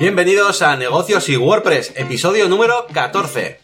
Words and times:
Bienvenidos 0.00 0.62
a 0.62 0.78
Negocios 0.78 1.28
y 1.28 1.36
WordPress, 1.36 1.92
episodio 1.94 2.48
número 2.48 2.86
14. 2.90 3.60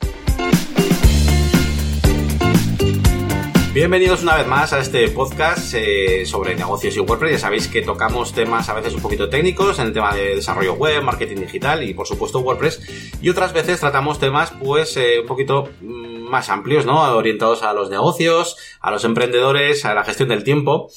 Bienvenidos 3.73 4.23
una 4.23 4.37
vez 4.37 4.46
más 4.46 4.75
a 4.75 4.80
este 4.80 5.09
podcast 5.09 5.72
eh, 5.72 6.27
sobre 6.27 6.54
negocios 6.54 6.95
y 6.95 7.01
WordPress. 7.01 7.33
Ya 7.33 7.38
sabéis 7.38 7.69
que 7.69 7.80
tocamos 7.80 8.35
temas 8.35 8.69
a 8.69 8.75
veces 8.75 8.93
un 8.93 9.00
poquito 9.00 9.30
técnicos 9.30 9.79
en 9.79 9.86
el 9.86 9.93
tema 9.95 10.14
de 10.14 10.36
desarrollo 10.36 10.75
web, 10.75 11.03
marketing 11.03 11.36
digital 11.36 11.82
y 11.82 11.95
por 11.95 12.07
supuesto 12.07 12.41
WordPress. 12.41 12.82
Y 13.23 13.30
otras 13.30 13.55
veces 13.55 13.80
tratamos 13.80 14.18
temas 14.18 14.53
pues 14.62 14.95
eh, 14.98 15.21
un 15.21 15.27
poquito 15.27 15.71
mm, 15.80 16.29
más 16.29 16.50
amplios, 16.50 16.84
¿no? 16.84 17.00
Orientados 17.16 17.62
a 17.62 17.73
los 17.73 17.89
negocios, 17.89 18.59
a 18.82 18.91
los 18.91 19.07
emprendedores, 19.07 19.87
a 19.87 19.95
la 19.95 20.05
gestión 20.05 20.29
del 20.29 20.45
tiempo. 20.45 20.91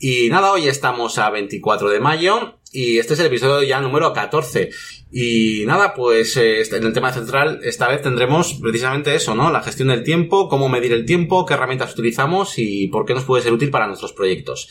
Y 0.00 0.28
nada, 0.30 0.50
hoy 0.50 0.66
estamos 0.66 1.18
a 1.18 1.30
24 1.30 1.88
de 1.88 2.00
mayo 2.00 2.58
y 2.72 2.98
este 2.98 3.14
es 3.14 3.20
el 3.20 3.26
episodio 3.26 3.62
ya 3.62 3.80
número 3.80 4.12
14. 4.12 4.70
Y 5.12 5.64
nada, 5.66 5.92
pues 5.92 6.36
eh, 6.38 6.60
este, 6.60 6.78
en 6.78 6.84
el 6.84 6.94
tema 6.94 7.12
central 7.12 7.60
esta 7.62 7.86
vez 7.86 8.00
tendremos 8.00 8.54
precisamente 8.54 9.14
eso, 9.14 9.34
¿no? 9.34 9.50
La 9.50 9.62
gestión 9.62 9.88
del 9.88 10.02
tiempo, 10.02 10.48
cómo 10.48 10.70
medir 10.70 10.92
el 10.92 11.04
tiempo, 11.04 11.44
qué 11.44 11.54
herramientas 11.54 11.92
utilizamos 11.92 12.54
y 12.56 12.88
por 12.88 13.04
qué 13.04 13.12
nos 13.12 13.24
puede 13.24 13.42
ser 13.42 13.52
útil 13.52 13.70
para 13.70 13.86
nuestros 13.86 14.14
proyectos. 14.14 14.70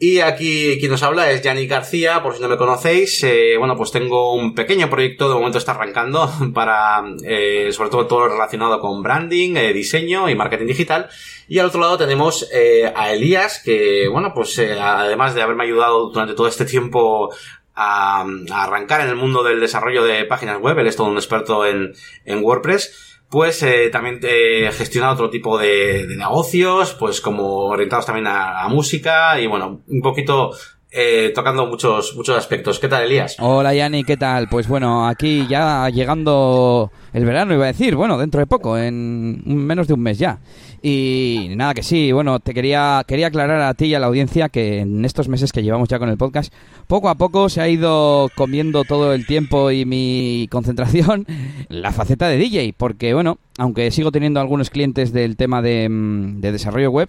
Y 0.00 0.20
aquí 0.20 0.78
quien 0.78 0.92
nos 0.92 1.02
habla 1.02 1.32
es 1.32 1.42
Yanni 1.42 1.66
García, 1.66 2.22
por 2.22 2.36
si 2.36 2.40
no 2.40 2.48
me 2.48 2.56
conocéis. 2.56 3.20
Eh, 3.24 3.56
bueno, 3.58 3.76
pues 3.76 3.90
tengo 3.90 4.32
un 4.32 4.54
pequeño 4.54 4.88
proyecto, 4.88 5.28
de 5.28 5.34
momento 5.34 5.58
está 5.58 5.72
arrancando, 5.72 6.30
para 6.54 7.02
eh, 7.24 7.70
sobre 7.72 7.90
todo 7.90 8.06
todo 8.06 8.28
relacionado 8.28 8.78
con 8.78 9.02
branding, 9.02 9.56
eh, 9.56 9.72
diseño 9.72 10.28
y 10.30 10.36
marketing 10.36 10.66
digital. 10.66 11.08
Y 11.48 11.58
al 11.58 11.66
otro 11.66 11.80
lado 11.80 11.98
tenemos 11.98 12.48
a 12.94 13.12
Elías, 13.12 13.60
que 13.64 14.06
bueno, 14.08 14.32
pues 14.34 14.58
además 14.58 15.34
de 15.34 15.42
haberme 15.42 15.64
ayudado 15.64 16.10
durante 16.10 16.34
todo 16.34 16.46
este 16.46 16.64
tiempo 16.64 17.34
a, 17.74 18.24
a, 18.50 18.64
arrancar 18.64 19.00
en 19.00 19.08
el 19.08 19.16
mundo 19.16 19.42
del 19.42 19.58
desarrollo 19.58 20.04
de 20.04 20.26
páginas 20.26 20.60
web, 20.60 20.78
él 20.78 20.86
es 20.86 20.94
todo 20.94 21.08
un 21.08 21.16
experto 21.16 21.66
en, 21.66 21.94
en 22.24 22.44
WordPress 22.44 23.17
pues 23.30 23.62
eh, 23.62 23.90
también 23.90 24.20
eh, 24.22 24.70
gestiona 24.72 25.12
otro 25.12 25.28
tipo 25.30 25.58
de, 25.58 26.06
de, 26.06 26.16
negocios, 26.16 26.94
pues 26.94 27.20
como 27.20 27.66
orientados 27.66 28.06
también 28.06 28.26
a, 28.26 28.62
a 28.62 28.68
música 28.68 29.38
y 29.40 29.46
bueno, 29.46 29.82
un 29.86 30.00
poquito 30.00 30.52
eh, 30.90 31.32
tocando 31.34 31.66
muchos, 31.66 32.14
muchos 32.16 32.36
aspectos. 32.36 32.78
¿Qué 32.78 32.88
tal, 32.88 33.04
Elías? 33.04 33.36
Hola, 33.40 33.74
Yanni, 33.74 34.04
¿qué 34.04 34.16
tal? 34.16 34.48
Pues 34.48 34.68
bueno, 34.68 35.06
aquí 35.06 35.46
ya 35.48 35.88
llegando 35.90 36.90
el 37.12 37.24
verano, 37.24 37.54
iba 37.54 37.64
a 37.64 37.68
decir, 37.68 37.94
bueno, 37.94 38.16
dentro 38.16 38.40
de 38.40 38.46
poco, 38.46 38.78
en 38.78 39.42
menos 39.44 39.86
de 39.86 39.94
un 39.94 40.00
mes 40.00 40.18
ya. 40.18 40.38
Y 40.80 41.48
nada, 41.56 41.74
que 41.74 41.82
sí, 41.82 42.12
bueno, 42.12 42.38
te 42.38 42.54
quería, 42.54 43.02
quería 43.06 43.26
aclarar 43.26 43.60
a 43.62 43.74
ti 43.74 43.86
y 43.86 43.94
a 43.94 43.98
la 43.98 44.06
audiencia 44.06 44.48
que 44.48 44.78
en 44.80 45.04
estos 45.04 45.28
meses 45.28 45.52
que 45.52 45.62
llevamos 45.62 45.88
ya 45.88 45.98
con 45.98 46.08
el 46.08 46.16
podcast, 46.16 46.52
poco 46.86 47.08
a 47.08 47.16
poco 47.16 47.48
se 47.48 47.60
ha 47.60 47.68
ido 47.68 48.30
comiendo 48.36 48.84
todo 48.84 49.12
el 49.12 49.26
tiempo 49.26 49.70
y 49.72 49.84
mi 49.84 50.46
concentración 50.50 51.26
la 51.68 51.92
faceta 51.92 52.28
de 52.28 52.38
DJ, 52.38 52.74
porque 52.76 53.12
bueno, 53.12 53.38
aunque 53.58 53.90
sigo 53.90 54.12
teniendo 54.12 54.40
algunos 54.40 54.70
clientes 54.70 55.12
del 55.12 55.36
tema 55.36 55.62
de, 55.62 55.88
de 55.90 56.52
desarrollo 56.52 56.90
web, 56.92 57.08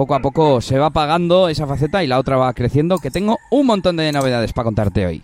poco 0.00 0.14
a 0.14 0.20
poco 0.20 0.62
se 0.62 0.78
va 0.78 0.86
apagando 0.86 1.50
esa 1.50 1.66
faceta 1.66 2.02
y 2.02 2.06
la 2.06 2.18
otra 2.18 2.38
va 2.38 2.54
creciendo, 2.54 2.96
que 2.96 3.10
tengo 3.10 3.38
un 3.50 3.66
montón 3.66 3.98
de 3.98 4.10
novedades 4.12 4.54
para 4.54 4.64
contarte 4.64 5.04
hoy. 5.04 5.22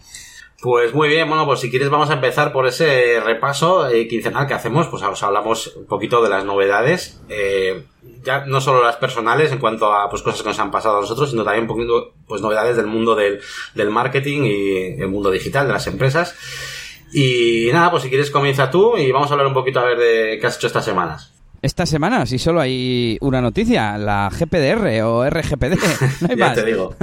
Pues 0.61 0.93
muy 0.93 1.09
bien, 1.09 1.27
bueno, 1.27 1.47
pues 1.47 1.61
si 1.61 1.71
quieres 1.71 1.89
vamos 1.89 2.11
a 2.11 2.15
empezar 2.15 2.53
por 2.53 2.67
ese 2.67 3.19
repaso 3.25 3.89
eh, 3.89 4.07
quincenal 4.07 4.47
que 4.47 4.53
hacemos, 4.53 4.89
pues 4.89 5.03
os 5.03 5.23
hablamos 5.23 5.75
un 5.77 5.87
poquito 5.87 6.23
de 6.23 6.29
las 6.29 6.45
novedades, 6.45 7.19
eh, 7.31 7.85
ya 8.23 8.45
no 8.45 8.61
solo 8.61 8.85
las 8.85 8.97
personales 8.97 9.51
en 9.51 9.61
cuanto 9.61 9.91
a 9.95 10.11
pues 10.11 10.21
cosas 10.21 10.43
que 10.43 10.49
nos 10.51 10.59
han 10.59 10.71
pasado 10.71 10.99
a 10.99 11.01
nosotros, 11.01 11.31
sino 11.31 11.43
también 11.43 11.63
un 11.63 11.69
poquito 11.69 12.13
pues 12.27 12.43
novedades 12.43 12.77
del 12.77 12.87
mundo 12.87 13.15
del, 13.15 13.41
del 13.75 13.89
marketing 13.89 14.43
y 14.43 15.01
el 15.01 15.09
mundo 15.09 15.31
digital 15.31 15.67
de 15.67 15.73
las 15.73 15.87
empresas. 15.87 16.35
Y 17.15 17.71
nada, 17.73 17.91
pues 17.91 18.03
si 18.03 18.11
quieres 18.11 18.31
comienza 18.31 18.71
tú 18.71 18.99
y 18.99 19.11
vamos 19.11 19.31
a 19.31 19.33
hablar 19.33 19.47
un 19.47 19.55
poquito 19.55 19.81
a 19.81 19.85
ver 19.85 19.99
de 19.99 20.39
qué 20.39 20.47
has 20.47 20.59
hecho 20.59 20.67
estas 20.67 20.85
semanas. 20.85 21.36
Esta 21.63 21.87
semana, 21.87 22.27
si 22.27 22.39
solo 22.39 22.61
hay 22.61 23.19
una 23.21 23.41
noticia, 23.41 23.99
la 23.99 24.31
GPDR 24.31 25.03
o 25.03 25.29
RGPD. 25.29 25.75
No 26.21 26.29
hay 26.31 26.37
ya 26.37 26.47
más. 26.47 26.55
te 26.55 26.65
digo. 26.65 26.95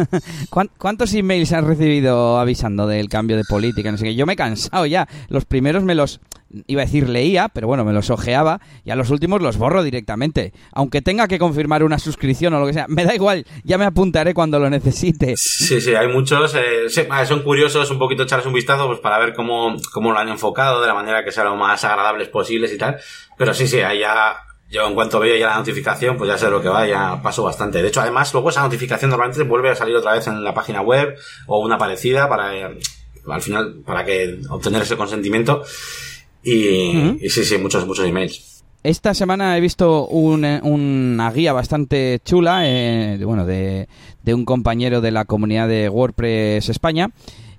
¿Cuántos 0.77 1.13
emails 1.13 1.51
has 1.53 1.63
recibido 1.63 2.39
avisando 2.39 2.87
del 2.87 3.09
cambio 3.09 3.35
de 3.37 3.43
política? 3.43 3.91
No 3.91 3.97
sé 3.97 4.05
qué. 4.05 4.15
Yo 4.15 4.25
me 4.25 4.33
he 4.33 4.37
cansado 4.37 4.85
ya. 4.85 5.07
Los 5.29 5.45
primeros 5.45 5.83
me 5.83 5.95
los 5.95 6.19
iba 6.67 6.81
a 6.81 6.85
decir 6.85 7.09
leía, 7.09 7.49
pero 7.49 7.67
bueno, 7.67 7.83
me 7.85 7.93
los 7.93 8.09
ojeaba 8.09 8.61
y 8.83 8.91
a 8.91 8.95
los 8.95 9.09
últimos 9.09 9.41
los 9.41 9.57
borro 9.57 9.83
directamente. 9.83 10.53
Aunque 10.71 11.01
tenga 11.01 11.27
que 11.27 11.39
confirmar 11.39 11.83
una 11.83 11.99
suscripción 11.99 12.53
o 12.53 12.59
lo 12.59 12.67
que 12.67 12.73
sea, 12.73 12.85
me 12.87 13.05
da 13.05 13.15
igual, 13.15 13.45
ya 13.63 13.77
me 13.77 13.85
apuntaré 13.85 14.33
cuando 14.33 14.59
lo 14.59 14.69
necesite. 14.69 15.35
Sí, 15.37 15.81
sí, 15.81 15.95
hay 15.95 16.07
muchos. 16.07 16.55
Eh, 16.55 16.89
son 17.25 17.43
curiosos 17.43 17.89
un 17.91 17.99
poquito 17.99 18.23
echarles 18.23 18.47
un 18.47 18.53
vistazo 18.53 18.87
pues 18.87 18.99
para 18.99 19.17
ver 19.17 19.33
cómo, 19.33 19.75
cómo 19.91 20.11
lo 20.11 20.19
han 20.19 20.29
enfocado 20.29 20.81
de 20.81 20.87
la 20.87 20.93
manera 20.93 21.23
que 21.23 21.31
sea 21.31 21.43
lo 21.43 21.55
más 21.55 21.83
agradables 21.83 22.29
posibles 22.29 22.73
y 22.73 22.77
tal. 22.77 22.97
Pero 23.37 23.53
sí, 23.53 23.67
sí, 23.67 23.79
ahí 23.81 23.99
ya 23.99 24.35
yo 24.73 24.87
en 24.87 24.95
cuanto 24.95 25.19
veo 25.19 25.37
ya 25.37 25.47
la 25.47 25.57
notificación, 25.57 26.17
pues 26.17 26.27
ya 26.27 26.37
sé 26.37 26.49
lo 26.49 26.59
que 26.59 26.67
va, 26.67 26.87
ya 26.87 27.21
paso 27.21 27.43
bastante. 27.43 27.81
De 27.81 27.89
hecho, 27.89 28.01
además, 28.01 28.33
luego 28.33 28.49
esa 28.49 28.63
notificación 28.63 29.11
normalmente 29.11 29.43
vuelve 29.43 29.69
a 29.69 29.75
salir 29.75 29.95
otra 29.95 30.13
vez 30.13 30.25
en 30.25 30.43
la 30.43 30.53
página 30.53 30.81
web 30.81 31.15
o 31.45 31.59
una 31.59 31.77
parecida 31.77 32.27
para, 32.27 32.55
eh, 32.55 32.79
al 33.27 33.41
final, 33.41 33.83
para 33.85 34.03
que 34.03 34.39
obtener 34.49 34.81
ese 34.81 34.97
consentimiento. 34.97 35.63
Y, 36.43 36.67
uh 36.67 36.93
-huh. 36.93 37.17
y 37.21 37.29
sí, 37.29 37.43
sí, 37.43 37.57
muchos, 37.57 37.87
muchos 37.87 38.05
emails. 38.05 38.63
Esta 38.83 39.13
semana 39.13 39.57
he 39.57 39.61
visto 39.61 40.07
un, 40.07 40.43
una 40.43 41.31
guía 41.31 41.53
bastante 41.53 42.19
chula, 42.25 42.67
eh, 42.67 43.17
de, 43.17 43.23
bueno, 43.23 43.45
de, 43.45 43.87
de 44.23 44.33
un 44.33 44.43
compañero 44.43 44.99
de 44.99 45.11
la 45.11 45.23
comunidad 45.23 45.69
de 45.69 45.87
WordPress 45.87 46.67
España, 46.67 47.09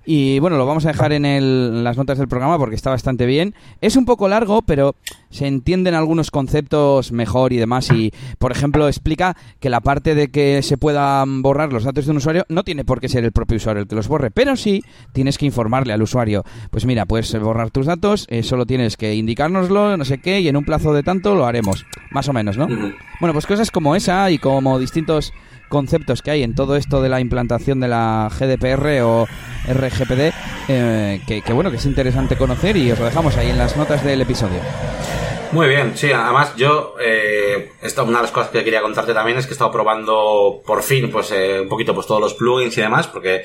y 0.06 0.38
bueno, 0.38 0.56
lo 0.58 0.66
vamos 0.66 0.84
a 0.84 0.88
dejar 0.88 1.12
en, 1.12 1.24
el, 1.24 1.70
en, 1.74 1.84
las 1.84 1.96
notas 1.96 2.18
del 2.18 2.28
programa 2.28 2.58
porque 2.58 2.76
está 2.76 2.90
bastante 2.90 3.26
bien. 3.26 3.54
Es 3.80 3.96
un 3.96 4.04
poco 4.04 4.28
largo, 4.28 4.62
pero 4.62 4.96
se 5.30 5.46
entienden 5.46 5.94
algunos 5.94 6.30
conceptos 6.30 7.12
mejor 7.12 7.52
y 7.52 7.56
demás. 7.56 7.90
Y, 7.90 8.12
por 8.38 8.52
ejemplo, 8.52 8.86
explica 8.86 9.36
que 9.60 9.70
la 9.70 9.80
parte 9.80 10.14
de 10.14 10.28
que 10.28 10.62
se 10.62 10.76
puedan 10.76 11.42
borrar 11.42 11.72
los 11.72 11.84
datos 11.84 12.04
de 12.04 12.10
un 12.10 12.18
usuario 12.18 12.44
no 12.48 12.64
tiene 12.64 12.84
por 12.84 13.00
qué 13.00 13.08
ser 13.08 13.24
el 13.24 13.32
propio 13.32 13.56
usuario 13.56 13.82
el 13.82 13.88
que 13.88 13.96
los 13.96 14.08
borre, 14.08 14.30
pero 14.30 14.56
sí 14.56 14.82
tienes 15.12 15.38
que 15.38 15.46
informarle 15.46 15.92
al 15.92 16.02
usuario. 16.02 16.44
Pues 16.70 16.84
mira, 16.84 17.06
puedes 17.06 17.38
borrar 17.40 17.70
tus 17.70 17.86
datos, 17.86 18.26
eh, 18.28 18.42
solo 18.42 18.66
tienes 18.66 18.96
que 18.96 19.14
indicárnoslo, 19.14 19.96
no 19.96 20.04
sé 20.04 20.18
qué, 20.18 20.40
y 20.40 20.48
en 20.48 20.56
un 20.56 20.64
plazo 20.64 20.92
de 20.92 21.02
tanto 21.02 21.34
lo 21.34 21.46
haremos. 21.46 21.86
Más 22.10 22.28
o 22.28 22.32
menos, 22.32 22.56
¿no? 22.56 22.68
Bueno, 23.20 23.32
pues 23.32 23.46
cosas 23.46 23.70
como 23.70 23.96
esa 23.96 24.30
y 24.30 24.38
como 24.38 24.78
distintos 24.78 25.32
conceptos 25.74 26.22
que 26.22 26.30
hay 26.30 26.44
en 26.44 26.54
todo 26.54 26.76
esto 26.76 27.02
de 27.02 27.08
la 27.08 27.18
implantación 27.18 27.80
de 27.80 27.88
la 27.88 28.30
GDPR 28.30 29.02
o 29.02 29.26
RGPD, 29.66 30.32
eh, 30.68 31.20
que, 31.26 31.52
bueno, 31.52 31.72
que 31.72 31.78
es 31.78 31.84
interesante 31.84 32.36
conocer 32.36 32.76
y 32.76 32.92
os 32.92 32.98
lo 33.00 33.06
dejamos 33.06 33.36
ahí 33.36 33.50
en 33.50 33.58
las 33.58 33.76
notas 33.76 34.04
del 34.04 34.20
episodio. 34.20 34.60
Muy 35.50 35.66
bien, 35.66 35.96
sí, 35.96 36.12
además 36.12 36.54
yo, 36.56 36.94
eh, 37.00 37.72
esta, 37.82 38.04
una 38.04 38.18
de 38.18 38.22
las 38.22 38.30
cosas 38.30 38.50
que 38.50 38.62
quería 38.62 38.82
contarte 38.82 39.12
también 39.12 39.36
es 39.36 39.46
que 39.46 39.50
he 39.50 39.54
estado 39.54 39.72
probando 39.72 40.62
por 40.64 40.84
fin, 40.84 41.10
pues, 41.10 41.32
eh, 41.32 41.60
un 41.62 41.68
poquito, 41.68 41.92
pues, 41.92 42.06
todos 42.06 42.20
los 42.20 42.34
plugins 42.34 42.78
y 42.78 42.80
demás, 42.80 43.08
porque 43.08 43.42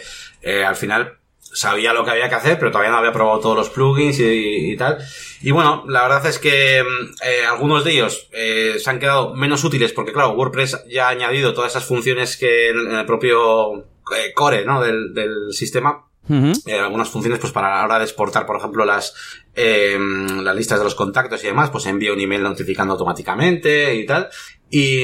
al 0.66 0.76
final 0.76 1.19
sabía 1.54 1.94
lo 1.94 2.04
que 2.04 2.12
había 2.12 2.30
que 2.30 2.36
hacer, 2.36 2.60
pero 2.60 2.72
todavía 2.72 2.92
no 2.92 2.98
había 2.98 3.12
probado 3.12 3.40
todos 3.40 3.56
los 3.56 3.70
plugins 3.70 4.20
y, 4.20 4.76
tal. 4.78 4.98
Y 5.42 5.52
bueno, 5.52 5.84
la 5.88 6.04
verdad 6.04 6.26
es 6.28 6.40
que 6.40 6.80
eh, 6.80 7.46
algunos 7.48 7.84
de 7.84 7.92
ellos 7.92 8.28
eh, 8.32 8.76
se 8.80 8.90
han 8.90 9.00
quedado 9.00 9.34
menos 9.36 9.64
útiles 9.64 9.94
porque, 9.94 10.14
claro, 10.14 10.32
WordPress 10.32 10.86
ya 10.88 11.08
ha 11.08 11.10
añadido 11.10 11.54
todas 11.54 11.72
esas 11.72 11.86
funciones 11.86 12.38
que 12.38 12.70
en, 12.70 12.96
el 12.96 13.06
propio 13.06 13.76
eh, 13.78 14.34
core 14.34 14.66
¿no? 14.66 14.82
del, 14.82 15.14
del 15.14 15.54
sistema. 15.54 16.09
-huh. 16.28 16.54
algunas 16.84 17.10
funciones, 17.10 17.40
pues 17.40 17.54
para 17.54 17.78
la 17.78 17.86
hora 17.86 18.00
de 18.00 18.06
exportar, 18.06 18.46
por 18.46 18.58
ejemplo, 18.58 18.86
las, 18.86 19.14
las 19.56 20.56
listas 20.56 20.80
de 20.80 20.84
los 20.84 20.96
contactos 20.96 21.44
y 21.44 21.48
demás, 21.48 21.70
pues 21.70 21.86
envía 21.86 22.14
un 22.14 22.20
email 22.20 22.44
notificando 22.44 22.94
automáticamente 22.94 23.96
y 23.96 24.06
tal. 24.06 24.30
Y, 24.72 25.04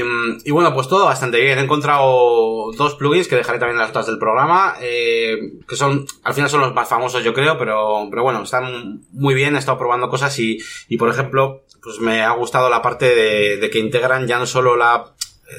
bueno, 0.52 0.74
pues 0.76 0.88
todo 0.88 1.06
bastante 1.06 1.42
bien. 1.42 1.58
He 1.58 1.64
encontrado 1.64 2.72
dos 2.78 2.96
plugins 2.96 3.28
que 3.28 3.36
dejaré 3.36 3.58
también 3.58 3.78
en 3.78 3.82
las 3.82 3.90
notas 3.90 4.06
del 4.06 4.20
programa, 4.20 4.76
eh, 4.80 5.54
que 5.68 5.76
son, 5.76 6.06
al 6.24 6.34
final 6.36 6.50
son 6.52 6.62
los 6.62 6.74
más 6.76 6.88
famosos 6.88 7.24
yo 7.24 7.34
creo, 7.34 7.58
pero, 7.58 8.08
pero 8.12 8.22
bueno, 8.22 8.44
están 8.44 9.02
muy 9.12 9.34
bien, 9.34 9.56
he 9.56 9.60
estado 9.60 9.80
probando 9.80 10.08
cosas 10.08 10.38
y, 10.38 10.60
y 10.88 10.98
por 10.98 11.10
ejemplo, 11.10 11.64
pues 11.82 12.00
me 12.00 12.22
ha 12.22 12.32
gustado 12.32 12.70
la 12.70 12.84
parte 12.84 13.16
de, 13.16 13.58
de 13.58 13.70
que 13.72 13.80
integran 13.80 14.28
ya 14.28 14.38
no 14.38 14.46
solo 14.46 14.76
la, 14.76 15.16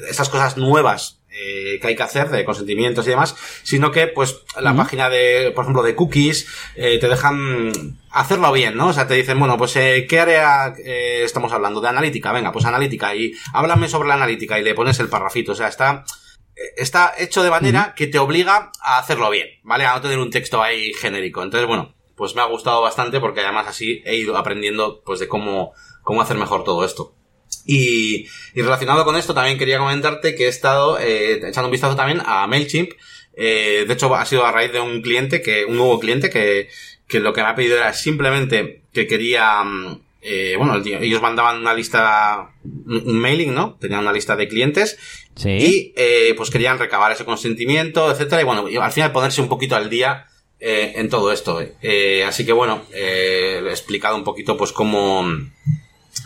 esas 0.09 0.29
cosas 0.29 0.55
nuevas 0.55 1.16
eh, 1.37 1.79
que 1.79 1.87
hay 1.87 1.95
que 1.95 2.03
hacer 2.03 2.29
de 2.29 2.43
consentimientos 2.43 3.05
y 3.05 3.11
demás, 3.11 3.35
sino 3.63 3.91
que 3.91 4.07
pues 4.07 4.41
la 4.59 4.71
uh 4.71 4.73
-huh. 4.73 4.77
página 4.77 5.09
de, 5.09 5.51
por 5.53 5.63
ejemplo, 5.63 5.83
de 5.83 5.95
cookies, 5.95 6.47
eh, 6.75 6.97
te 6.99 7.07
dejan 7.07 7.97
hacerlo 8.09 8.51
bien, 8.51 8.75
¿no? 8.75 8.87
O 8.87 8.93
sea, 8.93 9.07
te 9.07 9.13
dicen, 9.13 9.39
bueno, 9.39 9.57
pues 9.57 9.75
eh, 9.75 10.05
¿qué 10.09 10.19
área 10.19 10.73
estamos 10.77 11.51
hablando? 11.53 11.81
De 11.81 11.89
analítica, 11.89 12.31
venga, 12.31 12.51
pues 12.51 12.65
analítica 12.65 13.15
y 13.15 13.33
háblame 13.53 13.87
sobre 13.87 14.07
la 14.07 14.15
analítica 14.15 14.59
y 14.59 14.63
le 14.63 14.73
pones 14.73 14.99
el 14.99 15.09
parrafito, 15.09 15.51
o 15.51 15.55
sea, 15.55 15.67
está 15.67 16.03
está 16.75 17.13
hecho 17.19 17.43
de 17.43 17.51
manera 17.51 17.81
uh 17.81 17.91
-huh. 17.91 17.93
que 17.95 18.07
te 18.07 18.17
obliga 18.17 18.71
a 18.81 18.97
hacerlo 18.97 19.29
bien, 19.29 19.47
¿vale? 19.63 19.85
A 19.85 19.93
no 19.93 20.01
tener 20.01 20.17
un 20.17 20.31
texto 20.31 20.63
ahí 20.63 20.91
genérico. 20.93 21.43
Entonces, 21.43 21.67
bueno, 21.67 21.93
pues 22.17 22.35
me 22.35 22.41
ha 22.41 22.45
gustado 22.45 22.81
bastante 22.81 23.19
porque 23.19 23.41
además 23.41 23.67
así 23.67 24.01
he 24.05 24.15
ido 24.15 24.35
aprendiendo 24.35 25.01
pues 25.05 25.19
de 25.19 25.27
cómo, 25.27 25.73
cómo 26.01 26.21
hacer 26.21 26.35
mejor 26.35 26.63
todo 26.63 26.83
esto. 26.83 27.13
Y, 27.67 28.27
y, 28.55 28.61
relacionado 28.61 29.05
con 29.05 29.15
esto 29.17 29.33
también 29.33 29.57
quería 29.57 29.77
comentarte 29.77 30.33
que 30.35 30.45
he 30.45 30.47
estado 30.47 30.97
eh, 30.99 31.33
echando 31.33 31.65
un 31.65 31.71
vistazo 31.71 31.95
también 31.95 32.21
a 32.25 32.47
MailChimp. 32.47 32.91
Eh, 33.35 33.85
de 33.87 33.93
hecho, 33.93 34.13
ha 34.15 34.25
sido 34.25 34.45
a 34.45 34.51
raíz 34.51 34.71
de 34.71 34.79
un 34.79 35.01
cliente 35.01 35.41
que, 35.41 35.65
un 35.65 35.75
nuevo 35.75 35.99
cliente 35.99 36.29
que, 36.29 36.69
que 37.07 37.19
lo 37.19 37.33
que 37.33 37.43
me 37.43 37.49
ha 37.49 37.55
pedido 37.55 37.77
era 37.77 37.93
simplemente 37.93 38.81
que 38.93 39.05
quería, 39.05 39.63
mm, 39.63 40.01
eh, 40.21 40.55
bueno, 40.57 40.81
ellos 40.83 41.21
mandaban 41.21 41.59
una 41.59 41.73
lista, 41.73 42.49
un 42.63 43.19
mailing, 43.19 43.53
¿no? 43.53 43.77
Tenían 43.79 43.99
una 44.01 44.13
lista 44.13 44.35
de 44.35 44.47
clientes 44.47 44.97
Sí. 45.35 45.49
y 45.49 45.93
eh, 45.95 46.33
pues 46.35 46.49
querían 46.49 46.79
recabar 46.79 47.11
ese 47.11 47.25
consentimiento, 47.25 48.09
etcétera, 48.09 48.41
y 48.41 48.45
bueno, 48.45 48.65
al 48.81 48.91
final 48.91 49.11
ponerse 49.11 49.39
un 49.39 49.49
poquito 49.49 49.75
al 49.75 49.87
día 49.87 50.25
eh, 50.59 50.93
en 50.95 51.09
todo 51.09 51.31
esto. 51.31 51.61
Eh, 51.83 52.23
así 52.23 52.43
que 52.43 52.51
bueno, 52.51 52.81
eh, 52.91 53.61
he 53.63 53.69
explicado 53.69 54.15
un 54.15 54.23
poquito 54.23 54.57
pues 54.57 54.71
cómo, 54.71 55.23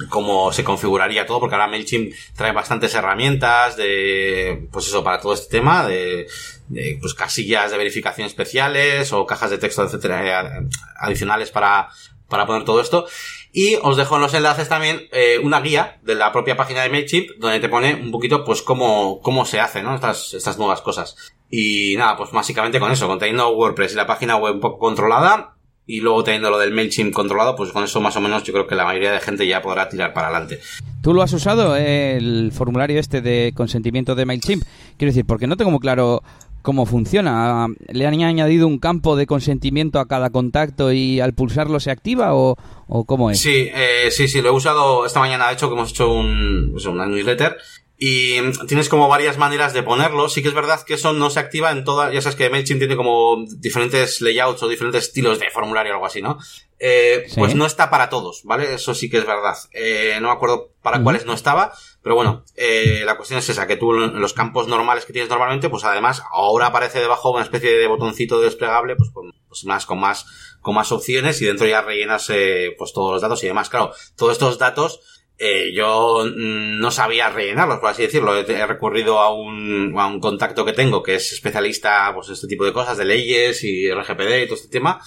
cómo 0.09 0.51
se 0.51 0.63
configuraría 0.63 1.25
todo, 1.25 1.39
porque 1.39 1.55
ahora 1.55 1.67
MailChimp 1.67 2.13
trae 2.35 2.51
bastantes 2.51 2.93
herramientas 2.95 3.77
de, 3.77 4.67
pues 4.71 4.87
eso, 4.87 5.03
para 5.03 5.19
todo 5.19 5.33
este 5.33 5.57
tema, 5.57 5.85
de, 5.85 6.27
de, 6.67 6.97
pues 6.99 7.13
casillas 7.13 7.71
de 7.71 7.77
verificación 7.77 8.27
especiales 8.27 9.13
o 9.13 9.25
cajas 9.25 9.51
de 9.51 9.57
texto, 9.57 9.83
etcétera, 9.83 10.43
eh, 10.43 10.67
adicionales 10.99 11.51
para, 11.51 11.89
para 12.27 12.45
poner 12.45 12.63
todo 12.63 12.81
esto. 12.81 13.05
Y 13.53 13.75
os 13.81 13.97
dejo 13.97 14.15
en 14.15 14.21
los 14.21 14.33
enlaces 14.33 14.69
también 14.69 15.07
eh, 15.11 15.39
una 15.43 15.59
guía 15.59 15.99
de 16.03 16.15
la 16.15 16.31
propia 16.31 16.55
página 16.55 16.83
de 16.83 16.89
MailChimp 16.89 17.31
donde 17.37 17.59
te 17.59 17.69
pone 17.69 17.95
un 17.95 18.11
poquito 18.11 18.45
pues 18.45 18.61
cómo, 18.61 19.19
cómo 19.21 19.45
se 19.45 19.59
hace, 19.59 19.83
¿no? 19.83 19.93
Estas, 19.93 20.33
estas 20.33 20.57
nuevas 20.57 20.81
cosas. 20.81 21.15
Y 21.49 21.95
nada, 21.97 22.15
pues 22.15 22.31
básicamente 22.31 22.79
con 22.79 22.91
eso, 22.91 23.07
con 23.07 23.19
teniendo 23.19 23.49
WordPress 23.49 23.91
y 23.91 23.95
la 23.95 24.07
página 24.07 24.37
web 24.37 24.55
un 24.55 24.61
poco 24.61 24.79
controlada 24.79 25.57
y 25.87 25.99
luego 25.99 26.23
teniendo 26.23 26.49
lo 26.49 26.59
del 26.59 26.73
MailChimp 26.73 27.13
controlado, 27.13 27.55
pues 27.55 27.71
con 27.71 27.83
eso 27.83 27.99
más 28.01 28.15
o 28.15 28.21
menos 28.21 28.43
yo 28.43 28.53
creo 28.53 28.67
que 28.67 28.75
la 28.75 28.85
mayoría 28.85 29.11
de 29.11 29.19
gente 29.19 29.47
ya 29.47 29.61
podrá 29.61 29.89
tirar 29.89 30.13
para 30.13 30.27
adelante. 30.27 30.59
¿Tú 31.01 31.13
lo 31.13 31.21
has 31.21 31.33
usado, 31.33 31.75
eh, 31.75 32.17
el 32.17 32.51
formulario 32.53 32.99
este 32.99 33.21
de 33.21 33.53
consentimiento 33.55 34.15
de 34.15 34.25
MailChimp? 34.25 34.63
Quiero 34.97 35.11
decir, 35.11 35.25
porque 35.25 35.47
no 35.47 35.57
tengo 35.57 35.71
muy 35.71 35.79
claro 35.79 36.21
cómo 36.61 36.85
funciona. 36.85 37.67
¿Le 37.89 38.05
han 38.05 38.21
añadido 38.21 38.67
un 38.67 38.79
campo 38.79 39.15
de 39.15 39.25
consentimiento 39.25 39.99
a 39.99 40.07
cada 40.07 40.29
contacto 40.29 40.91
y 40.91 41.19
al 41.19 41.33
pulsarlo 41.33 41.79
se 41.79 41.91
activa 41.91 42.35
o, 42.35 42.55
o 42.87 43.05
cómo 43.05 43.31
es? 43.31 43.39
Sí, 43.39 43.69
eh, 43.73 44.09
sí, 44.11 44.27
sí, 44.27 44.41
lo 44.41 44.49
he 44.49 44.51
usado 44.51 45.05
esta 45.05 45.19
mañana, 45.19 45.47
de 45.47 45.53
hecho, 45.53 45.67
que 45.67 45.75
hemos 45.75 45.91
hecho 45.91 46.13
un, 46.13 46.69
pues, 46.71 46.85
una 46.85 47.05
newsletter. 47.05 47.57
Y 48.03 48.41
tienes 48.67 48.89
como 48.89 49.07
varias 49.07 49.37
maneras 49.37 49.73
de 49.73 49.83
ponerlo. 49.83 50.27
Sí 50.27 50.41
que 50.41 50.47
es 50.47 50.55
verdad 50.55 50.81
que 50.81 50.95
eso 50.95 51.13
no 51.13 51.29
se 51.29 51.39
activa 51.39 51.69
en 51.69 51.83
todas. 51.83 52.11
Ya 52.11 52.19
sabes 52.19 52.35
que 52.35 52.49
MailChimp 52.49 52.79
tiene 52.79 52.95
como 52.95 53.45
diferentes 53.57 54.21
layouts 54.21 54.63
o 54.63 54.67
diferentes 54.67 55.03
estilos 55.05 55.37
de 55.37 55.51
formulario 55.51 55.91
o 55.91 55.95
algo 55.97 56.07
así, 56.07 56.19
¿no? 56.19 56.39
Eh, 56.79 57.25
Sí. 57.27 57.35
Pues 57.37 57.53
no 57.53 57.67
está 57.67 57.91
para 57.91 58.09
todos, 58.09 58.41
¿vale? 58.43 58.73
Eso 58.73 58.95
sí 58.95 59.07
que 59.07 59.19
es 59.19 59.25
verdad. 59.27 59.55
Eh, 59.71 60.17
no 60.19 60.29
me 60.29 60.33
acuerdo 60.33 60.71
para 60.81 61.03
cuáles 61.03 61.27
no 61.27 61.33
estaba, 61.33 61.73
pero 62.01 62.15
bueno, 62.15 62.43
eh, 62.55 63.03
la 63.05 63.17
cuestión 63.17 63.37
es 63.37 63.47
esa, 63.49 63.67
que 63.67 63.77
tú 63.77 63.93
en 63.93 64.19
los 64.19 64.33
campos 64.33 64.67
normales 64.67 65.05
que 65.05 65.13
tienes 65.13 65.29
normalmente, 65.29 65.69
pues 65.69 65.83
además 65.83 66.23
ahora 66.31 66.65
aparece 66.65 66.99
debajo 66.99 67.29
una 67.29 67.43
especie 67.43 67.77
de 67.77 67.85
botoncito 67.85 68.41
desplegable, 68.41 68.95
pues 68.95 69.11
con, 69.11 69.31
pues 69.47 69.63
más, 69.65 69.85
con 69.85 69.99
más, 69.99 70.25
con 70.61 70.73
más 70.73 70.91
opciones 70.91 71.39
y 71.43 71.45
dentro 71.45 71.67
ya 71.67 71.81
rellenas, 71.83 72.31
eh, 72.31 72.73
pues 72.79 72.93
todos 72.93 73.13
los 73.13 73.21
datos 73.21 73.43
y 73.43 73.47
demás. 73.47 73.69
Claro, 73.69 73.93
todos 74.15 74.31
estos 74.31 74.57
datos, 74.57 75.01
eh, 75.37 75.71
yo 75.73 76.25
mm, 76.25 76.79
no 76.79 76.91
sabía 76.91 77.29
rellenarlos, 77.29 77.79
por 77.79 77.89
así 77.89 78.03
decirlo. 78.03 78.37
He, 78.37 78.67
recurrido 78.67 79.19
a 79.19 79.33
un, 79.33 79.93
a 79.97 80.07
un 80.07 80.19
contacto 80.19 80.65
que 80.65 80.73
tengo 80.73 81.01
que 81.01 81.15
es 81.15 81.31
especialista, 81.33 82.11
pues 82.13 82.29
este 82.29 82.47
tipo 82.47 82.65
de 82.65 82.73
cosas, 82.73 82.97
de 82.97 83.05
leyes 83.05 83.63
y 83.63 83.91
RGPD 83.91 84.43
y 84.43 84.45
todo 84.45 84.55
este 84.55 84.69
tema. 84.69 85.01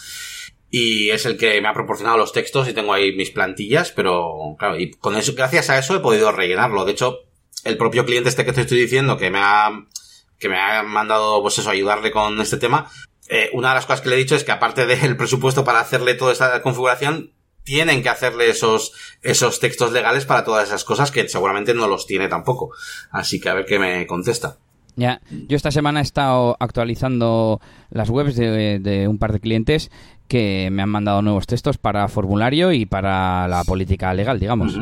Y 0.70 1.10
es 1.10 1.24
el 1.24 1.36
que 1.36 1.60
me 1.60 1.68
ha 1.68 1.72
proporcionado 1.72 2.18
los 2.18 2.32
textos 2.32 2.68
y 2.68 2.72
tengo 2.72 2.92
ahí 2.92 3.14
mis 3.14 3.30
plantillas, 3.30 3.92
pero 3.92 4.56
claro, 4.58 4.76
y 4.76 4.90
con 4.90 5.14
eso, 5.14 5.32
gracias 5.36 5.70
a 5.70 5.78
eso 5.78 5.94
he 5.94 6.00
podido 6.00 6.32
rellenarlo. 6.32 6.84
De 6.84 6.92
hecho, 6.92 7.20
el 7.62 7.76
propio 7.76 8.04
cliente 8.04 8.28
este 8.28 8.44
que 8.44 8.52
te 8.52 8.62
estoy 8.62 8.80
diciendo, 8.80 9.16
que 9.16 9.30
me 9.30 9.38
ha, 9.40 9.70
que 10.38 10.48
me 10.48 10.58
ha 10.58 10.82
mandado, 10.82 11.40
pues 11.42 11.58
eso, 11.58 11.70
ayudarle 11.70 12.10
con 12.10 12.40
este 12.40 12.56
tema, 12.56 12.90
eh, 13.28 13.50
una 13.52 13.68
de 13.68 13.74
las 13.76 13.86
cosas 13.86 14.00
que 14.00 14.08
le 14.08 14.16
he 14.16 14.18
dicho 14.18 14.36
es 14.36 14.44
que 14.44 14.52
aparte 14.52 14.84
del 14.86 15.16
presupuesto 15.16 15.64
para 15.64 15.80
hacerle 15.80 16.14
toda 16.14 16.32
esta 16.32 16.60
configuración, 16.60 17.33
tienen 17.64 18.02
que 18.02 18.10
hacerle 18.10 18.50
esos, 18.50 18.92
esos 19.22 19.58
textos 19.58 19.92
legales 19.92 20.26
para 20.26 20.44
todas 20.44 20.68
esas 20.68 20.84
cosas 20.84 21.10
que 21.10 21.28
seguramente 21.28 21.74
no 21.74 21.88
los 21.88 22.06
tiene 22.06 22.28
tampoco. 22.28 22.70
Así 23.10 23.40
que 23.40 23.48
a 23.48 23.54
ver 23.54 23.64
qué 23.64 23.78
me 23.78 24.06
contesta. 24.06 24.58
Ya, 24.96 25.20
yo 25.28 25.56
esta 25.56 25.72
semana 25.72 25.98
he 25.98 26.04
estado 26.04 26.56
actualizando 26.60 27.60
las 27.90 28.10
webs 28.10 28.36
de, 28.36 28.78
de 28.78 29.08
un 29.08 29.18
par 29.18 29.32
de 29.32 29.40
clientes 29.40 29.90
que 30.28 30.68
me 30.72 30.82
han 30.82 30.88
mandado 30.88 31.22
nuevos 31.22 31.46
textos 31.46 31.78
para 31.78 32.08
formulario 32.08 32.72
y 32.72 32.86
para 32.86 33.46
la 33.48 33.64
política 33.64 34.12
legal, 34.14 34.40
digamos. 34.40 34.78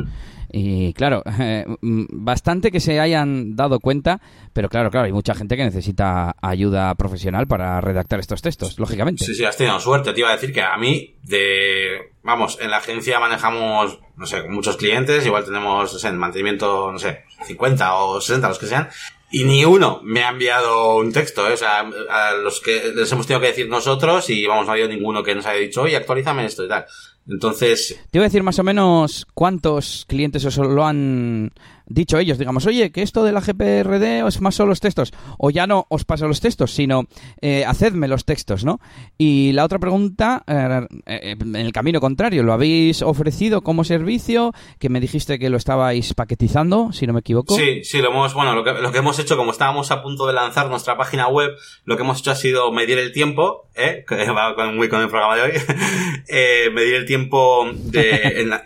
Y 0.53 0.93
claro, 0.93 1.23
eh, 1.41 1.65
mm, 1.81 2.05
bastante 2.11 2.71
que 2.71 2.79
se 2.79 3.01
hayan 3.01 3.57
dado 3.57 3.81
cuenta, 3.81 4.21
pero 4.53 4.69
claro, 4.69 4.91
claro, 4.91 5.07
hay 5.07 5.13
mucha 5.13 5.35
gente 5.35 5.57
que 5.57 5.65
necesita 5.65 6.37
ayuda 6.43 6.95
profesional 6.95 7.47
para 7.47 7.81
redactar 7.81 8.21
estos 8.21 8.43
textos, 8.43 8.79
lógicamente. 8.79 9.25
Sí, 9.25 9.35
sí, 9.35 9.45
has 9.45 9.57
tenido 9.57 9.81
suerte. 9.81 10.13
Te 10.13 10.21
iba 10.21 10.29
a 10.29 10.35
decir 10.35 10.53
que 10.53 10.61
a 10.61 10.77
mí, 10.77 11.17
de. 11.23 12.13
Vamos, 12.23 12.59
en 12.61 12.71
la 12.71 12.77
agencia 12.77 13.19
manejamos, 13.19 13.99
no 14.17 14.27
sé, 14.27 14.45
muchos 14.49 14.77
clientes, 14.77 15.27
igual 15.27 15.45
tenemos, 15.45 15.93
no 15.93 15.99
sé, 15.99 16.09
en 16.09 16.19
mantenimiento, 16.19 16.93
no 16.93 16.99
sé, 16.99 17.25
50 17.47 17.95
o 17.95 18.21
60, 18.21 18.49
los 18.49 18.59
que 18.59 18.67
sean, 18.67 18.89
y 19.33 19.45
ni 19.45 19.65
uno 19.65 20.01
me 20.05 20.23
ha 20.23 20.29
enviado 20.29 20.97
un 20.97 21.11
texto, 21.11 21.49
¿eh? 21.49 21.55
o 21.55 21.57
sea, 21.57 21.81
a 21.81 22.35
los 22.35 22.61
que 22.61 22.93
les 22.95 23.11
hemos 23.11 23.27
tenido 23.27 23.41
que 23.41 23.49
decir 23.49 23.69
nosotros 23.69 24.29
y 24.29 24.47
vamos, 24.47 24.67
no 24.67 24.73
ha 24.73 24.75
habido 24.75 24.89
ninguno 24.89 25.23
que 25.23 25.35
nos 25.35 25.47
haya 25.47 25.59
dicho, 25.59 25.83
oye, 25.83 25.97
actualízame 25.97 26.45
esto 26.45 26.65
y 26.65 26.69
tal. 26.69 26.85
Entonces, 27.29 27.99
Te 28.11 28.19
voy 28.19 28.25
a 28.25 28.29
decir 28.29 28.43
más 28.43 28.59
o 28.59 28.65
menos 28.65 29.27
cuántos 29.33 30.05
clientes 30.07 30.45
os 30.45 30.59
lo 30.59 30.85
han 30.85 31.53
dicho 31.95 32.19
ellos. 32.19 32.39
Digamos, 32.39 32.67
oye, 32.67 32.93
que 32.93 33.03
esto 33.03 33.25
de 33.25 33.33
la 33.33 33.41
GPRD 33.41 34.23
más 34.41 34.55
solo 34.55 34.71
los 34.71 34.81
textos. 34.81 35.13
O 35.39 35.51
ya 35.51 35.67
no 35.67 35.87
os 35.89 36.05
paso 36.05 36.27
los 36.27 36.41
textos, 36.41 36.73
sino 36.73 37.05
eh, 37.41 37.65
hacedme 37.65 38.09
los 38.09 38.25
textos, 38.25 38.65
¿no? 38.65 38.81
Y 39.19 39.53
la 39.53 39.65
otra 39.65 39.79
pregunta, 39.79 40.45
eh, 40.47 40.87
eh, 41.07 41.37
en 41.41 41.57
el 41.57 41.73
camino 41.73 42.01
contrario, 42.01 42.43
¿lo 42.43 42.53
habéis 42.53 43.03
ofrecido 43.03 43.63
como 43.63 43.85
servicio? 43.85 44.53
Que 44.79 44.89
me 44.89 45.01
dijiste 45.01 45.39
que 45.39 45.51
lo 45.51 45.57
estabais 45.57 46.15
paquetizando, 46.15 46.93
si 46.93 47.07
no 47.07 47.13
me 47.13 47.21
equivoco. 47.21 47.57
Sí, 47.57 47.85
sí, 47.85 48.01
lo 48.01 48.11
hemos, 48.11 48.35
bueno, 48.35 48.55
lo 48.55 48.65
que, 48.65 48.73
lo 48.73 48.93
que 48.93 48.99
hemos 48.99 49.19
hecho, 49.19 49.37
como 49.37 49.53
estábamos 49.53 49.91
a 49.91 50.03
punto 50.03 50.27
de 50.27 50.33
lanzar 50.33 50.69
nuestra 50.69 50.97
página 50.97 51.29
web, 51.29 51.51
lo 51.85 51.97
que 51.97 52.03
hemos 52.03 52.21
hecho 52.21 52.31
ha 52.31 52.37
sido 52.37 52.73
medir 52.73 52.99
el 52.99 53.13
tiempo, 53.13 53.69
¿eh? 53.75 54.05
Que 54.13 54.31
va 54.31 54.55
muy 54.73 54.89
con 54.89 55.01
el 55.01 55.09
programa 55.09 55.37
de 55.37 55.43
hoy, 55.43 55.53
eh, 56.29 56.71
medir 56.73 56.95
el 56.95 57.07
tiempo 57.07 57.69
de, 57.73 58.41
en, 58.41 58.51
la, 58.51 58.63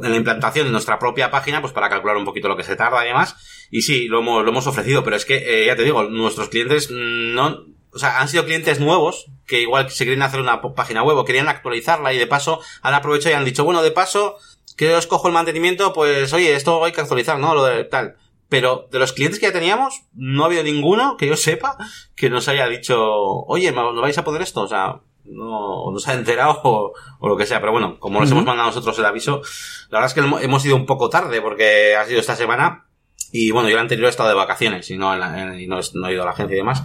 la 0.00 0.16
implantación 0.16 0.66
de 0.66 0.72
nuestra 0.72 0.98
propia 0.98 1.30
página, 1.30 1.60
pues 1.60 1.72
para 1.72 1.88
calcular 1.88 2.16
un 2.16 2.24
poquito 2.24 2.48
lo 2.52 2.56
que 2.56 2.64
se 2.64 2.76
tarda 2.76 3.04
y 3.04 3.08
demás. 3.08 3.36
Y 3.70 3.82
sí, 3.82 4.06
lo 4.06 4.20
hemos, 4.20 4.66
ofrecido, 4.66 5.02
pero 5.02 5.16
es 5.16 5.24
que, 5.24 5.62
eh, 5.62 5.66
ya 5.66 5.76
te 5.76 5.82
digo, 5.82 6.04
nuestros 6.04 6.48
clientes 6.50 6.90
no, 6.90 7.64
o 7.92 7.98
sea, 7.98 8.20
han 8.20 8.28
sido 8.28 8.44
clientes 8.44 8.80
nuevos 8.80 9.26
que 9.46 9.60
igual 9.60 9.90
se 9.90 10.04
quieren 10.04 10.22
hacer 10.22 10.40
una 10.40 10.60
página 10.74 11.02
web 11.02 11.24
querían 11.26 11.48
actualizarla 11.48 12.12
y 12.12 12.18
de 12.18 12.26
paso 12.26 12.60
han 12.82 12.94
aprovechado 12.94 13.34
y 13.34 13.38
han 13.38 13.44
dicho, 13.44 13.64
bueno, 13.64 13.82
de 13.82 13.90
paso, 13.90 14.36
que 14.76 14.94
os 14.94 15.06
cojo 15.06 15.28
el 15.28 15.34
mantenimiento, 15.34 15.92
pues 15.92 16.32
oye, 16.32 16.54
esto 16.54 16.84
hay 16.84 16.92
que 16.92 17.00
actualizar, 17.00 17.38
¿no? 17.38 17.54
Lo 17.54 17.64
de 17.64 17.84
tal. 17.84 18.16
Pero 18.48 18.88
de 18.90 18.98
los 18.98 19.12
clientes 19.12 19.40
que 19.40 19.46
ya 19.46 19.52
teníamos, 19.52 20.02
no 20.14 20.42
ha 20.42 20.46
habido 20.46 20.62
ninguno 20.62 21.16
que 21.16 21.26
yo 21.26 21.36
sepa 21.36 21.78
que 22.14 22.28
nos 22.28 22.48
haya 22.48 22.68
dicho, 22.68 22.98
oye, 23.00 23.72
¿me 23.72 24.00
vais 24.00 24.18
a 24.18 24.24
poner 24.24 24.42
esto? 24.42 24.62
O 24.62 24.68
sea, 24.68 25.00
no 25.24 25.90
nos 25.92 26.06
ha 26.08 26.14
enterado 26.14 26.60
o, 26.64 26.92
o 27.20 27.28
lo 27.28 27.36
que 27.36 27.46
sea. 27.46 27.60
Pero 27.60 27.72
bueno, 27.72 27.98
como 27.98 28.20
nos 28.20 28.30
hemos 28.30 28.44
mandado 28.44 28.68
nosotros 28.68 28.98
el 28.98 29.04
aviso, 29.04 29.42
la 29.90 29.98
verdad 30.00 30.06
es 30.06 30.14
que 30.14 30.20
hemos- 30.44 30.64
ido 30.64 30.76
un 30.76 30.86
poco 30.86 31.08
tarde 31.08 31.40
porque 31.40 31.96
ha 31.96 32.04
sido 32.06 32.20
esta 32.20 32.36
semana. 32.36 32.86
Y 33.32 33.50
bueno, 33.50 33.68
yo 33.68 33.76
el 33.76 33.80
anterior 33.82 34.06
he 34.06 34.10
estado 34.10 34.28
de 34.28 34.34
vacaciones 34.34 34.90
y 34.90 34.98
no, 34.98 35.12
en 35.14 35.20
la- 35.20 35.42
en- 35.42 35.60
y 35.60 35.66
no, 35.66 35.78
he- 35.80 35.84
no 35.94 36.08
he 36.08 36.12
ido 36.12 36.22
a 36.22 36.26
la 36.26 36.32
agencia 36.32 36.54
y 36.54 36.58
demás. 36.58 36.82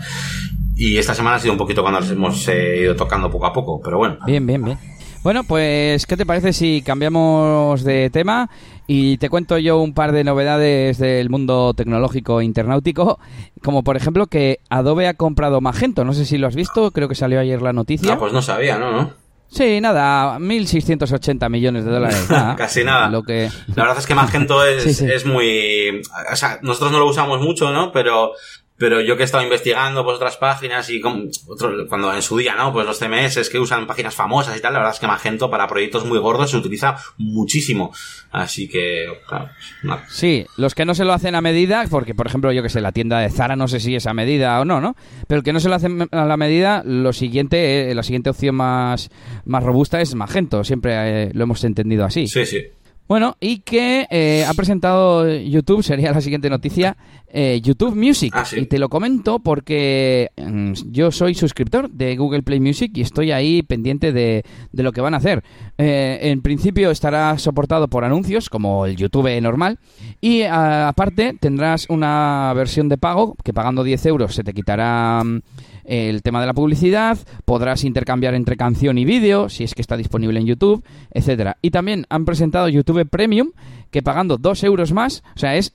Y 0.76 0.98
esta 0.98 1.14
semana 1.14 1.38
ha 1.38 1.40
sido 1.40 1.54
un 1.54 1.58
poquito 1.58 1.82
cuando 1.82 2.00
nos 2.00 2.10
hemos 2.12 2.48
eh, 2.48 2.78
ido 2.82 2.96
tocando 2.96 3.30
poco 3.32 3.48
a 3.48 3.54
poco, 3.54 3.82
pero 3.84 3.98
bueno. 3.98 4.18
Bien, 4.26 4.46
bien, 4.46 4.64
bien. 4.64 4.78
Bueno, 5.24 5.44
pues, 5.44 6.06
¿qué 6.06 6.16
te 6.16 6.26
parece 6.26 6.54
si 6.54 6.82
cambiamos 6.84 7.84
de 7.84 8.10
tema 8.12 8.50
y 8.88 9.18
te 9.18 9.30
cuento 9.30 9.58
yo 9.58 9.80
un 9.80 9.94
par 9.94 10.14
de 10.14 10.24
novedades 10.24 10.98
del 10.98 11.30
mundo 11.30 11.74
tecnológico 11.74 12.42
internautico? 12.42 13.20
Como 13.62 13.84
por 13.84 13.98
ejemplo 13.98 14.28
que 14.28 14.60
Adobe 14.70 15.08
ha 15.08 15.14
comprado 15.14 15.62
Magento, 15.62 16.06
no 16.06 16.14
sé 16.14 16.26
si 16.26 16.38
lo 16.38 16.48
has 16.48 16.56
visto, 16.56 16.92
creo 16.92 17.08
que 17.10 17.16
salió 17.16 17.40
ayer 17.40 17.62
la 17.62 17.74
noticia. 17.74 18.14
Ah, 18.14 18.20
pues 18.20 18.34
no 18.34 18.42
sabía, 18.42 18.78
¿no? 18.78 18.92
¿no? 18.92 19.28
Sí, 19.50 19.80
nada, 19.80 20.40
1.680 20.40 21.50
millones 21.50 21.86
de 21.86 21.92
dólares. 21.92 22.28
nada. 22.30 22.56
Casi 22.56 22.84
nada. 22.84 23.10
Lo 23.10 23.24
que... 23.24 23.50
La 23.76 23.84
verdad 23.84 24.00
es 24.00 24.06
que 24.06 24.16
Magento 24.16 24.66
es, 24.66 24.84
Sí, 24.84 24.94
sí. 24.94 25.06
es 25.10 25.26
muy... 25.26 26.02
O 26.32 26.36
sea, 26.36 26.60
nosotros 26.62 26.92
no 26.92 27.00
lo 27.00 27.08
usamos 27.08 27.40
mucho, 27.42 27.72
¿no? 27.72 27.92
Pero, 27.92 28.32
pero 28.78 29.02
yo 29.02 29.16
que 29.18 29.24
he 29.24 29.26
estado 29.26 29.44
investigando 29.44 30.04
pues 30.04 30.16
otras 30.18 30.38
páginas 30.38 30.90
y 30.90 31.02
con- 31.02 31.30
otro- 31.48 31.88
cuando 31.88 32.14
en 32.14 32.22
su 32.22 32.38
día, 32.38 32.56
¿no? 32.56 32.72
Pues 32.72 32.86
los 32.86 33.00
CMS 33.00 33.50
que 33.50 33.60
usan 33.60 33.88
páginas 33.88 34.14
famosas 34.16 34.56
y 34.58 34.62
tal, 34.62 34.74
la 34.74 34.80
verdad 34.80 34.94
es 34.94 35.00
que 35.00 35.08
Magento 35.08 35.50
para 35.50 35.68
proyectos 35.68 36.06
muy 36.06 36.20
gordos 36.20 36.52
se 36.52 36.58
utiliza 36.58 36.96
muchísimo. 37.18 37.92
Así 38.32 38.68
que, 38.68 39.08
claro, 39.28 39.50
nada. 39.84 40.06
Sí, 40.10 40.46
los 40.58 40.76
que 40.76 40.86
no 40.86 40.94
se 40.94 41.06
lo 41.06 41.14
hacen 41.14 41.34
a 41.36 41.42
medida, 41.42 41.86
porque 41.90 42.14
por 42.14 42.28
ejemplo, 42.28 42.52
yo 42.52 42.62
que 42.62 42.70
sé, 42.70 42.82
la 42.82 42.92
tienda 42.92 43.20
de 43.20 43.30
Zara 43.30 43.56
no 43.56 43.68
sé 43.68 43.80
si 43.80 43.96
es 43.96 44.06
a 44.06 44.14
medida 44.14 44.60
o 44.60 44.66
no, 44.66 44.80
¿no? 44.82 44.96
Pero 45.28 45.40
el 45.40 45.44
que 45.44 45.54
no 45.54 45.60
se 45.60 45.70
lo 45.70 45.76
hacen 45.76 46.08
a 46.12 46.26
la 46.26 46.38
medida, 46.38 46.84
lo 46.86 47.14
siguiente, 47.14 47.90
eh, 47.90 47.96
la 47.96 48.04
siguiente 48.04 48.30
opción 48.30 48.56
más, 48.56 49.10
más 49.46 49.64
robusta 49.64 50.02
es 50.02 50.14
Magento, 50.16 50.64
siempre 50.64 51.24
eh, 51.24 51.32
lo 51.34 51.44
hemos 51.44 51.64
entendido 51.64 52.06
así. 52.06 52.28
Sí, 52.28 52.46
sí. 52.46 52.64
Bueno, 53.08 53.38
y 53.40 53.60
que 53.60 54.06
eh, 54.10 54.44
ha 54.48 54.54
presentado 54.54 55.28
YouTube, 55.38 55.82
sería 55.82 56.12
la 56.12 56.20
siguiente 56.20 56.50
noticia, 56.50 56.98
eh, 57.30 57.62
YouTube 57.64 57.96
Music. 57.96 58.34
Ah, 58.36 58.44
sí. 58.44 58.60
Y 58.60 58.66
te 58.66 58.80
lo 58.80 58.90
comento 58.90 59.40
porque 59.40 60.30
mm, 60.36 60.74
yo 60.92 61.12
soy 61.12 61.34
suscriptor 61.34 61.90
de 61.90 62.18
Google 62.18 62.44
Play 62.44 62.60
Music 62.60 62.92
y 62.96 63.02
estoy 63.02 63.32
ahí 63.32 63.64
pendiente 63.64 64.12
de, 64.12 64.44
de 64.74 64.84
lo 64.84 64.92
que 64.92 65.00
van 65.02 65.14
a 65.14 65.18
hacer. 65.18 65.42
Eh, 65.78 66.20
en 66.24 66.42
principio 66.42 66.92
estará 66.92 67.38
soportado 67.38 67.88
por 67.88 68.04
anuncios, 68.04 68.50
como 68.50 68.86
el 68.86 68.98
YouTube 68.98 69.40
normal, 69.42 69.80
y 70.20 70.42
a- 70.42 70.90
aparte 70.90 71.34
tendrás 71.40 71.86
una 71.90 72.52
versión 72.56 72.90
de 72.90 72.98
pago 72.98 73.36
que 73.44 73.54
pagando 73.54 73.84
10 73.86 74.06
euros 74.08 74.36
se 74.36 74.44
te 74.44 74.54
quitará... 74.54 75.24
mm, 75.24 75.42
el 75.88 76.22
tema 76.22 76.42
de 76.42 76.48
la 76.48 76.54
publicidad, 76.54 77.18
podrás 77.46 77.84
intercambiar 77.84 78.36
entre 78.36 78.58
canción 78.58 78.98
y 78.98 79.06
vídeo, 79.06 79.50
si 79.50 79.64
es 79.64 79.74
que 79.74 79.82
está 79.82 79.98
disponible 79.98 80.40
en 80.40 80.46
YouTube, 80.46 80.84
etcétera. 81.12 81.58
Y 81.62 81.72
también 81.72 82.06
han 82.10 82.26
presentado 82.26 82.70
YouTube 82.70 83.08
Premium, 83.10 83.52
que 83.90 84.04
pagando 84.04 84.38
2 84.38 84.64
euros 84.66 84.92
más, 84.92 85.24
o 85.36 85.40
sea, 85.40 85.56
es 85.56 85.74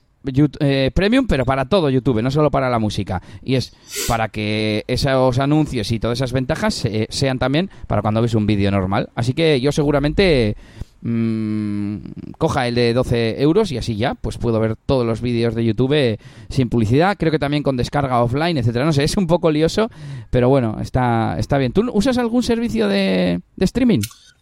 eh, 0.59 0.91
Premium, 0.93 1.27
pero 1.27 1.43
para 1.43 1.65
todo 1.65 1.89
YouTube, 1.89 2.21
no 2.21 2.31
solo 2.31 2.49
para 2.49 2.69
la 2.69 2.79
música. 2.79 3.21
Y 3.41 3.55
es 3.55 3.73
para 4.07 4.29
que 4.29 4.85
esos 4.87 5.39
anuncios 5.39 5.91
y 5.91 5.99
todas 5.99 6.19
esas 6.19 6.31
ventajas 6.31 6.85
eh, 6.85 7.07
sean 7.09 7.39
también 7.39 7.69
para 7.87 8.01
cuando 8.01 8.21
ves 8.21 8.35
un 8.35 8.45
vídeo 8.45 8.71
normal. 8.71 9.09
Así 9.15 9.33
que 9.33 9.59
yo 9.59 9.71
seguramente 9.71 10.55
mm, 11.03 11.97
coja 12.37 12.67
el 12.67 12.75
de 12.75 12.93
12 12.93 13.41
euros 13.41 13.71
y 13.71 13.77
así 13.77 13.95
ya, 13.95 14.15
pues 14.15 14.37
puedo 14.37 14.59
ver 14.59 14.75
todos 14.75 15.05
los 15.05 15.21
vídeos 15.21 15.53
de 15.55 15.65
YouTube 15.65 15.93
eh, 15.93 16.17
sin 16.49 16.69
publicidad, 16.69 17.17
creo 17.17 17.31
que 17.31 17.39
también 17.39 17.63
con 17.63 17.77
descarga 17.77 18.23
offline, 18.23 18.57
etcétera. 18.57 18.85
No 18.85 18.93
sé, 18.93 19.03
es 19.03 19.17
un 19.17 19.27
poco 19.27 19.51
lioso, 19.51 19.89
pero 20.31 20.49
bueno, 20.49 20.77
está, 20.81 21.35
está 21.37 21.57
bien. 21.57 21.71
¿Tú 21.73 21.89
usas 21.93 22.17
algún 22.17 22.43
servicio 22.43 22.87
de, 22.87 23.41
de 23.55 23.65
streaming? 23.65 23.99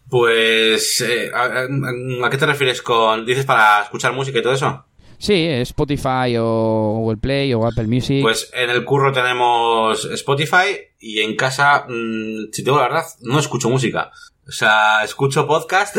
Pues, 0.09 1.01
eh, 1.01 1.31
a, 1.33 1.43
a- 1.43 2.25
¿a 2.25 2.29
qué 2.29 2.37
te 2.37 2.45
refieres 2.45 2.81
con... 2.81 3.25
dices 3.25 3.45
para 3.45 3.83
escuchar 3.83 4.13
música 4.13 4.39
y 4.39 4.43
todo 4.43 4.53
eso? 4.53 4.85
Sí, 5.17 5.45
Spotify 5.45 6.35
o 6.39 6.95
Google 6.97 7.17
Play 7.17 7.53
o 7.53 7.65
Apple 7.65 7.85
Music. 7.87 8.21
Pues 8.23 8.51
en 8.55 8.71
el 8.71 8.83
curro 8.83 9.11
tenemos 9.13 10.03
Spotify 10.05 10.79
y 10.99 11.19
en 11.19 11.35
casa, 11.35 11.85
mm, 11.87 12.51
si 12.51 12.63
tengo 12.63 12.77
la 12.77 12.83
verdad, 12.85 13.05
no 13.21 13.37
escucho 13.39 13.69
música. 13.69 14.11
O 14.51 14.53
sea, 14.53 15.01
escucho 15.05 15.47
podcast 15.47 15.95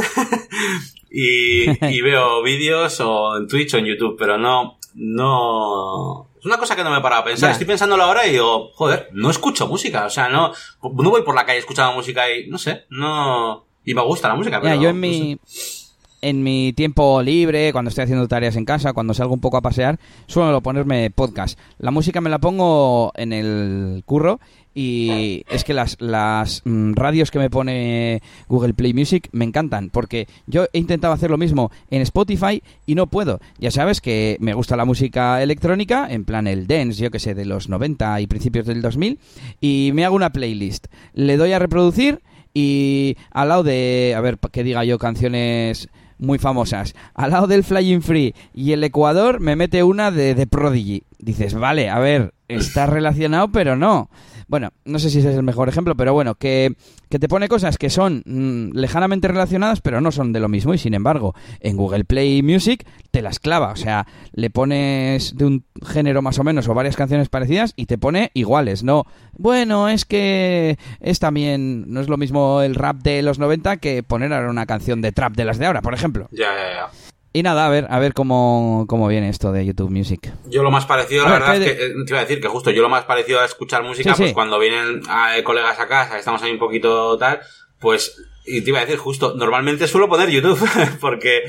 y, 1.10 1.70
y 1.86 2.00
veo 2.02 2.42
vídeos 2.42 3.00
o 3.00 3.38
en 3.38 3.48
Twitch 3.48 3.72
o 3.72 3.78
en 3.78 3.86
YouTube, 3.86 4.14
pero 4.18 4.36
no, 4.36 4.78
no... 4.92 6.28
Es 6.38 6.44
una 6.44 6.58
cosa 6.58 6.76
que 6.76 6.84
no 6.84 6.90
me 6.90 6.98
he 6.98 7.00
parado 7.00 7.22
a 7.22 7.24
pensar. 7.24 7.48
Ya. 7.48 7.52
Estoy 7.52 7.66
pensándolo 7.66 8.02
ahora 8.02 8.26
y 8.26 8.32
digo, 8.32 8.70
joder, 8.74 9.08
no 9.12 9.30
escucho 9.30 9.66
música. 9.66 10.04
O 10.04 10.10
sea, 10.10 10.28
no, 10.28 10.52
no 10.82 11.10
voy 11.10 11.22
por 11.22 11.34
la 11.34 11.46
calle 11.46 11.60
escuchando 11.60 11.94
música 11.94 12.30
y, 12.30 12.48
no 12.48 12.58
sé, 12.58 12.84
no... 12.90 13.64
Y 13.86 13.94
me 13.94 14.02
gusta 14.02 14.28
la 14.28 14.34
música, 14.34 14.60
pero... 14.60 14.78
yo 14.78 14.90
en 14.90 15.00
no 15.00 15.38
sé. 15.46 15.81
En 16.22 16.42
mi 16.42 16.72
tiempo 16.72 17.20
libre, 17.20 17.72
cuando 17.72 17.90
estoy 17.90 18.04
haciendo 18.04 18.28
tareas 18.28 18.56
en 18.56 18.64
casa, 18.64 18.92
cuando 18.92 19.12
salgo 19.12 19.34
un 19.34 19.40
poco 19.40 19.56
a 19.56 19.60
pasear, 19.60 19.98
suelo 20.26 20.62
ponerme 20.62 21.10
podcast. 21.10 21.58
La 21.78 21.90
música 21.90 22.20
me 22.20 22.30
la 22.30 22.38
pongo 22.38 23.12
en 23.16 23.32
el 23.32 24.02
curro 24.06 24.40
y 24.74 25.44
es 25.50 25.64
que 25.64 25.74
las, 25.74 26.00
las 26.00 26.62
mm, 26.64 26.94
radios 26.94 27.30
que 27.30 27.38
me 27.38 27.50
pone 27.50 28.22
Google 28.48 28.72
Play 28.72 28.94
Music 28.94 29.28
me 29.32 29.44
encantan 29.44 29.90
porque 29.90 30.28
yo 30.46 30.66
he 30.72 30.78
intentado 30.78 31.12
hacer 31.12 31.30
lo 31.30 31.36
mismo 31.36 31.70
en 31.90 32.00
Spotify 32.02 32.62
y 32.86 32.94
no 32.94 33.08
puedo. 33.08 33.40
Ya 33.58 33.70
sabes 33.70 34.00
que 34.00 34.36
me 34.40 34.54
gusta 34.54 34.76
la 34.76 34.84
música 34.84 35.42
electrónica, 35.42 36.06
en 36.10 36.24
plan 36.24 36.46
el 36.46 36.66
dance, 36.66 37.02
yo 37.02 37.10
que 37.10 37.18
sé, 37.18 37.34
de 37.34 37.44
los 37.44 37.68
90 37.68 38.20
y 38.20 38.26
principios 38.26 38.64
del 38.64 38.80
2000 38.80 39.18
y 39.60 39.90
me 39.92 40.04
hago 40.04 40.16
una 40.16 40.30
playlist. 40.30 40.86
Le 41.14 41.36
doy 41.36 41.52
a 41.52 41.58
reproducir 41.58 42.20
y 42.54 43.16
al 43.30 43.48
lado 43.48 43.62
de, 43.62 44.14
a 44.16 44.20
ver, 44.20 44.38
que 44.38 44.62
diga 44.62 44.84
yo, 44.84 44.98
canciones 44.98 45.88
muy 46.22 46.38
famosas, 46.38 46.94
al 47.14 47.32
lado 47.32 47.46
del 47.46 47.64
Flying 47.64 48.00
Free 48.00 48.34
y 48.54 48.72
el 48.72 48.84
Ecuador 48.84 49.40
me 49.40 49.56
mete 49.56 49.82
una 49.82 50.10
de, 50.10 50.34
de 50.34 50.46
Prodigy. 50.46 51.02
Dices, 51.18 51.54
vale, 51.54 51.90
a 51.90 51.98
ver, 51.98 52.32
está 52.48 52.86
relacionado, 52.86 53.48
pero 53.48 53.76
no. 53.76 54.08
Bueno, 54.52 54.68
no 54.84 54.98
sé 54.98 55.08
si 55.08 55.20
ese 55.20 55.30
es 55.30 55.36
el 55.36 55.42
mejor 55.42 55.70
ejemplo, 55.70 55.94
pero 55.94 56.12
bueno, 56.12 56.34
que, 56.34 56.76
que 57.08 57.18
te 57.18 57.26
pone 57.26 57.48
cosas 57.48 57.78
que 57.78 57.88
son 57.88 58.22
mm, 58.26 58.76
lejanamente 58.76 59.26
relacionadas, 59.26 59.80
pero 59.80 60.02
no 60.02 60.12
son 60.12 60.34
de 60.34 60.40
lo 60.40 60.50
mismo. 60.50 60.74
Y 60.74 60.78
sin 60.78 60.92
embargo, 60.92 61.34
en 61.60 61.78
Google 61.78 62.04
Play 62.04 62.42
Music 62.42 62.86
te 63.10 63.22
las 63.22 63.38
clava. 63.38 63.72
O 63.72 63.76
sea, 63.76 64.06
le 64.32 64.50
pones 64.50 65.38
de 65.38 65.46
un 65.46 65.64
género 65.82 66.20
más 66.20 66.38
o 66.38 66.44
menos 66.44 66.68
o 66.68 66.74
varias 66.74 66.96
canciones 66.96 67.30
parecidas 67.30 67.72
y 67.76 67.86
te 67.86 67.96
pone 67.96 68.30
iguales. 68.34 68.82
No, 68.82 69.06
bueno, 69.32 69.88
es 69.88 70.04
que 70.04 70.76
es 71.00 71.18
también, 71.18 71.90
no 71.90 72.02
es 72.02 72.10
lo 72.10 72.18
mismo 72.18 72.60
el 72.60 72.74
rap 72.74 72.96
de 72.98 73.22
los 73.22 73.38
90 73.38 73.78
que 73.78 74.02
poner 74.02 74.34
ahora 74.34 74.50
una 74.50 74.66
canción 74.66 75.00
de 75.00 75.12
trap 75.12 75.34
de 75.34 75.46
las 75.46 75.56
de 75.56 75.64
ahora, 75.64 75.80
por 75.80 75.94
ejemplo. 75.94 76.28
Ya, 76.30 76.48
ya, 76.54 76.74
ya. 76.74 76.90
Y 77.34 77.42
nada, 77.42 77.66
a 77.66 77.70
ver, 77.70 77.86
a 77.88 77.98
ver 77.98 78.12
cómo, 78.12 78.84
cómo 78.88 79.08
viene 79.08 79.28
esto 79.30 79.52
de 79.52 79.64
YouTube 79.64 79.90
Music. 79.90 80.32
Yo 80.48 80.62
lo 80.62 80.70
más 80.70 80.84
parecido, 80.84 81.22
A 81.24 81.26
la 81.26 81.32
ver, 81.32 81.40
verdad, 81.40 81.62
es 81.62 81.72
que 81.76 81.84
eh, 81.86 81.90
te 82.04 82.12
iba 82.12 82.18
a 82.18 82.22
decir 82.22 82.40
que 82.40 82.48
justo 82.48 82.70
yo 82.70 82.82
lo 82.82 82.88
más 82.90 83.04
parecido 83.04 83.40
a 83.40 83.44
escuchar 83.46 83.82
música, 83.82 84.10
Sí, 84.10 84.16
sí. 84.16 84.22
pues 84.24 84.34
cuando 84.34 84.58
vienen 84.58 85.00
eh, 85.36 85.42
colegas 85.42 85.80
a 85.80 85.88
casa, 85.88 86.18
estamos 86.18 86.42
ahí 86.42 86.50
un 86.52 86.58
poquito 86.58 87.16
tal, 87.16 87.40
pues, 87.80 88.14
y 88.44 88.60
te 88.60 88.70
iba 88.70 88.78
a 88.80 88.82
decir 88.84 88.98
justo, 88.98 89.34
normalmente 89.34 89.88
suelo 89.88 90.08
poner 90.08 90.28
YouTube, 90.28 90.60
porque, 91.00 91.42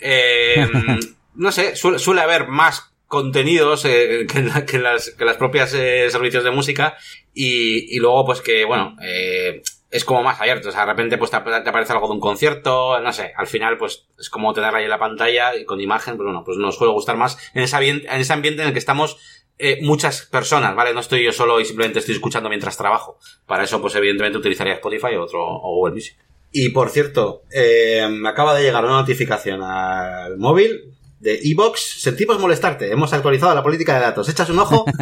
eh, 0.00 0.66
no 1.34 1.52
sé, 1.52 1.74
suele, 1.74 1.98
suele 1.98 2.20
haber 2.20 2.46
más 2.48 2.92
contenidos 3.06 3.84
eh, 3.86 4.26
que, 4.30 4.42
la- 4.42 4.64
las, 4.92 5.10
que 5.10 5.24
las 5.24 5.36
propias 5.36 5.70
servicios 5.70 6.44
de 6.44 6.50
música 6.50 6.96
y, 7.34 7.96
y 7.96 7.98
luego 7.98 8.24
pues 8.26 8.40
que, 8.42 8.64
bueno, 8.66 8.94
eh, 9.02 9.62
es 9.90 10.04
como 10.04 10.22
más 10.22 10.40
abierto, 10.40 10.68
o 10.68 10.72
sea, 10.72 10.82
de 10.82 10.86
repente 10.86 11.18
pues 11.18 11.30
te, 11.30 11.36
ap- 11.36 11.62
te 11.64 11.68
aparece 11.68 11.92
algo 11.92 12.06
de 12.06 12.14
un 12.14 12.20
concierto, 12.20 13.00
no 13.00 13.12
sé, 13.12 13.32
al 13.36 13.46
final 13.48 13.76
pues 13.76 14.06
es 14.18 14.30
como 14.30 14.52
tenerla 14.52 14.78
ahí 14.78 14.84
en 14.84 14.90
la 14.90 14.98
pantalla 14.98 15.56
y 15.56 15.64
con 15.64 15.80
imagen, 15.80 16.14
pero 16.16 16.28
bueno, 16.30 16.44
pues 16.44 16.58
nos 16.58 16.76
suele 16.76 16.92
gustar 16.92 17.16
más 17.16 17.36
en 17.54 17.62
ese 17.64 17.74
ambiente, 17.76 18.06
en 18.08 18.20
ese 18.20 18.32
ambiente 18.32 18.62
en 18.62 18.68
el 18.68 18.72
que 18.72 18.78
estamos 18.78 19.18
eh, 19.58 19.78
muchas 19.82 20.22
personas, 20.22 20.74
¿vale? 20.74 20.94
No 20.94 21.00
estoy 21.00 21.24
yo 21.24 21.32
solo 21.32 21.60
y 21.60 21.64
simplemente 21.64 21.98
estoy 21.98 22.14
escuchando 22.14 22.48
mientras 22.48 22.76
trabajo. 22.78 23.18
Para 23.46 23.64
eso, 23.64 23.80
pues 23.82 23.94
evidentemente 23.94 24.38
utilizaría 24.38 24.74
Spotify 24.74 25.16
o 25.16 25.24
otro, 25.24 25.40
o 25.44 25.74
Google 25.74 25.94
Music. 25.94 26.16
Y 26.52 26.70
por 26.70 26.88
cierto, 26.88 27.42
eh, 27.52 28.08
me 28.10 28.28
acaba 28.30 28.54
de 28.54 28.62
llegar 28.62 28.84
una 28.84 28.94
notificación 29.00 29.62
al 29.62 30.38
móvil 30.38 30.94
de 31.18 31.40
Evox. 31.44 32.00
Sentimos 32.00 32.38
molestarte, 32.40 32.90
hemos 32.90 33.12
actualizado 33.12 33.54
la 33.54 33.62
política 33.62 33.94
de 33.96 34.00
datos. 34.00 34.28
¿Echas 34.30 34.48
un 34.48 34.60
ojo? 34.60 34.84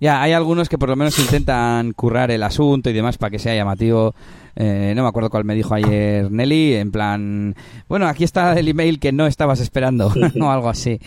Ya, 0.00 0.22
hay 0.22 0.32
algunos 0.32 0.70
que 0.70 0.78
por 0.78 0.88
lo 0.88 0.96
menos 0.96 1.18
intentan 1.18 1.92
currar 1.92 2.30
el 2.30 2.42
asunto 2.42 2.88
y 2.88 2.94
demás 2.94 3.18
para 3.18 3.30
que 3.30 3.38
sea 3.38 3.54
llamativo. 3.54 4.14
Eh, 4.56 4.94
no 4.96 5.02
me 5.02 5.08
acuerdo 5.08 5.28
cuál 5.28 5.44
me 5.44 5.54
dijo 5.54 5.74
ayer 5.74 6.30
Nelly, 6.30 6.74
en 6.76 6.90
plan, 6.90 7.54
bueno, 7.86 8.06
aquí 8.06 8.24
está 8.24 8.58
el 8.58 8.68
email 8.68 8.98
que 8.98 9.12
no 9.12 9.26
estabas 9.26 9.60
esperando, 9.60 10.10
o 10.40 10.50
algo 10.50 10.70
así. 10.70 10.98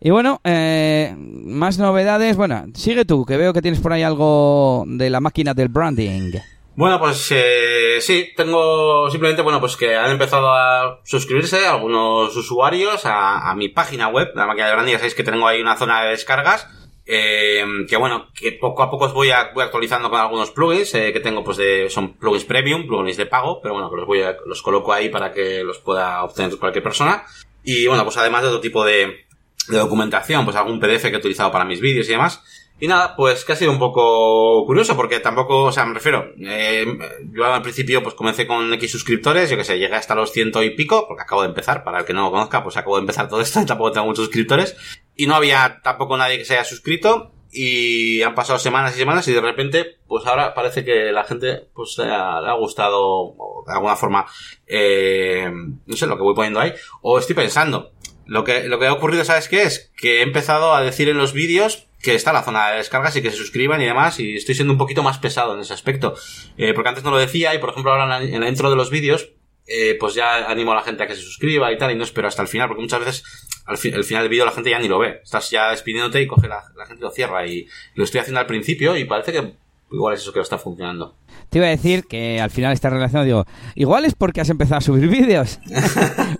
Y 0.00 0.10
bueno, 0.10 0.40
eh, 0.44 1.14
más 1.18 1.78
novedades. 1.78 2.36
Bueno, 2.36 2.66
sigue 2.74 3.04
tú, 3.04 3.24
que 3.24 3.36
veo 3.36 3.52
que 3.52 3.62
tienes 3.62 3.80
por 3.80 3.92
ahí 3.92 4.04
algo 4.04 4.84
de 4.86 5.10
la 5.10 5.20
máquina 5.20 5.52
del 5.52 5.68
branding. 5.68 6.32
Bueno, 6.76 7.00
pues 7.00 7.26
eh, 7.30 7.96
sí, 8.00 8.28
tengo 8.36 9.10
simplemente, 9.10 9.42
bueno, 9.42 9.58
pues 9.58 9.76
que 9.76 9.96
han 9.96 10.12
empezado 10.12 10.52
a 10.52 11.00
suscribirse 11.04 11.66
algunos 11.66 12.36
usuarios 12.36 13.04
a, 13.06 13.50
a 13.50 13.54
mi 13.56 13.70
página 13.70 14.08
web, 14.08 14.28
la 14.34 14.46
máquina 14.46 14.66
de 14.66 14.72
branding, 14.74 14.92
ya 14.92 14.98
sabéis 14.98 15.14
que 15.14 15.24
tengo 15.24 15.48
ahí 15.48 15.60
una 15.60 15.76
zona 15.76 16.02
de 16.02 16.10
descargas, 16.10 16.68
eh, 17.08 17.64
que 17.88 17.96
bueno, 17.96 18.26
que 18.34 18.52
poco 18.52 18.82
a 18.82 18.90
poco 18.90 19.04
os 19.04 19.12
voy, 19.12 19.30
a, 19.30 19.52
voy 19.54 19.62
actualizando 19.62 20.10
con 20.10 20.18
algunos 20.18 20.50
plugins, 20.50 20.92
eh, 20.94 21.12
que 21.12 21.20
tengo 21.20 21.44
pues 21.44 21.56
de, 21.56 21.88
son 21.88 22.14
plugins 22.14 22.44
premium, 22.44 22.86
plugins 22.86 23.16
de 23.16 23.26
pago, 23.26 23.60
pero 23.62 23.74
bueno, 23.74 23.88
que 23.88 23.96
los 23.96 24.06
voy 24.06 24.22
a, 24.22 24.36
los 24.44 24.60
coloco 24.60 24.92
ahí 24.92 25.08
para 25.08 25.32
que 25.32 25.62
los 25.62 25.78
pueda 25.78 26.24
obtener 26.24 26.58
cualquier 26.58 26.82
persona. 26.82 27.24
Y 27.62 27.86
bueno, 27.86 28.02
pues 28.04 28.16
además 28.16 28.42
de 28.42 28.48
otro 28.48 28.60
tipo 28.60 28.84
de, 28.84 29.26
de 29.68 29.78
documentación, 29.78 30.44
pues 30.44 30.56
algún 30.56 30.80
PDF 30.80 31.02
que 31.02 31.14
he 31.14 31.16
utilizado 31.16 31.52
para 31.52 31.64
mis 31.64 31.80
vídeos 31.80 32.08
y 32.08 32.12
demás. 32.12 32.42
Y 32.78 32.88
nada, 32.88 33.16
pues 33.16 33.44
que 33.44 33.54
ha 33.54 33.56
sido 33.56 33.72
un 33.72 33.78
poco 33.78 34.66
curioso 34.66 34.96
porque 34.96 35.18
tampoco, 35.20 35.64
o 35.64 35.72
sea, 35.72 35.86
me 35.86 35.94
refiero, 35.94 36.32
eh, 36.38 36.86
yo 37.32 37.46
al 37.46 37.62
principio 37.62 38.02
pues 38.02 38.14
comencé 38.14 38.46
con 38.46 38.70
X 38.74 38.90
suscriptores, 38.90 39.48
yo 39.48 39.56
que 39.56 39.64
sé, 39.64 39.78
llegué 39.78 39.94
hasta 39.94 40.14
los 40.14 40.30
ciento 40.30 40.62
y 40.62 40.76
pico, 40.76 41.06
porque 41.08 41.22
acabo 41.22 41.40
de 41.40 41.48
empezar, 41.48 41.84
para 41.84 42.00
el 42.00 42.04
que 42.04 42.12
no 42.12 42.24
lo 42.24 42.30
conozca, 42.30 42.62
pues 42.62 42.76
acabo 42.76 42.96
de 42.96 43.00
empezar 43.00 43.30
todo 43.30 43.40
esto 43.40 43.62
y 43.62 43.66
tampoco 43.66 43.92
tengo 43.92 44.06
muchos 44.06 44.26
suscriptores, 44.26 44.76
y 45.14 45.26
no 45.26 45.34
había 45.34 45.80
tampoco 45.82 46.18
nadie 46.18 46.36
que 46.36 46.44
se 46.44 46.52
haya 46.52 46.64
suscrito, 46.64 47.32
y 47.50 48.20
han 48.20 48.34
pasado 48.34 48.58
semanas 48.58 48.94
y 48.94 48.98
semanas 48.98 49.26
y 49.26 49.32
de 49.32 49.40
repente, 49.40 49.96
pues 50.06 50.26
ahora 50.26 50.52
parece 50.52 50.84
que 50.84 51.12
la 51.12 51.24
gente 51.24 51.68
pues 51.72 51.96
le 51.96 52.12
ha, 52.12 52.42
le 52.42 52.50
ha 52.50 52.54
gustado 52.54 53.34
de 53.66 53.72
alguna 53.72 53.96
forma, 53.96 54.26
eh, 54.66 55.50
no 55.86 55.96
sé, 55.96 56.06
lo 56.06 56.18
que 56.18 56.22
voy 56.22 56.34
poniendo 56.34 56.60
ahí, 56.60 56.74
o 57.00 57.18
estoy 57.18 57.34
pensando, 57.34 57.92
lo 58.26 58.44
que, 58.44 58.64
lo 58.64 58.78
que 58.78 58.86
ha 58.86 58.92
ocurrido, 58.92 59.24
¿sabes 59.24 59.48
qué 59.48 59.62
es? 59.62 59.90
Que 59.96 60.18
he 60.18 60.22
empezado 60.22 60.74
a 60.74 60.82
decir 60.82 61.08
en 61.08 61.16
los 61.16 61.32
vídeos 61.32 61.86
que 62.06 62.14
está 62.14 62.32
la 62.32 62.44
zona 62.44 62.70
de 62.70 62.76
descargas 62.76 63.16
y 63.16 63.22
que 63.22 63.32
se 63.32 63.36
suscriban 63.36 63.82
y 63.82 63.84
demás, 63.84 64.20
y 64.20 64.36
estoy 64.36 64.54
siendo 64.54 64.72
un 64.72 64.78
poquito 64.78 65.02
más 65.02 65.18
pesado 65.18 65.54
en 65.54 65.60
ese 65.60 65.72
aspecto. 65.72 66.14
Eh, 66.56 66.72
porque 66.72 66.88
antes 66.88 67.02
no 67.02 67.10
lo 67.10 67.18
decía, 67.18 67.52
y 67.52 67.58
por 67.58 67.70
ejemplo 67.70 67.90
ahora 67.90 68.22
en 68.22 68.40
la, 68.40 68.48
intro 68.48 68.70
de 68.70 68.76
los 68.76 68.90
vídeos, 68.90 69.30
eh, 69.66 69.96
pues 69.98 70.14
ya 70.14 70.48
animo 70.48 70.70
a 70.70 70.76
la 70.76 70.82
gente 70.82 71.02
a 71.02 71.08
que 71.08 71.16
se 71.16 71.22
suscriba 71.22 71.72
y 71.72 71.78
tal, 71.78 71.90
y 71.90 71.96
no 71.96 72.04
espero 72.04 72.28
hasta 72.28 72.42
el 72.42 72.48
final, 72.48 72.68
porque 72.68 72.82
muchas 72.82 73.00
veces 73.00 73.24
al 73.64 73.76
final 73.76 74.22
del 74.22 74.28
vídeo 74.28 74.44
la 74.44 74.52
gente 74.52 74.70
ya 74.70 74.78
ni 74.78 74.86
lo 74.86 75.00
ve. 75.00 75.18
Estás 75.24 75.50
ya 75.50 75.70
despidiéndote 75.70 76.22
y 76.22 76.28
coge 76.28 76.46
la, 76.46 76.62
la 76.76 76.86
gente 76.86 77.02
lo 77.02 77.10
cierra, 77.10 77.44
y 77.44 77.66
lo 77.96 78.04
estoy 78.04 78.20
haciendo 78.20 78.38
al 78.38 78.46
principio, 78.46 78.96
y 78.96 79.04
parece 79.04 79.32
que 79.32 79.52
igual 79.90 80.14
es 80.14 80.20
eso 80.20 80.32
que 80.32 80.38
no 80.38 80.42
está 80.42 80.58
funcionando. 80.58 81.14
Te 81.50 81.58
iba 81.58 81.66
a 81.66 81.70
decir 81.70 82.04
que 82.06 82.40
al 82.40 82.50
final 82.50 82.72
está 82.72 82.90
relacionado, 82.90 83.24
digo, 83.24 83.44
igual 83.74 84.04
es 84.04 84.14
porque 84.14 84.40
has 84.40 84.50
empezado 84.50 84.78
a 84.78 84.80
subir 84.80 85.08
vídeos 85.08 85.60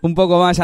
un 0.03 0.15
poco 0.15 0.39
más 0.39 0.61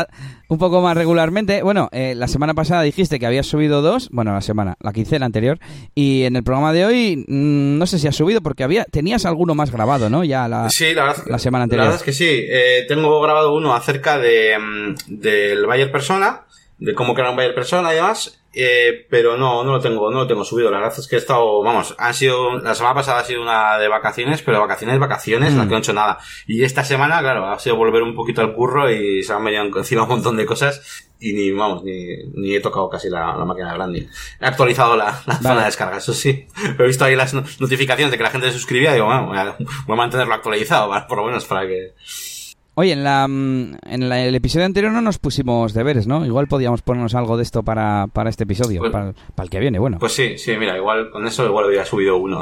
un 0.49 0.59
poco 0.59 0.81
más 0.81 0.97
regularmente. 0.97 1.63
Bueno, 1.63 1.89
eh, 1.93 2.15
la 2.17 2.29
semana 2.29 2.55
pasada 2.55 2.83
dijiste 2.83 3.19
que 3.19 3.27
habías 3.27 3.47
subido 3.47 3.83
dos, 3.83 4.09
bueno, 4.11 4.33
la 4.33 4.41
semana, 4.41 4.77
la 4.81 4.93
quincena 4.93 5.27
anterior, 5.27 5.59
y 5.95 6.25
en 6.25 6.37
el 6.37 6.43
programa 6.43 6.73
de 6.73 6.85
hoy 6.85 7.25
mm, 7.29 7.79
no 7.79 7.87
sé 7.87 7.99
si 7.99 8.09
has 8.09 8.17
subido 8.17 8.41
porque 8.41 8.65
había 8.65 8.85
tenías 8.85 9.25
alguno 9.27 9.55
más 9.55 9.71
grabado, 9.71 10.11
¿no? 10.11 10.25
Ya 10.25 10.49
la, 10.49 10.69
sí, 10.71 10.95
la, 10.95 11.05
verdad, 11.05 11.25
la 11.27 11.39
semana 11.39 11.65
anterior. 11.65 11.85
La 11.85 11.91
verdad 11.91 12.01
es 12.01 12.05
que 12.05 12.13
sí, 12.13 12.29
eh, 12.29 12.85
tengo 12.89 13.21
grabado 13.21 13.55
uno 13.55 13.75
acerca 13.75 14.19
de 14.19 14.59
mm, 14.59 14.95
del 15.21 15.67
Bayer 15.67 15.93
Persona, 15.93 16.43
de 16.79 16.95
cómo 16.95 17.15
crear 17.15 17.31
un 17.31 17.37
Bayer 17.37 17.55
Persona 17.55 17.93
y 17.93 17.97
demás, 17.97 18.42
eh, 18.55 19.07
pero 19.09 19.37
no, 19.37 19.65
no 19.65 19.73
lo 19.73 19.81
tengo, 19.81 20.11
no 20.11 20.21
lo 20.21 20.27
tengo 20.27 20.45
subido. 20.45 20.71
La 20.71 20.79
verdad 20.79 20.99
es 20.99 21.09
que 21.09 21.17
he 21.17 21.19
estado, 21.19 21.63
vamos, 21.63 21.95
han 21.99 22.15
sido, 22.15 22.59
la 22.59 22.75
semana 22.75 22.95
pasada 22.95 23.21
ha 23.21 23.25
sido 23.25 23.43
una 23.43 23.79
de 23.79 23.89
vacaciones, 23.89 24.43
pero 24.43 24.61
vacaciones, 24.61 24.99
vacaciones, 24.99 25.55
no 25.55 25.65
mm. 25.65 25.73
he 25.73 25.79
hecho 25.79 25.93
nada. 25.93 26.19
Y 26.47 26.63
esta 26.63 26.85
semana, 26.85 27.21
claro, 27.21 27.47
ha 27.47 27.59
sido 27.59 27.77
volver 27.77 28.03
un 28.03 28.15
poquito 28.15 28.43
al 28.43 28.55
curro 28.55 28.91
y 28.91 29.23
se 29.23 29.33
han 29.33 29.45
venido 29.45 29.65
encima 29.79 30.03
un 30.03 30.09
montón 30.09 30.37
de 30.37 30.45
cosas 30.45 31.09
y 31.23 31.33
ni, 31.33 31.51
vamos, 31.53 31.85
ni, 31.85 32.17
ni 32.35 32.55
he 32.55 32.61
tocado 32.61 32.91
casi 32.91 33.09
la, 33.09 33.33
máquina 33.45 33.71
de 33.71 33.75
branding. 33.77 34.03
He 34.41 34.45
actualizado 34.45 34.97
la, 34.97 35.13
zona 35.15 35.61
de 35.61 35.65
descarga, 35.67 35.99
eso 35.99 36.13
sí. 36.13 36.47
Pero 36.55 36.85
he 36.85 36.89
visto 36.89 37.05
ahí 37.05 37.15
las 37.15 37.33
notificaciones 37.33 38.11
de 38.11 38.17
que 38.19 38.25
la 38.25 38.31
gente 38.31 38.49
se 38.49 38.55
suscribía 38.55 38.91
y 38.91 38.95
digo, 38.95 39.07
bueno, 39.07 39.29
voy 39.29 39.39
a, 39.39 39.57
voy 39.87 39.95
a 39.95 39.97
mantenerlo 39.97 40.35
actualizado, 40.35 40.93
por 41.09 41.19
lo 41.19 41.25
menos 41.25 41.45
para 41.47 41.67
que, 41.67 41.95
Oye, 42.75 42.93
en, 42.93 43.05
la, 43.05 43.29
mm, 43.29 43.77
en 43.85 44.03
el 44.03 44.35
episodio 44.35 44.65
anterior 44.65 44.93
no 44.93 45.03
nos 45.03 45.19
pusimos 45.19 45.75
deberes, 45.75 46.07
¿no? 46.07 46.25
Igual 46.25 46.47
podíamos 46.47 46.81
ponernos 46.81 47.15
algo 47.15 47.37
de 47.37 47.43
esto 47.43 47.63
para, 47.63 48.07
para 48.07 48.31
este 48.31 48.45
episodio, 48.45 48.81
pues 48.81 48.91
para, 48.91 49.13
el 49.43 49.51
que 49.51 49.61
viene, 49.61 49.79
bueno. 49.79 49.99
Pues 49.99 50.13
sí, 50.13 50.39
sí, 50.39 50.57
mira, 50.57 50.77
igual 50.79 51.11
con 51.11 51.27
eso 51.27 51.45
igual 51.45 51.67
hubiera 51.67 51.85
subido 51.85 52.17
uno. 52.17 52.41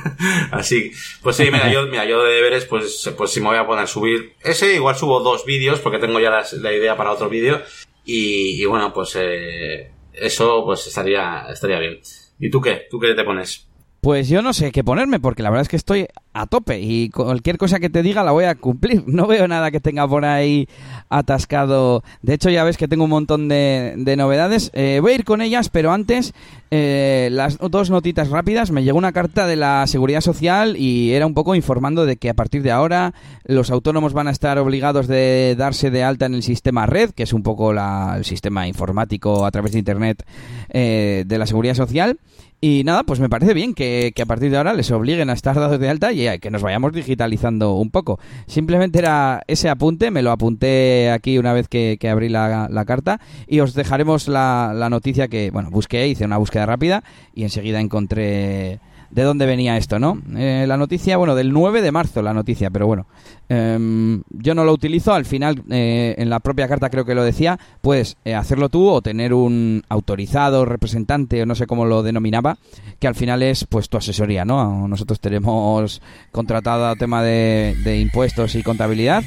Así, 0.52 0.92
pues 1.20 1.34
sí, 1.34 1.44
mira, 1.50 1.72
yo, 1.72 1.86
mira, 1.88 2.04
yo 2.04 2.22
de 2.22 2.32
deberes, 2.32 2.64
pues, 2.66 3.12
pues 3.16 3.32
si 3.32 3.40
me 3.40 3.48
voy 3.48 3.56
a 3.56 3.66
poner 3.66 3.84
a 3.84 3.88
subir 3.88 4.34
ese, 4.44 4.72
igual 4.76 4.94
subo 4.94 5.18
dos 5.18 5.44
vídeos, 5.44 5.80
porque 5.80 5.98
tengo 5.98 6.20
ya 6.20 6.30
la 6.60 6.72
idea 6.72 6.96
para 6.96 7.10
otro 7.10 7.28
vídeo, 7.28 7.60
y, 8.04 8.62
y, 8.62 8.64
bueno, 8.66 8.92
pues 8.92 9.16
eh, 9.16 9.90
eso 10.12 10.64
pues 10.64 10.86
estaría, 10.86 11.46
estaría 11.50 11.80
bien. 11.80 12.00
¿Y 12.38 12.50
tú 12.50 12.60
qué? 12.60 12.86
¿Tú 12.88 13.00
qué 13.00 13.14
te 13.14 13.24
pones? 13.24 13.66
Pues 14.02 14.28
yo 14.28 14.42
no 14.42 14.52
sé 14.52 14.72
qué 14.72 14.82
ponerme, 14.82 15.20
porque 15.20 15.44
la 15.44 15.50
verdad 15.50 15.62
es 15.62 15.68
que 15.68 15.76
estoy 15.76 16.08
a 16.32 16.46
tope 16.46 16.80
y 16.80 17.08
cualquier 17.10 17.56
cosa 17.56 17.78
que 17.78 17.88
te 17.88 18.02
diga 18.02 18.24
la 18.24 18.32
voy 18.32 18.46
a 18.46 18.56
cumplir. 18.56 19.04
No 19.12 19.28
veo 19.28 19.46
nada 19.46 19.70
que 19.70 19.78
tenga 19.78 20.08
por 20.08 20.24
ahí 20.24 20.68
atascado. 21.08 22.02
De 22.20 22.34
hecho, 22.34 22.50
ya 22.50 22.64
ves 22.64 22.76
que 22.76 22.88
tengo 22.88 23.04
un 23.04 23.10
montón 23.10 23.46
de, 23.46 24.14
novedades. 24.18 24.72
Eh, 24.74 24.98
voy 25.00 25.12
a 25.12 25.14
ir 25.14 25.24
con 25.24 25.40
ellas, 25.40 25.68
pero 25.68 25.92
antes, 25.92 26.34
eh, 26.72 27.28
las 27.30 27.58
dos 27.58 27.90
notitas 27.90 28.28
rápidas. 28.28 28.72
Me 28.72 28.82
llegó 28.82 28.98
una 28.98 29.12
carta 29.12 29.46
de 29.46 29.54
la 29.54 29.86
Seguridad 29.86 30.20
Social 30.20 30.76
y 30.76 31.12
era 31.12 31.24
un 31.24 31.34
poco 31.34 31.54
informando 31.54 32.04
de 32.04 32.16
que 32.16 32.28
a 32.28 32.34
partir 32.34 32.64
de 32.64 32.72
ahora 32.72 33.14
los 33.44 33.70
autónomos 33.70 34.14
van 34.14 34.26
a 34.26 34.32
estar 34.32 34.58
obligados 34.58 35.06
de 35.06 35.54
darse 35.56 35.92
de 35.92 36.02
alta 36.02 36.26
en 36.26 36.34
el 36.34 36.42
sistema 36.42 36.86
red, 36.86 37.10
que 37.10 37.22
es 37.22 37.32
un 37.32 37.44
poco 37.44 37.70
el 37.70 38.24
sistema 38.24 38.66
informático 38.66 39.46
a 39.46 39.52
través 39.52 39.70
de 39.70 39.78
Internet 39.78 40.24
eh, 40.70 41.22
de 41.24 41.38
la 41.38 41.46
Seguridad 41.46 41.74
Social. 41.76 42.18
Y 42.64 42.84
nada, 42.84 43.02
pues 43.02 43.18
me 43.18 43.28
parece 43.28 43.54
bien 43.54 43.74
que, 43.74 44.14
a 44.22 44.24
partir 44.24 44.48
de 44.52 44.56
ahora 44.56 44.72
les 44.72 44.88
obliguen 44.92 45.30
a 45.30 45.32
estar 45.32 45.56
dados 45.56 45.80
de 45.80 45.88
alta 45.88 46.12
y 46.12 46.38
que 46.38 46.48
nos 46.48 46.62
vayamos 46.62 46.92
digitalizando 46.92 47.74
un 47.74 47.90
poco. 47.90 48.20
Simplemente 48.46 49.00
era 49.00 49.42
ese 49.48 49.68
apunte, 49.68 50.12
me 50.12 50.22
lo 50.22 50.30
apunté 50.30 51.10
aquí 51.10 51.38
una 51.38 51.52
vez 51.52 51.66
que, 51.66 51.98
abrí 52.08 52.28
la, 52.28 52.84
carta 52.86 53.20
y 53.48 53.58
os 53.58 53.74
dejaremos 53.74 54.28
la, 54.28 54.72
la 54.76 54.88
noticia 54.90 55.26
que, 55.26 55.50
bueno, 55.50 55.70
busqué, 55.70 56.06
hice 56.06 56.24
una 56.24 56.36
búsqueda 56.36 56.64
rápida 56.64 57.02
y 57.34 57.42
enseguida 57.42 57.80
encontré 57.80 58.78
de 59.12 59.22
dónde 59.22 59.46
venía 59.46 59.76
esto, 59.76 59.98
¿no? 59.98 60.20
Eh, 60.36 60.64
la 60.66 60.76
noticia, 60.76 61.18
bueno, 61.18 61.34
del 61.34 61.52
9 61.52 61.82
de 61.82 61.92
marzo 61.92 62.22
la 62.22 62.32
noticia, 62.32 62.70
pero 62.70 62.86
bueno, 62.86 63.06
em, 63.48 64.22
yo 64.30 64.54
no 64.54 64.64
lo 64.64 64.72
utilizo, 64.72 65.12
al 65.12 65.26
final 65.26 65.62
eh, 65.70 66.14
en 66.16 66.30
la 66.30 66.40
propia 66.40 66.66
carta 66.66 66.88
creo 66.88 67.04
que 67.04 67.14
lo 67.14 67.22
decía, 67.22 67.58
puedes 67.82 68.16
eh, 68.24 68.34
hacerlo 68.34 68.70
tú 68.70 68.88
o 68.88 69.02
tener 69.02 69.34
un 69.34 69.82
autorizado 69.90 70.64
representante 70.64 71.42
o 71.42 71.46
no 71.46 71.54
sé 71.54 71.66
cómo 71.66 71.84
lo 71.84 72.02
denominaba, 72.02 72.56
que 72.98 73.06
al 73.06 73.14
final 73.14 73.42
es 73.42 73.66
pues 73.66 73.90
tu 73.90 73.98
asesoría, 73.98 74.46
¿no? 74.46 74.88
Nosotros 74.88 75.20
tenemos 75.20 76.00
contratado 76.30 76.96
tema 76.96 77.22
de 77.22 77.98
impuestos 78.00 78.54
y 78.54 78.62
contabilidad, 78.62 79.22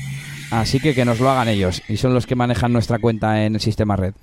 así 0.49 0.79
que 0.79 0.95
que 0.95 1.05
nos 1.05 1.19
lo 1.19 1.29
hagan 1.29 1.47
ellos 1.47 1.83
y 1.87 1.97
son 1.97 2.13
los 2.15 2.25
que 2.25 2.35
manejan 2.35 2.73
nuestra 2.73 2.97
cuenta 2.97 3.45
en 3.45 3.55
el 3.55 3.61
sistema 3.61 3.95
red. 3.95 4.13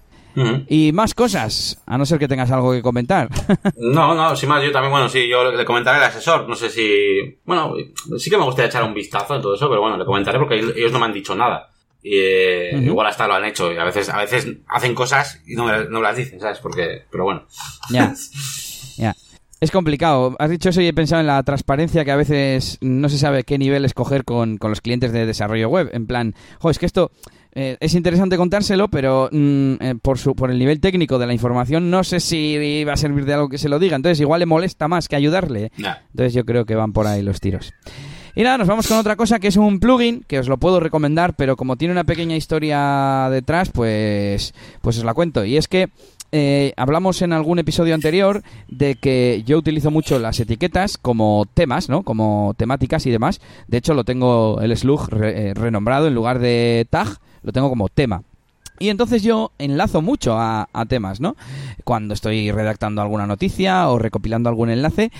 Y 0.69 0.93
más 0.93 1.15
cosas, 1.15 1.83
a 1.87 1.99
no 1.99 2.07
ser 2.07 2.19
que 2.19 2.29
tengas 2.29 2.51
algo 2.51 2.73
que 2.73 2.83
comentar. 2.83 3.29
no, 3.77 4.15
no, 4.15 4.35
sin 4.37 4.49
más, 4.49 4.63
yo 4.63 4.73
también, 4.73 4.91
bueno, 4.91 5.09
sí, 5.09 5.29
yo 5.29 5.53
le 5.53 5.65
comentaré 5.65 5.99
al 5.99 6.05
asesor, 6.05 6.49
no 6.49 6.55
sé 6.55 6.71
si... 6.71 7.39
Bueno, 7.45 7.75
sí 8.19 8.31
que 8.31 8.39
me 8.39 8.45
gustaría 8.45 8.69
echar 8.69 8.85
un 8.85 8.95
vistazo 8.95 9.37
en 9.37 9.43
todo 9.43 9.55
eso, 9.55 9.69
pero 9.69 9.81
bueno, 9.81 9.97
le 9.97 10.05
comentaré 10.05 10.39
porque 10.39 10.59
ellos 10.59 10.93
no 10.93 10.99
me 10.99 11.07
han 11.07 11.13
dicho 11.13 11.35
nada. 11.35 11.69
Y 12.03 12.17
eh, 12.17 12.79
igual 12.83 13.07
hasta 13.07 13.29
lo 13.29 13.35
han 13.35 13.45
hecho 13.45 13.73
y 13.73 13.77
a 13.77 13.85
veces, 13.85 14.09
a 14.09 14.19
veces 14.19 14.49
hacen 14.69 14.95
cosas 14.95 15.41
y 15.47 15.55
no 15.55 15.67
me, 15.67 15.85
no 15.85 16.03
las 16.03 16.17
dicen, 16.17 16.41
¿sabes? 16.41 16.59
Porque, 16.59 17.05
pero 17.11 17.25
bueno. 17.25 17.47
Ya. 17.91 18.13
ya. 18.97 19.15
Es 19.61 19.71
complicado. 19.71 20.35
Has 20.41 20.51
dicho 20.51 20.71
eso 20.71 20.81
y 20.81 20.89
he 20.89 20.93
pensado 20.93 21.21
en 21.21 21.29
la 21.29 21.41
transparencia 21.45 22.05
que 22.05 22.11
a 22.11 22.17
veces 22.17 22.79
no 22.81 23.09
se 23.09 23.19
sabe 23.19 23.45
qué 23.45 23.57
nivel 23.57 23.85
escoger 23.85 24.25
con, 24.25 24.59
con 24.59 24.71
los 24.71 24.81
clientes 24.81 25.13
de 25.13 25.25
desarrollo 25.27 25.69
web. 25.69 25.91
En 25.93 26.09
plan, 26.09 26.35
jo, 26.59 26.71
es 26.71 26.81
que 26.81 26.87
esto 26.87 27.13
eh, 27.55 27.77
es 27.81 27.95
interesante 27.95 28.39
contárselo, 28.39 28.89
pero 28.89 29.29
mm, 29.31 29.75
eh, 29.81 29.95
por, 30.01 30.19
su, 30.19 30.35
por 30.35 30.51
el 30.51 30.59
nivel 30.59 30.81
técnico 30.81 31.19
de 31.19 31.27
la 31.27 31.35
información 31.35 31.91
no 31.91 32.03
sé 32.03 32.19
si 32.19 32.85
va 32.85 32.95
a 32.95 32.97
servir 32.97 33.27
de 33.27 33.35
algo 33.35 33.51
que 33.51 33.59
se 33.59 33.69
lo 33.69 33.79
diga. 33.79 33.97
Entonces 33.97 34.21
igual 34.21 34.41
le 34.41 34.47
molesta 34.47 34.89
más 34.89 35.07
que 35.07 35.17
ayudarle. 35.17 35.71
Entonces 35.77 36.33
yo 36.33 36.45
creo 36.47 36.65
que 36.65 36.75
van 36.75 36.93
por 36.93 37.07
ahí 37.07 37.23
los 37.23 37.41
tiros. 37.41 37.75
Y 38.35 38.43
nada, 38.43 38.57
nos 38.57 38.69
vamos 38.69 38.89
con 38.89 38.97
otra 38.97 39.17
cosa 39.17 39.39
que 39.39 39.49
es 39.49 39.57
un 39.59 39.79
plugin 39.79 40.25
que 40.27 40.39
os 40.39 40.49
lo 40.49 40.57
puedo 40.57 40.81
recomendar, 40.81 41.35
pero 41.35 41.55
como 41.57 41.77
tiene 41.77 41.93
una 41.93 42.05
pequeña 42.05 42.35
historia 42.35 43.29
detrás, 43.31 43.71
pues, 43.71 44.55
pues 44.81 44.97
os 44.97 45.05
la 45.05 45.13
cuento. 45.13 45.45
Y 45.45 45.59
es 45.59 45.69
que 45.69 45.91
eh, 46.35 46.73
hablamos 46.79 47.21
en 47.21 47.35
algún 47.35 47.59
episodio 47.59 47.95
anterior 47.95 48.43
de 48.69 48.95
que 48.95 49.43
yo 49.45 49.59
utilizo 49.59 49.91
mucho 49.91 50.19
las 50.19 50.41
etiquetas 50.41 50.97
como 50.97 51.45
temas, 51.53 51.91
¿no? 51.91 52.05
Como 52.05 52.55
temáticas 52.57 53.05
y 53.05 53.11
demás. 53.11 53.43
De 53.69 53.77
hecho, 53.77 53.93
lo 53.93 54.05
tengo 54.05 54.59
el 54.63 54.75
slug 54.75 55.11
renombrado 55.11 56.09
en 56.09 56.15
lugar 56.15 56.39
de 56.39 56.87
tag 56.89 57.19
lo 57.43 57.53
tengo 57.53 57.69
como 57.69 57.89
tema. 57.89 58.23
Y 58.79 58.89
entonces 58.89 59.23
yo 59.23 59.53
enlazo 59.59 60.03
mucho 60.03 60.37
a, 60.37 60.67
temas, 60.89 61.21
¿no? 61.21 61.37
Cuando 61.85 62.15
estoy 62.15 62.51
redactando 62.51 63.01
alguna 63.01 63.27
noticia 63.27 63.89
o 63.89 63.99
recopilando 63.99 64.49
algún 64.49 64.71
enlace. 64.71 65.13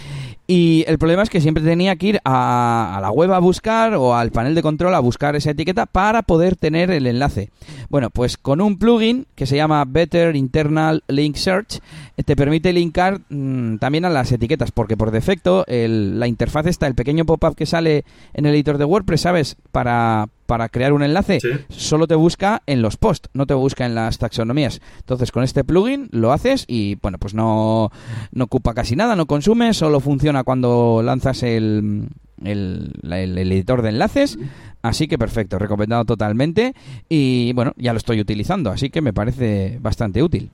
Y 0.55 0.85
el 0.87 0.99
problema 0.99 1.23
es 1.23 1.31
que 1.31 1.41
siempre 1.41 1.65
tenía 1.65 1.97
que 1.97 2.09
ir 2.09 2.21
a, 2.27 2.99
a, 2.99 3.01
la 3.01 3.11
web 3.11 3.33
a 3.33 3.39
buscar 3.39 3.95
o 3.95 4.15
al 4.15 4.33
panel 4.33 4.55
de 4.55 4.61
control 4.61 4.95
a 4.95 5.01
buscar 5.01 5.35
esa 5.35 5.53
etiqueta 5.53 5.87
para 5.87 6.21
poder 6.21 6.57
tener 6.57 6.91
el 6.91 7.07
enlace. 7.07 7.49
Bueno, 7.89 8.11
pues 8.11 8.37
con 8.37 8.61
un 8.61 8.79
plugin 8.79 9.27
que 9.35 9.47
se 9.47 9.57
llama 9.57 9.83
Better 9.87 10.37
Internal 10.37 11.05
Link 11.09 11.37
Search 11.37 11.81
te 12.23 12.37
permite 12.37 12.73
linkar 12.73 13.21
mm, 13.29 13.77
también 13.77 14.05
a 14.05 14.11
las 14.11 14.31
etiquetas, 14.33 14.71
porque 14.71 14.97
por 14.97 15.11
defecto 15.11 15.65
la 15.67 16.27
interfaz 16.27 16.67
está, 16.67 16.87
el 16.87 16.95
pequeño 16.95 17.25
pop-up 17.25 17.57
que 17.57 17.67
sale 17.67 18.05
en 18.35 18.47
el 18.47 18.55
editor 18.55 18.79
de 18.79 18.85
WordPress, 18.85 19.23
¿sabes? 19.23 19.57
Para, 19.73 20.29
para 20.47 20.69
crear 20.69 20.93
un 20.93 21.03
enlace, 21.03 21.39
solo 21.69 22.07
te 22.07 22.15
busca 22.15 22.63
en 22.67 22.83
los 22.83 22.97
posts, 22.97 23.31
no 23.33 23.47
te 23.47 23.55
busca 23.55 23.87
en 23.87 23.95
las 23.95 24.19
taxonomías. 24.19 24.81
Entonces, 24.99 25.33
con 25.33 25.43
este 25.45 25.65
plugin 25.65 26.09
lo 26.13 26.33
haces 26.33 26.65
y, 26.69 26.97
bueno, 26.97 27.19
pues 27.19 27.35
no, 27.35 27.91
no 28.33 28.45
ocupa 28.45 28.75
casi 28.75 28.95
nada, 28.95 29.17
no 29.17 29.27
consume, 29.27 29.73
solo 29.75 30.01
funciona 30.01 30.42
cuando 30.45 31.03
lanzas 31.05 31.43
el, 31.43 32.09
el, 32.45 33.03
editor 33.03 33.83
de 33.83 33.91
enlaces. 33.91 34.39
Así 34.83 35.07
que 35.07 35.19
perfecto, 35.19 35.59
recomendado 35.59 36.05
totalmente. 36.05 36.75
Y 37.09 37.53
bueno, 37.53 37.73
ya 37.77 37.93
lo 37.93 37.99
estoy 37.99 38.21
utilizando, 38.21 38.71
así 38.71 38.91
que 38.91 39.01
me 39.01 39.13
parece 39.13 39.79
bastante 39.81 40.23
útil. 40.23 40.51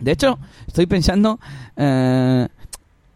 De 0.00 0.12
hecho, 0.12 0.38
estoy 0.66 0.86
pensando... 0.86 1.38
Eh, 1.76 2.48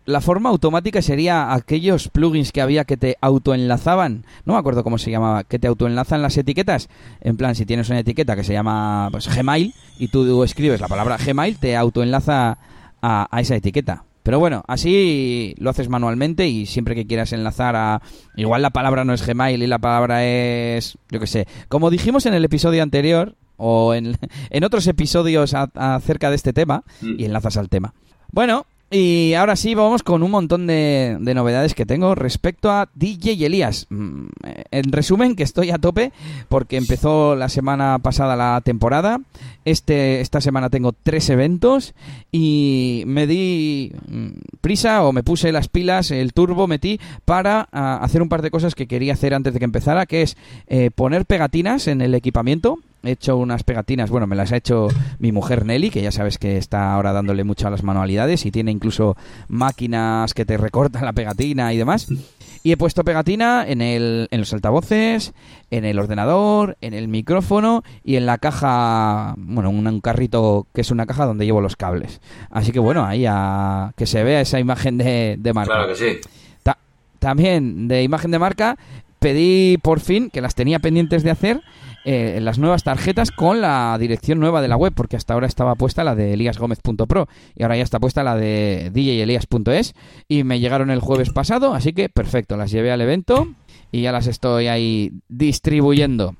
la 0.08 0.22
forma 0.22 0.48
automática 0.48 1.02
sería 1.02 1.52
aquellos 1.52 2.08
plugins 2.08 2.50
que 2.50 2.62
había 2.62 2.86
que 2.86 2.96
te 2.96 3.18
autoenlazaban, 3.20 4.24
no 4.46 4.54
me 4.54 4.58
acuerdo 4.58 4.82
cómo 4.82 4.96
se 4.96 5.10
llamaba, 5.10 5.44
que 5.44 5.58
te 5.58 5.66
autoenlazan 5.66 6.22
las 6.22 6.34
etiquetas. 6.38 6.88
En 7.20 7.36
plan, 7.36 7.54
si 7.54 7.66
tienes 7.66 7.90
una 7.90 7.98
etiqueta 7.98 8.34
que 8.34 8.42
se 8.42 8.54
llama 8.54 9.08
pues, 9.10 9.28
Gmail 9.28 9.74
y 9.98 10.08
tú 10.08 10.42
escribes 10.44 10.80
la 10.80 10.88
palabra 10.88 11.18
Gmail, 11.18 11.58
te 11.58 11.76
autoenlaza 11.76 12.56
a, 13.02 13.28
a 13.30 13.40
esa 13.42 13.56
etiqueta. 13.56 14.04
Pero 14.28 14.40
bueno, 14.40 14.62
así 14.66 15.54
lo 15.56 15.70
haces 15.70 15.88
manualmente 15.88 16.48
y 16.48 16.66
siempre 16.66 16.94
que 16.94 17.06
quieras 17.06 17.32
enlazar 17.32 17.74
a... 17.76 18.02
Igual 18.36 18.60
la 18.60 18.68
palabra 18.68 19.02
no 19.02 19.14
es 19.14 19.26
Gmail 19.26 19.62
y 19.62 19.66
la 19.66 19.78
palabra 19.78 20.22
es... 20.22 20.98
Yo 21.10 21.18
qué 21.18 21.26
sé. 21.26 21.46
Como 21.68 21.88
dijimos 21.88 22.26
en 22.26 22.34
el 22.34 22.44
episodio 22.44 22.82
anterior, 22.82 23.36
o 23.56 23.94
en, 23.94 24.18
en 24.50 24.64
otros 24.64 24.86
episodios 24.86 25.54
acerca 25.54 26.28
de 26.28 26.36
este 26.36 26.52
tema, 26.52 26.84
y 27.00 27.06
mm. 27.06 27.24
enlazas 27.24 27.56
al 27.56 27.70
tema. 27.70 27.94
Bueno, 28.30 28.66
Y 28.90 29.34
ahora 29.34 29.54
sí, 29.54 29.74
vamos 29.74 30.02
con 30.02 30.22
un 30.22 30.30
montón 30.30 30.66
de, 30.66 31.18
novedades 31.20 31.74
que 31.74 31.84
tengo 31.84 32.14
respecto 32.14 32.70
a 32.70 32.88
DJ 32.94 33.44
Elías. 33.44 33.86
Mm, 33.90 34.28
en 34.70 34.92
resumen, 34.92 35.36
que 35.36 35.42
estoy 35.42 35.70
a 35.70 35.76
tope 35.76 36.10
porque 36.48 36.78
empezó 36.78 37.36
la 37.36 37.50
semana 37.50 37.98
pasada 37.98 38.34
la 38.34 38.62
temporada. 38.64 39.20
Este, 39.66 40.22
esta 40.22 40.40
semana 40.40 40.70
tengo 40.70 40.94
tres 40.94 41.28
eventos 41.28 41.94
y 42.32 43.02
me 43.06 43.26
di 43.26 43.92
mm, 44.08 44.28
prisa 44.62 45.04
o 45.04 45.12
me 45.12 45.22
puse 45.22 45.52
las 45.52 45.68
pilas, 45.68 46.10
el 46.10 46.32
turbo 46.32 46.66
metí 46.66 46.98
para 47.26 47.68
ah, 47.72 47.98
hacer 48.00 48.22
un 48.22 48.30
par 48.30 48.40
de 48.40 48.50
cosas 48.50 48.74
que 48.74 48.86
quería 48.86 49.12
hacer 49.12 49.34
antes 49.34 49.52
de 49.52 49.58
que 49.58 49.66
empezara, 49.66 50.06
que 50.06 50.22
es 50.22 50.38
eh, 50.66 50.90
poner 50.90 51.26
pegatinas 51.26 51.88
en 51.88 52.00
el 52.00 52.14
equipamiento 52.14 52.78
he 53.02 53.12
hecho 53.12 53.36
unas 53.36 53.62
pegatinas, 53.62 54.10
bueno, 54.10 54.26
me 54.26 54.36
las 54.36 54.52
ha 54.52 54.56
hecho 54.56 54.88
mi 55.18 55.32
mujer 55.32 55.64
Nelly, 55.64 55.90
que 55.90 56.02
ya 56.02 56.12
sabes 56.12 56.38
que 56.38 56.56
está 56.56 56.94
ahora 56.94 57.12
dándole 57.12 57.44
mucho 57.44 57.66
a 57.66 57.70
las 57.70 57.82
manualidades 57.82 58.44
y 58.46 58.50
tiene 58.50 58.70
incluso 58.70 59.16
máquinas 59.48 60.34
que 60.34 60.44
te 60.44 60.56
recortan 60.56 61.04
la 61.04 61.12
pegatina 61.12 61.72
y 61.72 61.78
demás. 61.78 62.08
Y 62.64 62.72
he 62.72 62.76
puesto 62.76 63.04
pegatina 63.04 63.64
en, 63.66 63.80
el, 63.80 64.26
en 64.30 64.40
los 64.40 64.52
altavoces, 64.52 65.32
en 65.70 65.84
el 65.84 65.98
ordenador, 65.98 66.76
en 66.80 66.92
el 66.92 67.06
micrófono 67.06 67.84
y 68.04 68.16
en 68.16 68.26
la 68.26 68.38
caja, 68.38 69.34
bueno, 69.38 69.70
un, 69.70 70.00
carrito 70.00 70.66
que 70.74 70.80
es 70.80 70.90
una 70.90 71.06
caja 71.06 71.24
donde 71.24 71.46
llevo 71.46 71.60
los 71.60 71.76
cables. 71.76 72.20
Así 72.50 72.72
que 72.72 72.80
bueno, 72.80 73.04
ahí 73.04 73.24
a 73.28 73.92
que 73.96 74.06
se 74.06 74.24
vea 74.24 74.40
esa 74.40 74.58
imagen 74.58 74.98
de, 74.98 75.36
de 75.38 75.52
marca. 75.52 75.74
Claro 75.74 75.88
que 75.88 75.94
sí. 75.94 76.18
también 77.20 77.86
de 77.88 78.02
imagen 78.02 78.32
de 78.32 78.38
marca 78.38 78.76
pedí 79.18 79.78
por 79.78 80.00
fin, 80.00 80.30
que 80.30 80.40
las 80.40 80.54
tenía 80.54 80.78
pendientes 80.78 81.22
de 81.22 81.30
hacer, 81.30 81.62
eh, 82.04 82.38
las 82.40 82.58
nuevas 82.58 82.84
tarjetas 82.84 83.30
con 83.30 83.60
la 83.60 83.96
dirección 83.98 84.38
nueva 84.38 84.62
de 84.62 84.68
la 84.68 84.76
web, 84.76 84.92
porque 84.94 85.16
hasta 85.16 85.34
ahora 85.34 85.46
estaba 85.46 85.74
puesta 85.74 86.04
la 86.04 86.14
de 86.14 86.34
eliasgomez.pro 86.34 87.28
y 87.56 87.62
ahora 87.62 87.76
ya 87.76 87.82
está 87.82 87.98
puesta 88.00 88.22
la 88.22 88.36
de 88.36 88.90
djelias.es 88.92 89.94
y 90.28 90.44
me 90.44 90.60
llegaron 90.60 90.90
el 90.90 91.00
jueves 91.00 91.30
pasado, 91.30 91.74
así 91.74 91.92
que 91.92 92.08
perfecto, 92.08 92.56
las 92.56 92.70
llevé 92.70 92.92
al 92.92 93.00
evento 93.00 93.48
y 93.92 94.02
ya 94.02 94.12
las 94.12 94.26
estoy 94.26 94.68
ahí 94.68 95.12
distribuyendo. 95.28 96.34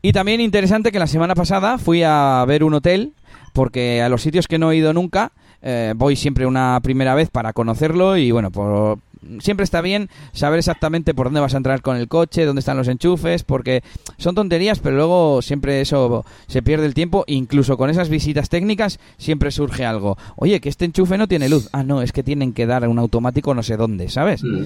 Y 0.00 0.12
también 0.12 0.40
interesante 0.40 0.90
que 0.90 0.98
la 0.98 1.06
semana 1.06 1.34
pasada 1.34 1.78
fui 1.78 2.02
a 2.02 2.44
ver 2.46 2.64
un 2.64 2.74
hotel, 2.74 3.12
porque 3.52 4.02
a 4.02 4.08
los 4.08 4.22
sitios 4.22 4.48
que 4.48 4.58
no 4.58 4.72
he 4.72 4.76
ido 4.76 4.92
nunca, 4.92 5.32
eh, 5.62 5.94
voy 5.96 6.16
siempre 6.16 6.44
una 6.44 6.80
primera 6.82 7.14
vez 7.14 7.30
para 7.30 7.52
conocerlo 7.52 8.16
y 8.16 8.32
bueno, 8.32 8.50
por, 8.50 8.98
siempre 9.40 9.64
está 9.64 9.80
bien 9.80 10.08
saber 10.32 10.58
exactamente 10.58 11.14
por 11.14 11.26
dónde 11.26 11.40
vas 11.40 11.54
a 11.54 11.56
entrar 11.56 11.82
con 11.82 11.96
el 11.96 12.08
coche, 12.08 12.44
dónde 12.44 12.60
están 12.60 12.76
los 12.76 12.88
enchufes, 12.88 13.44
porque 13.44 13.82
son 14.18 14.34
tonterías, 14.34 14.80
pero 14.80 14.96
luego 14.96 15.42
siempre 15.42 15.80
eso 15.80 16.24
se 16.46 16.62
pierde 16.62 16.86
el 16.86 16.94
tiempo, 16.94 17.24
incluso 17.26 17.76
con 17.76 17.90
esas 17.90 18.08
visitas 18.08 18.48
técnicas 18.48 18.98
siempre 19.18 19.50
surge 19.50 19.84
algo. 19.84 20.16
Oye, 20.36 20.60
que 20.60 20.68
este 20.68 20.84
enchufe 20.84 21.18
no 21.18 21.28
tiene 21.28 21.48
luz. 21.48 21.68
Ah, 21.72 21.82
no, 21.82 22.02
es 22.02 22.12
que 22.12 22.22
tienen 22.22 22.52
que 22.52 22.66
dar 22.66 22.86
un 22.88 22.98
automático 22.98 23.54
no 23.54 23.62
sé 23.62 23.76
dónde, 23.76 24.08
¿sabes? 24.08 24.42
Mm. 24.42 24.64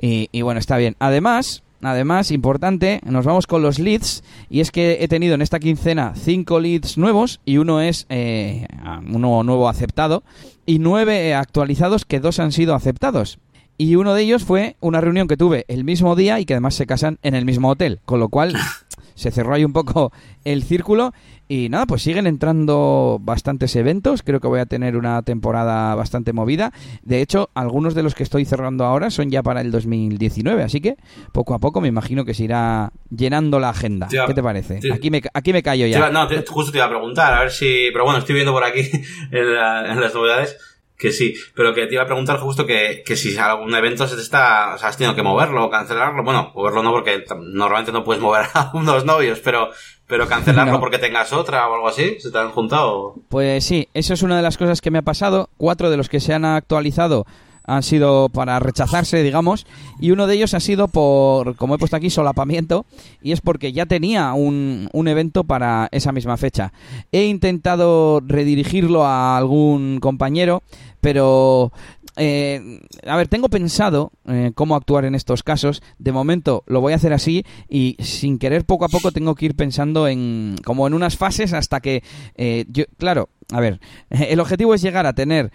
Y, 0.00 0.28
y 0.32 0.42
bueno, 0.42 0.60
está 0.60 0.76
bien. 0.76 0.96
Además, 0.98 1.62
Además, 1.82 2.30
importante, 2.30 3.00
nos 3.04 3.24
vamos 3.24 3.46
con 3.46 3.62
los 3.62 3.78
leads 3.78 4.22
y 4.50 4.60
es 4.60 4.70
que 4.70 4.98
he 5.00 5.08
tenido 5.08 5.34
en 5.34 5.40
esta 5.40 5.58
quincena 5.58 6.12
cinco 6.14 6.60
leads 6.60 6.98
nuevos 6.98 7.40
y 7.46 7.56
uno 7.56 7.80
es 7.80 8.04
eh, 8.10 8.66
uno 9.10 9.42
nuevo 9.42 9.66
aceptado 9.66 10.22
y 10.66 10.78
nueve 10.78 11.34
actualizados 11.34 12.04
que 12.04 12.20
dos 12.20 12.38
han 12.38 12.52
sido 12.52 12.74
aceptados. 12.74 13.38
Y 13.80 13.96
uno 13.96 14.12
de 14.12 14.20
ellos 14.20 14.44
fue 14.44 14.76
una 14.80 15.00
reunión 15.00 15.26
que 15.26 15.38
tuve 15.38 15.64
el 15.66 15.84
mismo 15.84 16.14
día 16.14 16.38
y 16.38 16.44
que 16.44 16.52
además 16.52 16.74
se 16.74 16.84
casan 16.84 17.18
en 17.22 17.34
el 17.34 17.46
mismo 17.46 17.70
hotel, 17.70 18.00
con 18.04 18.20
lo 18.20 18.28
cual 18.28 18.54
se 19.14 19.30
cerró 19.30 19.54
ahí 19.54 19.64
un 19.64 19.72
poco 19.72 20.12
el 20.44 20.64
círculo 20.64 21.14
y 21.48 21.70
nada, 21.70 21.86
pues 21.86 22.02
siguen 22.02 22.26
entrando 22.26 23.16
bastantes 23.22 23.74
eventos, 23.76 24.22
creo 24.22 24.38
que 24.38 24.48
voy 24.48 24.60
a 24.60 24.66
tener 24.66 24.98
una 24.98 25.22
temporada 25.22 25.94
bastante 25.94 26.34
movida. 26.34 26.74
De 27.04 27.22
hecho, 27.22 27.48
algunos 27.54 27.94
de 27.94 28.02
los 28.02 28.14
que 28.14 28.22
estoy 28.22 28.44
cerrando 28.44 28.84
ahora 28.84 29.08
son 29.08 29.30
ya 29.30 29.42
para 29.42 29.62
el 29.62 29.70
2019, 29.70 30.62
así 30.62 30.82
que 30.82 30.96
poco 31.32 31.54
a 31.54 31.58
poco 31.58 31.80
me 31.80 31.88
imagino 31.88 32.26
que 32.26 32.34
se 32.34 32.44
irá 32.44 32.92
llenando 33.08 33.60
la 33.60 33.70
agenda. 33.70 34.08
¿Qué 34.08 34.34
te 34.34 34.42
parece? 34.42 34.80
aquí, 34.92 35.10
me, 35.10 35.22
aquí 35.32 35.54
me 35.54 35.62
callo 35.62 35.86
ya. 35.86 36.10
no, 36.10 36.28
justo 36.48 36.70
te 36.70 36.76
iba 36.76 36.84
a 36.84 36.90
preguntar, 36.90 37.32
a 37.32 37.40
ver 37.40 37.50
si... 37.50 37.88
Pero 37.92 38.04
bueno, 38.04 38.18
estoy 38.18 38.34
viendo 38.34 38.52
por 38.52 38.62
aquí 38.62 38.82
en 39.30 39.54
las 39.54 40.14
novedades 40.14 40.58
que 41.00 41.12
sí, 41.12 41.34
pero 41.54 41.72
que 41.72 41.86
te 41.86 41.94
iba 41.94 42.02
a 42.02 42.06
preguntar 42.06 42.38
justo 42.38 42.66
que, 42.66 43.02
que 43.04 43.16
si 43.16 43.36
algún 43.38 43.74
evento 43.74 44.06
se 44.06 44.16
te 44.16 44.20
está, 44.20 44.74
o 44.74 44.78
sea, 44.78 44.90
has 44.90 44.98
tenido 44.98 45.16
que 45.16 45.22
moverlo 45.22 45.64
o 45.64 45.70
cancelarlo. 45.70 46.22
Bueno, 46.22 46.52
moverlo 46.54 46.82
no 46.82 46.90
porque 46.92 47.24
normalmente 47.40 47.90
no 47.90 48.04
puedes 48.04 48.22
mover 48.22 48.44
a 48.54 48.70
unos 48.74 49.06
novios, 49.06 49.40
pero, 49.40 49.70
pero 50.06 50.28
cancelarlo 50.28 50.78
porque 50.78 50.98
tengas 50.98 51.32
otra 51.32 51.66
o 51.68 51.74
algo 51.74 51.88
así, 51.88 52.20
¿se 52.20 52.30
te 52.30 52.38
han 52.38 52.50
juntado? 52.50 53.14
Pues 53.30 53.64
sí, 53.64 53.88
eso 53.94 54.12
es 54.12 54.22
una 54.22 54.36
de 54.36 54.42
las 54.42 54.58
cosas 54.58 54.82
que 54.82 54.90
me 54.90 54.98
ha 54.98 55.02
pasado. 55.02 55.48
Cuatro 55.56 55.88
de 55.88 55.96
los 55.96 56.10
que 56.10 56.20
se 56.20 56.34
han 56.34 56.44
actualizado 56.44 57.24
han 57.64 57.82
sido 57.82 58.28
para 58.28 58.58
rechazarse, 58.58 59.22
digamos, 59.22 59.66
y 60.00 60.10
uno 60.10 60.26
de 60.26 60.34
ellos 60.34 60.54
ha 60.54 60.60
sido 60.60 60.88
por, 60.88 61.56
como 61.56 61.74
he 61.74 61.78
puesto 61.78 61.96
aquí, 61.96 62.10
solapamiento, 62.10 62.86
y 63.22 63.32
es 63.32 63.40
porque 63.40 63.72
ya 63.72 63.86
tenía 63.86 64.32
un, 64.32 64.88
un 64.92 65.08
evento 65.08 65.44
para 65.44 65.88
esa 65.92 66.12
misma 66.12 66.36
fecha. 66.36 66.72
He 67.12 67.24
intentado 67.24 68.20
redirigirlo 68.20 69.04
a 69.04 69.36
algún 69.36 69.98
compañero, 70.00 70.62
pero 71.00 71.72
eh, 72.16 72.80
a 73.06 73.16
ver, 73.16 73.28
tengo 73.28 73.48
pensado 73.48 74.12
eh, 74.26 74.52
cómo 74.54 74.74
actuar 74.74 75.04
en 75.04 75.14
estos 75.14 75.42
casos. 75.42 75.82
De 75.98 76.12
momento 76.12 76.64
lo 76.66 76.80
voy 76.80 76.92
a 76.92 76.96
hacer 76.96 77.12
así 77.12 77.44
y 77.68 77.96
sin 78.00 78.38
querer 78.38 78.64
poco 78.64 78.84
a 78.84 78.88
poco 78.88 79.12
tengo 79.12 79.34
que 79.34 79.46
ir 79.46 79.54
pensando 79.54 80.08
en 80.08 80.56
como 80.64 80.86
en 80.86 80.94
unas 80.94 81.16
fases 81.16 81.52
hasta 81.52 81.80
que 81.80 82.02
eh, 82.34 82.64
yo, 82.68 82.84
claro, 82.98 83.30
a 83.52 83.60
ver, 83.60 83.80
el 84.10 84.40
objetivo 84.40 84.74
es 84.74 84.82
llegar 84.82 85.06
a 85.06 85.14
tener 85.14 85.52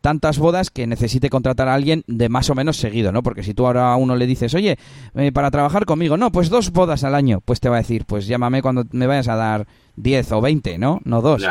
tantas 0.00 0.38
bodas 0.38 0.70
que 0.70 0.86
necesite 0.86 1.28
contratar 1.28 1.66
a 1.66 1.74
alguien 1.74 2.04
de 2.06 2.28
más 2.28 2.48
o 2.50 2.54
menos 2.54 2.76
seguido, 2.76 3.10
¿no? 3.10 3.24
Porque 3.24 3.42
si 3.42 3.52
tú 3.52 3.66
ahora 3.66 3.92
a 3.92 3.96
uno 3.96 4.14
le 4.14 4.24
dices, 4.28 4.54
oye, 4.54 4.78
para 5.34 5.50
trabajar 5.50 5.86
conmigo, 5.86 6.16
no, 6.16 6.30
pues 6.30 6.50
dos 6.50 6.70
bodas 6.70 7.02
al 7.02 7.16
año, 7.16 7.40
pues 7.44 7.58
te 7.58 7.68
va 7.68 7.74
a 7.74 7.80
decir, 7.80 8.04
pues 8.04 8.28
llámame 8.28 8.62
cuando 8.62 8.84
me 8.92 9.08
vayas 9.08 9.26
a 9.26 9.34
dar 9.34 9.66
10 9.96 10.30
o 10.30 10.40
20, 10.40 10.78
¿no? 10.78 11.00
No 11.02 11.20
dos. 11.20 11.42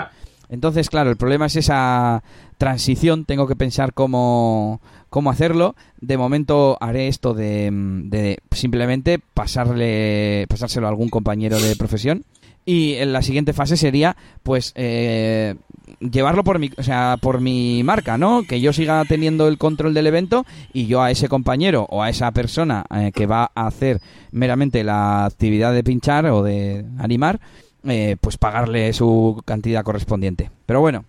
Entonces, 0.49 0.89
claro, 0.89 1.09
el 1.09 1.17
problema 1.17 1.47
es 1.47 1.55
esa 1.55 2.23
transición, 2.57 3.25
tengo 3.25 3.47
que 3.47 3.55
pensar 3.55 3.93
cómo, 3.93 4.81
cómo 5.09 5.29
hacerlo. 5.29 5.75
De 6.01 6.17
momento 6.17 6.77
haré 6.81 7.07
esto 7.07 7.33
de, 7.33 7.69
de 7.71 8.39
simplemente 8.51 9.19
pasarle, 9.33 10.45
pasárselo 10.49 10.87
a 10.87 10.89
algún 10.89 11.09
compañero 11.09 11.59
de 11.59 11.75
profesión. 11.75 12.23
Y 12.65 12.95
en 12.95 13.13
la 13.13 13.21
siguiente 13.21 13.53
fase 13.53 13.77
sería, 13.77 14.17
pues, 14.41 14.71
eh, 14.75 15.53
llevarlo 15.99 16.43
por 16.43 16.57
mi, 16.57 16.71
o 16.77 16.83
sea, 16.83 17.17
por 17.21 17.39
mi 17.39 17.83
marca, 17.83 18.17
¿no? 18.17 18.41
Que 18.43 18.59
yo 18.59 18.73
siga 18.73 19.03
teniendo 19.05 19.47
el 19.47 19.59
control 19.59 19.93
del 19.93 20.07
evento 20.07 20.45
y 20.73 20.87
yo 20.87 21.03
a 21.03 21.11
ese 21.11 21.29
compañero 21.29 21.85
o 21.91 22.01
a 22.01 22.09
esa 22.09 22.31
persona 22.31 22.83
eh, 22.89 23.11
que 23.13 23.27
va 23.27 23.51
a 23.53 23.67
hacer 23.67 24.01
meramente 24.31 24.83
la 24.83 25.25
actividad 25.25 25.73
de 25.73 25.83
pinchar 25.83 26.25
o 26.25 26.41
de 26.41 26.83
animar, 26.97 27.39
eh, 27.83 28.17
pues 28.19 28.37
pagarle 28.37 28.91
su 28.93 29.41
cantidad 29.45 29.83
correspondiente. 29.83 30.49
Pero 30.65 30.81
bueno, 30.81 31.05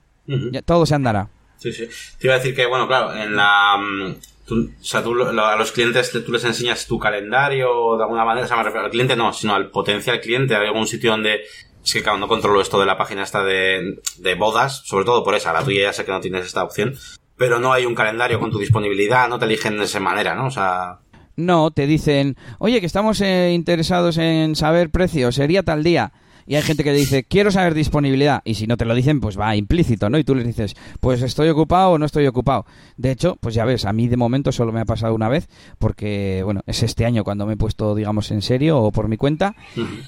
todo 0.67 0.85
se 0.85 0.95
andará. 0.95 1.29
Sí, 1.73 1.73
sí. 1.73 1.89
Te 2.19 2.27
iba 2.29 2.35
a 2.35 2.39
decir 2.39 2.55
que, 2.55 2.67
bueno, 2.67 2.87
claro, 2.87 3.15
en 3.15 3.35
la... 3.35 3.77
Mm, 3.77 4.15
o 4.49 4.85
sea, 4.85 5.03
tú 5.03 5.21
a 5.21 5.57
los 5.57 5.73
clientes 5.73 6.13
tú 6.25 6.31
les 6.31 6.45
enseñas 6.45 6.87
tu 6.87 7.01
calendario 7.01 7.97
de 7.97 8.05
alguna 8.05 8.25
manera, 8.25 8.47
o 8.47 8.57
me 8.57 8.63
refiero 8.63 8.85
al 8.85 8.93
cliente 8.93 9.17
no, 9.17 9.33
sino 9.33 9.57
al 9.57 9.71
potencial 9.71 10.21
cliente. 10.21 10.55
¿Hay 10.55 10.69
algún 10.69 10.87
sitio 10.87 11.11
donde 11.11 11.41
es 11.85 11.93
que 11.93 12.03
claro, 12.03 12.19
no 12.19 12.29
controlo 12.29 12.61
esto 12.61 12.79
de 12.79 12.87
la 12.87 12.97
página 12.97 13.25
esta 13.25 13.43
de, 13.43 14.01
de 14.19 14.35
bodas, 14.37 14.83
sobre 14.85 15.05
todo 15.05 15.25
por 15.25 15.35
esa, 15.35 15.53
la 15.53 15.65
tuya 15.65 15.83
ya 15.83 15.93
sé 15.93 16.05
que 16.05 16.13
no 16.13 16.21
tienes 16.21 16.47
esta 16.47 16.63
opción, 16.63 16.95
pero 17.37 17.59
no 17.59 17.73
hay 17.73 17.87
un 17.87 17.97
calendario 17.97 18.39
con 18.39 18.53
tu 18.53 18.59
disponibilidad, 18.59 19.29
no 19.29 19.41
te 19.41 19.47
eligen 19.47 19.79
de 19.79 19.85
esa 19.85 19.99
manera, 19.99 20.37
¿no? 20.37 20.47
O 20.47 20.51
sea... 20.51 21.01
No, 21.35 21.73
te 21.73 21.89
dicen, 21.89 22.37
oye, 22.61 22.79
que 22.79 22.87
estamos 22.87 23.21
eh, 23.21 23.51
interesados 23.53 24.17
en 24.19 24.55
saber 24.55 24.91
precios, 24.91 25.35
sería 25.35 25.65
tal 25.65 25.83
día 25.83 26.13
y 26.47 26.55
hay 26.55 26.63
gente 26.63 26.85
que 26.85 26.93
dice, 26.93 27.25
quiero 27.25 27.51
saber 27.51 27.75
disponibilidad, 27.75 28.43
y 28.45 28.55
si 28.55 28.67
no 28.67 28.77
te 28.77 28.85
lo 28.85 28.95
dicen, 28.95 29.21
pues 29.21 29.39
va 29.39 29.57
implícito, 29.57 30.09
¿no? 30.09 30.19
Y 30.19 30.25
tú 30.25 30.35
les 30.35 30.47
dices, 30.47 30.77
pues 31.01 31.23
estoy 31.23 31.49
ocupado 31.49 31.91
o 31.91 31.99
no 31.99 32.07
estoy 32.07 32.27
ocupado. 32.27 32.67
De 32.97 33.11
hecho, 33.11 33.37
pues 33.41 33.55
ya 33.55 33.65
ves, 33.65 33.85
a 33.85 33.93
mí 33.93 34.07
de 34.07 34.17
momento 34.17 34.53
solo 34.53 34.73
me 34.73 34.81
ha 34.81 34.85
pasado 34.85 35.15
una 35.15 35.29
vez, 35.29 35.49
porque, 35.79 36.43
bueno, 36.45 36.61
es 36.67 36.83
este 36.83 37.05
año 37.05 37.25
cuando 37.25 37.47
me 37.47 37.55
he 37.55 37.57
puesto, 37.57 37.95
digamos, 37.95 38.31
en 38.31 38.43
serio 38.43 38.79
o 38.79 38.93
por 38.93 39.09
mi 39.09 39.17
cuenta, 39.17 39.57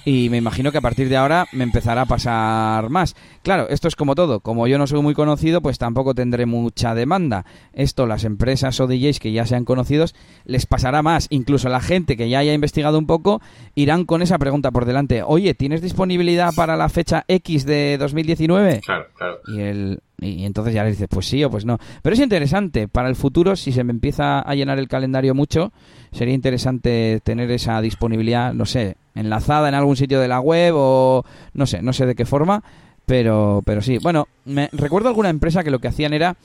y 0.04 0.28
me 0.30 0.36
imagino 0.36 0.70
que 0.70 0.78
a 0.78 0.82
partir 0.82 1.08
de 1.08 1.16
ahora 1.16 1.46
me 1.52 1.64
empezará 1.64 2.02
a 2.02 2.06
pasar 2.06 2.88
más. 2.88 3.16
Claro, 3.42 3.68
esto 3.68 3.88
es 3.88 3.96
como 3.96 4.14
todo, 4.14 4.40
como 4.40 4.66
yo 4.68 4.78
no 4.78 4.86
soy 4.86 5.02
muy 5.02 5.14
conocido, 5.14 5.60
pues 5.60 5.78
tampoco 5.78 6.14
tendré 6.14 6.46
mucha 6.46 6.94
demanda. 6.94 7.46
Esto 7.72 8.06
las 8.06 8.24
empresas 8.24 8.78
o 8.80 8.86
DJs 8.86 9.18
que 9.18 9.32
ya 9.32 9.44
sean 9.44 9.64
conocidos 9.64 10.14
les 10.44 10.66
pasará 10.66 11.02
más, 11.02 11.26
incluso 11.30 11.68
la 11.68 11.80
gente 11.80 12.16
que 12.16 12.28
ya 12.28 12.38
haya 12.38 12.54
investigado 12.54 12.98
un 12.98 13.06
poco 13.06 13.40
irán 13.74 14.04
con 14.04 14.22
esa 14.22 14.38
pregunta 14.38 14.70
por 14.70 14.84
delante, 14.84 15.22
oye, 15.22 15.54
¿tienes 15.54 15.82
disponibilidad? 15.82 16.27
Para 16.54 16.76
la 16.76 16.88
fecha 16.88 17.24
X 17.28 17.64
de 17.64 17.96
2019? 17.98 18.80
Claro, 18.84 19.06
claro. 19.16 19.40
Y, 19.46 19.60
el, 19.60 20.00
y 20.20 20.44
entonces 20.44 20.74
ya 20.74 20.84
le 20.84 20.90
dices, 20.90 21.08
pues 21.08 21.26
sí 21.26 21.42
o 21.44 21.50
pues 21.50 21.64
no. 21.64 21.78
Pero 22.02 22.14
es 22.14 22.20
interesante, 22.20 22.88
para 22.88 23.08
el 23.08 23.16
futuro, 23.16 23.56
si 23.56 23.72
se 23.72 23.84
me 23.84 23.92
empieza 23.92 24.40
a 24.40 24.54
llenar 24.54 24.78
el 24.78 24.88
calendario 24.88 25.34
mucho, 25.34 25.72
sería 26.12 26.34
interesante 26.34 27.20
tener 27.22 27.50
esa 27.50 27.80
disponibilidad, 27.80 28.52
no 28.52 28.66
sé, 28.66 28.96
enlazada 29.14 29.68
en 29.68 29.74
algún 29.74 29.96
sitio 29.96 30.20
de 30.20 30.28
la 30.28 30.40
web 30.40 30.74
o 30.76 31.24
no 31.54 31.66
sé, 31.66 31.82
no 31.82 31.92
sé 31.92 32.06
de 32.06 32.14
qué 32.14 32.24
forma, 32.24 32.62
pero, 33.06 33.62
pero 33.64 33.80
sí. 33.80 33.98
Bueno, 33.98 34.28
me 34.44 34.68
recuerdo 34.72 35.08
alguna 35.08 35.30
empresa 35.30 35.64
que 35.64 35.70
lo 35.70 35.78
que 35.78 35.88
hacían 35.88 36.12
era 36.12 36.36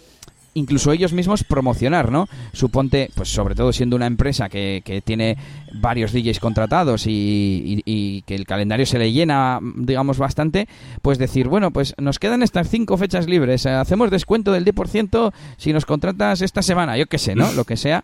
incluso 0.54 0.92
ellos 0.92 1.14
mismos 1.14 1.44
promocionar, 1.44 2.12
¿no? 2.12 2.28
Suponte, 2.54 3.10
pues 3.16 3.30
sobre 3.30 3.56
todo 3.56 3.74
siendo 3.74 3.96
una 3.96 4.08
empresa 4.08 4.50
que, 4.50 4.82
que 4.86 5.02
tiene 5.02 5.38
varios 5.74 6.14
DJs 6.14 6.40
contratados 6.40 7.08
y, 7.08 7.82
y, 7.86 8.22
que 8.24 8.36
el 8.36 8.46
calendario 8.46 8.86
se 8.86 9.00
le 9.00 9.12
llena, 9.12 9.60
digamos, 9.62 10.18
bastante, 10.18 10.68
pues 11.02 11.18
decir, 11.18 11.48
bueno, 11.48 11.72
pues 11.72 11.96
nos 11.98 12.20
quedan 12.20 12.44
estas 12.44 12.70
cinco 12.70 12.98
fechas 12.98 13.28
libres, 13.28 13.66
hacemos 13.66 14.12
descuento 14.12 14.52
del 14.52 14.66
10% 14.66 15.34
si 15.58 15.74
nos 15.74 15.86
contratas 15.86 16.42
esta 16.42 16.62
semana, 16.62 16.98
yo 16.98 17.08
qué 17.08 17.18
sé, 17.18 17.36
¿no? 17.36 17.52
Lo 17.54 17.66
que 17.66 17.78
sea, 17.78 18.04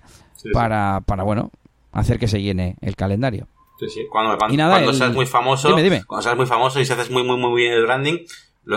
para, 0.54 1.02
para, 1.06 1.24
bueno, 1.24 1.52
hacer 1.92 2.20
que 2.20 2.28
se 2.28 2.42
llene 2.42 2.76
el 2.82 2.96
calendario. 2.96 3.48
Sí, 3.80 3.90
sí. 3.90 4.02
Cuando, 4.10 4.38
cuando, 4.38 4.94
seas 4.94 5.14
muy 5.14 5.26
famoso, 5.26 5.70
cuando 5.72 6.22
seas 6.22 6.36
muy 6.36 6.46
famoso 6.46 6.82
y 6.82 6.86
se 6.86 6.94
haces 6.94 7.10
muy, 7.10 7.24
muy, 7.24 7.38
muy 7.38 7.62
bien 7.62 7.74
el 7.74 7.84
branding, 7.84 8.18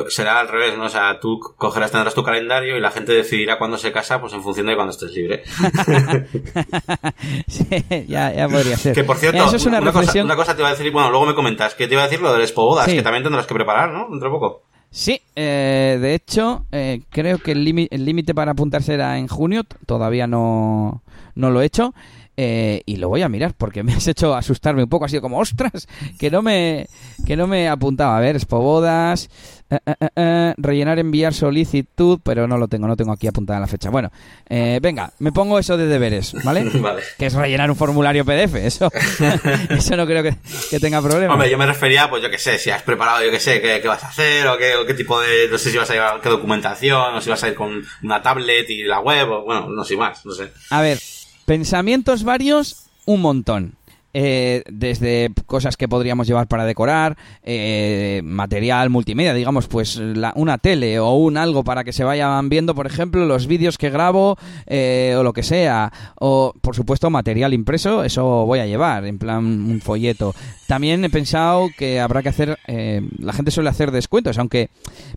será 0.09 0.41
al 0.41 0.49
revés, 0.49 0.77
¿no? 0.77 0.85
O 0.85 0.89
sea, 0.89 1.19
tú 1.21 1.39
cogerás, 1.57 1.91
tendrás 1.91 2.15
tu 2.15 2.23
calendario 2.23 2.77
y 2.77 2.81
la 2.81 2.91
gente 2.91 3.13
decidirá 3.13 3.59
cuándo 3.59 3.77
se 3.77 3.93
casa, 3.93 4.21
pues 4.21 4.33
en 4.33 4.43
función 4.43 4.67
de 4.67 4.75
cuando 4.75 4.93
estés 4.93 5.13
libre. 5.13 5.43
sí, 7.47 7.67
ya, 8.09 8.33
ya 8.33 8.49
podría 8.49 8.77
ser. 8.77 8.95
Que 8.95 9.05
por 9.05 9.17
cierto, 9.17 9.39
una, 9.67 10.37
cosa, 10.37 10.55
te 10.55 10.63
iba 10.63 10.69
a 10.69 10.73
decir, 10.73 10.91
bueno, 10.93 11.11
luego 11.11 11.27
me 11.27 11.35
comentas, 11.35 11.75
que 11.75 11.87
te 11.87 11.95
iba 11.95 12.03
a 12.03 12.07
decir 12.07 12.21
lo 12.21 12.33
del 12.33 12.43
Expo 12.43 12.65
Bodas, 12.65 12.89
que 12.89 13.03
también 13.03 13.23
tendrás 13.23 13.47
que 13.47 13.55
preparar, 13.55 13.91
¿no? 13.91 14.09
Dentro 14.11 14.29
de 14.29 14.33
poco. 14.33 14.63
Sí, 14.91 15.23
eh, 15.37 15.99
de 16.01 16.15
hecho, 16.15 16.67
eh, 16.71 17.01
creo 17.09 17.39
que 17.39 17.53
el 17.53 17.65
límite 17.65 18.35
para 18.35 18.53
apuntarse 18.53 18.95
era 18.95 19.19
en 19.19 19.27
junio, 19.27 19.63
todavía 19.87 20.27
no, 20.27 21.03
no 21.35 21.51
lo 21.51 21.63
he 21.63 21.67
hecho. 21.67 21.95
Eh, 22.35 22.81
y 22.87 22.97
lo 22.97 23.11
voy 23.11 23.21
a 23.21 23.29
mirar 23.29 23.53
porque 23.55 23.83
me 23.83 23.93
has 23.93 24.09
hecho 24.09 24.35
asustarme 24.35 24.83
un 24.83 24.89
poco, 24.89 25.05
ha 25.05 25.09
sido 25.09 25.21
como, 25.21 25.39
ostras, 25.39 25.87
que 26.19 26.31
no 26.31 26.41
me, 26.41 26.87
que 27.27 27.37
no 27.37 27.47
me 27.47 27.69
apuntaba. 27.69 28.17
A 28.17 28.21
ver, 28.21 28.41
Spobodas, 28.41 29.29
eh, 29.69 29.79
eh, 30.17 30.55
rellenar, 30.57 30.99
enviar 30.99 31.35
solicitud, 31.35 32.21
pero 32.23 32.49
no 32.49 32.57
lo 32.57 32.69
tengo, 32.69 32.87
no 32.87 32.97
tengo 32.97 33.13
aquí 33.13 33.27
apuntada 33.27 33.61
la 33.61 33.67
fecha. 33.67 33.91
Bueno, 33.91 34.11
venga, 34.49 35.13
me 35.19 35.31
pongo 35.31 35.59
eso 35.59 35.77
de 35.77 35.87
deberes, 35.87 36.35
¿vale? 36.43 36.65
vale. 36.81 37.03
Que 37.19 37.27
es 37.27 37.35
rellenar 37.35 37.71
un 37.71 37.77
formulario 37.77 38.25
PDF, 38.25 38.55
eso, 38.55 38.91
eso 39.69 39.97
no 39.97 40.07
creo 40.07 40.23
que, 40.23 40.81
tenga 40.81 41.03
problema. 41.03 41.35
Hombre, 41.35 41.51
yo 41.51 41.59
me 41.59 41.67
refería, 41.67 42.09
pues 42.09 42.23
yo 42.23 42.31
qué 42.31 42.39
sé, 42.39 42.59
si 42.59 42.71
has 42.71 42.83
preparado, 42.83 43.23
yo 43.23 43.31
qué 43.31 43.41
sé, 43.41 43.61
qué, 43.61 43.87
vas 43.87 44.05
a 44.05 44.09
hacer, 44.09 44.47
o 44.47 44.57
qué, 44.57 44.73
qué, 44.87 44.95
tipo 44.95 45.21
de, 45.21 45.49
no 45.51 45.59
sé 45.59 45.71
si 45.71 45.77
vas 45.77 45.91
a 45.91 45.93
llevar 45.93 46.21
qué 46.23 46.31
documentación, 46.31 47.15
o 47.15 47.21
si 47.21 47.29
vas 47.29 47.45
a 47.45 47.49
ir 47.49 47.55
con 47.55 47.85
una 48.03 48.23
tablet 48.23 48.71
y 48.71 48.85
la 48.85 49.01
web, 49.01 49.31
o 49.31 49.43
bueno, 49.43 49.69
no 49.69 49.85
sé 49.85 49.97
más, 49.97 50.25
no 50.25 50.33
sé. 50.33 50.51
A 50.71 50.81
ver, 50.81 50.99
Pensamientos 51.47 52.23
varios, 52.25 52.87
un 53.05 53.21
montón. 53.21 53.77
Eh, 54.15 54.63
desde 54.71 55.31
cosas 55.47 55.79
que 55.79 55.89
podríamos 55.89 56.27
llevar 56.27 56.47
para 56.47 56.67
decorar, 56.67 57.17
eh, 57.43 58.21
material 58.23 58.91
multimedia, 58.91 59.33
digamos, 59.33 59.69
pues 59.69 59.99
una 60.35 60.59
tele 60.59 61.01
o 61.01 61.15
un 61.15 61.39
algo 61.39 61.65
para 61.65 61.83
que 61.83 61.95
se 61.95 62.05
vayan 62.05 62.51
viendo, 62.51 62.75
por 62.75 62.87
ejemplo, 62.87 63.25
los 63.25 63.47
vídeos 63.47 63.79
que 63.79 63.89
grabo 63.89 64.37
eh, 64.67 65.15
o 65.17 65.23
lo 65.23 65.33
que 65.33 65.43
sea, 65.43 65.91
o 66.17 66.53
por 66.61 66.77
supuesto 66.77 67.09
material 67.09 67.55
impreso, 67.55 68.05
eso 68.05 68.45
voy 68.45 68.59
a 68.59 68.67
llevar, 68.67 69.07
en 69.07 69.19
plan 69.19 69.47
un 69.47 69.81
folleto. 69.81 70.35
También 70.67 71.03
he 71.07 71.11
pensado 71.11 71.71
que 71.79 71.99
habrá 71.99 72.23
que 72.23 72.29
hacer, 72.29 72.59
la 72.67 73.33
gente 73.33 73.51
suele 73.51 73.71
hacer 73.71 73.93
descuentos, 73.93 74.39
aunque 74.39 74.69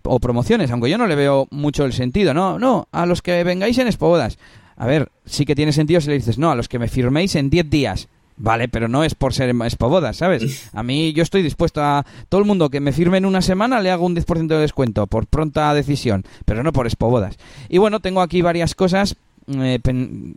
o 0.04 0.20
promociones, 0.20 0.72
aunque 0.72 0.90
yo 0.90 0.98
no 0.98 1.08
le 1.08 1.16
veo 1.16 1.48
mucho 1.52 1.84
el 1.84 1.92
sentido, 1.92 2.34
no, 2.34 2.60
no, 2.60 2.88
a 2.94 3.06
los 3.06 3.22
que 3.22 3.44
vengáis 3.44 3.78
en 3.78 3.88
Espobodas 3.88 4.38
a 4.78 4.88
ver, 4.88 5.12
sí 5.26 5.46
que 5.46 5.56
tiene 5.56 5.72
sentido 5.72 6.02
si 6.02 6.10
le 6.10 6.16
dices, 6.16 6.38
no, 6.38 6.52
a 6.52 6.56
los 6.56 6.68
que 6.68 6.80
me 6.80 6.88
firméis 6.88 7.36
en 7.36 7.50
10 7.50 7.70
días. 7.70 8.08
Vale, 8.38 8.68
pero 8.68 8.90
no 8.90 9.06
es 9.06 9.16
por 9.16 9.34
ser 9.34 9.56
espobodas, 9.66 10.18
¿sabes? 10.18 10.70
A 10.74 10.84
mí 10.84 11.14
yo 11.14 11.24
estoy 11.24 11.42
dispuesto 11.42 11.82
a 11.82 12.06
todo 12.28 12.40
el 12.42 12.48
mundo 12.48 12.70
que 12.70 12.82
me 12.82 12.92
firme 12.92 13.18
en 13.18 13.26
una 13.26 13.42
semana 13.42 13.80
le 13.80 13.92
hago 13.92 14.06
un 14.06 14.14
10% 14.14 14.48
de 14.48 14.58
descuento 14.58 15.08
por 15.08 15.26
pronta 15.26 15.74
decisión, 15.74 16.26
pero 16.44 16.62
no 16.62 16.74
por 16.74 16.86
espobodas. 16.86 17.38
Y 17.70 17.78
bueno, 17.78 18.02
tengo 18.02 18.20
aquí 18.20 18.42
varias 18.42 18.76
cosas 18.76 19.16
eh, 19.48 19.80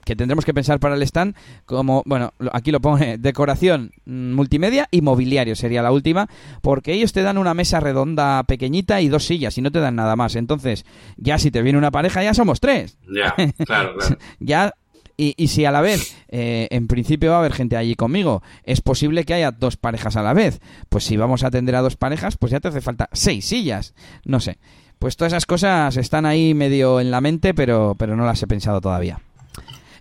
que 0.04 0.16
tendremos 0.16 0.44
que 0.44 0.54
pensar 0.54 0.80
para 0.80 0.94
el 0.94 1.02
stand, 1.02 1.34
como, 1.64 2.02
bueno, 2.06 2.32
aquí 2.52 2.70
lo 2.70 2.80
pone, 2.80 3.18
decoración 3.18 3.92
mm, 4.04 4.32
multimedia 4.32 4.88
y 4.90 5.00
mobiliario 5.00 5.56
sería 5.56 5.82
la 5.82 5.92
última, 5.92 6.28
porque 6.62 6.92
ellos 6.92 7.12
te 7.12 7.22
dan 7.22 7.38
una 7.38 7.54
mesa 7.54 7.80
redonda 7.80 8.42
pequeñita 8.44 9.00
y 9.00 9.08
dos 9.08 9.24
sillas 9.24 9.56
y 9.58 9.62
no 9.62 9.70
te 9.70 9.80
dan 9.80 9.96
nada 9.96 10.16
más. 10.16 10.36
Entonces, 10.36 10.84
ya 11.16 11.38
si 11.38 11.50
te 11.50 11.62
viene 11.62 11.78
una 11.78 11.90
pareja, 11.90 12.22
ya 12.22 12.34
somos 12.34 12.60
tres. 12.60 12.98
Ya, 13.08 13.34
claro, 13.64 13.96
claro. 13.96 14.18
ya 14.40 14.74
y, 15.20 15.34
y, 15.36 15.48
si 15.48 15.64
a 15.64 15.72
la 15.72 15.80
vez, 15.80 16.16
eh, 16.28 16.68
en 16.70 16.86
principio 16.86 17.30
va 17.30 17.36
a 17.36 17.40
haber 17.40 17.52
gente 17.52 17.76
allí 17.76 17.96
conmigo, 17.96 18.40
es 18.62 18.80
posible 18.80 19.24
que 19.24 19.34
haya 19.34 19.50
dos 19.50 19.76
parejas 19.76 20.16
a 20.16 20.22
la 20.22 20.32
vez. 20.32 20.60
Pues 20.88 21.02
si 21.02 21.16
vamos 21.16 21.42
a 21.42 21.48
atender 21.48 21.74
a 21.74 21.80
dos 21.80 21.96
parejas, 21.96 22.36
pues 22.36 22.52
ya 22.52 22.60
te 22.60 22.68
hace 22.68 22.80
falta 22.80 23.08
seis 23.12 23.44
sillas. 23.44 23.94
No 24.24 24.38
sé. 24.38 24.58
Pues 24.98 25.16
todas 25.16 25.32
esas 25.32 25.46
cosas 25.46 25.96
están 25.96 26.26
ahí 26.26 26.54
medio 26.54 27.00
en 27.00 27.10
la 27.10 27.20
mente, 27.20 27.54
pero, 27.54 27.94
pero 27.98 28.16
no 28.16 28.26
las 28.26 28.42
he 28.42 28.46
pensado 28.46 28.80
todavía. 28.80 29.20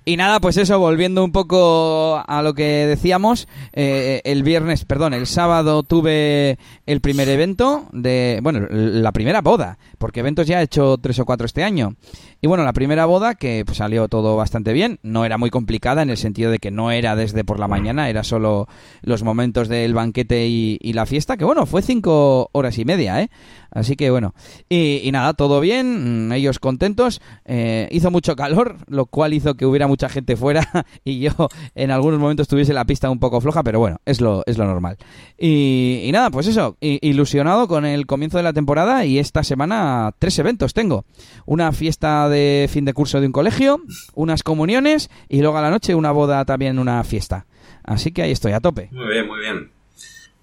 Y 0.07 0.15
nada, 0.15 0.39
pues 0.39 0.55
eso, 0.55 0.79
volviendo 0.79 1.21
un 1.21 1.33
poco 1.33 2.23
a 2.25 2.41
lo 2.41 2.53
que 2.53 2.88
decíamos, 2.88 3.49
eh, 3.73 4.21
el 4.23 4.41
viernes, 4.41 4.86
perdón, 4.86 5.13
el 5.13 5.27
sábado 5.27 5.83
tuve 5.83 6.57
el 6.86 7.01
primer 7.01 7.27
evento 7.27 7.88
de, 7.91 8.39
bueno, 8.41 8.67
la 8.69 9.12
primera 9.12 9.41
boda, 9.41 9.77
porque 9.97 10.21
eventos 10.21 10.47
ya 10.47 10.62
he 10.62 10.63
hecho 10.63 10.97
tres 10.97 11.19
o 11.19 11.25
cuatro 11.25 11.45
este 11.45 11.62
año. 11.62 11.95
Y 12.41 12.47
bueno, 12.47 12.63
la 12.63 12.73
primera 12.73 13.06
boda 13.06 13.36
que 13.36 13.63
pues, 13.65 13.78
salió 13.78 14.08
todo 14.08 14.36
bastante 14.36 14.73
bien, 14.73 15.00
no 15.04 15.26
era 15.26 15.38
muy 15.38 15.50
complicada 15.50 16.02
en 16.02 16.10
el 16.10 16.17
sentido 16.17 16.52
de 16.52 16.60
que 16.60 16.71
no 16.71 16.91
era 16.91 17.15
desde 17.15 17.43
por 17.43 17.60
la 17.60 17.67
mañana, 17.67 18.10
era 18.10 18.23
solo 18.23 18.67
los 19.02 19.23
momentos 19.23 19.67
del 19.67 19.93
banquete 19.93 20.47
y, 20.47 20.78
y 20.82 20.93
la 20.93 21.06
fiesta, 21.06 21.38
que 21.38 21.45
bueno, 21.45 21.65
fue 21.65 21.82
cinco 21.82 22.50
horas 22.54 22.78
y 22.78 22.86
media, 22.86 23.21
¿eh? 23.21 23.30
Así 23.71 23.95
que 23.95 24.10
bueno, 24.10 24.34
y, 24.69 25.10
nada, 25.12 25.34
todo 25.34 25.60
bien, 25.60 26.30
mm, 26.30 26.32
ellos 26.32 26.60
contentos. 26.60 27.21
Eh, 27.45 27.88
hizo 27.91 28.12
mucho 28.12 28.36
calor, 28.36 28.78
lo 28.88 29.06
cual 29.06 29.34
hizo 29.34 29.56
que 29.56 29.65
hubiera 29.65 29.88
mucha 29.88 30.10
gente 30.10 30.36
fuera 30.36 30.86
y 31.04 31.19
yo 31.19 31.32
en 31.76 31.91
algunos 31.91 32.19
momentos 32.19 32.47
tuviese 32.47 32.73
la 32.73 32.86
pista 32.86 33.10
un 33.10 33.19
poco 33.19 33.41
floja, 33.41 33.63
pero 33.63 33.80
bueno, 33.80 33.97
es 34.06 34.21
lo, 34.21 34.43
es 34.45 34.58
lo 34.58 34.65
normal. 34.65 34.97
Y, 35.38 36.10
nada, 36.12 36.32
pues 36.32 36.47
eso, 36.47 36.78
ilusionado 36.82 37.67
con 37.67 37.86
el 37.86 38.06
comienzo 38.06 38.38
de 38.38 38.43
la 38.43 38.54
temporada 38.54 39.06
y 39.06 39.19
esta 39.19 39.43
semana 39.43 40.12
tres 40.17 40.39
eventos 40.39 40.73
tengo. 40.73 41.06
Una 41.45 41.71
fiesta 41.71 42.26
de 42.29 42.69
fin 42.71 42.85
de 42.85 42.93
curso 42.93 43.19
de 43.19 43.27
un 43.27 43.31
colegio, 43.31 43.81
unas 44.13 44.43
comuniones 44.43 45.09
y 45.29 45.41
luego 45.41 45.57
a 45.57 45.61
la 45.61 45.69
noche 45.69 45.95
una 45.95 46.11
boda 46.11 46.45
también, 46.45 46.79
una 46.79 47.03
fiesta. 47.03 47.45
Así 47.83 48.11
que 48.11 48.21
ahí 48.21 48.31
estoy 48.31 48.51
a 48.51 48.59
tope. 48.59 48.89
Muy 48.91 49.07
bien, 49.07 49.27
muy 49.27 49.39
bien. 49.39 49.71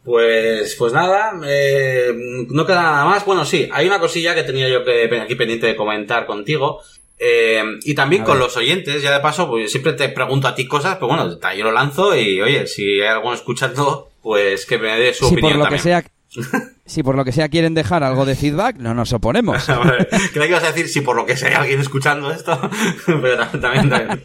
Pues, 0.04 0.76
pues 0.78 0.92
nada, 0.92 1.32
eh, 1.46 2.12
no 2.50 2.66
queda 2.66 2.82
nada 2.82 3.04
más. 3.06 3.24
Bueno, 3.24 3.44
sí, 3.44 3.68
hay 3.72 3.86
una 3.86 3.98
cosilla 3.98 4.34
que 4.34 4.42
tenía 4.42 4.68
yo 4.68 4.84
que 4.84 5.20
aquí 5.20 5.34
pendiente 5.34 5.66
de 5.66 5.76
comentar 5.76 6.26
contigo. 6.26 6.80
Eh, 7.18 7.62
y 7.84 7.94
también 7.94 8.24
con 8.24 8.38
los 8.38 8.56
oyentes, 8.56 9.00
ya 9.00 9.12
de 9.12 9.20
paso, 9.20 9.48
pues 9.48 9.70
siempre 9.70 9.92
te 9.92 10.08
pregunto 10.08 10.48
a 10.48 10.54
ti 10.54 10.66
cosas, 10.66 10.96
pero 10.96 11.08
bueno, 11.08 11.38
yo 11.56 11.64
lo 11.64 11.72
lanzo 11.72 12.14
y 12.16 12.42
oye, 12.42 12.66
si 12.66 13.00
hay 13.00 13.06
alguno 13.06 13.34
escuchando, 13.34 14.10
pues 14.22 14.66
que 14.66 14.78
me 14.78 14.98
dé 14.98 15.14
su 15.14 15.26
opinión. 15.26 15.58
Por 15.58 15.64
lo 15.64 15.70
que 15.70 15.78
sea, 15.78 16.04
si 16.86 17.02
por 17.02 17.16
lo 17.16 17.24
que 17.24 17.32
sea 17.32 17.48
quieren 17.48 17.74
dejar 17.74 18.02
algo 18.02 18.24
de 18.24 18.34
feedback, 18.34 18.76
no 18.76 18.94
nos 18.94 19.12
oponemos. 19.12 19.64
Creo 20.32 20.42
que 20.44 20.48
ibas 20.48 20.64
a 20.64 20.72
decir 20.72 20.88
si 20.88 21.00
por 21.00 21.16
lo 21.16 21.26
que 21.26 21.36
sea 21.36 21.60
alguien 21.60 21.80
escuchando 21.80 22.30
esto, 22.30 22.58
pero 23.06 23.46
también, 23.46 24.24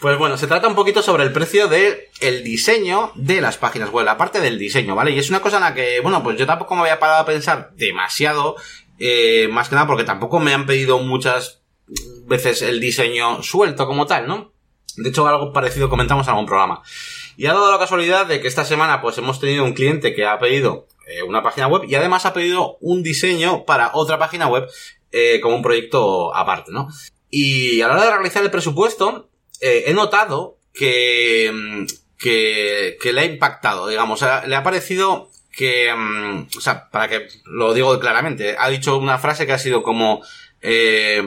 Pues 0.00 0.18
bueno, 0.18 0.36
se 0.36 0.46
trata 0.46 0.68
un 0.68 0.74
poquito 0.74 1.02
sobre 1.02 1.24
el 1.24 1.32
precio 1.32 1.68
de 1.68 2.10
diseño 2.42 3.12
de 3.14 3.40
las 3.40 3.58
páginas 3.58 3.90
web, 3.90 4.04
la 4.04 4.16
parte 4.16 4.40
del 4.40 4.58
diseño, 4.58 4.94
¿vale? 4.94 5.12
Y 5.12 5.18
es 5.18 5.30
una 5.30 5.40
cosa 5.40 5.56
en 5.56 5.64
la 5.64 5.74
que, 5.74 6.00
bueno, 6.00 6.22
pues 6.22 6.38
yo 6.38 6.46
tampoco 6.46 6.74
me 6.74 6.82
había 6.82 6.98
parado 6.98 7.20
a 7.20 7.26
pensar 7.26 7.70
demasiado, 7.76 8.56
eh, 8.98 9.48
más 9.50 9.68
que 9.68 9.74
nada 9.74 9.86
porque 9.86 10.04
tampoco 10.04 10.40
me 10.40 10.54
han 10.54 10.66
pedido 10.66 10.98
muchas 10.98 11.62
veces 12.26 12.62
el 12.62 12.80
diseño 12.80 13.42
suelto 13.42 13.86
como 13.86 14.06
tal, 14.06 14.26
¿no? 14.26 14.52
De 14.96 15.10
hecho, 15.10 15.26
algo 15.26 15.52
parecido 15.52 15.90
comentamos 15.90 16.26
en 16.26 16.30
algún 16.30 16.46
programa. 16.46 16.82
Y 17.36 17.46
ha 17.46 17.52
dado 17.52 17.70
la 17.70 17.78
casualidad 17.78 18.26
de 18.26 18.40
que 18.40 18.48
esta 18.48 18.64
semana 18.64 19.02
pues 19.02 19.18
hemos 19.18 19.38
tenido 19.38 19.62
un 19.64 19.74
cliente 19.74 20.14
que 20.14 20.24
ha 20.26 20.38
pedido 20.38 20.88
eh, 21.06 21.22
una 21.22 21.40
página 21.40 21.68
web 21.68 21.84
y 21.88 21.94
además 21.94 22.26
ha 22.26 22.32
pedido 22.32 22.78
un 22.80 23.04
diseño 23.04 23.64
para 23.64 23.92
otra 23.94 24.18
página 24.18 24.48
web 24.48 24.68
eh, 25.12 25.38
como 25.40 25.54
un 25.54 25.62
proyecto 25.62 26.34
aparte, 26.34 26.72
¿no? 26.72 26.88
Y 27.30 27.80
a 27.80 27.86
la 27.86 27.94
hora 27.94 28.04
de 28.04 28.10
realizar 28.10 28.42
el 28.42 28.50
presupuesto 28.50 29.28
eh, 29.60 29.84
he 29.86 29.94
notado 29.94 30.58
que, 30.74 31.50
mm, 31.54 31.86
que, 32.18 32.98
que 33.00 33.12
le 33.12 33.20
ha 33.20 33.24
impactado, 33.24 33.86
digamos, 33.86 34.20
le 34.46 34.56
ha 34.56 34.64
parecido 34.64 35.30
que, 35.52 35.94
mm, 35.94 36.48
o 36.58 36.60
sea, 36.60 36.90
para 36.90 37.08
que 37.08 37.28
lo 37.44 37.72
digo 37.72 37.98
claramente, 38.00 38.56
ha 38.58 38.68
dicho 38.68 38.98
una 38.98 39.18
frase 39.18 39.46
que 39.46 39.52
ha 39.52 39.58
sido 39.58 39.84
como, 39.84 40.22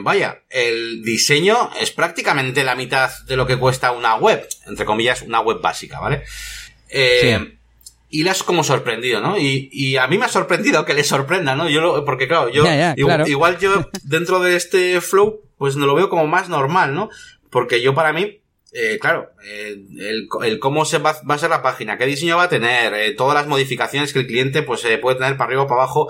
vaya, 0.02 0.42
el 0.50 1.02
diseño 1.02 1.70
es 1.80 1.90
prácticamente 1.90 2.64
la 2.64 2.74
mitad 2.74 3.10
de 3.26 3.36
lo 3.36 3.46
que 3.46 3.56
cuesta 3.56 3.92
una 3.92 4.16
web, 4.16 4.46
entre 4.66 4.84
comillas, 4.84 5.22
una 5.22 5.40
web 5.40 5.62
básica, 5.62 5.98
¿vale? 6.00 6.24
Eh, 6.90 7.59
Y 8.12 8.24
le 8.24 8.30
has 8.30 8.42
como 8.42 8.64
sorprendido, 8.64 9.20
¿no? 9.20 9.38
Y, 9.38 9.68
y, 9.72 9.96
a 9.96 10.08
mí 10.08 10.18
me 10.18 10.24
ha 10.24 10.28
sorprendido 10.28 10.84
que 10.84 10.94
le 10.94 11.04
sorprenda, 11.04 11.54
¿no? 11.54 11.68
Yo 11.68 11.80
lo, 11.80 12.04
porque 12.04 12.26
claro, 12.26 12.48
yo, 12.48 12.64
igual, 12.96 13.58
yo 13.58 13.88
dentro 14.02 14.40
de 14.40 14.56
este 14.56 15.00
flow, 15.00 15.40
pues 15.56 15.76
no 15.76 15.86
lo 15.86 15.94
veo 15.94 16.10
como 16.10 16.26
más 16.26 16.48
normal, 16.48 16.92
¿no? 16.92 17.08
Porque 17.50 17.80
yo 17.80 17.94
para 17.94 18.12
mí, 18.12 18.40
eh, 18.72 18.98
claro, 19.00 19.30
eh, 19.44 19.84
el, 19.98 20.28
el, 20.44 20.58
cómo 20.60 20.84
se 20.84 20.98
va, 20.98 21.16
va, 21.28 21.34
a 21.34 21.38
ser 21.38 21.50
la 21.50 21.62
página, 21.62 21.98
qué 21.98 22.06
diseño 22.06 22.36
va 22.36 22.44
a 22.44 22.48
tener, 22.48 22.94
eh, 22.94 23.14
todas 23.14 23.34
las 23.34 23.48
modificaciones 23.48 24.12
que 24.12 24.20
el 24.20 24.26
cliente 24.26 24.62
pues 24.62 24.86
puede 25.00 25.18
tener 25.18 25.36
para 25.36 25.48
arriba 25.48 25.62
o 25.62 25.66
para 25.66 25.82
abajo, 25.82 26.08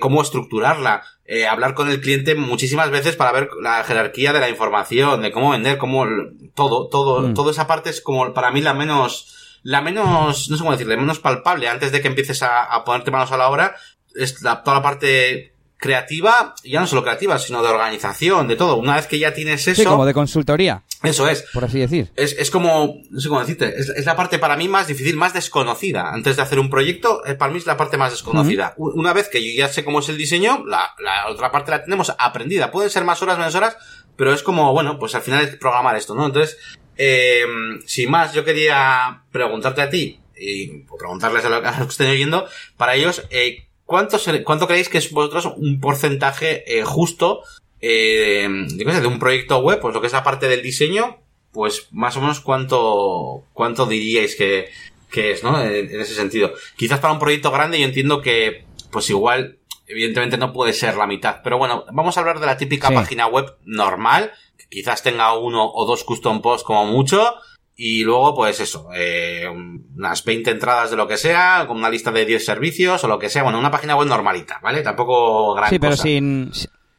cómo 0.00 0.22
estructurarla, 0.22 1.02
hablar 1.48 1.74
con 1.74 1.88
el 1.88 2.00
cliente 2.00 2.34
muchísimas 2.34 2.90
veces 2.90 3.16
para 3.16 3.32
ver 3.32 3.50
la 3.60 3.84
jerarquía 3.84 4.32
de 4.32 4.40
la 4.40 4.48
información, 4.48 5.22
de 5.22 5.30
cómo 5.30 5.50
vender, 5.50 5.78
cómo 5.78 6.06
todo, 6.54 6.88
todo, 6.88 7.22
mm. 7.22 7.34
toda 7.34 7.52
esa 7.52 7.66
parte 7.66 7.90
es 7.90 8.00
como 8.00 8.34
para 8.34 8.50
mí 8.50 8.60
la 8.60 8.74
menos, 8.74 9.41
la 9.62 9.80
menos, 9.80 10.50
no 10.50 10.56
sé 10.56 10.60
cómo 10.60 10.72
decirle, 10.72 10.96
menos 10.96 11.18
palpable 11.20 11.68
antes 11.68 11.92
de 11.92 12.00
que 12.00 12.08
empieces 12.08 12.42
a, 12.42 12.64
a 12.64 12.84
ponerte 12.84 13.10
manos 13.10 13.32
a 13.32 13.36
la 13.36 13.48
obra, 13.48 13.76
es 14.14 14.42
la, 14.42 14.62
toda 14.62 14.76
la 14.78 14.82
parte 14.82 15.52
creativa, 15.82 16.54
ya 16.62 16.80
no 16.80 16.86
solo 16.86 17.02
creativa, 17.02 17.36
sino 17.40 17.60
de 17.60 17.68
organización, 17.68 18.46
de 18.46 18.54
todo. 18.54 18.76
Una 18.76 18.94
vez 18.94 19.08
que 19.08 19.18
ya 19.18 19.34
tienes 19.34 19.66
eso... 19.66 19.82
Sí, 19.82 19.88
como 19.88 20.06
de 20.06 20.14
consultoría. 20.14 20.84
Eso 21.02 21.28
es. 21.28 21.44
Por 21.52 21.64
así 21.64 21.80
decir. 21.80 22.12
Es, 22.14 22.36
es 22.38 22.52
como, 22.52 23.00
no 23.10 23.20
sé 23.20 23.28
cómo 23.28 23.40
decirte, 23.40 23.74
es, 23.76 24.06
la 24.06 24.14
parte 24.14 24.38
para 24.38 24.56
mí 24.56 24.68
más 24.68 24.86
difícil, 24.86 25.16
más 25.16 25.34
desconocida. 25.34 26.12
Antes 26.12 26.36
de 26.36 26.42
hacer 26.42 26.60
un 26.60 26.70
proyecto, 26.70 27.20
para 27.36 27.50
mí 27.50 27.58
es 27.58 27.66
la 27.66 27.76
parte 27.76 27.96
más 27.96 28.12
desconocida. 28.12 28.74
Una 28.76 29.12
vez 29.12 29.28
que 29.28 29.44
yo 29.44 29.58
ya 29.58 29.68
sé 29.68 29.84
cómo 29.84 29.98
es 29.98 30.08
el 30.08 30.16
diseño, 30.16 30.64
la, 30.64 30.94
la 31.00 31.28
otra 31.28 31.50
parte 31.50 31.72
la 31.72 31.82
tenemos 31.82 32.14
aprendida. 32.16 32.70
Pueden 32.70 32.88
ser 32.88 33.04
más 33.04 33.20
horas, 33.20 33.36
menos 33.36 33.56
horas, 33.56 33.76
pero 34.14 34.32
es 34.32 34.44
como, 34.44 34.72
bueno, 34.72 35.00
pues 35.00 35.16
al 35.16 35.22
final 35.22 35.42
es 35.42 35.56
programar 35.56 35.96
esto, 35.96 36.14
¿no? 36.14 36.26
Entonces, 36.26 36.58
eh, 36.96 37.44
sin 37.86 38.10
más, 38.10 38.34
yo 38.34 38.44
quería 38.44 39.22
preguntarte 39.30 39.82
a 39.82 39.90
ti, 39.90 40.20
y 40.42 40.84
preguntarles 40.98 41.44
a 41.44 41.48
los 41.48 41.62
que 41.76 41.82
estén 41.88 42.10
oyendo, 42.10 42.46
para 42.76 42.94
ellos, 42.94 43.22
eh, 43.30 43.66
¿cuánto, 43.84 44.18
¿cuánto 44.44 44.66
creéis 44.66 44.88
que 44.88 44.98
es 44.98 45.10
vosotros 45.10 45.46
un 45.56 45.80
porcentaje 45.80 46.78
eh, 46.78 46.84
justo 46.84 47.42
eh, 47.80 48.48
de 48.68 49.06
un 49.06 49.18
proyecto 49.18 49.58
web? 49.58 49.80
Pues 49.80 49.94
lo 49.94 50.00
que 50.00 50.08
es 50.08 50.12
la 50.12 50.24
parte 50.24 50.48
del 50.48 50.62
diseño, 50.62 51.18
pues 51.52 51.88
más 51.92 52.16
o 52.16 52.20
menos 52.20 52.40
cuánto, 52.40 53.44
cuánto 53.52 53.86
diríais 53.86 54.36
que, 54.36 54.70
que 55.10 55.32
es, 55.32 55.44
¿no? 55.44 55.62
En, 55.62 56.00
ese 56.00 56.14
sentido. 56.14 56.54
Quizás 56.76 56.98
para 56.98 57.12
un 57.12 57.20
proyecto 57.20 57.50
grande 57.50 57.78
yo 57.78 57.84
entiendo 57.84 58.20
que, 58.20 58.64
pues 58.90 59.10
igual, 59.10 59.58
evidentemente 59.86 60.38
no 60.38 60.52
puede 60.52 60.72
ser 60.72 60.96
la 60.96 61.06
mitad. 61.06 61.40
Pero 61.44 61.58
bueno, 61.58 61.84
vamos 61.92 62.16
a 62.16 62.20
hablar 62.20 62.40
de 62.40 62.46
la 62.46 62.56
típica 62.56 62.90
página 62.90 63.26
web 63.26 63.54
normal, 63.64 64.32
quizás 64.72 65.02
tenga 65.02 65.36
uno 65.36 65.70
o 65.70 65.86
dos 65.86 66.02
custom 66.02 66.40
posts 66.40 66.64
como 66.64 66.86
mucho, 66.86 67.34
y 67.74 68.04
luego, 68.04 68.34
pues 68.34 68.60
eso, 68.60 68.88
eh, 68.94 69.46
unas 69.48 70.24
20 70.24 70.50
entradas 70.50 70.90
de 70.90 70.96
lo 70.96 71.08
que 71.08 71.16
sea, 71.16 71.64
con 71.66 71.78
una 71.78 71.90
lista 71.90 72.10
de 72.10 72.24
10 72.24 72.44
servicios 72.44 73.02
o 73.02 73.08
lo 73.08 73.18
que 73.18 73.28
sea. 73.28 73.42
Bueno, 73.42 73.58
una 73.58 73.70
página 73.70 73.96
web 73.96 74.08
normalita, 74.08 74.60
¿vale? 74.62 74.82
Tampoco 74.82 75.54
gran 75.54 75.70
Sí, 75.70 75.78
pero 75.78 75.96
sin, 75.96 76.50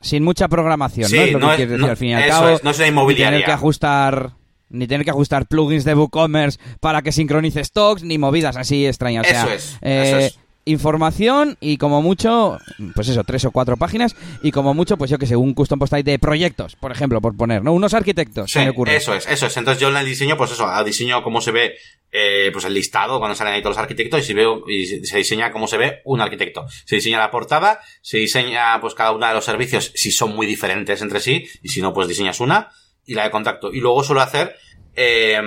sin 0.01 0.23
mucha 0.23 0.47
programación, 0.47 1.12
¿no? 1.12 1.21
Es 1.21 1.31
lo 1.31 1.39
que 1.39 1.55
quieres 1.55 1.69
decir 1.69 1.89
al 1.89 1.97
fin 1.97 2.09
y 2.09 2.13
al 2.15 2.27
cabo. 2.27 2.49
Es, 2.49 2.63
no 2.63 2.71
es 2.71 2.77
una 2.77 2.88
inmobiliaria. 2.88 3.31
Ni 3.31 3.36
tener 3.36 3.45
que 3.45 3.51
ajustar 3.51 4.31
ni 4.69 4.88
tener 4.88 5.05
que 5.05 5.12
ajustar 5.12 5.45
plugins 5.45 5.86
de 5.86 5.93
WooCommerce 5.93 6.59
para 6.79 7.03
que 7.03 7.12
sincronice 7.12 7.63
stocks, 7.63 8.01
ni 8.03 8.17
movidas 8.17 8.57
así 8.57 8.88
extrañas. 8.88 9.27
eso 9.27 9.49
es. 9.49 9.77
eso 9.81 10.17
eh, 10.17 10.25
es 10.25 10.39
información 10.65 11.58
y 11.60 11.78
como 11.78 12.02
mucho, 12.02 12.58
pues 12.95 13.10
eso, 13.10 13.23
tres 13.23 13.45
o 13.45 13.52
cuatro 13.52 13.78
páginas 13.78 14.15
y 14.41 14.52
como 14.52 14.73
mucho, 14.73 14.97
pues 14.97 15.12
yo 15.12 15.17
que 15.17 15.28
sé, 15.28 15.36
un 15.36 15.54
custom 15.54 15.80
post 15.80 15.93
de 15.93 16.19
proyectos, 16.19 16.76
por 16.76 16.91
ejemplo, 16.91 17.21
por 17.21 17.36
poner, 17.36 17.63
¿no? 17.63 17.73
Unos 17.73 17.93
arquitectos, 17.93 18.52
sí, 18.52 18.60
Eso 18.88 19.13
es, 19.13 19.28
eso 19.28 19.47
es. 19.47 19.58
Entonces 19.58 19.82
yo 19.82 19.89
en 19.89 19.97
el 19.97 20.06
diseño, 20.06 20.38
pues 20.38 20.52
eso, 20.52 20.67
diseño 20.84 21.23
cómo 21.23 21.41
se 21.41 21.52
ve, 21.52 21.76
eh, 22.12 22.49
pues 22.54 22.65
el 22.65 22.73
listado 22.73 23.19
cuando 23.19 23.36
salen 23.36 23.56
ahí 23.56 23.62
todos 23.62 23.76
los 23.76 23.82
arquitectos 23.82 24.21
y, 24.21 24.23
si 24.23 24.34
veo, 24.34 24.63
y 24.67 24.86
se 24.86 25.17
diseña 25.17 25.52
cómo 25.52 25.67
se 25.67 25.78
ve 25.78 26.02
un 26.06 26.21
arquitecto. 26.21 26.65
Se 26.86 26.95
diseña 26.95 27.19
la 27.19 27.32
portada, 27.32 27.80
se 28.02 28.17
diseña 28.17 28.80
pues 28.80 28.93
cada 28.93 29.12
uno 29.12 29.28
de 29.28 29.34
los 29.34 29.45
servicios 29.45 29.91
si 29.95 30.12
son 30.12 30.36
muy 30.36 30.47
diferentes 30.47 31.02
entre 31.02 31.19
sí 31.19 31.47
y 31.62 31.69
si 31.69 31.82
no, 31.82 31.93
pues 31.93 32.08
diseñas 32.08 32.39
una 32.39 32.71
y 33.06 33.15
la 33.15 33.23
de 33.23 33.32
contacto. 33.32 33.73
Y 33.73 33.80
luego 33.80 34.04
suelo 34.04 34.21
hacer 34.21 34.56
eh, 34.95 35.41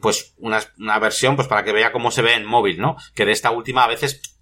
pues 0.00 0.34
una, 0.38 0.60
una 0.78 0.98
versión 0.98 1.36
pues 1.36 1.48
para 1.48 1.64
que 1.64 1.72
vea 1.72 1.92
cómo 1.92 2.10
se 2.10 2.22
ve 2.22 2.34
en 2.34 2.44
móvil, 2.44 2.80
¿no? 2.80 2.96
Que 3.14 3.24
de 3.24 3.32
esta 3.32 3.50
última 3.50 3.84
a 3.84 3.88
veces 3.88 4.36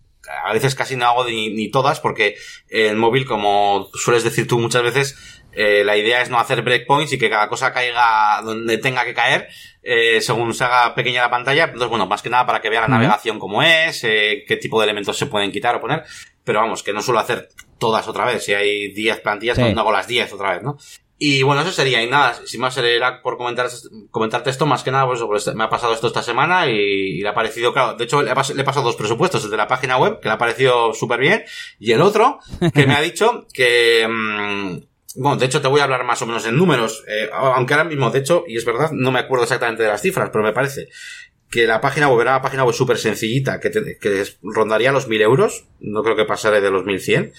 a 0.44 0.52
veces 0.52 0.74
casi 0.74 0.96
no 0.96 1.06
hago 1.06 1.24
ni, 1.24 1.70
todas 1.70 2.00
porque 2.00 2.36
el 2.68 2.96
móvil, 2.96 3.26
como 3.26 3.88
sueles 3.94 4.24
decir 4.24 4.46
tú 4.46 4.58
muchas 4.58 4.82
veces, 4.82 5.42
eh, 5.52 5.84
la 5.84 5.96
idea 5.96 6.22
es 6.22 6.30
no 6.30 6.38
hacer 6.38 6.62
breakpoints 6.62 7.12
y 7.12 7.18
que 7.18 7.30
cada 7.30 7.48
cosa 7.48 7.72
caiga 7.72 8.40
donde 8.42 8.78
tenga 8.78 9.04
que 9.04 9.14
caer 9.14 9.48
eh, 9.82 10.20
según 10.20 10.54
se 10.54 10.64
haga 10.64 10.94
pequeña 10.94 11.22
la 11.22 11.30
pantalla. 11.30 11.64
Entonces, 11.64 11.88
bueno, 11.88 12.06
más 12.06 12.22
que 12.22 12.30
nada 12.30 12.46
para 12.46 12.60
que 12.60 12.70
vea 12.70 12.80
la 12.80 12.88
navegación 12.88 13.38
como 13.38 13.62
es, 13.62 14.02
eh, 14.04 14.44
qué 14.48 14.56
tipo 14.56 14.80
de 14.80 14.84
elementos 14.84 15.16
se 15.16 15.26
pueden 15.26 15.52
quitar 15.52 15.76
o 15.76 15.80
poner. 15.80 16.04
Pero 16.42 16.60
vamos, 16.60 16.82
que 16.82 16.92
no 16.92 17.02
suelo 17.02 17.20
hacer 17.20 17.48
todas 17.78 18.08
otra 18.08 18.24
vez. 18.24 18.44
Si 18.44 18.52
hay 18.52 18.92
10 18.92 19.20
plantillas, 19.20 19.58
pues 19.58 19.74
no 19.74 19.80
hago 19.82 19.92
las 19.92 20.06
10 20.06 20.32
otra 20.32 20.52
vez, 20.52 20.62
¿no? 20.62 20.76
Y 21.16 21.42
bueno, 21.44 21.62
eso 21.62 21.70
sería, 21.70 22.02
y 22.02 22.10
nada, 22.10 22.40
sin 22.44 22.60
más 22.60 22.76
era 22.76 23.22
por 23.22 23.36
comentar, 23.36 23.68
comentarte 24.10 24.50
esto, 24.50 24.66
más 24.66 24.82
que 24.82 24.90
nada, 24.90 25.06
pues, 25.06 25.20
pues, 25.22 25.54
me 25.54 25.64
ha 25.64 25.70
pasado 25.70 25.94
esto 25.94 26.08
esta 26.08 26.22
semana 26.22 26.66
y, 26.66 27.20
le 27.20 27.28
ha 27.28 27.34
parecido, 27.34 27.72
claro, 27.72 27.94
de 27.94 28.04
hecho 28.04 28.20
le, 28.20 28.32
he 28.32 28.64
pasado 28.64 28.84
dos 28.84 28.96
presupuestos, 28.96 29.44
el 29.44 29.50
de 29.50 29.56
la 29.56 29.68
página 29.68 29.96
web, 29.96 30.18
que 30.18 30.28
le 30.28 30.34
ha 30.34 30.38
parecido 30.38 30.92
súper 30.92 31.20
bien, 31.20 31.44
y 31.78 31.92
el 31.92 32.00
otro, 32.00 32.40
que 32.74 32.86
me 32.86 32.94
ha 32.94 33.00
dicho 33.02 33.46
que, 33.52 34.08
mm, 34.08 35.20
bueno, 35.20 35.36
de 35.36 35.46
hecho 35.46 35.62
te 35.62 35.68
voy 35.68 35.80
a 35.80 35.84
hablar 35.84 36.02
más 36.02 36.20
o 36.20 36.26
menos 36.26 36.44
en 36.46 36.56
números, 36.56 37.04
eh, 37.06 37.30
aunque 37.32 37.74
ahora 37.74 37.84
mismo, 37.84 38.10
de 38.10 38.18
hecho, 38.18 38.42
y 38.48 38.56
es 38.56 38.64
verdad, 38.64 38.90
no 38.90 39.12
me 39.12 39.20
acuerdo 39.20 39.44
exactamente 39.44 39.84
de 39.84 39.90
las 39.90 40.02
cifras, 40.02 40.30
pero 40.32 40.42
me 40.42 40.52
parece 40.52 40.88
que 41.48 41.68
la 41.68 41.80
página 41.80 42.08
web 42.08 42.22
era 42.22 42.32
una 42.32 42.42
página 42.42 42.64
web 42.64 42.74
súper 42.74 42.98
sencillita, 42.98 43.60
que, 43.60 43.70
que 43.70 44.24
rondaría 44.42 44.90
los 44.90 45.06
1000 45.06 45.22
euros, 45.22 45.68
no 45.78 46.02
creo 46.02 46.16
que 46.16 46.24
pasara 46.24 46.60
de 46.60 46.70
los 46.72 46.84
1100, 46.84 47.32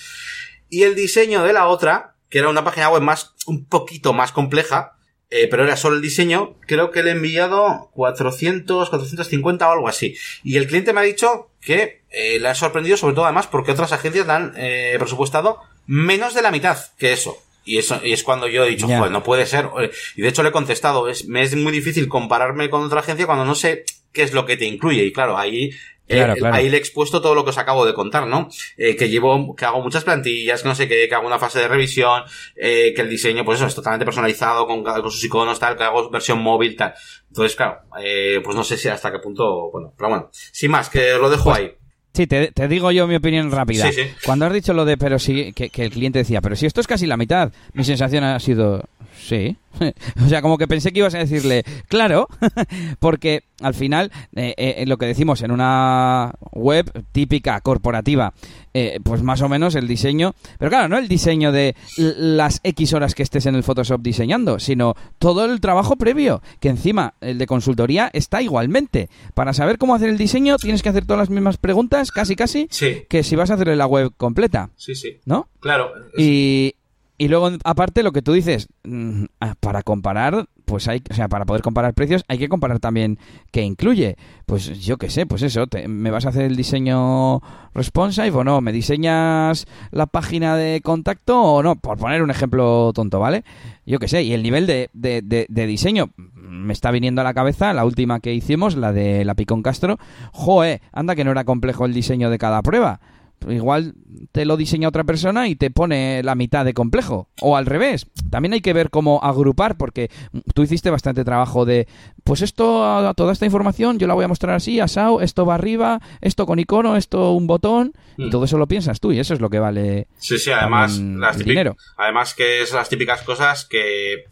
y 0.69 0.83
el 0.83 0.95
diseño 0.95 1.43
de 1.43 1.51
la 1.51 1.67
otra, 1.67 2.14
que 2.29 2.39
era 2.39 2.49
una 2.49 2.63
página 2.63 2.89
web 2.89 3.01
más, 3.01 3.33
un 3.45 3.65
poquito 3.65 4.13
más 4.13 4.31
compleja, 4.31 4.95
eh, 5.31 5.47
pero 5.49 5.63
era 5.63 5.75
solo 5.75 5.95
el 5.95 6.01
diseño, 6.01 6.55
creo 6.61 6.91
que 6.91 7.01
le 7.01 7.09
he 7.09 7.13
enviado 7.13 7.89
400, 7.93 8.89
450 8.89 9.67
o 9.67 9.71
algo 9.71 9.87
así. 9.87 10.15
Y 10.43 10.57
el 10.57 10.67
cliente 10.67 10.93
me 10.93 11.01
ha 11.01 11.03
dicho 11.03 11.49
que 11.61 12.03
eh, 12.11 12.39
le 12.39 12.47
ha 12.47 12.55
sorprendido 12.55 12.95
sobre 12.95 13.15
todo 13.15 13.25
además 13.25 13.47
porque 13.47 13.71
otras 13.71 13.91
agencias 13.91 14.27
le 14.27 14.33
han 14.33 14.53
eh, 14.55 14.95
presupuestado 14.99 15.59
menos 15.87 16.35
de 16.35 16.41
la 16.41 16.51
mitad 16.51 16.77
que 16.97 17.11
eso. 17.11 17.37
Y 17.67 17.79
eso, 17.79 17.99
y 18.03 18.13
es 18.13 18.23
cuando 18.23 18.47
yo 18.47 18.63
he 18.63 18.69
dicho, 18.69 18.87
pues 18.87 19.09
no 19.09 19.23
puede 19.23 19.47
ser. 19.47 19.67
Y 20.15 20.21
de 20.21 20.27
hecho 20.27 20.43
le 20.43 20.49
he 20.49 20.51
contestado, 20.51 21.09
es, 21.09 21.25
me 21.27 21.41
es 21.41 21.55
muy 21.55 21.71
difícil 21.71 22.07
compararme 22.07 22.69
con 22.69 22.83
otra 22.83 22.99
agencia 22.99 23.25
cuando 23.25 23.43
no 23.43 23.55
sé 23.55 23.85
qué 24.13 24.21
es 24.21 24.33
lo 24.33 24.45
que 24.45 24.55
te 24.55 24.65
incluye. 24.65 25.03
Y 25.03 25.11
claro, 25.11 25.35
ahí 25.35 25.71
eh, 26.07 26.35
ahí 26.51 26.69
le 26.69 26.77
he 26.77 26.79
expuesto 26.79 27.21
todo 27.21 27.33
lo 27.33 27.43
que 27.43 27.49
os 27.49 27.57
acabo 27.57 27.85
de 27.85 27.93
contar, 27.93 28.27
¿no? 28.27 28.49
Eh, 28.77 28.95
que 28.95 29.09
llevo, 29.09 29.55
que 29.55 29.65
hago 29.65 29.81
muchas 29.81 30.03
plantillas, 30.03 30.61
que 30.61 30.67
no 30.67 30.75
sé 30.75 30.87
qué, 30.87 31.07
que 31.07 31.15
hago 31.15 31.27
una 31.27 31.39
fase 31.39 31.59
de 31.59 31.67
revisión, 31.67 32.23
eh, 32.55 32.93
que 32.95 33.01
el 33.01 33.09
diseño, 33.09 33.43
pues 33.43 33.59
eso, 33.59 33.67
es 33.67 33.75
totalmente 33.75 34.05
personalizado 34.05 34.67
con, 34.67 34.83
con 34.83 35.11
sus 35.11 35.23
iconos, 35.23 35.59
tal, 35.59 35.75
que 35.77 35.83
hago 35.83 36.09
versión 36.09 36.39
móvil, 36.41 36.75
tal. 36.75 36.93
Entonces, 37.27 37.55
claro, 37.55 37.79
eh, 38.01 38.39
pues 38.43 38.55
no 38.55 38.63
sé 38.63 38.77
si 38.77 38.87
hasta 38.87 39.11
qué 39.11 39.19
punto, 39.19 39.71
bueno, 39.71 39.93
pero 39.97 40.09
bueno, 40.09 40.29
sin 40.31 40.71
más, 40.71 40.89
que 40.89 41.13
lo 41.13 41.29
dejo 41.29 41.45
pues 41.45 41.57
ahí. 41.57 41.71
Sí, 42.13 42.27
te, 42.27 42.49
te, 42.51 42.69
digo 42.69 42.91
yo 42.91 43.07
mi 43.07 43.15
opinión 43.15 43.51
rápida. 43.51 43.89
Cuando 44.25 44.45
has 44.45 44.53
dicho 44.53 44.73
lo 44.73 44.85
de, 44.85 44.95
pero 44.95 45.19
sí, 45.19 45.51
que, 45.51 45.69
que, 45.69 45.83
el 45.83 45.91
cliente 45.91 46.19
decía, 46.19 46.39
pero 46.39 46.55
si 46.55 46.65
esto 46.65 46.79
es 46.79 46.87
casi 46.87 47.05
la 47.07 47.17
mitad, 47.17 47.51
mi 47.73 47.83
sensación 47.83 48.23
ha 48.23 48.39
sido, 48.39 48.85
sí. 49.27 49.57
o 50.25 50.29
sea, 50.29 50.41
como 50.41 50.57
que 50.57 50.67
pensé 50.67 50.91
que 50.91 50.99
ibas 50.99 51.15
a 51.15 51.19
decirle, 51.19 51.63
claro, 51.87 52.27
porque 52.99 53.43
al 53.61 53.73
final, 53.73 54.11
eh, 54.35 54.53
eh, 54.57 54.85
lo 54.85 54.97
que 54.97 55.05
decimos 55.05 55.41
en 55.41 55.51
una 55.51 56.33
web 56.51 56.91
típica, 57.11 57.59
corporativa, 57.61 58.33
eh, 58.73 58.99
pues 59.03 59.21
más 59.21 59.41
o 59.41 59.49
menos 59.49 59.75
el 59.75 59.87
diseño, 59.87 60.35
pero 60.59 60.69
claro, 60.69 60.89
no 60.89 60.97
el 60.97 61.07
diseño 61.07 61.51
de 61.51 61.75
las 61.97 62.59
X 62.63 62.93
horas 62.93 63.15
que 63.15 63.23
estés 63.23 63.45
en 63.45 63.55
el 63.55 63.63
Photoshop 63.63 64.01
diseñando, 64.01 64.59
sino 64.59 64.95
todo 65.19 65.45
el 65.45 65.59
trabajo 65.61 65.95
previo, 65.95 66.41
que 66.59 66.69
encima 66.69 67.13
el 67.21 67.37
de 67.37 67.47
consultoría 67.47 68.09
está 68.13 68.41
igualmente. 68.41 69.09
Para 69.33 69.53
saber 69.53 69.77
cómo 69.77 69.95
hacer 69.95 70.09
el 70.09 70.17
diseño 70.17 70.57
tienes 70.57 70.83
que 70.83 70.89
hacer 70.89 71.05
todas 71.05 71.19
las 71.19 71.29
mismas 71.29 71.57
preguntas, 71.57 72.11
casi 72.11 72.35
casi, 72.35 72.67
que 73.09 73.23
si 73.23 73.35
vas 73.35 73.51
a 73.51 73.55
hacer 73.55 73.75
la 73.75 73.87
web 73.87 74.11
completa. 74.17 74.69
Sí, 74.75 74.95
sí. 74.95 75.19
¿No? 75.25 75.47
Claro. 75.59 75.91
Y, 76.17 76.75
y 77.17 77.27
luego, 77.29 77.49
aparte, 77.63 78.03
lo 78.03 78.11
que 78.11 78.21
tú 78.21 78.33
dices, 78.33 78.67
mm, 78.83 79.25
ah, 79.39 79.55
para 79.59 79.83
comparar, 79.83 80.47
pues 80.65 80.87
hay, 80.87 81.01
o 81.09 81.13
sea, 81.13 81.29
para 81.29 81.45
poder 81.45 81.61
comparar 81.61 81.93
precios, 81.93 82.25
hay 82.27 82.37
que 82.37 82.49
comparar 82.49 82.79
también 82.79 83.19
qué 83.51 83.61
incluye. 83.61 84.17
Pues 84.45 84.83
yo 84.83 84.97
qué 84.97 85.09
sé, 85.09 85.25
pues 85.25 85.41
eso, 85.41 85.65
¿me 85.87 86.11
vas 86.11 86.25
a 86.25 86.29
hacer 86.29 86.43
el 86.43 86.57
diseño 86.57 87.41
responsive 87.73 88.31
o 88.31 88.43
no? 88.43 88.59
¿Me 88.59 88.73
diseñas 88.73 89.65
la 89.91 90.07
página 90.07 90.57
de 90.57 90.81
contacto 90.81 91.41
o 91.41 91.63
no? 91.63 91.77
Por 91.77 91.97
poner 91.97 92.21
un 92.21 92.31
ejemplo 92.31 92.91
tonto, 92.93 93.19
¿vale? 93.19 93.45
Yo 93.85 93.99
qué 93.99 94.07
sé, 94.07 94.23
y 94.23 94.33
el 94.33 94.43
nivel 94.43 94.67
de, 94.67 94.89
de, 94.93 95.21
de, 95.21 95.67
diseño 95.67 96.09
me 96.33 96.73
está 96.73 96.91
viniendo 96.91 97.21
a 97.21 97.23
la 97.23 97.33
cabeza, 97.33 97.73
la 97.73 97.85
última 97.85 98.19
que 98.19 98.33
hicimos, 98.33 98.75
la 98.75 98.91
de 98.91 99.23
la 99.23 99.35
Picón 99.35 99.61
Castro. 99.61 99.97
Joe, 100.33 100.81
anda 100.91 101.15
que 101.15 101.23
no 101.23 101.31
era 101.31 101.45
complejo 101.45 101.85
el 101.85 101.93
diseño 101.93 102.29
de 102.29 102.37
cada 102.39 102.61
prueba. 102.61 102.99
Igual 103.47 103.93
te 104.31 104.45
lo 104.45 104.57
diseña 104.57 104.87
otra 104.87 105.03
persona 105.03 105.47
y 105.47 105.55
te 105.55 105.69
pone 105.69 106.23
la 106.23 106.35
mitad 106.35 106.65
de 106.65 106.73
complejo. 106.73 107.29
O 107.41 107.55
al 107.57 107.65
revés. 107.65 108.07
También 108.29 108.53
hay 108.53 108.61
que 108.61 108.73
ver 108.73 108.89
cómo 108.89 109.19
agrupar, 109.23 109.77
porque 109.77 110.09
tú 110.53 110.63
hiciste 110.63 110.89
bastante 110.89 111.23
trabajo 111.23 111.65
de, 111.65 111.87
pues 112.23 112.41
esto, 112.41 113.13
toda 113.15 113.33
esta 113.33 113.45
información 113.45 113.99
yo 113.99 114.07
la 114.07 114.13
voy 114.13 114.25
a 114.25 114.29
mostrar 114.29 114.55
así, 114.55 114.79
asao, 114.79 115.21
esto 115.21 115.45
va 115.45 115.55
arriba, 115.55 116.01
esto 116.21 116.45
con 116.45 116.59
icono, 116.59 116.97
esto 116.97 117.31
un 117.31 117.47
botón, 117.47 117.93
y 118.17 118.25
mm. 118.25 118.29
todo 118.29 118.45
eso 118.45 118.57
lo 118.57 118.67
piensas 118.67 118.99
tú, 118.99 119.11
y 119.11 119.19
eso 119.19 119.33
es 119.33 119.41
lo 119.41 119.49
que 119.49 119.59
vale. 119.59 120.07
Sí, 120.17 120.37
sí, 120.37 120.51
además, 120.51 120.97
las 120.97 121.37
dinero. 121.37 121.77
además 121.97 122.33
que 122.33 122.61
es 122.61 122.73
las 122.73 122.89
típicas 122.89 123.21
cosas 123.21 123.65
que, 123.65 124.25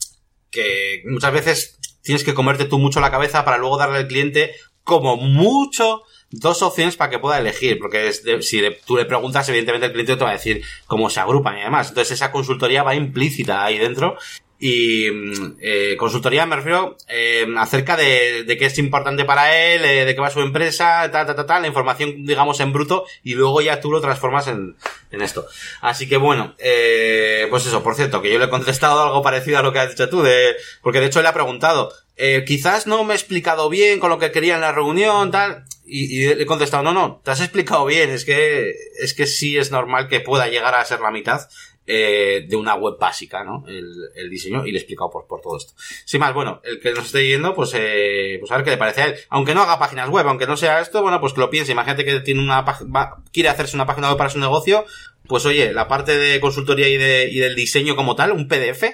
que 0.49 1.03
muchas 1.05 1.33
veces 1.33 1.79
tienes 2.01 2.23
que 2.23 2.33
comerte 2.33 2.65
tú 2.65 2.79
mucho 2.79 2.99
la 2.99 3.11
cabeza 3.11 3.45
para 3.45 3.57
luego 3.57 3.77
darle 3.77 3.97
al 3.97 4.07
cliente 4.07 4.51
como 4.83 5.17
mucho 5.17 6.03
dos 6.33 6.61
opciones 6.61 6.97
para 6.97 7.11
que 7.11 7.19
pueda 7.19 7.37
elegir, 7.37 7.77
porque 7.79 8.11
si 8.11 8.61
tú 8.85 8.97
le 8.97 9.05
preguntas, 9.05 9.47
evidentemente 9.49 9.87
el 9.87 9.93
cliente 9.93 10.15
te 10.15 10.23
va 10.23 10.31
a 10.31 10.33
decir 10.33 10.63
cómo 10.87 11.09
se 11.09 11.19
agrupan 11.19 11.57
y 11.57 11.61
demás. 11.61 11.89
Entonces 11.89 12.13
esa 12.13 12.31
consultoría 12.31 12.83
va 12.83 12.95
implícita 12.95 13.63
ahí 13.63 13.77
dentro 13.77 14.17
y 14.59 15.11
mm, 15.11 15.57
eh, 15.61 15.95
consultoría 15.97 16.45
me 16.45 16.55
refiero 16.55 16.95
eh, 17.09 17.45
acerca 17.57 17.97
de, 17.97 18.45
de 18.45 18.57
qué 18.57 18.67
es 18.67 18.77
importante 18.79 19.25
para 19.25 19.55
él, 19.57 19.83
eh, 19.83 20.05
de 20.05 20.15
qué 20.15 20.21
va 20.21 20.29
su 20.29 20.39
empresa, 20.39 21.09
ta, 21.11 21.25
ta, 21.25 21.35
ta, 21.35 21.45
ta, 21.45 21.59
la 21.59 21.67
información, 21.67 22.25
digamos, 22.25 22.61
en 22.61 22.71
bruto, 22.71 23.05
y 23.23 23.33
luego 23.33 23.61
ya 23.61 23.81
tú 23.81 23.91
lo 23.91 23.99
transformas 23.99 24.47
en, 24.47 24.77
en 25.11 25.21
esto. 25.21 25.45
Así 25.81 26.07
que 26.07 26.15
bueno, 26.15 26.55
eh, 26.59 27.45
pues 27.49 27.65
eso, 27.65 27.83
por 27.83 27.95
cierto, 27.95 28.21
que 28.21 28.31
yo 28.31 28.39
le 28.39 28.45
he 28.45 28.49
contestado 28.49 29.03
algo 29.03 29.21
parecido 29.21 29.59
a 29.59 29.63
lo 29.63 29.73
que 29.73 29.79
has 29.79 29.89
dicho 29.89 30.07
tú, 30.07 30.23
de, 30.23 30.55
porque 30.81 31.01
de 31.01 31.07
hecho 31.07 31.21
le 31.21 31.27
ha 31.27 31.33
preguntado, 31.33 31.91
eh, 32.15 32.45
quizás 32.47 32.87
no 32.87 33.03
me 33.03 33.13
he 33.13 33.17
explicado 33.17 33.69
bien 33.69 33.99
con 33.99 34.11
lo 34.11 34.17
que 34.17 34.31
quería 34.31 34.55
en 34.55 34.61
la 34.61 34.71
reunión, 34.71 35.29
tal, 35.29 35.65
y, 35.85 36.21
y, 36.21 36.35
le 36.35 36.43
he 36.43 36.45
contestado, 36.45 36.83
no, 36.83 36.93
no, 36.93 37.21
te 37.23 37.31
has 37.31 37.41
explicado 37.41 37.85
bien, 37.85 38.09
es 38.09 38.25
que, 38.25 38.73
es 38.99 39.13
que 39.13 39.25
sí 39.25 39.57
es 39.57 39.71
normal 39.71 40.07
que 40.07 40.19
pueda 40.19 40.47
llegar 40.47 40.75
a 40.75 40.85
ser 40.85 41.01
la 41.01 41.11
mitad, 41.11 41.47
eh, 41.85 42.45
de 42.47 42.55
una 42.55 42.75
web 42.75 42.95
básica, 42.97 43.43
¿no? 43.43 43.65
El, 43.67 43.93
el, 44.15 44.29
diseño 44.29 44.65
y 44.65 44.71
le 44.71 44.77
he 44.77 44.81
explicado 44.81 45.09
por, 45.09 45.27
por 45.27 45.41
todo 45.41 45.57
esto. 45.57 45.73
Sin 46.05 46.21
más, 46.21 46.33
bueno, 46.33 46.61
el 46.63 46.79
que 46.79 46.93
nos 46.93 47.07
esté 47.07 47.27
yendo, 47.27 47.53
pues, 47.53 47.73
eh, 47.75 48.37
pues 48.39 48.49
a 48.53 48.55
ver 48.55 48.63
qué 48.63 48.71
le 48.71 48.77
parece 48.77 49.01
a 49.01 49.05
él. 49.07 49.15
Aunque 49.27 49.53
no 49.53 49.63
haga 49.63 49.79
páginas 49.79 50.07
web, 50.07 50.25
aunque 50.25 50.47
no 50.47 50.55
sea 50.55 50.79
esto, 50.79 51.01
bueno, 51.01 51.19
pues 51.19 51.33
que 51.33 51.41
lo 51.41 51.49
piense. 51.49 51.73
Imagínate 51.73 52.05
que 52.05 52.21
tiene 52.21 52.41
una 52.41 52.61
va, 52.61 53.21
quiere 53.33 53.49
hacerse 53.49 53.75
una 53.75 53.85
página 53.85 54.07
web 54.07 54.17
para 54.17 54.29
su 54.29 54.39
negocio, 54.39 54.85
pues 55.27 55.45
oye, 55.45 55.73
la 55.73 55.89
parte 55.89 56.17
de 56.17 56.39
consultoría 56.39 56.87
y, 56.87 56.95
de, 56.95 57.27
y 57.29 57.39
del 57.39 57.53
diseño 57.53 57.97
como 57.97 58.15
tal, 58.15 58.31
un 58.31 58.47
PDF, 58.47 58.85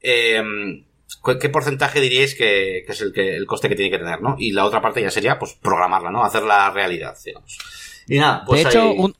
eh, 0.00 0.42
¿qué 1.40 1.48
porcentaje 1.48 2.00
diríais 2.00 2.34
que, 2.34 2.82
que 2.86 2.92
es 2.92 3.00
el, 3.00 3.12
que, 3.12 3.36
el 3.36 3.46
coste 3.46 3.68
que 3.68 3.76
tiene 3.76 3.90
que 3.90 3.98
tener, 3.98 4.20
no? 4.20 4.36
Y 4.38 4.52
la 4.52 4.64
otra 4.64 4.80
parte 4.80 5.02
ya 5.02 5.10
sería, 5.10 5.38
pues, 5.38 5.54
programarla, 5.54 6.10
¿no? 6.10 6.24
Hacer 6.24 6.42
la 6.42 6.70
realidad, 6.70 7.16
digamos. 7.24 7.58
Y 8.06 8.18
nada, 8.18 8.44
pues 8.46 8.64
de 8.64 8.70
hecho, 8.70 8.92
un, 8.92 9.14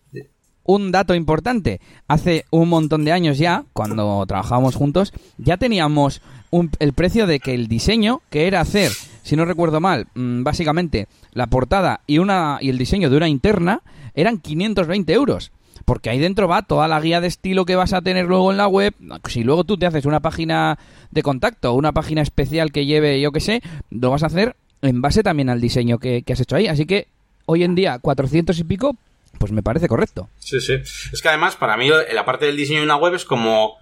un 0.64 0.93
dato 0.93 1.14
importante. 1.14 1.80
Hace 2.09 2.45
un 2.51 2.68
montón 2.68 3.05
de 3.05 3.12
años 3.12 3.39
ya, 3.39 3.64
cuando 3.72 4.24
trabajábamos 4.26 4.76
juntos, 4.76 5.12
ya 5.39 5.57
teníamos 5.57 6.20
un, 6.51 6.70
el 6.78 6.93
precio 6.93 7.26
de 7.26 7.41
que 7.41 7.55
el 7.55 7.68
diseño, 7.68 8.20
que 8.30 8.47
era 8.47 8.61
hacer, 8.61 8.93
si 9.22 9.34
no 9.34 9.45
recuerdo 9.47 9.80
mal, 9.80 10.09
mmm, 10.14 10.43
básicamente 10.43 11.09
la 11.32 11.47
portada 11.47 12.01
y, 12.07 12.18
una, 12.18 12.59
y 12.61 12.68
el 12.68 12.78
diseño 12.78 13.09
de 13.11 13.16
una 13.16 13.28
interna, 13.28 13.82
eran 14.14 14.39
520 14.39 15.12
euros. 15.12 15.53
Porque 15.89 16.11
ahí 16.11 16.18
dentro 16.18 16.49
va 16.49 16.61
toda 16.61 16.86
la 16.86 17.01
guía 17.01 17.22
de 17.22 17.28
estilo 17.28 17.64
que 17.64 17.74
vas 17.74 17.95
a 17.95 18.03
tener 18.03 18.26
luego 18.26 18.51
en 18.51 18.59
la 18.59 18.68
web. 18.68 18.93
Si 19.26 19.43
luego 19.43 19.64
tú 19.64 19.78
te 19.78 19.86
haces 19.86 20.05
una 20.05 20.20
página 20.20 20.78
de 21.11 21.22
contacto, 21.22 21.72
una 21.72 21.93
página 21.93 22.20
especial 22.20 22.72
que 22.72 22.84
lleve, 22.84 23.22
yo 23.22 23.32
qué 23.32 23.41
sé, 23.41 23.62
lo 23.89 24.11
vas 24.11 24.22
a 24.22 24.26
hacer 24.26 24.55
en 24.82 25.01
base 25.01 25.22
también 25.22 25.49
al 25.49 25.62
diseño 25.62 25.99
que, 25.99 26.24
que 26.24 26.34
has 26.34 26.41
hecho 26.41 26.57
ahí. 26.57 26.66
Así 26.66 26.84
que 26.84 27.09
hoy 27.47 27.64
en 27.64 27.74
día, 27.74 28.01
400 28.01 28.59
y 28.59 28.64
pico, 28.64 28.99
pues 29.39 29.51
me 29.51 29.62
parece 29.62 29.89
correcto. 29.89 30.28
Sí, 30.41 30.61
sí. 30.61 30.74
Es 30.74 31.22
que 31.22 31.28
además, 31.28 31.57
para 31.57 31.78
mí, 31.78 31.89
la 31.89 32.24
parte 32.26 32.45
del 32.45 32.59
diseño 32.59 32.80
de 32.80 32.84
una 32.84 32.97
web 32.97 33.14
es 33.14 33.24
como, 33.24 33.78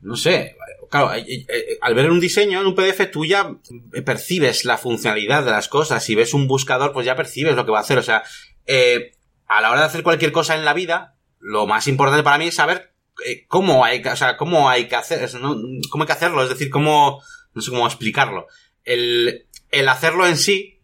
no 0.00 0.16
sé, 0.16 0.56
claro, 0.90 1.12
al 1.80 1.94
ver 1.94 2.10
un 2.10 2.18
diseño 2.18 2.60
en 2.60 2.66
un 2.66 2.74
PDF 2.74 3.08
tú 3.12 3.24
ya 3.24 3.54
percibes 4.04 4.64
la 4.64 4.78
funcionalidad 4.78 5.44
de 5.44 5.52
las 5.52 5.68
cosas. 5.68 6.02
Si 6.02 6.16
ves 6.16 6.34
un 6.34 6.48
buscador, 6.48 6.92
pues 6.92 7.06
ya 7.06 7.14
percibes 7.14 7.54
lo 7.54 7.64
que 7.64 7.70
va 7.70 7.78
a 7.78 7.82
hacer. 7.82 7.98
O 7.98 8.02
sea, 8.02 8.24
eh, 8.66 9.12
a 9.46 9.60
la 9.60 9.70
hora 9.70 9.82
de 9.82 9.86
hacer 9.86 10.02
cualquier 10.02 10.32
cosa 10.32 10.56
en 10.56 10.64
la 10.64 10.74
vida, 10.74 11.15
lo 11.46 11.64
más 11.68 11.86
importante 11.86 12.24
para 12.24 12.38
mí 12.38 12.48
es 12.48 12.56
saber 12.56 12.92
eh, 13.24 13.46
cómo 13.46 13.84
hay 13.84 14.02
que, 14.02 14.08
o 14.08 14.16
sea, 14.16 14.36
cómo 14.36 14.68
hay 14.68 14.88
que 14.88 14.96
hacer, 14.96 15.32
¿no? 15.40 15.56
cómo 15.90 16.02
hay 16.02 16.06
que 16.06 16.12
hacerlo, 16.12 16.42
es 16.42 16.48
decir, 16.48 16.70
cómo, 16.70 17.22
no 17.54 17.62
sé 17.62 17.70
cómo 17.70 17.86
explicarlo. 17.86 18.48
El, 18.82 19.46
el 19.70 19.88
hacerlo 19.88 20.26
en 20.26 20.38
sí, 20.38 20.82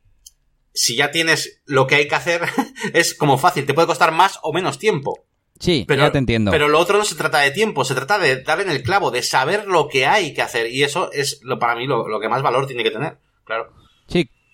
si 0.72 0.94
ya 0.94 1.10
tienes 1.10 1.60
lo 1.66 1.88
que 1.88 1.96
hay 1.96 2.06
que 2.06 2.14
hacer, 2.14 2.42
es 2.94 3.12
como 3.14 3.38
fácil, 3.38 3.66
te 3.66 3.74
puede 3.74 3.88
costar 3.88 4.12
más 4.12 4.38
o 4.42 4.52
menos 4.52 4.78
tiempo. 4.78 5.26
Sí, 5.58 5.84
pero, 5.86 6.02
ya 6.02 6.12
te 6.12 6.18
entiendo. 6.18 6.52
Pero 6.52 6.68
lo 6.68 6.78
otro 6.78 6.96
no 6.96 7.04
se 7.04 7.16
trata 7.16 7.40
de 7.40 7.50
tiempo, 7.50 7.84
se 7.84 7.96
trata 7.96 8.20
de 8.20 8.42
dar 8.42 8.60
en 8.60 8.70
el 8.70 8.84
clavo, 8.84 9.10
de 9.10 9.24
saber 9.24 9.66
lo 9.66 9.88
que 9.88 10.06
hay 10.06 10.32
que 10.32 10.42
hacer. 10.42 10.70
Y 10.70 10.84
eso 10.84 11.10
es 11.12 11.40
lo 11.42 11.58
para 11.58 11.74
mí 11.74 11.88
lo, 11.88 12.08
lo 12.08 12.20
que 12.20 12.28
más 12.28 12.42
valor 12.42 12.68
tiene 12.68 12.84
que 12.84 12.90
tener, 12.92 13.18
claro. 13.44 13.72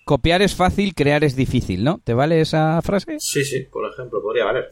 Copiar 0.09 0.41
es 0.41 0.55
fácil, 0.55 0.95
crear 0.95 1.23
es 1.23 1.35
difícil, 1.35 1.83
¿no? 1.83 2.01
¿Te 2.03 2.15
vale 2.15 2.41
esa 2.41 2.81
frase? 2.81 3.19
Sí, 3.19 3.45
sí, 3.45 3.67
por 3.71 3.87
ejemplo, 3.93 4.23
podría 4.23 4.43
valer. 4.43 4.67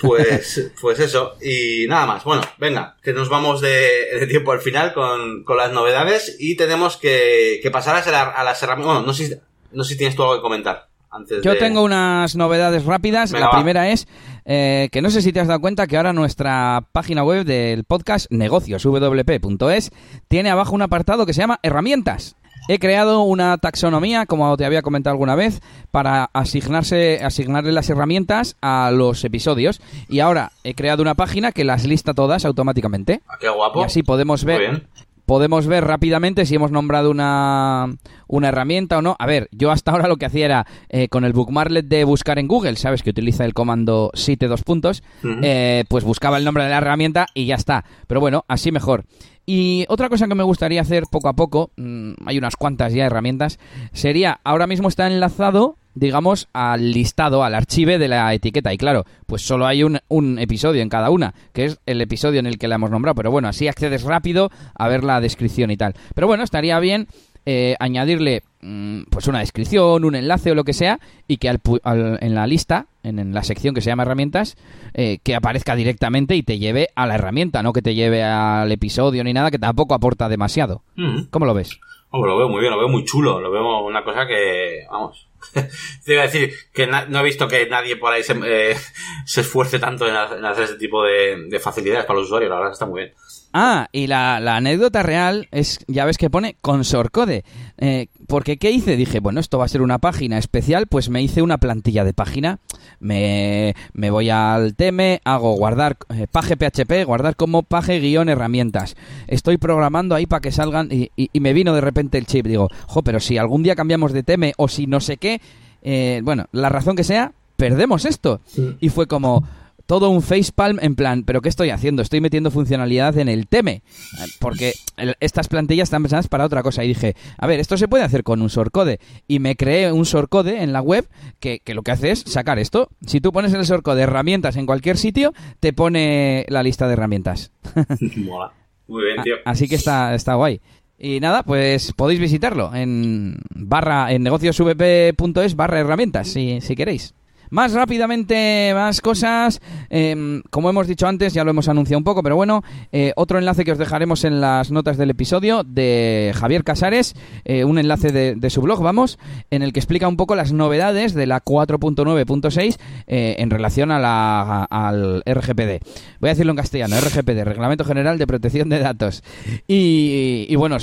Pues, 0.00 0.72
pues 0.80 0.98
eso, 0.98 1.36
y 1.40 1.86
nada 1.86 2.06
más. 2.06 2.24
Bueno, 2.24 2.42
venga, 2.58 2.96
que 3.00 3.12
nos 3.12 3.28
vamos 3.28 3.60
de, 3.60 4.18
de 4.18 4.26
tiempo 4.26 4.50
al 4.50 4.58
final 4.58 4.92
con, 4.94 5.44
con, 5.44 5.58
las 5.58 5.70
novedades 5.70 6.34
y 6.40 6.56
tenemos 6.56 6.96
que, 6.96 7.60
que 7.62 7.70
pasar 7.70 7.94
a, 7.94 8.30
a 8.30 8.42
las 8.42 8.60
herramientas. 8.60 8.94
Bueno, 8.94 9.06
no 9.06 9.14
sé, 9.14 9.28
si, 9.28 9.34
no 9.70 9.84
sé 9.84 9.92
si 9.92 9.98
tienes 9.98 10.16
tú 10.16 10.24
algo 10.24 10.34
que 10.34 10.42
comentar. 10.42 10.88
Antes 11.08 11.40
Yo 11.44 11.52
de... 11.52 11.58
tengo 11.58 11.84
unas 11.84 12.34
novedades 12.34 12.84
rápidas. 12.84 13.30
Venga, 13.30 13.46
la 13.46 13.50
va. 13.52 13.58
primera 13.58 13.90
es 13.90 14.08
eh, 14.44 14.88
que 14.90 15.00
no 15.00 15.10
sé 15.10 15.22
si 15.22 15.32
te 15.32 15.38
has 15.38 15.46
dado 15.46 15.60
cuenta 15.60 15.86
que 15.86 15.96
ahora 15.96 16.12
nuestra 16.12 16.82
página 16.90 17.22
web 17.22 17.44
del 17.44 17.84
podcast 17.84 18.26
negocioswp.es 18.30 19.92
tiene 20.26 20.50
abajo 20.50 20.74
un 20.74 20.82
apartado 20.82 21.26
que 21.26 21.32
se 21.32 21.42
llama 21.42 21.60
herramientas. 21.62 22.34
He 22.68 22.78
creado 22.78 23.22
una 23.22 23.56
taxonomía, 23.58 24.26
como 24.26 24.56
te 24.56 24.64
había 24.66 24.82
comentado 24.82 25.12
alguna 25.14 25.34
vez, 25.34 25.60
para 25.90 26.28
asignarse, 26.34 27.20
asignarle 27.24 27.72
las 27.72 27.88
herramientas 27.90 28.56
a 28.60 28.90
los 28.92 29.24
episodios. 29.24 29.80
Y 30.08 30.20
ahora 30.20 30.52
he 30.64 30.74
creado 30.74 31.02
una 31.02 31.14
página 31.14 31.52
que 31.52 31.64
las 31.64 31.84
lista 31.86 32.12
todas 32.14 32.44
automáticamente. 32.44 33.22
Ah, 33.26 33.36
qué 33.40 33.48
guapo. 33.48 33.80
Y 33.80 33.84
así 33.84 34.02
podemos 34.02 34.44
Muy 34.44 34.52
ver 34.52 34.60
bien. 34.60 34.86
podemos 35.24 35.66
ver 35.66 35.84
rápidamente 35.84 36.46
si 36.46 36.54
hemos 36.54 36.70
nombrado 36.70 37.10
una, 37.10 37.86
una 38.26 38.48
herramienta 38.48 38.98
o 38.98 39.02
no. 39.02 39.16
A 39.18 39.26
ver, 39.26 39.48
yo 39.50 39.70
hasta 39.70 39.90
ahora 39.92 40.08
lo 40.08 40.16
que 40.16 40.26
hacía 40.26 40.44
era 40.44 40.66
eh, 40.90 41.08
con 41.08 41.24
el 41.24 41.32
bookmarklet 41.32 41.86
de 41.86 42.04
buscar 42.04 42.38
en 42.38 42.48
Google, 42.48 42.76
¿sabes? 42.76 43.02
Que 43.02 43.10
utiliza 43.10 43.44
el 43.44 43.54
comando 43.54 44.10
site 44.14 44.46
dos 44.46 44.62
puntos, 44.62 45.02
eh, 45.42 45.84
pues 45.88 46.04
buscaba 46.04 46.36
el 46.38 46.44
nombre 46.44 46.64
de 46.64 46.70
la 46.70 46.78
herramienta 46.78 47.26
y 47.34 47.46
ya 47.46 47.54
está. 47.56 47.84
Pero 48.06 48.20
bueno, 48.20 48.44
así 48.48 48.72
mejor. 48.72 49.04
Y 49.50 49.86
otra 49.88 50.10
cosa 50.10 50.28
que 50.28 50.34
me 50.34 50.42
gustaría 50.42 50.82
hacer 50.82 51.04
poco 51.10 51.26
a 51.30 51.32
poco, 51.32 51.70
mmm, 51.78 52.12
hay 52.26 52.36
unas 52.36 52.54
cuantas 52.54 52.92
ya 52.92 53.06
herramientas, 53.06 53.58
sería, 53.94 54.40
ahora 54.44 54.66
mismo 54.66 54.88
está 54.88 55.06
enlazado, 55.06 55.78
digamos, 55.94 56.48
al 56.52 56.92
listado, 56.92 57.42
al 57.42 57.54
archive 57.54 57.96
de 57.96 58.08
la 58.08 58.34
etiqueta. 58.34 58.74
Y 58.74 58.76
claro, 58.76 59.06
pues 59.26 59.40
solo 59.40 59.66
hay 59.66 59.84
un, 59.84 60.00
un 60.08 60.38
episodio 60.38 60.82
en 60.82 60.90
cada 60.90 61.08
una, 61.08 61.32
que 61.54 61.64
es 61.64 61.80
el 61.86 62.02
episodio 62.02 62.40
en 62.40 62.46
el 62.46 62.58
que 62.58 62.68
la 62.68 62.74
hemos 62.74 62.90
nombrado. 62.90 63.14
Pero 63.14 63.30
bueno, 63.30 63.48
así 63.48 63.68
accedes 63.68 64.02
rápido 64.02 64.50
a 64.74 64.86
ver 64.86 65.02
la 65.02 65.18
descripción 65.18 65.70
y 65.70 65.78
tal. 65.78 65.94
Pero 66.14 66.26
bueno, 66.26 66.44
estaría 66.44 66.78
bien 66.78 67.08
eh, 67.50 67.76
añadirle 67.80 68.42
mm, 68.60 69.04
pues 69.10 69.26
una 69.26 69.38
descripción, 69.38 70.04
un 70.04 70.14
enlace 70.14 70.50
o 70.50 70.54
lo 70.54 70.64
que 70.64 70.74
sea, 70.74 71.00
y 71.26 71.38
que 71.38 71.48
al 71.48 71.60
al- 71.82 72.18
en 72.20 72.34
la 72.34 72.46
lista, 72.46 72.88
en, 73.02 73.18
en 73.18 73.32
la 73.32 73.42
sección 73.42 73.74
que 73.74 73.80
se 73.80 73.88
llama 73.88 74.02
herramientas, 74.02 74.56
eh, 74.92 75.18
que 75.22 75.34
aparezca 75.34 75.74
directamente 75.74 76.36
y 76.36 76.42
te 76.42 76.58
lleve 76.58 76.88
a 76.94 77.06
la 77.06 77.14
herramienta, 77.14 77.62
no 77.62 77.72
que 77.72 77.80
te 77.80 77.94
lleve 77.94 78.22
al 78.22 78.70
episodio 78.70 79.24
ni 79.24 79.32
nada, 79.32 79.50
que 79.50 79.58
tampoco 79.58 79.94
aporta 79.94 80.28
demasiado. 80.28 80.82
Ujú. 80.98 81.28
¿Cómo 81.30 81.46
lo 81.46 81.54
ves? 81.54 81.80
Lo 82.12 82.36
veo 82.38 82.48
muy 82.50 82.60
bien, 82.60 82.72
lo 82.72 82.78
veo 82.78 82.88
muy 82.88 83.04
chulo, 83.04 83.40
lo 83.40 83.50
veo 83.50 83.80
una 83.84 84.02
cosa 84.04 84.26
que, 84.26 84.80
vamos. 84.90 85.28
Te 86.04 86.12
iba 86.12 86.22
a 86.22 86.26
decir 86.26 86.52
que 86.74 86.86
no 86.86 87.20
he 87.20 87.22
visto 87.22 87.48
que 87.48 87.66
nadie 87.68 87.96
por 87.96 88.12
ahí 88.12 88.22
se, 88.22 88.34
eh, 88.44 88.76
se 89.24 89.40
esfuerce 89.42 89.78
tanto 89.78 90.06
en, 90.06 90.14
ha- 90.16 90.36
en 90.36 90.44
hacer 90.44 90.64
este 90.64 90.76
tipo 90.78 91.02
de, 91.04 91.48
de 91.48 91.58
facilidades 91.60 92.04
para 92.04 92.18
los 92.18 92.26
usuarios, 92.26 92.50
la 92.50 92.56
verdad 92.56 92.72
está 92.72 92.84
muy 92.86 93.02
bien. 93.04 93.14
Ah, 93.52 93.88
y 93.92 94.06
la, 94.08 94.40
la 94.40 94.56
anécdota 94.56 95.02
real 95.02 95.48
es, 95.50 95.78
ya 95.88 96.04
ves 96.04 96.18
que 96.18 96.28
pone 96.30 96.56
Consorcode. 96.60 97.44
Eh, 97.78 98.08
porque 98.26 98.58
¿qué 98.58 98.70
hice? 98.70 98.96
Dije, 98.96 99.20
bueno, 99.20 99.40
esto 99.40 99.58
va 99.58 99.64
a 99.64 99.68
ser 99.68 99.80
una 99.82 99.98
página 99.98 100.36
especial, 100.38 100.86
pues 100.86 101.08
me 101.08 101.22
hice 101.22 101.40
una 101.42 101.56
plantilla 101.58 102.04
de 102.04 102.12
página. 102.12 102.58
Me, 103.00 103.74
me 103.94 104.10
voy 104.10 104.28
al 104.30 104.74
teme, 104.74 105.20
hago 105.24 105.54
guardar 105.54 105.96
eh, 106.14 106.26
paje 106.30 106.56
PHP, 106.56 107.04
guardar 107.06 107.36
como 107.36 107.62
paje 107.62 108.00
guion 108.00 108.28
herramientas. 108.28 108.96
Estoy 109.26 109.56
programando 109.56 110.14
ahí 110.14 110.26
para 110.26 110.40
que 110.40 110.52
salgan 110.52 110.88
y, 110.90 111.10
y- 111.16 111.30
y 111.32 111.40
me 111.40 111.52
vino 111.52 111.74
de 111.74 111.80
repente 111.80 112.18
el 112.18 112.26
chip. 112.26 112.46
Digo, 112.46 112.68
jo, 112.86 113.02
pero 113.02 113.18
si 113.20 113.38
algún 113.38 113.62
día 113.62 113.76
cambiamos 113.76 114.12
de 114.12 114.22
teme 114.22 114.52
o 114.58 114.68
si 114.68 114.86
no 114.86 115.00
sé 115.00 115.16
qué, 115.16 115.40
eh, 115.82 116.20
bueno, 116.22 116.46
la 116.52 116.68
razón 116.68 116.96
que 116.96 117.04
sea, 117.04 117.32
perdemos 117.56 118.04
esto. 118.04 118.40
Y 118.80 118.88
fue 118.90 119.06
como 119.06 119.44
todo 119.88 120.10
un 120.10 120.20
facepalm 120.22 120.78
en 120.82 120.94
plan, 120.94 121.24
¿pero 121.24 121.40
qué 121.40 121.48
estoy 121.48 121.70
haciendo? 121.70 122.02
Estoy 122.02 122.20
metiendo 122.20 122.50
funcionalidad 122.50 123.16
en 123.16 123.28
el 123.28 123.48
teme. 123.48 123.72
Eh, 123.72 124.26
Porque 124.38 124.74
el- 124.98 125.16
estas 125.18 125.48
plantillas 125.48 125.84
están 125.88 126.02
pensadas 126.02 126.28
para 126.28 126.44
otra 126.44 126.62
cosa. 126.62 126.84
Y 126.84 126.88
dije, 126.88 127.16
a 127.38 127.46
ver, 127.46 127.58
esto 127.58 127.76
se 127.78 127.88
puede 127.88 128.04
hacer 128.04 128.22
con 128.22 128.42
un 128.42 128.48
shortcode. 128.48 129.00
Y 129.26 129.38
me 129.38 129.56
creé 129.56 129.90
un 129.90 130.02
shortcode 130.04 130.62
en 130.62 130.72
la 130.74 130.82
web 130.82 131.08
que, 131.40 131.60
que 131.64 131.72
lo 131.74 131.82
que 131.82 131.90
hace 131.92 132.10
es 132.10 132.20
sacar 132.20 132.58
esto. 132.58 132.90
Si 133.06 133.20
tú 133.22 133.32
pones 133.32 133.54
en 133.54 133.60
el 133.60 133.66
shortcode 133.66 134.02
herramientas 134.02 134.56
en 134.56 134.66
cualquier 134.66 134.98
sitio, 134.98 135.32
te 135.58 135.72
pone 135.72 136.44
la 136.48 136.62
lista 136.62 136.86
de 136.86 136.92
herramientas. 136.92 137.50
Mola. 138.16 138.52
Muy 138.88 139.04
bien, 139.04 139.22
tío. 139.22 139.36
A- 139.44 139.50
Así 139.52 139.68
que 139.68 139.76
está, 139.76 140.14
está 140.14 140.34
guay. 140.34 140.60
Y 140.98 141.20
nada, 141.20 141.44
pues 141.44 141.92
podéis 141.94 142.20
visitarlo 142.20 142.74
en 142.74 143.38
barra 143.54 144.12
en 144.12 144.22
negociosvp.es 144.22 145.56
barra 145.56 145.80
herramientas 145.80 146.28
si, 146.28 146.60
si 146.60 146.74
queréis. 146.76 147.14
Más 147.50 147.72
rápidamente, 147.72 148.72
más 148.74 149.00
cosas. 149.00 149.60
Em, 149.88 150.42
como 150.50 150.68
hemos 150.68 150.86
dicho 150.86 151.06
antes, 151.06 151.32
ya 151.32 151.44
lo 151.44 151.50
hemos 151.50 151.68
anunciado 151.68 151.98
un 151.98 152.04
poco, 152.04 152.22
pero 152.22 152.36
bueno, 152.36 152.62
eh, 152.92 153.12
otro 153.16 153.38
enlace 153.38 153.64
que 153.64 153.72
os 153.72 153.78
dejaremos 153.78 154.24
en 154.24 154.40
las 154.40 154.70
notas 154.70 154.98
del 154.98 155.10
episodio 155.10 155.64
de 155.64 156.32
Javier 156.34 156.64
Casares, 156.64 157.14
eh, 157.44 157.64
un 157.64 157.78
enlace 157.78 158.12
de, 158.12 158.50
su 158.50 158.60
blog, 158.62 158.82
vamos, 158.82 159.18
en 159.50 159.62
el 159.62 159.72
que 159.72 159.80
explica 159.80 160.08
un 160.08 160.16
poco 160.16 160.34
las 160.34 160.52
novedades 160.52 161.14
de 161.14 161.26
la 161.26 161.42
4.9.6 161.42 162.78
eh, 163.06 163.36
en 163.38 163.50
relación 163.50 163.90
a 163.90 163.98
la, 163.98 164.64
al 164.64 165.22
RGPD. 165.26 165.84
Voy 166.20 166.28
a 166.28 166.32
decirlo 166.32 166.52
en 166.52 166.56
castellano, 166.56 166.96
RGPD, 167.00 167.44
Reglamento 167.44 167.84
General 167.84 168.18
de 168.18 168.26
Protección 168.26 168.68
de 168.68 168.78
Datos. 168.78 169.22
Y, 169.66 170.46
y 170.48 170.56
bueno, 170.56 170.76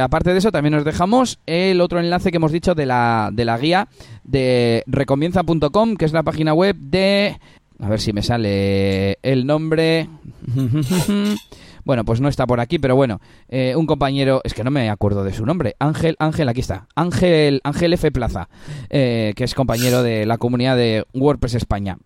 aparte 0.00 0.32
de 0.32 0.38
eso, 0.38 0.50
también 0.50 0.74
os 0.74 0.84
dejamos 0.84 1.38
el 1.46 1.80
otro 1.80 2.00
enlace 2.00 2.30
que 2.30 2.36
hemos 2.36 2.52
dicho 2.52 2.74
de 2.74 2.86
la, 2.86 3.30
de 3.32 3.44
la 3.44 3.58
guía 3.58 3.88
de 4.24 4.84
recomienza.com, 4.86 5.96
que 5.96 6.04
es 6.04 6.12
la 6.12 6.22
página 6.22 6.54
web 6.54 6.76
de... 6.76 7.38
A 7.78 7.88
ver 7.88 8.00
si 8.00 8.12
me 8.12 8.22
sale 8.22 9.18
el 9.22 9.46
nombre. 9.46 10.08
Bueno, 11.84 12.04
pues 12.04 12.20
no 12.20 12.28
está 12.28 12.46
por 12.46 12.60
aquí, 12.60 12.78
pero 12.78 12.94
bueno, 12.94 13.20
eh, 13.48 13.74
un 13.76 13.86
compañero, 13.86 14.40
es 14.44 14.54
que 14.54 14.64
no 14.64 14.70
me 14.70 14.90
acuerdo 14.90 15.24
de 15.24 15.32
su 15.32 15.46
nombre, 15.46 15.76
Ángel, 15.78 16.16
Ángel, 16.18 16.48
aquí 16.48 16.60
está, 16.60 16.86
Ángel, 16.94 17.60
Ángel 17.64 17.94
F. 17.94 18.12
Plaza, 18.12 18.48
eh, 18.90 19.32
que 19.34 19.44
es 19.44 19.54
compañero 19.54 20.02
de 20.02 20.26
la 20.26 20.38
comunidad 20.38 20.76
de 20.76 21.04
WordPress 21.14 21.54
España. 21.54 21.98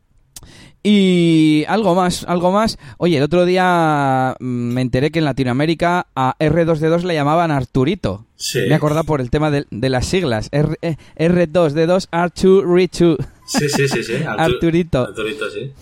Y 0.87 1.65
algo 1.67 1.95
más, 1.95 2.25
algo 2.29 2.53
más. 2.53 2.79
Oye, 2.99 3.17
el 3.17 3.23
otro 3.23 3.47
día 3.47 4.37
mm, 4.39 4.45
me 4.45 4.83
enteré 4.83 5.11
que 5.11 5.19
en 5.19 5.25
Latinoamérica 5.25 6.09
a 6.15 6.37
R2D2 6.39 7.05
le 7.05 7.15
llamaban 7.15 7.51
Arturito. 7.51 8.27
Sí. 8.37 8.61
Me 8.69 8.75
acordaba 8.75 9.03
por 9.05 9.23
el 9.23 9.31
tema 9.31 9.51
de, 9.51 9.89
las 9.89 10.05
siglas. 10.05 10.51
R, 10.53 11.47
2 11.47 11.75
d 11.75 11.87
2 11.87 12.09
Arturito. 12.11 13.17
Sí, 13.47 13.69
sí, 13.71 13.89
sí, 13.89 14.03
sí. 14.03 14.13
Arturito. 14.27 15.07
Arturito, 15.07 15.51
sí. 15.51 15.73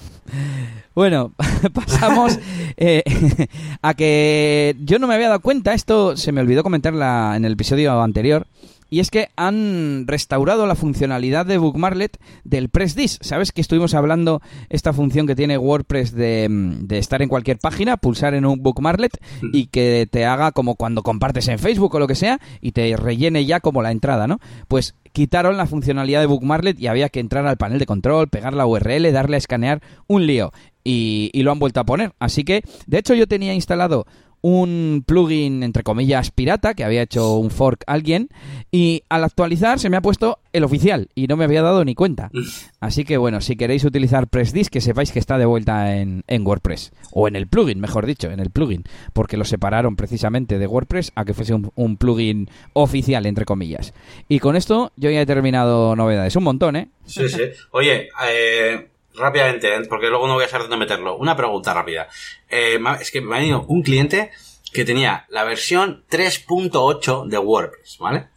Bueno, 0.95 1.33
pasamos 1.75 2.39
eh, 2.77 3.03
a 3.83 3.95
que 3.95 4.77
yo 4.81 4.99
no 4.99 5.07
me 5.07 5.15
había 5.15 5.29
dado 5.29 5.41
cuenta, 5.41 5.75
esto 5.75 6.17
se 6.17 6.33
me 6.33 6.41
olvidó 6.41 6.63
comentarla 6.63 7.35
en 7.37 7.45
el 7.45 7.53
episodio 7.53 8.01
anterior, 8.01 8.47
y 8.93 9.01
es 9.01 9.11
que 9.11 9.31
han 9.37 10.07
restaurado 10.07 10.67
la 10.67 10.75
funcionalidad 10.75 11.47
de 11.47 11.57
Bookmarlet 11.57 12.19
del 12.45 12.69
PressDis. 12.69 13.19
¿Sabes 13.23 13.51
que 13.51 13.63
estuvimos 13.63 13.95
hablando 13.95 14.43
esta 14.69 14.93
función 14.93 15.27
que 15.27 15.35
tiene 15.35 15.57
WordPress 15.57 16.13
de, 16.13 16.47
de, 16.51 16.99
estar 16.99 17.23
en 17.23 17.31
cualquier 17.31 17.59
página, 17.59 17.97
pulsar 17.97 18.35
en 18.35 18.45
un 18.45 18.63
Bookmarlet 18.63 19.19
y 19.51 19.69
que 19.69 20.07
te 20.11 20.27
haga 20.27 20.53
como 20.53 20.75
cuando 20.75 21.03
compartes 21.03 21.49
en 21.49 21.59
Facebook 21.59 21.95
o 21.95 22.01
lo 22.01 22.07
que 22.07 22.15
sea 22.15 22.39
y 22.61 22.73
te 22.73 22.95
rellene 22.99 23.47
ya 23.47 23.61
como 23.61 23.81
la 23.81 23.93
entrada, 23.93 24.27
¿no? 24.27 24.41
Pues 24.69 24.95
quitaron 25.13 25.57
la 25.57 25.65
funcionalidad 25.65 26.21
de 26.21 26.27
Bookmarlet 26.27 26.79
y 26.79 26.89
había 26.89 27.09
que 27.09 27.21
entrar 27.21 27.47
al 27.47 27.57
panel 27.57 27.79
de 27.79 27.87
control, 27.87 28.29
pegar 28.29 28.53
la 28.53 28.67
URL, 28.67 29.11
darle 29.11 29.37
a 29.37 29.39
escanear, 29.39 29.81
un 30.07 30.27
lío. 30.27 30.53
Y, 30.85 31.31
y, 31.33 31.45
lo 31.45 31.53
han 31.53 31.61
vuelto 31.61 31.79
a 31.79 31.85
poner. 31.85 32.13
Así 32.19 32.43
que, 32.43 32.65
de 32.89 32.99
hecho, 32.99 33.15
yo 33.15 33.29
tenía 33.29 33.55
instalado 33.55 34.05
un 34.43 35.05
plugin, 35.07 35.63
entre 35.63 35.85
comillas, 35.85 36.31
pirata, 36.33 36.75
que 36.75 36.85
había 36.85 37.03
hecho 37.03 37.37
un 37.37 37.51
fork 37.51 37.85
alguien, 37.87 38.29
y 38.71 39.05
al 39.09 39.25
actualizar 39.25 39.79
se 39.79 39.89
me 39.89 39.97
ha 39.97 40.03
puesto 40.03 40.41
el 40.53 40.65
oficial, 40.65 41.09
y 41.15 41.29
no 41.29 41.37
me 41.37 41.45
había 41.45 41.63
dado 41.63 41.85
ni 41.85 41.95
cuenta. 41.95 42.31
Así 42.81 43.05
que 43.05 43.17
bueno, 43.17 43.41
si 43.41 43.57
queréis 43.57 43.85
utilizar 43.85 44.27
PressDis, 44.27 44.69
que 44.69 44.81
sepáis 44.81 45.13
que 45.13 45.21
está 45.21 45.39
de 45.39 45.47
vuelta 45.47 45.97
en, 45.97 46.25
en, 46.27 46.47
WordPress, 46.47 46.93
o 47.13 47.29
en 47.29 47.37
el 47.37 47.47
plugin, 47.47 47.81
mejor 47.81 48.05
dicho, 48.05 48.31
en 48.31 48.41
el 48.41 48.51
plugin, 48.51 48.85
porque 49.13 49.37
lo 49.37 49.45
separaron 49.45 49.97
precisamente 49.97 50.59
de 50.59 50.67
WordPress 50.67 51.13
a 51.15 51.25
que 51.25 51.35
fuese 51.35 51.55
un, 51.55 51.97
plugin 51.97 52.51
oficial, 52.73 53.27
entre 53.27 53.45
comillas. 53.45 53.95
Y 54.29 54.41
con 54.41 54.57
esto 54.57 54.93
yo 54.97 55.11
ya 55.11 55.21
he 55.21 55.27
terminado 55.27 55.95
novedades, 55.95 56.35
un 56.35 56.45
montón, 56.45 56.75
¿eh? 56.77 56.89
Sí, 57.05 57.29
sí. 57.29 57.43
Oye, 57.71 58.09
eh 58.29 58.89
rápidamente, 59.15 59.75
¿eh? 59.75 59.83
porque 59.89 60.09
luego 60.09 60.27
no 60.27 60.35
voy 60.35 60.45
a 60.45 60.49
saber 60.49 60.69
dónde 60.69 60.85
meterlo. 60.85 61.17
Una 61.17 61.37
pregunta 61.37 61.75
rápida. 61.75 62.09
Eh, 62.49 62.79
es 63.01 63.11
que 63.11 63.21
me 63.21 63.37
ha 63.37 63.39
venido 63.39 63.65
un 63.69 63.83
cliente 63.83 64.31
que 64.73 64.85
tenía 64.85 65.27
la 65.29 65.45
versión 65.45 66.05
3.8 66.11 67.27
de 67.27 67.39
WordPress, 67.39 67.99
¿vale? 67.99 68.29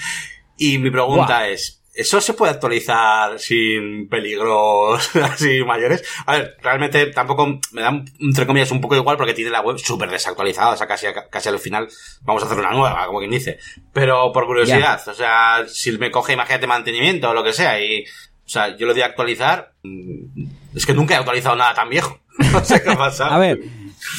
y 0.58 0.78
mi 0.78 0.90
pregunta 0.90 1.48
es, 1.48 1.84
¿eso 1.94 2.20
se 2.20 2.34
puede 2.34 2.52
actualizar 2.52 3.38
sin 3.38 4.08
peligros 4.08 5.14
así 5.22 5.62
mayores? 5.64 6.04
A 6.26 6.32
ver, 6.32 6.56
realmente 6.60 7.06
tampoco 7.06 7.60
me 7.72 7.80
da, 7.80 8.02
entre 8.18 8.46
comillas, 8.46 8.72
un 8.72 8.80
poco 8.80 8.96
igual 8.96 9.16
porque 9.16 9.34
tiene 9.34 9.50
la 9.50 9.60
web 9.60 9.78
súper 9.78 10.10
desactualizada, 10.10 10.72
o 10.72 10.76
sea, 10.76 10.86
casi, 10.86 11.06
casi 11.30 11.48
al 11.48 11.60
final 11.60 11.88
vamos 12.22 12.42
a 12.42 12.46
hacer 12.46 12.58
una 12.58 12.72
nueva, 12.72 13.06
como 13.06 13.20
quien 13.20 13.30
dice. 13.30 13.58
Pero 13.92 14.32
por 14.32 14.46
curiosidad, 14.46 15.00
o 15.06 15.14
sea, 15.14 15.64
si 15.68 15.92
me 15.92 16.10
coge, 16.10 16.32
imagínate, 16.32 16.66
mantenimiento 16.66 17.30
o 17.30 17.34
lo 17.34 17.44
que 17.44 17.52
sea 17.52 17.80
y 17.80 18.04
o 18.44 18.48
sea, 18.48 18.76
yo 18.76 18.86
lo 18.86 18.94
di 18.94 19.02
actualizar. 19.02 19.72
Mm, 19.82 20.46
es 20.74 20.86
que 20.86 20.94
nunca 20.94 21.14
he 21.14 21.16
actualizado 21.16 21.56
nada 21.56 21.74
tan 21.74 21.88
viejo. 21.88 22.18
No 22.52 22.64
sé 22.64 22.82
qué 22.82 22.90
a 22.90 23.38
ver, 23.38 23.60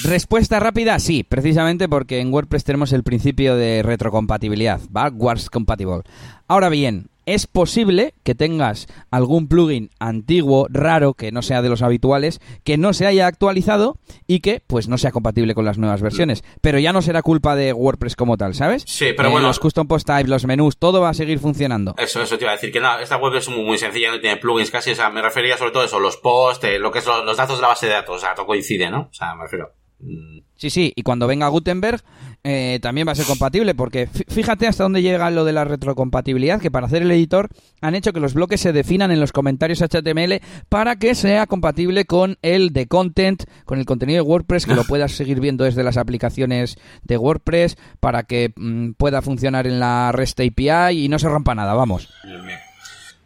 respuesta 0.03 0.59
rápida, 0.59 0.99
sí, 0.99 1.23
precisamente 1.23 1.89
porque 1.89 2.19
en 2.19 2.33
WordPress 2.33 2.63
tenemos 2.63 2.93
el 2.93 3.03
principio 3.03 3.55
de 3.55 3.83
retrocompatibilidad, 3.83 4.79
backwards 4.89 5.49
compatible. 5.49 6.01
Ahora 6.47 6.69
bien, 6.69 7.09
es 7.25 7.47
posible 7.47 8.13
que 8.23 8.35
tengas 8.35 8.87
algún 9.11 9.47
plugin 9.47 9.89
antiguo, 9.99 10.67
raro, 10.69 11.13
que 11.13 11.31
no 11.31 11.41
sea 11.41 11.61
de 11.61 11.69
los 11.69 11.81
habituales, 11.81 12.39
que 12.63 12.77
no 12.77 12.93
se 12.93 13.05
haya 13.05 13.27
actualizado 13.27 13.97
y 14.27 14.39
que 14.39 14.61
pues 14.65 14.87
no 14.87 14.97
sea 14.97 15.11
compatible 15.11 15.55
con 15.55 15.65
las 15.65 15.77
nuevas 15.77 16.01
versiones. 16.01 16.43
Pero 16.61 16.79
ya 16.79 16.93
no 16.93 17.01
será 17.01 17.21
culpa 17.21 17.55
de 17.55 17.73
WordPress 17.73 18.15
como 18.15 18.37
tal, 18.37 18.53
¿sabes? 18.53 18.83
Sí, 18.87 19.07
pero 19.15 19.29
eh, 19.29 19.31
bueno. 19.31 19.47
Los 19.47 19.59
custom 19.59 19.87
post 19.87 20.07
types, 20.07 20.29
los 20.29 20.45
menús, 20.45 20.77
todo 20.77 21.01
va 21.01 21.09
a 21.09 21.13
seguir 21.13 21.39
funcionando. 21.39 21.95
Eso, 21.97 22.21
eso 22.21 22.37
te 22.37 22.43
iba 22.43 22.51
a 22.51 22.55
decir, 22.55 22.71
que 22.71 22.79
nada, 22.79 23.01
esta 23.01 23.17
web 23.17 23.35
es 23.35 23.49
muy, 23.49 23.77
sencilla, 23.77 24.11
no 24.11 24.19
tiene 24.19 24.37
plugins 24.37 24.71
casi, 24.71 24.91
o 24.91 24.95
sea, 24.95 25.09
me 25.09 25.21
refería 25.21 25.57
sobre 25.57 25.71
todo 25.71 25.83
a 25.83 25.85
eso, 25.85 25.99
los 25.99 26.17
posts, 26.17 26.63
eh, 26.65 26.79
lo 26.79 26.91
que 26.91 26.99
es 26.99 27.05
los, 27.05 27.37
datos 27.37 27.57
de 27.57 27.61
la 27.61 27.67
base 27.69 27.87
de 27.87 27.93
datos, 27.93 28.17
o 28.17 28.19
sea, 28.19 28.33
todo 28.35 28.45
coincide, 28.45 28.89
¿no? 28.89 29.09
O 29.11 29.13
sea, 29.13 29.35
me 29.35 29.43
refiero. 29.43 29.73
Mm. 29.99 30.44
Sí, 30.57 30.69
sí, 30.69 30.93
y 30.95 31.03
cuando 31.03 31.27
venga 31.27 31.49
Gutenberg 31.49 32.01
eh, 32.43 32.79
también 32.81 33.07
va 33.07 33.11
a 33.11 33.15
ser 33.15 33.25
compatible, 33.25 33.75
porque 33.75 34.07
fíjate 34.07 34.67
hasta 34.67 34.83
dónde 34.83 35.01
llega 35.01 35.29
lo 35.31 35.43
de 35.43 35.51
la 35.51 35.65
retrocompatibilidad, 35.65 36.61
que 36.61 36.71
para 36.71 36.85
hacer 36.85 37.01
el 37.01 37.11
editor 37.11 37.49
han 37.81 37.95
hecho 37.95 38.13
que 38.13 38.19
los 38.19 38.33
bloques 38.33 38.61
se 38.61 38.71
definan 38.71 39.11
en 39.11 39.19
los 39.19 39.31
comentarios 39.31 39.81
HTML 39.81 40.41
para 40.69 40.95
que 40.95 41.13
sea 41.15 41.45
compatible 41.47 42.05
con 42.05 42.37
el 42.41 42.71
de 42.71 42.87
content, 42.87 43.43
con 43.65 43.79
el 43.79 43.85
contenido 43.85 44.23
de 44.23 44.29
WordPress, 44.29 44.65
que 44.65 44.75
lo 44.75 44.83
puedas 44.87 45.11
seguir 45.11 45.39
viendo 45.41 45.65
desde 45.65 45.83
las 45.83 45.97
aplicaciones 45.97 46.77
de 47.03 47.17
WordPress, 47.17 47.77
para 47.99 48.23
que 48.23 48.53
mm, 48.55 48.91
pueda 48.91 49.21
funcionar 49.21 49.67
en 49.67 49.79
la 49.79 50.11
REST 50.13 50.39
API 50.41 51.03
y 51.03 51.09
no 51.09 51.19
se 51.19 51.27
rompa 51.27 51.55
nada, 51.55 51.73
vamos. 51.73 52.09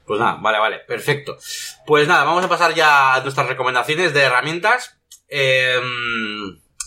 Pues 0.06 0.20
nada, 0.20 0.40
vale, 0.42 0.58
vale, 0.58 0.80
perfecto. 0.88 1.38
Pues 1.86 2.08
nada, 2.08 2.24
vamos 2.24 2.44
a 2.44 2.50
pasar 2.50 2.74
ya 2.74 3.16
a 3.16 3.22
nuestras 3.22 3.48
recomendaciones 3.48 4.14
de 4.14 4.22
herramientas. 4.22 4.98
Eh, 5.28 5.78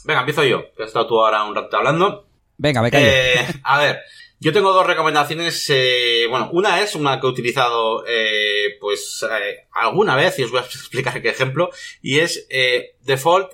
Venga, 0.05 0.21
empiezo 0.21 0.45
yo, 0.45 0.73
que 0.77 0.83
has 0.83 0.89
estado 0.89 1.07
tú 1.07 1.21
ahora 1.21 1.45
un 1.45 1.55
rato 1.55 1.77
hablando. 1.77 2.27
Venga, 2.57 2.83
me 2.83 2.91
eh, 2.93 3.47
a 3.65 3.79
ver, 3.81 4.01
yo 4.43 4.53
tengo 4.53 4.73
dos 4.73 4.85
recomendaciones. 4.85 5.65
Eh, 5.71 6.27
bueno, 6.29 6.51
una 6.53 6.81
es 6.81 6.97
una 6.97 7.21
que 7.21 7.29
he 7.29 7.31
utilizado, 7.31 8.05
eh, 8.09 8.77
pues, 8.81 9.25
eh, 9.31 9.69
alguna 9.71 10.17
vez, 10.17 10.37
y 10.41 10.43
os 10.43 10.51
voy 10.51 10.59
a 10.59 10.63
explicar 10.65 11.23
qué 11.23 11.29
ejemplo, 11.29 11.71
y 12.03 12.19
es 12.19 12.49
Default 13.03 13.53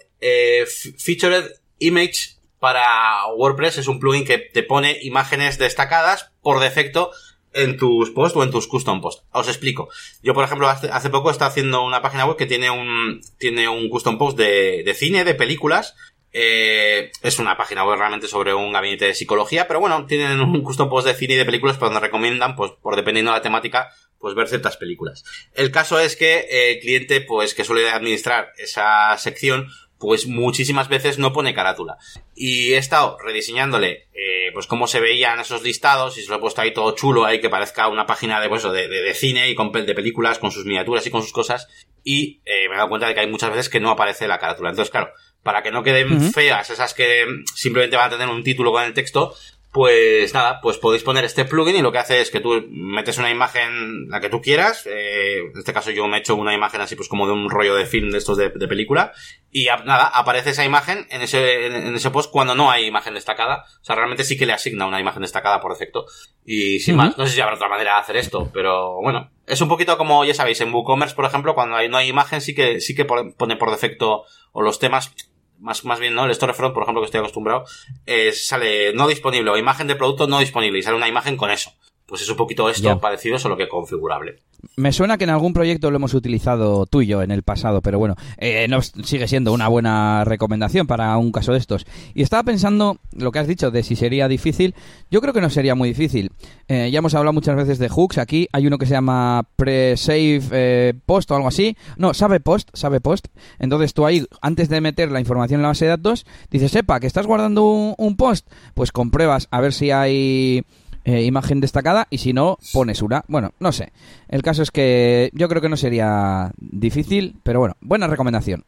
Featured 0.96 1.44
Image 1.78 2.38
para 2.58 3.26
WordPress. 3.36 3.76
Es 3.76 3.86
un 3.86 4.00
plugin 4.00 4.24
que 4.24 4.38
te 4.38 4.62
pone 4.62 4.98
imágenes 5.02 5.58
destacadas 5.58 6.32
por 6.40 6.58
defecto 6.58 7.10
en 7.52 7.76
tus 7.76 8.10
posts 8.10 8.36
o 8.38 8.42
en 8.42 8.50
tus 8.50 8.66
custom 8.66 9.02
posts. 9.02 9.24
Os 9.30 9.48
explico. 9.48 9.90
Yo, 10.22 10.32
por 10.32 10.44
ejemplo, 10.44 10.70
hace, 10.70 10.88
hace 10.88 11.10
poco 11.10 11.30
estaba 11.30 11.50
haciendo 11.50 11.84
una 11.84 12.00
página 12.00 12.24
web 12.24 12.38
que 12.38 12.46
tiene 12.46 12.70
un, 12.70 13.20
tiene 13.36 13.68
un 13.68 13.90
custom 13.90 14.16
post 14.16 14.38
de, 14.38 14.82
de 14.84 14.94
cine, 14.94 15.24
de 15.24 15.34
películas, 15.34 15.96
eh, 16.32 17.10
es 17.22 17.38
una 17.38 17.56
página 17.56 17.84
web 17.84 17.98
realmente 17.98 18.28
sobre 18.28 18.52
un 18.52 18.72
gabinete 18.72 19.06
de 19.06 19.14
psicología, 19.14 19.66
pero 19.66 19.80
bueno, 19.80 20.04
tienen 20.06 20.40
un 20.40 20.62
custom 20.62 20.88
post 20.88 21.06
de 21.06 21.14
cine 21.14 21.34
y 21.34 21.36
de 21.38 21.44
películas 21.44 21.76
por 21.78 21.88
donde 21.88 22.00
recomiendan, 22.00 22.54
pues 22.54 22.72
por 22.82 22.96
dependiendo 22.96 23.32
de 23.32 23.38
la 23.38 23.42
temática, 23.42 23.88
pues 24.18 24.34
ver 24.34 24.48
ciertas 24.48 24.76
películas. 24.76 25.24
El 25.54 25.70
caso 25.70 25.98
es 25.98 26.16
que 26.16 26.46
eh, 26.50 26.72
el 26.72 26.80
cliente, 26.80 27.20
pues 27.20 27.54
que 27.54 27.64
suele 27.64 27.88
administrar 27.88 28.52
esa 28.58 29.16
sección, 29.16 29.68
pues 29.98 30.26
muchísimas 30.26 30.88
veces 30.88 31.18
no 31.18 31.32
pone 31.32 31.54
carátula. 31.54 31.96
Y 32.34 32.74
he 32.74 32.78
estado 32.78 33.16
rediseñándole, 33.18 34.08
eh, 34.12 34.50
pues 34.52 34.66
cómo 34.66 34.86
se 34.86 35.00
veían 35.00 35.40
esos 35.40 35.62
listados 35.62 36.18
y 36.18 36.22
se 36.22 36.28
lo 36.28 36.36
he 36.36 36.40
puesto 36.40 36.60
ahí 36.60 36.72
todo 36.72 36.94
chulo, 36.94 37.24
ahí 37.24 37.40
que 37.40 37.50
parezca 37.50 37.88
una 37.88 38.06
página 38.06 38.40
de, 38.40 38.48
pues, 38.48 38.62
de, 38.62 38.86
de, 38.86 39.14
cine 39.14 39.48
y 39.48 39.54
con, 39.54 39.72
de 39.72 39.94
películas, 39.94 40.38
con 40.38 40.52
sus 40.52 40.66
miniaturas 40.66 41.06
y 41.06 41.10
con 41.10 41.22
sus 41.22 41.32
cosas. 41.32 41.68
Y 42.04 42.40
me 42.44 42.74
he 42.74 42.76
dado 42.76 42.88
cuenta 42.88 43.08
de 43.08 43.14
que 43.14 43.20
hay 43.20 43.30
muchas 43.30 43.50
veces 43.50 43.68
que 43.68 43.80
no 43.80 43.90
aparece 43.90 44.28
la 44.28 44.38
carátula. 44.38 44.70
Entonces, 44.70 44.90
claro, 44.90 45.12
para 45.42 45.62
que 45.62 45.70
no 45.70 45.82
queden 45.82 46.32
feas, 46.32 46.70
esas 46.70 46.94
que 46.94 47.26
simplemente 47.54 47.96
van 47.96 48.08
a 48.08 48.16
tener 48.16 48.28
un 48.28 48.42
título 48.42 48.72
con 48.72 48.82
el 48.82 48.92
texto, 48.92 49.34
pues 49.72 50.32
nada, 50.32 50.60
pues 50.62 50.78
podéis 50.78 51.02
poner 51.02 51.24
este 51.24 51.44
plugin 51.44 51.76
y 51.76 51.82
lo 51.82 51.92
que 51.92 51.98
hace 51.98 52.20
es 52.20 52.30
que 52.30 52.40
tú 52.40 52.64
metes 52.70 53.18
una 53.18 53.30
imagen, 53.30 54.08
la 54.08 54.20
que 54.20 54.30
tú 54.30 54.40
quieras, 54.40 54.86
eh, 54.86 55.40
en 55.52 55.58
este 55.58 55.74
caso 55.74 55.90
yo 55.90 56.08
me 56.08 56.16
he 56.16 56.20
hecho 56.20 56.36
una 56.36 56.54
imagen 56.54 56.80
así 56.80 56.96
pues 56.96 57.08
como 57.08 57.26
de 57.26 57.34
un 57.34 57.50
rollo 57.50 57.74
de 57.74 57.84
film 57.84 58.10
de 58.10 58.18
estos 58.18 58.38
de, 58.38 58.50
película, 58.50 59.12
y 59.50 59.66
nada, 59.66 60.06
aparece 60.06 60.50
esa 60.50 60.64
imagen 60.64 61.06
en 61.10 61.20
ese, 61.20 61.66
en, 61.66 61.94
ese 61.94 62.10
post 62.10 62.30
cuando 62.30 62.54
no 62.54 62.70
hay 62.70 62.86
imagen 62.86 63.12
destacada, 63.12 63.66
o 63.80 63.84
sea, 63.84 63.94
realmente 63.94 64.24
sí 64.24 64.38
que 64.38 64.46
le 64.46 64.54
asigna 64.54 64.86
una 64.86 65.00
imagen 65.00 65.22
destacada 65.22 65.60
por 65.60 65.72
defecto. 65.72 66.06
Y 66.44 66.80
sin 66.80 66.96
más, 66.96 67.16
no 67.18 67.26
sé 67.26 67.34
si 67.34 67.40
habrá 67.40 67.56
otra 67.56 67.68
manera 67.68 67.94
de 67.94 68.00
hacer 68.00 68.16
esto, 68.16 68.50
pero 68.52 69.00
bueno, 69.02 69.30
es 69.46 69.60
un 69.60 69.68
poquito 69.68 69.98
como, 69.98 70.24
ya 70.24 70.34
sabéis, 70.34 70.60
en 70.62 70.72
WooCommerce, 70.72 71.14
por 71.14 71.26
ejemplo, 71.26 71.54
cuando 71.54 71.76
hay, 71.76 71.88
no 71.88 71.98
hay 71.98 72.08
imagen 72.08 72.40
sí 72.40 72.54
que, 72.54 72.80
sí 72.80 72.94
que 72.94 73.04
pone 73.04 73.56
por 73.56 73.70
defecto, 73.70 74.24
o 74.52 74.62
los 74.62 74.78
temas 74.78 75.14
más, 75.58 75.84
más 75.84 76.00
bien, 76.00 76.14
¿no? 76.14 76.24
El 76.24 76.34
storefront, 76.34 76.74
por 76.74 76.82
ejemplo, 76.82 77.02
que 77.02 77.06
estoy 77.06 77.20
acostumbrado, 77.20 77.64
eh, 78.06 78.32
sale 78.32 78.92
no 78.94 79.08
disponible 79.08 79.50
o 79.50 79.56
imagen 79.56 79.86
de 79.86 79.96
producto 79.96 80.26
no 80.26 80.38
disponible 80.38 80.78
y 80.78 80.82
sale 80.82 80.96
una 80.96 81.08
imagen 81.08 81.36
con 81.36 81.50
eso. 81.50 81.72
Pues 82.08 82.22
es 82.22 82.30
un 82.30 82.36
poquito 82.38 82.70
esto 82.70 82.98
parecido, 82.98 83.38
solo 83.38 83.54
que 83.54 83.68
configurable. 83.68 84.36
Me 84.76 84.92
suena 84.92 85.18
que 85.18 85.24
en 85.24 85.30
algún 85.30 85.52
proyecto 85.52 85.90
lo 85.90 85.96
hemos 85.96 86.14
utilizado 86.14 86.86
tuyo 86.86 87.20
en 87.20 87.30
el 87.30 87.42
pasado, 87.42 87.82
pero 87.82 87.98
bueno, 87.98 88.16
eh, 88.38 88.66
no, 88.66 88.80
sigue 88.80 89.28
siendo 89.28 89.52
una 89.52 89.68
buena 89.68 90.24
recomendación 90.24 90.86
para 90.86 91.16
un 91.18 91.32
caso 91.32 91.52
de 91.52 91.58
estos. 91.58 91.86
Y 92.14 92.22
estaba 92.22 92.44
pensando 92.44 92.98
lo 93.12 93.30
que 93.30 93.40
has 93.40 93.46
dicho 93.46 93.70
de 93.70 93.82
si 93.82 93.94
sería 93.94 94.26
difícil. 94.26 94.74
Yo 95.10 95.20
creo 95.20 95.34
que 95.34 95.42
no 95.42 95.50
sería 95.50 95.74
muy 95.74 95.90
difícil. 95.90 96.32
Eh, 96.66 96.90
ya 96.90 97.00
hemos 97.00 97.14
hablado 97.14 97.34
muchas 97.34 97.56
veces 97.56 97.78
de 97.78 97.90
hooks. 97.90 98.16
Aquí 98.16 98.48
hay 98.52 98.66
uno 98.66 98.78
que 98.78 98.86
se 98.86 98.94
llama 98.94 99.46
pre-save 99.56 100.40
eh, 100.50 100.94
post 101.04 101.30
o 101.30 101.36
algo 101.36 101.48
así. 101.48 101.76
No, 101.98 102.14
sabe 102.14 102.40
post, 102.40 102.70
sabe 102.72 103.00
post. 103.02 103.28
Entonces 103.58 103.92
tú 103.92 104.06
ahí, 104.06 104.24
antes 104.40 104.70
de 104.70 104.80
meter 104.80 105.12
la 105.12 105.20
información 105.20 105.58
en 105.58 105.62
la 105.62 105.68
base 105.68 105.84
de 105.84 105.90
datos, 105.90 106.24
dices, 106.50 106.72
sepa 106.72 107.00
que 107.00 107.06
estás 107.06 107.26
guardando 107.26 107.94
un 107.98 108.16
post, 108.16 108.48
pues 108.72 108.92
compruebas 108.92 109.46
a 109.50 109.60
ver 109.60 109.74
si 109.74 109.90
hay 109.90 110.64
eh, 111.08 111.24
imagen 111.24 111.60
destacada 111.60 112.06
y 112.10 112.18
si 112.18 112.34
no, 112.34 112.58
pones 112.74 113.00
una. 113.00 113.24
Bueno, 113.28 113.52
no 113.60 113.72
sé. 113.72 113.92
El 114.28 114.42
caso 114.42 114.62
es 114.62 114.70
que 114.70 115.30
yo 115.32 115.48
creo 115.48 115.62
que 115.62 115.70
no 115.70 115.78
sería 115.78 116.52
difícil, 116.58 117.36
pero 117.42 117.60
bueno, 117.60 117.76
buena 117.80 118.06
recomendación. 118.06 118.64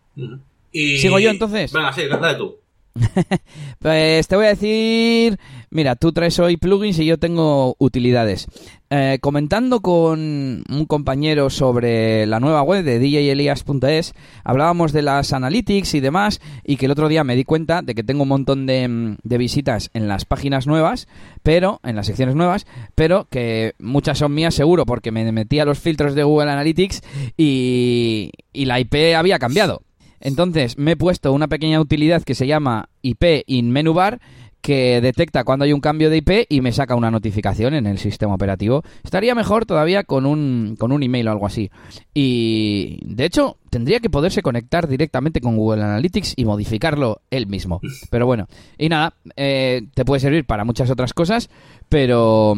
Y... 0.72 0.97
¿Sigo 0.97 1.18
yo 1.18 1.28
entonces? 1.28 1.70
Venga, 1.70 1.93
sí, 1.93 2.05
dale 2.09 2.38
tú. 2.38 2.57
pues 3.78 4.28
te 4.28 4.36
voy 4.36 4.47
a 4.47 4.51
decir, 4.51 5.38
mira, 5.70 5.97
tú 5.97 6.12
traes 6.12 6.38
hoy 6.38 6.57
plugins 6.57 6.99
y 6.99 7.07
yo 7.07 7.18
tengo 7.18 7.76
utilidades. 7.78 8.47
Eh, 8.93 9.18
comentando 9.20 9.80
con 9.80 10.64
un 10.68 10.86
compañero 10.88 11.49
sobre 11.49 12.26
la 12.26 12.41
nueva 12.41 12.62
web 12.62 12.84
de 12.84 12.99
djelias.es, 12.99 14.14
hablábamos 14.43 14.93
de 14.93 15.03
las 15.03 15.32
analytics 15.32 15.95
y 15.95 16.01
demás, 16.01 16.41
y 16.64 16.76
que 16.76 16.86
el 16.86 16.93
otro 16.93 17.09
día 17.09 17.22
me 17.22 17.36
di 17.36 17.45
cuenta 17.45 17.82
de 17.82 17.95
que 17.95 18.03
tengo 18.03 18.24
un 18.24 18.30
montón 18.30 18.66
de, 18.66 19.16
visitas 19.22 19.91
en 19.95 20.09
las 20.09 20.24
páginas 20.24 20.66
nuevas, 20.66 21.07
pero, 21.45 21.80
en 21.84 21.95
las 21.95 22.07
secciones 22.07 22.34
nuevas, 22.34 22.66
pero 22.97 23.28
que 23.30 23.74
muchas 23.78 24.18
son 24.18 24.34
mías 24.34 24.55
seguro, 24.55 24.86
porque 24.86 25.12
me 25.12 25.30
metí 25.30 25.61
a 25.61 25.64
los 25.64 25.78
filtros 25.78 26.16
de 26.16 26.24
Google 26.24 26.51
Analytics 26.51 27.03
y, 27.36 28.32
y 28.53 28.64
la 28.64 28.80
IP 28.80 29.14
había 29.16 29.38
cambiado. 29.38 29.82
Entonces 30.21 30.79
me 30.79 30.93
he 30.93 30.97
puesto 30.97 31.33
una 31.33 31.49
pequeña 31.49 31.81
utilidad 31.81 32.23
que 32.23 32.35
se 32.35 32.47
llama 32.47 32.89
IP 33.03 33.45
in 33.47 33.71
menu 33.71 33.93
bar 33.95 34.21
que 34.61 35.01
detecta 35.01 35.45
cuando 35.45 35.64
hay 35.64 35.73
un 35.73 35.81
cambio 35.81 36.11
de 36.11 36.18
IP 36.18 36.31
y 36.49 36.61
me 36.61 36.73
saca 36.73 36.95
una 36.95 37.11
notificación 37.11 37.75
en 37.75 37.87
el 37.87 37.99
sistema 37.99 38.35
operativo. 38.35 38.83
Estaría 39.03 39.35
mejor 39.35 39.66
todavía 39.66 40.05
con 40.05 40.27
un, 40.27 40.77
con 40.79 40.93
un 40.93 41.03
email 41.03 41.29
o 41.29 41.31
algo 41.31 41.47
así. 41.47 41.71
Y 42.12 42.99
de 43.03 43.25
hecho, 43.25 43.57
tendría 43.71 44.01
que 44.01 44.11
poderse 44.11 44.43
conectar 44.43 44.87
directamente 44.87 45.41
con 45.41 45.57
Google 45.57 45.83
Analytics 45.83 46.35
y 46.37 46.45
modificarlo 46.45 47.23
él 47.31 47.47
mismo. 47.47 47.81
Pero 48.11 48.27
bueno, 48.27 48.49
y 48.77 48.89
nada, 48.89 49.14
eh, 49.37 49.83
te 49.95 50.05
puede 50.05 50.21
servir 50.21 50.45
para 50.45 50.64
muchas 50.64 50.91
otras 50.91 51.14
cosas, 51.14 51.49
pero 51.89 52.55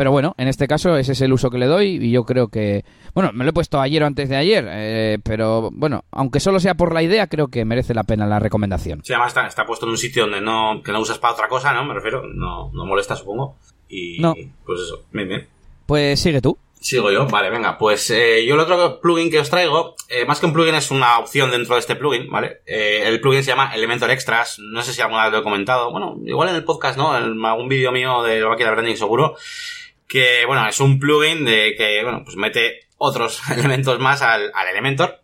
pero 0.00 0.12
bueno, 0.12 0.34
en 0.38 0.48
este 0.48 0.66
caso 0.66 0.96
ese 0.96 1.12
es 1.12 1.20
el 1.20 1.30
uso 1.30 1.50
que 1.50 1.58
le 1.58 1.66
doy 1.66 1.98
y 2.00 2.10
yo 2.10 2.24
creo 2.24 2.48
que... 2.48 2.86
Bueno, 3.12 3.32
me 3.34 3.44
lo 3.44 3.50
he 3.50 3.52
puesto 3.52 3.82
ayer 3.82 4.02
o 4.02 4.06
antes 4.06 4.30
de 4.30 4.36
ayer, 4.36 4.66
eh, 4.66 5.18
pero 5.22 5.68
bueno, 5.74 6.06
aunque 6.10 6.40
solo 6.40 6.58
sea 6.58 6.74
por 6.74 6.94
la 6.94 7.02
idea, 7.02 7.26
creo 7.26 7.48
que 7.48 7.66
merece 7.66 7.92
la 7.92 8.04
pena 8.04 8.26
la 8.26 8.38
recomendación. 8.38 9.02
Sí, 9.04 9.12
además 9.12 9.34
está, 9.46 9.66
puesto 9.66 9.84
en 9.84 9.90
un 9.90 9.98
sitio 9.98 10.22
donde 10.22 10.40
no, 10.40 10.80
que 10.82 10.92
no 10.92 11.00
usas 11.00 11.18
para 11.18 11.34
otra 11.34 11.48
cosa, 11.48 11.74
¿no? 11.74 11.84
Me 11.84 11.92
refiero, 11.92 12.22
no, 12.26 12.70
no 12.72 12.86
molesta, 12.86 13.14
supongo. 13.14 13.58
Y 13.90 14.20
no. 14.20 14.34
pues 14.64 14.80
eso, 14.80 15.04
bien, 15.12 15.28
bien. 15.28 15.48
Pues 15.84 16.18
sigue 16.18 16.40
tú. 16.40 16.56
Sigo 16.80 17.12
yo, 17.12 17.26
vale, 17.26 17.50
venga, 17.50 17.76
pues 17.76 18.10
eh, 18.10 18.46
yo 18.46 18.54
el 18.54 18.60
otro 18.60 19.02
plugin 19.02 19.30
que 19.30 19.40
os 19.40 19.50
traigo, 19.50 19.96
eh, 20.08 20.24
más 20.24 20.40
que 20.40 20.46
un 20.46 20.54
plugin 20.54 20.76
es 20.76 20.90
una 20.90 21.18
opción 21.18 21.50
dentro 21.50 21.74
de 21.74 21.80
este 21.80 21.94
plugin, 21.94 22.30
¿vale? 22.30 22.62
el 22.64 23.20
plugin 23.20 23.44
se 23.44 23.50
llama 23.50 23.74
Elementor 23.74 24.10
Extras, 24.10 24.58
no 24.60 24.82
sé 24.82 24.94
si 24.94 25.02
alguna 25.02 25.24
vez 25.24 25.32
lo 25.32 25.40
he 25.40 25.42
comentado, 25.42 25.90
bueno, 25.90 26.16
igual 26.24 26.48
en 26.48 26.54
el 26.54 26.64
podcast, 26.64 26.96
¿no? 26.96 27.14
En 27.18 27.44
algún 27.44 27.68
vídeo 27.68 27.92
mío 27.92 28.22
de 28.22 28.42
Máquina 28.46 28.70
Branding 28.70 28.96
seguro, 28.96 29.36
que, 30.10 30.44
bueno, 30.44 30.68
es 30.68 30.80
un 30.80 30.98
plugin 30.98 31.44
de 31.44 31.76
que, 31.78 32.02
bueno, 32.02 32.22
pues 32.24 32.36
mete 32.36 32.80
otros 32.98 33.40
elementos 33.50 34.00
más 34.00 34.20
al, 34.22 34.50
al 34.54 34.68
Elementor. 34.68 35.22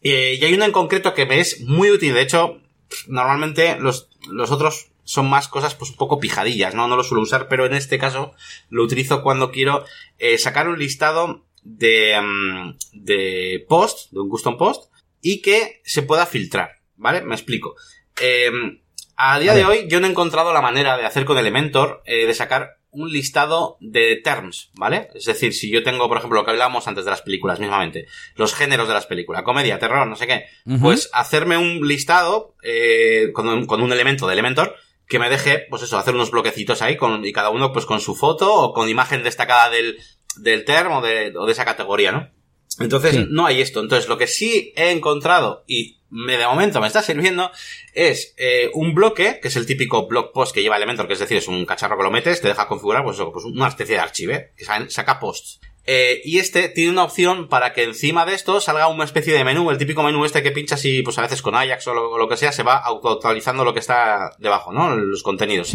y 0.00 0.10
hay 0.12 0.54
uno 0.54 0.64
en 0.64 0.72
concreto 0.72 1.12
que 1.12 1.26
me 1.26 1.40
es 1.40 1.60
muy 1.62 1.90
útil. 1.90 2.14
De 2.14 2.22
hecho, 2.22 2.60
normalmente 3.08 3.76
los, 3.80 4.08
los 4.30 4.52
otros 4.52 4.92
son 5.02 5.28
más 5.28 5.48
cosas 5.48 5.74
pues 5.74 5.90
un 5.90 5.96
poco 5.96 6.20
pijadillas, 6.20 6.74
¿no? 6.74 6.86
No 6.86 6.96
lo 6.96 7.02
suelo 7.02 7.22
usar, 7.22 7.48
pero 7.48 7.66
en 7.66 7.74
este 7.74 7.98
caso 7.98 8.32
lo 8.70 8.84
utilizo 8.84 9.22
cuando 9.22 9.50
quiero 9.50 9.84
eh, 10.18 10.38
sacar 10.38 10.68
un 10.68 10.78
listado 10.78 11.44
de, 11.64 12.16
mm, 12.20 12.76
de 12.92 13.66
post, 13.68 14.12
de 14.12 14.20
un 14.20 14.28
custom 14.28 14.56
post, 14.56 14.92
y 15.20 15.42
que 15.42 15.82
se 15.84 16.02
pueda 16.02 16.26
filtrar, 16.26 16.76
¿vale? 16.94 17.22
Me 17.22 17.34
explico. 17.34 17.74
Eh, 18.20 18.52
a 19.16 19.40
día 19.40 19.52
de 19.54 19.64
hoy 19.64 19.88
yo 19.88 19.98
no 19.98 20.06
he 20.06 20.10
encontrado 20.10 20.52
la 20.52 20.62
manera 20.62 20.96
de 20.96 21.04
hacer 21.04 21.24
con 21.24 21.38
Elementor 21.38 22.02
eh, 22.04 22.26
de 22.26 22.34
sacar 22.34 22.77
un 22.90 23.10
listado 23.10 23.76
de 23.80 24.16
terms, 24.16 24.70
¿vale? 24.74 25.08
Es 25.14 25.24
decir, 25.24 25.52
si 25.52 25.70
yo 25.70 25.82
tengo, 25.82 26.08
por 26.08 26.18
ejemplo, 26.18 26.40
lo 26.40 26.44
que 26.44 26.50
hablábamos 26.52 26.88
antes 26.88 27.04
de 27.04 27.10
las 27.10 27.22
películas 27.22 27.60
mismamente, 27.60 28.06
los 28.34 28.54
géneros 28.54 28.88
de 28.88 28.94
las 28.94 29.06
películas, 29.06 29.42
comedia, 29.42 29.78
terror, 29.78 30.06
no 30.06 30.16
sé 30.16 30.26
qué, 30.26 30.44
pues 30.80 31.10
hacerme 31.12 31.58
un 31.58 31.86
listado 31.86 32.54
eh, 32.62 33.30
con, 33.34 33.48
un, 33.48 33.66
con 33.66 33.82
un 33.82 33.92
elemento 33.92 34.26
de 34.26 34.32
Elementor 34.32 34.74
que 35.06 35.18
me 35.18 35.30
deje, 35.30 35.66
pues 35.70 35.82
eso, 35.82 35.98
hacer 35.98 36.14
unos 36.14 36.30
bloquecitos 36.30 36.82
ahí 36.82 36.96
con, 36.96 37.24
y 37.24 37.32
cada 37.32 37.50
uno 37.50 37.72
pues 37.72 37.86
con 37.86 38.00
su 38.00 38.14
foto 38.14 38.52
o 38.52 38.72
con 38.72 38.88
imagen 38.88 39.22
destacada 39.22 39.70
del, 39.70 39.98
del 40.36 40.64
term 40.64 40.92
o 40.92 41.02
de, 41.02 41.32
o 41.36 41.46
de 41.46 41.52
esa 41.52 41.64
categoría, 41.64 42.12
¿no? 42.12 42.30
Entonces, 42.80 43.28
no 43.28 43.46
hay 43.46 43.60
esto. 43.60 43.80
Entonces, 43.80 44.08
lo 44.08 44.18
que 44.18 44.26
sí 44.26 44.72
he 44.76 44.90
encontrado 44.90 45.64
y 45.66 45.97
de 46.10 46.46
momento 46.46 46.80
me 46.80 46.86
está 46.86 47.02
sirviendo 47.02 47.50
es 47.92 48.34
eh, 48.36 48.70
un 48.74 48.94
bloque, 48.94 49.40
que 49.40 49.48
es 49.48 49.56
el 49.56 49.66
típico 49.66 50.06
blog 50.06 50.32
post 50.32 50.54
que 50.54 50.62
lleva 50.62 50.76
Elementor, 50.76 51.06
que 51.06 51.14
es 51.14 51.18
decir, 51.18 51.36
es 51.36 51.48
un 51.48 51.66
cacharro 51.66 51.96
que 51.96 52.04
lo 52.04 52.10
metes, 52.10 52.40
te 52.40 52.48
deja 52.48 52.68
configurar, 52.68 53.04
pues, 53.04 53.16
eso, 53.16 53.32
pues 53.32 53.44
una 53.44 53.68
especie 53.68 53.96
de 53.96 54.00
archivo, 54.00 54.34
que 54.56 54.64
saca 54.64 55.20
posts. 55.20 55.60
Eh, 55.90 56.20
y 56.22 56.38
este 56.38 56.68
tiene 56.68 56.90
una 56.90 57.04
opción 57.04 57.48
para 57.48 57.72
que 57.72 57.82
encima 57.82 58.26
de 58.26 58.34
esto 58.34 58.60
salga 58.60 58.88
una 58.88 59.04
especie 59.04 59.32
de 59.32 59.42
menú, 59.42 59.70
el 59.70 59.78
típico 59.78 60.02
menú 60.02 60.26
este 60.26 60.42
que 60.42 60.50
pinchas 60.50 60.84
y 60.84 61.00
pues 61.00 61.16
a 61.16 61.22
veces 61.22 61.40
con 61.40 61.54
Ajax 61.54 61.86
o 61.86 61.94
lo, 61.94 62.28
que 62.28 62.36
sea 62.36 62.52
se 62.52 62.62
va 62.62 62.76
autoactualizando 62.76 63.64
lo 63.64 63.72
que 63.72 63.80
está 63.80 64.36
debajo, 64.38 64.70
¿no? 64.70 64.94
Los 64.94 65.22
contenidos. 65.22 65.72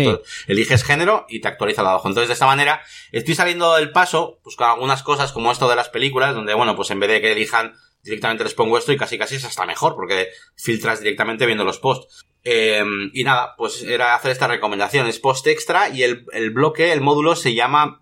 eliges 0.47 0.83
género 0.83 1.25
y 1.29 1.41
te 1.41 1.47
actualiza 1.47 1.81
lo 1.81 1.89
abajo. 1.89 2.09
Entonces 2.09 2.27
de 2.27 2.33
esta 2.33 2.45
manera 2.45 2.83
estoy 3.11 3.33
saliendo 3.33 3.73
del 3.73 3.91
paso, 3.91 4.37
pues 4.43 4.55
con 4.55 4.69
algunas 4.69 5.01
cosas 5.01 5.31
como 5.31 5.51
esto 5.51 5.67
de 5.67 5.75
las 5.75 5.89
películas, 5.89 6.35
donde 6.35 6.53
bueno, 6.53 6.75
pues 6.75 6.91
en 6.91 6.99
vez 6.99 7.09
de 7.09 7.19
que 7.19 7.31
elijan 7.31 7.73
directamente 8.03 8.43
les 8.43 8.53
pongo 8.53 8.77
esto 8.77 8.91
y 8.91 8.97
casi 8.97 9.17
casi 9.17 9.35
es 9.35 9.45
hasta 9.45 9.65
mejor 9.65 9.95
porque 9.95 10.27
filtras 10.55 10.99
directamente 10.99 11.45
viendo 11.45 11.63
los 11.63 11.79
posts. 11.79 12.25
Em, 12.43 13.09
y 13.13 13.23
nada, 13.23 13.55
pues 13.57 13.83
era 13.83 14.15
hacer 14.15 14.31
estas 14.31 14.49
recomendaciones. 14.49 15.19
Post 15.19 15.47
extra 15.47 15.89
y 15.89 16.03
el, 16.03 16.25
el 16.33 16.51
bloque, 16.51 16.91
el 16.91 17.01
módulo 17.01 17.35
se 17.35 17.53
llama 17.53 18.01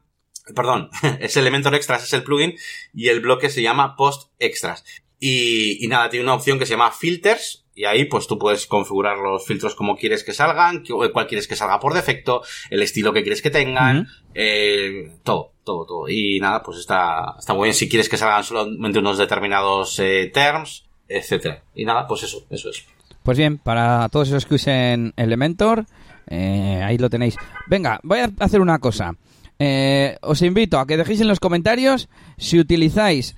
perdón, 0.56 0.90
ese 1.20 1.40
Elementor 1.40 1.76
Extras 1.76 2.04
es 2.04 2.14
el 2.14 2.24
plugin 2.24 2.56
y 2.94 3.10
el 3.10 3.22
bloque 3.22 3.50
se 3.50 3.62
llama 3.62 3.96
Post 3.96 4.32
Extras. 4.40 4.84
Y, 5.20 5.84
y, 5.86 5.88
nada, 5.88 6.10
tiene 6.10 6.24
una 6.24 6.34
opción 6.34 6.58
que 6.58 6.66
se 6.66 6.72
llama 6.72 6.92
Filters 6.92 7.62
y 7.74 7.86
ahí 7.86 8.06
pues 8.06 8.28
tú 8.28 8.38
puedes 8.38 8.66
configurar 8.68 9.18
los 9.18 9.46
filtros 9.46 9.76
como 9.76 9.96
quieres 9.96 10.24
que 10.24 10.34
salgan, 10.34 10.84
cuál 11.14 11.28
quieres 11.28 11.48
que 11.48 11.56
salga 11.56 11.80
por 11.80 11.94
defecto, 11.94 12.44
el 12.70 12.82
estilo 12.82 13.14
que 13.14 13.22
quieres 13.22 13.42
que 13.42 13.50
tengan, 13.50 14.08
eh, 14.34 15.12
todo, 15.24 15.51
todo, 15.64 15.86
todo. 15.86 16.10
Y 16.10 16.40
nada, 16.40 16.62
pues 16.64 16.80
está, 16.80 17.36
está 17.38 17.54
muy 17.54 17.66
bien 17.66 17.74
si 17.74 17.90
quieres 17.90 18.10
que 18.10 18.18
salgan 18.18 18.44
solamente 18.44 19.00
unos 19.00 19.18
determinados 19.18 20.00
eh, 20.00 20.32
terms, 20.34 20.86
etcétera. 21.08 21.64
Y 21.76 21.86
nada, 21.86 22.08
pues 22.08 22.24
eso, 22.24 22.44
eso 22.50 22.70
es. 22.70 22.86
Pues 23.24 23.38
bien, 23.38 23.58
para 23.58 24.10
todos 24.10 24.30
esos 24.30 24.46
que 24.46 24.56
usen 24.56 25.14
Elementor, 25.16 25.86
eh, 26.28 26.82
ahí 26.84 26.98
lo 26.98 27.10
tenéis. 27.10 27.36
Venga, 27.68 28.00
voy 28.04 28.20
a 28.20 28.32
hacer 28.40 28.62
una 28.62 28.80
cosa. 28.80 29.14
Eh, 29.60 30.18
os 30.22 30.42
invito 30.42 30.80
a 30.80 30.88
que 30.88 30.98
dejéis 30.98 31.22
en 31.22 31.28
los 31.28 31.40
comentarios 31.40 32.10
si 32.38 32.60
utilizáis 32.60 33.36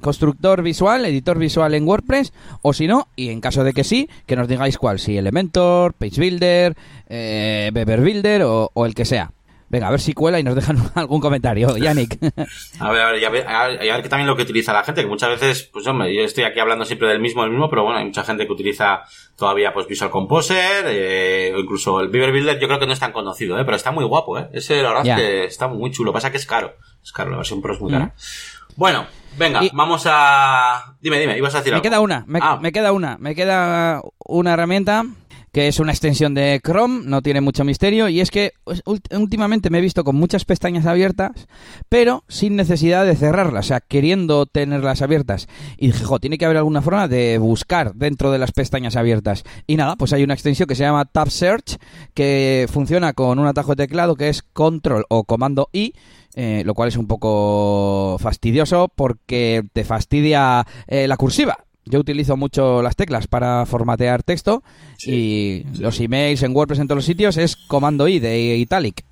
constructor 0.00 0.62
visual, 0.62 1.04
editor 1.04 1.36
visual 1.36 1.74
en 1.74 1.88
WordPress, 1.88 2.32
o 2.62 2.72
si 2.72 2.86
no, 2.86 3.08
y 3.16 3.30
en 3.30 3.40
caso 3.40 3.64
de 3.64 3.72
que 3.72 3.82
sí, 3.82 4.08
que 4.26 4.36
nos 4.36 4.46
digáis 4.46 4.78
cuál, 4.78 5.00
si 5.00 5.16
Elementor, 5.16 5.94
Page 5.94 6.20
Builder, 6.20 6.76
eh, 7.08 7.72
Builder 7.74 8.42
o, 8.44 8.70
el 8.86 8.94
que 8.94 9.04
sea. 9.04 9.32
Venga, 9.68 9.88
a 9.88 9.90
ver 9.90 10.00
si 10.00 10.12
cuela 10.12 10.38
y 10.38 10.44
nos 10.44 10.54
dejan 10.54 10.78
algún 10.94 11.20
comentario, 11.20 11.76
Yannick. 11.76 12.18
a 12.80 12.90
ver, 12.90 13.02
a 13.02 13.10
ver, 13.10 13.20
y 13.20 13.24
a 13.24 13.30
ver, 13.30 13.48
a 13.48 13.68
ver, 13.68 14.02
que 14.02 14.08
también 14.08 14.28
lo 14.28 14.36
que 14.36 14.42
utiliza 14.42 14.72
la 14.72 14.84
gente, 14.84 15.02
que 15.02 15.08
muchas 15.08 15.30
veces, 15.30 15.68
pues 15.72 15.86
hombre, 15.86 16.14
yo 16.14 16.22
estoy 16.22 16.44
aquí 16.44 16.60
hablando 16.60 16.84
siempre 16.84 17.08
del 17.08 17.20
mismo, 17.20 17.42
del 17.42 17.50
mismo, 17.50 17.68
pero 17.68 17.82
bueno, 17.82 17.98
hay 17.98 18.04
mucha 18.04 18.22
gente 18.22 18.46
que 18.46 18.52
utiliza 18.52 19.02
todavía 19.36 19.72
pues 19.74 19.88
Visual 19.88 20.10
Composer, 20.10 20.84
eh, 20.86 21.52
o 21.54 21.58
incluso 21.58 22.00
el 22.00 22.08
Beaver 22.08 22.32
Builder, 22.32 22.60
yo 22.60 22.68
creo 22.68 22.78
que 22.78 22.86
no 22.86 22.92
es 22.92 23.00
tan 23.00 23.12
conocido, 23.12 23.58
eh, 23.58 23.64
pero 23.64 23.76
está 23.76 23.90
muy 23.90 24.04
guapo, 24.04 24.38
eh. 24.38 24.48
Ese, 24.52 24.82
la 24.82 24.90
verdad, 24.90 25.06
es 25.06 25.16
que 25.16 25.44
está 25.44 25.68
muy 25.68 25.90
chulo. 25.90 26.12
Pasa 26.12 26.30
que 26.30 26.36
es 26.36 26.46
caro. 26.46 26.76
Es 27.02 27.12
caro, 27.12 27.30
la 27.30 27.38
versión 27.38 27.60
Pro 27.60 27.74
es 27.74 27.80
muy 27.80 27.90
cara. 27.90 28.14
Bueno, 28.76 29.06
venga, 29.38 29.60
vamos 29.72 30.04
a... 30.06 30.96
Dime, 31.00 31.18
dime, 31.18 31.38
ibas 31.38 31.54
a 31.54 31.58
decir 31.58 31.72
me 31.72 31.80
Queda 31.80 32.00
una, 32.00 32.24
me, 32.26 32.40
ah. 32.42 32.58
me 32.60 32.72
queda 32.72 32.92
una, 32.92 33.16
me 33.18 33.34
queda 33.34 34.02
una 34.18 34.52
herramienta 34.52 35.04
que 35.56 35.68
es 35.68 35.80
una 35.80 35.92
extensión 35.92 36.34
de 36.34 36.60
Chrome, 36.62 37.04
no 37.06 37.22
tiene 37.22 37.40
mucho 37.40 37.64
misterio, 37.64 38.10
y 38.10 38.20
es 38.20 38.30
que 38.30 38.52
pues, 38.62 38.82
últimamente 39.10 39.70
me 39.70 39.78
he 39.78 39.80
visto 39.80 40.04
con 40.04 40.14
muchas 40.14 40.44
pestañas 40.44 40.84
abiertas, 40.84 41.48
pero 41.88 42.24
sin 42.28 42.56
necesidad 42.56 43.06
de 43.06 43.16
cerrarlas, 43.16 43.64
o 43.64 43.68
sea, 43.68 43.80
queriendo 43.80 44.44
tenerlas 44.44 45.00
abiertas. 45.00 45.48
Y 45.78 45.86
dije, 45.86 46.04
jo, 46.04 46.18
tiene 46.18 46.36
que 46.36 46.44
haber 46.44 46.58
alguna 46.58 46.82
forma 46.82 47.08
de 47.08 47.38
buscar 47.38 47.94
dentro 47.94 48.32
de 48.32 48.38
las 48.38 48.52
pestañas 48.52 48.96
abiertas. 48.96 49.44
Y 49.66 49.76
nada, 49.76 49.96
pues 49.96 50.12
hay 50.12 50.24
una 50.24 50.34
extensión 50.34 50.66
que 50.66 50.74
se 50.74 50.82
llama 50.82 51.06
Tab 51.06 51.30
Search, 51.30 51.78
que 52.12 52.66
funciona 52.70 53.14
con 53.14 53.38
un 53.38 53.46
atajo 53.46 53.74
de 53.74 53.86
teclado 53.86 54.14
que 54.14 54.28
es 54.28 54.42
Control 54.42 55.06
o 55.08 55.24
Comando 55.24 55.70
I, 55.72 55.94
eh, 56.34 56.64
lo 56.66 56.74
cual 56.74 56.90
es 56.90 56.98
un 56.98 57.06
poco 57.06 58.18
fastidioso 58.20 58.92
porque 58.94 59.64
te 59.72 59.84
fastidia 59.84 60.66
eh, 60.86 61.08
la 61.08 61.16
cursiva. 61.16 61.65
Yo 61.86 62.00
utilizo 62.00 62.36
mucho 62.36 62.82
las 62.82 62.96
teclas 62.96 63.28
para 63.28 63.64
formatear 63.64 64.22
texto 64.24 64.62
y 65.04 65.64
los 65.78 66.00
emails 66.00 66.42
en 66.42 66.54
WordPress 66.54 66.80
en 66.80 66.88
todos 66.88 66.98
los 66.98 67.04
sitios 67.04 67.36
es 67.36 67.56
comando 67.56 68.08
I 68.08 68.18
de 68.18 68.56
italic. 68.56 69.04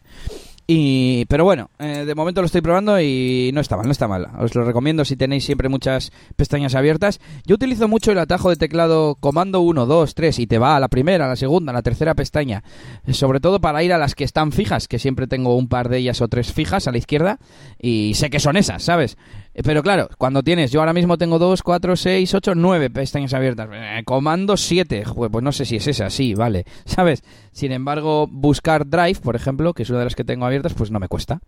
Y, 0.66 1.26
pero 1.26 1.44
bueno, 1.44 1.68
eh, 1.78 2.04
de 2.06 2.14
momento 2.14 2.40
lo 2.40 2.46
estoy 2.46 2.62
probando 2.62 2.98
y 2.98 3.50
no 3.52 3.60
está 3.60 3.76
mal, 3.76 3.84
no 3.84 3.92
está 3.92 4.08
mal. 4.08 4.28
Os 4.38 4.54
lo 4.54 4.64
recomiendo 4.64 5.04
si 5.04 5.14
tenéis 5.14 5.44
siempre 5.44 5.68
muchas 5.68 6.10
pestañas 6.36 6.74
abiertas. 6.74 7.20
Yo 7.44 7.56
utilizo 7.56 7.86
mucho 7.86 8.12
el 8.12 8.18
atajo 8.18 8.48
de 8.48 8.56
teclado 8.56 9.16
comando 9.16 9.60
1, 9.60 9.84
2, 9.84 10.14
3 10.14 10.38
y 10.38 10.46
te 10.46 10.58
va 10.58 10.74
a 10.74 10.80
la 10.80 10.88
primera, 10.88 11.26
a 11.26 11.28
la 11.28 11.36
segunda, 11.36 11.70
a 11.70 11.74
la 11.74 11.82
tercera 11.82 12.14
pestaña. 12.14 12.64
Sobre 13.12 13.40
todo 13.40 13.60
para 13.60 13.82
ir 13.82 13.92
a 13.92 13.98
las 13.98 14.14
que 14.14 14.24
están 14.24 14.52
fijas, 14.52 14.88
que 14.88 14.98
siempre 14.98 15.26
tengo 15.26 15.54
un 15.54 15.68
par 15.68 15.90
de 15.90 15.98
ellas 15.98 16.22
o 16.22 16.28
tres 16.28 16.52
fijas 16.52 16.88
a 16.88 16.92
la 16.92 16.98
izquierda 16.98 17.38
y 17.78 18.14
sé 18.14 18.30
que 18.30 18.40
son 18.40 18.56
esas, 18.56 18.82
¿sabes? 18.82 19.18
Eh, 19.54 19.62
pero 19.62 19.82
claro, 19.82 20.08
cuando 20.18 20.42
tienes, 20.42 20.72
yo 20.72 20.80
ahora 20.80 20.92
mismo 20.92 21.16
tengo 21.16 21.38
2, 21.38 21.62
4, 21.62 21.96
6, 21.96 22.34
8, 22.34 22.54
9 22.56 22.90
pestañas 22.90 23.32
abiertas. 23.34 23.68
Eh, 23.72 24.02
comando 24.04 24.56
7, 24.56 25.04
pues 25.14 25.44
no 25.44 25.52
sé 25.52 25.64
si 25.64 25.76
es 25.76 25.86
esa, 25.86 26.10
sí, 26.10 26.34
vale. 26.34 26.64
¿Sabes? 26.84 27.22
Sin 27.52 27.72
embargo, 27.72 28.26
buscar 28.26 28.88
Drive, 28.88 29.20
por 29.22 29.36
ejemplo, 29.36 29.72
que 29.72 29.84
es 29.84 29.90
una 29.90 30.00
de 30.00 30.06
las 30.06 30.16
que 30.16 30.24
tengo 30.24 30.44
abiertas, 30.44 30.74
pues 30.74 30.90
no 30.90 30.98
me 30.98 31.08
cuesta. 31.08 31.40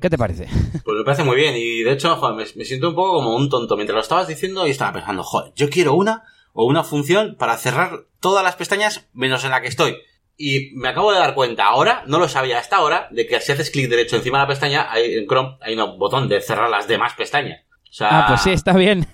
¿Qué 0.00 0.10
te 0.10 0.18
parece? 0.18 0.46
Pues 0.84 0.98
me 0.98 1.04
parece 1.04 1.24
muy 1.24 1.36
bien. 1.36 1.54
Y 1.56 1.82
de 1.82 1.92
hecho, 1.92 2.18
me, 2.34 2.64
siento 2.64 2.90
un 2.90 2.94
poco 2.94 3.14
como 3.14 3.34
un 3.34 3.48
tonto. 3.48 3.76
Mientras 3.76 3.94
lo 3.94 4.02
estabas 4.02 4.28
diciendo, 4.28 4.66
y 4.66 4.70
estaba 4.70 4.92
pensando, 4.92 5.22
joder, 5.22 5.52
yo 5.54 5.68
quiero 5.68 5.94
una 5.94 6.24
o 6.52 6.64
una 6.64 6.84
función 6.84 7.36
para 7.38 7.56
cerrar 7.56 8.06
todas 8.20 8.44
las 8.44 8.56
pestañas 8.56 9.08
menos 9.12 9.44
en 9.44 9.50
la 9.50 9.60
que 9.60 9.68
estoy. 9.68 9.96
Y 10.40 10.70
me 10.76 10.88
acabo 10.88 11.12
de 11.12 11.18
dar 11.18 11.34
cuenta 11.34 11.66
ahora, 11.66 12.04
no 12.06 12.20
lo 12.20 12.28
sabía 12.28 12.60
hasta 12.60 12.76
ahora, 12.76 13.08
de 13.10 13.26
que 13.26 13.40
si 13.40 13.50
haces 13.50 13.70
clic 13.70 13.90
derecho 13.90 14.14
encima 14.14 14.38
de 14.38 14.44
la 14.44 14.48
pestaña, 14.48 14.86
hay, 14.88 15.14
en 15.14 15.26
Chrome 15.26 15.56
hay 15.60 15.74
un 15.74 15.98
botón 15.98 16.28
de 16.28 16.40
cerrar 16.40 16.70
las 16.70 16.86
demás 16.86 17.14
pestañas. 17.14 17.60
ah, 18.00 18.26
pues 18.28 18.42
sí, 18.42 18.50
está 18.52 18.74
bien. 18.74 19.06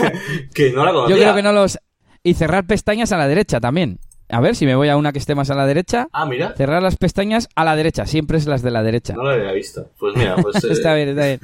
que 0.54 0.72
no 0.72 0.84
la 0.86 0.92
conocía. 0.92 1.16
Yo 1.16 1.22
creo 1.22 1.34
que 1.34 1.42
no 1.42 1.52
los... 1.52 1.78
Y 2.22 2.34
cerrar 2.34 2.66
pestañas 2.66 3.12
a 3.12 3.18
la 3.18 3.28
derecha 3.28 3.60
también. 3.60 3.98
A 4.32 4.40
ver, 4.40 4.54
si 4.54 4.64
me 4.64 4.74
voy 4.74 4.88
a 4.88 4.96
una 4.96 5.12
que 5.12 5.18
esté 5.18 5.34
más 5.34 5.50
a 5.50 5.54
la 5.54 5.66
derecha. 5.66 6.08
Ah, 6.12 6.24
mira. 6.24 6.54
Cerrar 6.56 6.82
las 6.82 6.96
pestañas 6.96 7.48
a 7.56 7.64
la 7.64 7.74
derecha. 7.76 8.06
Siempre 8.06 8.38
es 8.38 8.46
las 8.46 8.62
de 8.62 8.70
la 8.70 8.82
derecha. 8.82 9.14
No 9.14 9.24
lo 9.24 9.30
había 9.30 9.52
visto. 9.52 9.90
Pues 9.98 10.16
mira, 10.16 10.36
pues. 10.36 10.62
está 10.64 10.94
bien, 10.94 11.10
está 11.10 11.26
bien. 11.26 11.40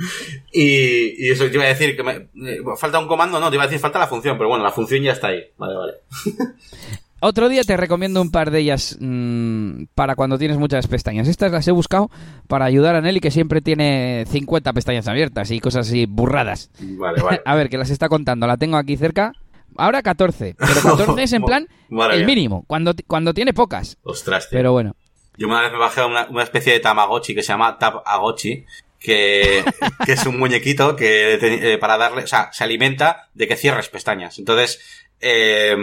Y, 0.52 1.26
y, 1.26 1.30
eso 1.30 1.46
te 1.48 1.54
iba 1.54 1.64
a 1.64 1.68
decir 1.68 1.96
que 1.96 2.02
me, 2.02 2.12
eh, 2.12 2.60
falta 2.78 2.98
un 2.98 3.08
comando, 3.08 3.40
no, 3.40 3.50
te 3.50 3.56
iba 3.56 3.64
a 3.64 3.66
decir 3.66 3.80
falta 3.80 3.98
la 3.98 4.06
función, 4.06 4.38
pero 4.38 4.48
bueno, 4.48 4.64
la 4.64 4.70
función 4.70 5.02
ya 5.02 5.12
está 5.12 5.28
ahí. 5.28 5.42
Vale, 5.58 5.74
vale. 5.74 5.92
Otro 7.28 7.48
día 7.48 7.64
te 7.64 7.76
recomiendo 7.76 8.22
un 8.22 8.30
par 8.30 8.52
de 8.52 8.60
ellas 8.60 8.96
mm, 9.00 9.86
para 9.96 10.14
cuando 10.14 10.38
tienes 10.38 10.58
muchas 10.58 10.86
pestañas. 10.86 11.26
Estas 11.26 11.50
las 11.50 11.66
he 11.66 11.72
buscado 11.72 12.08
para 12.46 12.66
ayudar 12.66 12.94
a 12.94 13.00
Nelly, 13.00 13.18
que 13.18 13.32
siempre 13.32 13.60
tiene 13.60 14.24
50 14.28 14.72
pestañas 14.72 15.08
abiertas 15.08 15.50
y 15.50 15.58
cosas 15.58 15.88
así 15.88 16.06
burradas. 16.06 16.70
Vale, 16.78 17.20
vale. 17.20 17.42
a 17.44 17.54
ver, 17.56 17.68
que 17.68 17.78
las 17.78 17.90
está 17.90 18.08
contando. 18.08 18.46
La 18.46 18.56
tengo 18.56 18.76
aquí 18.76 18.96
cerca. 18.96 19.32
Ahora 19.76 20.02
14, 20.02 20.54
pero 20.56 20.80
14 20.80 21.20
es 21.20 21.32
en 21.32 21.42
plan 21.44 21.66
el 22.12 22.24
mínimo, 22.24 22.64
cuando, 22.68 22.94
cuando 23.08 23.34
tiene 23.34 23.52
pocas. 23.52 23.98
Ostras, 24.04 24.48
tío. 24.48 24.60
Pero 24.60 24.70
bueno. 24.70 24.94
Yo 25.36 25.48
una 25.48 25.62
vez 25.62 25.72
me 25.72 25.78
bajé 25.78 26.04
una, 26.04 26.28
una 26.30 26.44
especie 26.44 26.74
de 26.74 26.78
Tamagotchi 26.78 27.34
que 27.34 27.42
se 27.42 27.48
llama 27.48 27.76
Tabagochi, 27.76 28.64
que, 29.00 29.64
que 30.06 30.12
es 30.12 30.24
un 30.26 30.38
muñequito 30.38 30.94
que 30.94 31.34
eh, 31.42 31.78
para 31.78 31.98
darle, 31.98 32.22
o 32.22 32.26
sea, 32.28 32.50
se 32.52 32.62
alimenta 32.62 33.30
de 33.34 33.48
que 33.48 33.56
cierres 33.56 33.88
pestañas. 33.88 34.38
Entonces, 34.38 34.80
eh, 35.20 35.74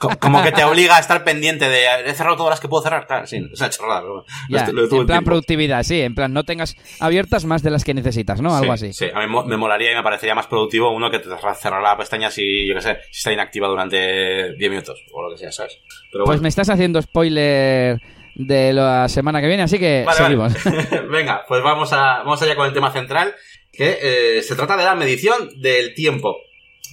como 0.20 0.42
que 0.42 0.52
te 0.52 0.64
obliga 0.64 0.96
a 0.96 1.00
estar 1.00 1.24
pendiente 1.24 1.68
de 1.68 1.86
he 2.06 2.14
cerrado 2.14 2.36
todas 2.36 2.50
las 2.50 2.60
que 2.60 2.68
puedo 2.68 2.82
cerrar. 2.82 3.06
Claro, 3.06 3.26
sí, 3.26 3.40
o 3.52 3.56
sea, 3.56 3.70
chorrada. 3.70 4.02
en 4.48 5.06
plan 5.06 5.24
productividad, 5.24 5.82
sí, 5.82 6.00
en 6.00 6.14
plan 6.14 6.32
no 6.32 6.44
tengas 6.44 6.76
abiertas 7.00 7.44
más 7.44 7.62
de 7.62 7.70
las 7.70 7.84
que 7.84 7.94
necesitas, 7.94 8.40
¿no? 8.40 8.54
Algo 8.54 8.72
así. 8.72 8.92
Sí, 8.92 9.06
a 9.12 9.26
mí 9.26 9.34
me 9.46 9.56
molaría 9.56 9.92
y 9.92 9.94
me 9.94 10.02
parecería 10.02 10.34
más 10.34 10.46
productivo 10.46 10.94
uno 10.94 11.10
que 11.10 11.18
te 11.18 11.28
cerrar 11.54 11.82
la 11.82 11.96
pestaña 11.96 12.30
si, 12.30 12.66
yo 12.66 12.74
qué 12.74 12.80
sé, 12.80 12.98
si 13.10 13.18
está 13.18 13.32
inactiva 13.32 13.68
durante 13.68 14.54
10 14.54 14.70
minutos 14.70 15.00
o 15.12 15.22
lo 15.22 15.30
que 15.30 15.38
sea, 15.38 15.52
¿sabes? 15.52 15.78
pues 16.24 16.40
me 16.40 16.48
estás 16.48 16.68
haciendo 16.68 17.00
spoiler 17.00 18.00
de 18.34 18.72
la 18.72 19.08
semana 19.08 19.40
que 19.40 19.48
viene, 19.48 19.62
así 19.62 19.78
que 19.78 20.06
seguimos. 20.16 20.54
Venga, 21.10 21.44
pues 21.46 21.62
vamos, 21.62 21.92
a, 21.92 22.18
vamos 22.18 22.40
allá 22.42 22.56
con 22.56 22.66
el 22.66 22.72
tema 22.72 22.92
central, 22.92 23.34
que 23.72 23.98
eh, 24.00 24.42
se 24.42 24.54
trata 24.56 24.76
de 24.76 24.84
la 24.84 24.94
medición 24.94 25.48
del 25.60 25.94
tiempo. 25.94 26.36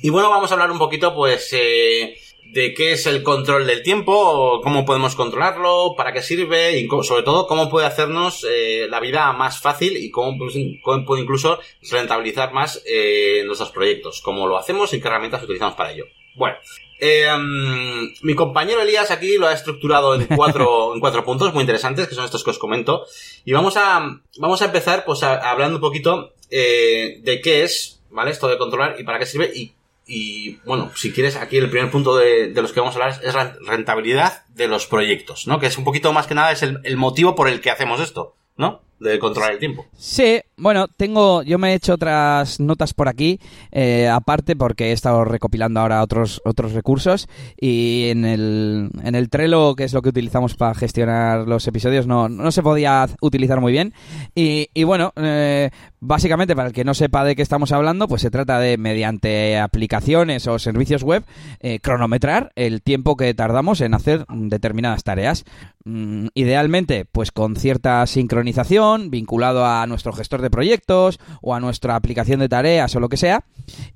Y 0.01 0.09
bueno, 0.09 0.29
vamos 0.29 0.51
a 0.51 0.53
hablar 0.53 0.69
un 0.69 0.77
poquito, 0.77 1.15
pues, 1.15 1.49
eh, 1.53 2.17
de 2.53 2.73
qué 2.73 2.93
es 2.93 3.07
el 3.07 3.23
control 3.23 3.65
del 3.65 3.81
tiempo, 3.81 4.61
cómo 4.61 4.85
podemos 4.85 5.15
controlarlo, 5.15 5.95
para 5.97 6.13
qué 6.13 6.21
sirve 6.21 6.79
y 6.79 6.87
sobre 7.03 7.23
todo 7.23 7.47
cómo 7.47 7.69
puede 7.69 7.87
hacernos 7.87 8.45
eh, 8.49 8.87
la 8.89 8.99
vida 8.99 9.31
más 9.33 9.59
fácil 9.59 9.97
y 9.97 10.11
cómo, 10.11 10.37
puede 10.37 11.21
incluso 11.21 11.59
rentabilizar 11.91 12.53
más 12.53 12.81
eh, 12.85 13.43
nuestros 13.45 13.71
proyectos, 13.71 14.21
cómo 14.21 14.47
lo 14.47 14.57
hacemos 14.57 14.93
y 14.93 15.01
qué 15.01 15.07
herramientas 15.07 15.43
utilizamos 15.43 15.75
para 15.75 15.91
ello. 15.91 16.05
Bueno, 16.35 16.57
em, 16.99 18.13
mi 18.21 18.35
compañero 18.35 18.81
Elías 18.81 19.09
aquí 19.09 19.37
lo 19.37 19.47
ha 19.47 19.53
estructurado 19.53 20.13
en 20.13 20.27
cuatro, 20.27 20.93
en 20.93 20.99
cuatro 20.99 21.25
puntos 21.25 21.53
muy 21.53 21.61
interesantes, 21.61 22.07
que 22.07 22.15
son 22.15 22.25
estos 22.25 22.43
que 22.43 22.51
os 22.51 22.59
comento. 22.59 23.05
Y 23.45 23.51
vamos 23.51 23.75
a, 23.77 24.21
vamos 24.37 24.61
a 24.61 24.65
empezar 24.65 25.03
pues 25.05 25.23
hablando 25.23 25.77
un 25.77 25.81
poquito 25.81 26.33
de 26.49 27.41
qué 27.43 27.63
es, 27.63 28.03
¿vale? 28.11 28.31
Esto 28.31 28.47
de 28.47 28.57
controlar 28.57 28.95
y 28.99 29.03
para 29.03 29.19
qué 29.19 29.25
sirve 29.25 29.51
y 29.53 29.73
y 30.07 30.59
bueno, 30.65 30.91
si 30.95 31.11
quieres, 31.11 31.35
aquí 31.35 31.57
el 31.57 31.69
primer 31.69 31.91
punto 31.91 32.15
de, 32.15 32.51
los 32.55 32.71
que 32.71 32.79
vamos 32.79 32.95
a 32.95 32.99
hablar 32.99 33.19
es 33.21 33.35
la 33.35 33.57
rentabilidad 33.61 34.45
de 34.47 34.67
los 34.67 34.87
proyectos, 34.87 35.47
¿no? 35.47 35.59
Que 35.59 35.67
es 35.67 35.77
un 35.77 35.83
poquito 35.83 36.13
más 36.13 36.27
que 36.27 36.35
nada 36.35 36.51
es 36.51 36.63
el, 36.63 36.79
el 36.83 36.95
motivo 36.95 37.35
por 37.35 37.49
el 37.49 37.59
que 37.59 37.71
hacemos 37.71 37.99
esto, 37.99 38.35
¿no? 38.55 38.81
De 38.99 39.19
controlar 39.19 39.53
el 39.53 39.59
tiempo. 39.59 39.85
Sí, 39.95 40.39
bueno, 40.57 40.87
tengo, 40.87 41.43
yo 41.43 41.57
me 41.59 41.71
he 41.71 41.75
hecho 41.75 41.93
otras 41.93 42.59
notas 42.59 42.93
por 42.93 43.07
aquí, 43.07 43.39
eh, 43.71 44.07
aparte 44.07 44.55
porque 44.55 44.87
he 44.87 44.91
estado 44.91 45.23
recopilando 45.23 45.79
ahora 45.79 46.01
otros 46.01 46.41
otros 46.45 46.73
recursos 46.73 47.27
y 47.59 48.09
en 48.09 48.25
el, 48.25 48.89
en 49.03 49.15
el 49.15 49.29
Trello, 49.29 49.75
que 49.75 49.83
es 49.83 49.93
lo 49.93 50.01
que 50.01 50.09
utilizamos 50.09 50.55
para 50.55 50.73
gestionar 50.73 51.47
los 51.47 51.67
episodios, 51.67 52.07
no, 52.07 52.27
no 52.27 52.51
se 52.51 52.63
podía 52.63 53.07
utilizar 53.21 53.61
muy 53.61 53.71
bien. 53.71 53.93
Y, 54.33 54.69
y 54.73 54.83
bueno, 54.83 55.13
eh, 55.15 55.69
básicamente 55.99 56.55
para 56.55 56.69
el 56.69 56.73
que 56.73 56.83
no 56.83 56.93
sepa 56.93 57.23
de 57.23 57.35
qué 57.35 57.41
estamos 57.41 57.71
hablando, 57.71 58.07
pues 58.07 58.21
se 58.21 58.31
trata 58.31 58.59
de, 58.59 58.77
mediante 58.77 59.57
aplicaciones 59.57 60.47
o 60.47 60.59
servicios 60.59 61.03
web, 61.03 61.23
eh, 61.59 61.79
cronometrar 61.79 62.51
el 62.55 62.81
tiempo 62.81 63.15
que 63.15 63.33
tardamos 63.33 63.81
en 63.81 63.93
hacer 63.93 64.25
determinadas 64.29 65.03
tareas. 65.03 65.45
Mm, 65.85 66.27
idealmente, 66.33 67.05
pues 67.05 67.31
con 67.31 67.55
cierta 67.55 68.05
sincronización, 68.07 68.86
vinculado 69.09 69.65
a 69.65 69.85
nuestro 69.87 70.13
gestor 70.13 70.41
de 70.41 70.49
proyectos 70.49 71.19
o 71.41 71.53
a 71.53 71.59
nuestra 71.59 71.95
aplicación 71.95 72.39
de 72.39 72.49
tareas 72.49 72.95
o 72.95 72.99
lo 72.99 73.09
que 73.09 73.17
sea, 73.17 73.43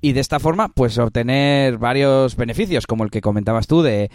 y 0.00 0.12
de 0.12 0.20
esta 0.20 0.38
forma, 0.38 0.68
pues 0.68 0.98
obtener 0.98 1.78
varios 1.78 2.36
beneficios, 2.36 2.86
como 2.86 3.04
el 3.04 3.10
que 3.10 3.20
comentabas 3.20 3.66
tú, 3.66 3.82
de, 3.82 4.10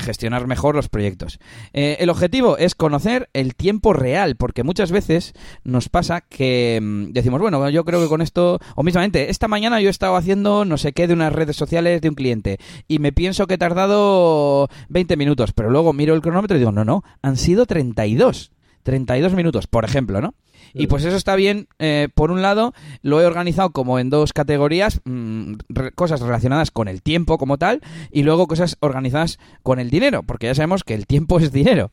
gestionar 0.00 0.46
mejor 0.46 0.74
los 0.74 0.88
proyectos. 0.88 1.38
Eh, 1.72 1.98
el 2.00 2.10
objetivo 2.10 2.56
es 2.58 2.74
conocer 2.74 3.28
el 3.32 3.54
tiempo 3.54 3.92
real, 3.92 4.36
porque 4.36 4.64
muchas 4.64 4.90
veces 4.90 5.34
nos 5.64 5.88
pasa 5.88 6.20
que 6.20 6.78
mm, 6.82 7.12
decimos, 7.12 7.40
bueno, 7.40 7.68
yo 7.70 7.84
creo 7.84 8.00
que 8.00 8.08
con 8.08 8.22
esto, 8.22 8.58
o 8.74 8.82
mismamente, 8.82 9.30
esta 9.30 9.48
mañana 9.48 9.80
yo 9.80 9.88
he 9.88 9.90
estado 9.90 10.16
haciendo 10.16 10.64
no 10.64 10.78
sé 10.78 10.92
qué 10.92 11.06
de 11.06 11.14
unas 11.14 11.32
redes 11.32 11.56
sociales 11.56 12.00
de 12.00 12.08
un 12.08 12.14
cliente 12.14 12.58
y 12.88 12.98
me 12.98 13.12
pienso 13.12 13.46
que 13.46 13.54
he 13.54 13.58
tardado 13.58 14.68
20 14.88 15.16
minutos, 15.16 15.52
pero 15.52 15.70
luego 15.70 15.92
miro 15.92 16.14
el 16.14 16.22
cronómetro 16.22 16.58
digo, 16.58 16.72
no, 16.72 16.84
no, 16.84 17.04
han 17.22 17.36
sido 17.36 17.66
32. 17.66 18.52
32 18.82 19.34
minutos, 19.34 19.66
por 19.66 19.84
ejemplo, 19.84 20.20
¿no? 20.20 20.34
Y 20.72 20.86
pues 20.86 21.04
eso 21.04 21.16
está 21.16 21.36
bien. 21.36 21.68
Eh, 21.78 22.08
por 22.14 22.30
un 22.30 22.42
lado, 22.42 22.72
lo 23.02 23.20
he 23.20 23.26
organizado 23.26 23.70
como 23.70 23.98
en 23.98 24.10
dos 24.10 24.32
categorías, 24.32 25.00
mm, 25.04 25.54
cosas 25.94 26.20
relacionadas 26.20 26.70
con 26.70 26.88
el 26.88 27.02
tiempo 27.02 27.38
como 27.38 27.58
tal, 27.58 27.80
y 28.10 28.22
luego 28.22 28.46
cosas 28.46 28.76
organizadas 28.80 29.38
con 29.62 29.78
el 29.80 29.90
dinero, 29.90 30.22
porque 30.22 30.46
ya 30.46 30.54
sabemos 30.54 30.84
que 30.84 30.94
el 30.94 31.06
tiempo 31.06 31.38
es 31.38 31.52
dinero. 31.52 31.90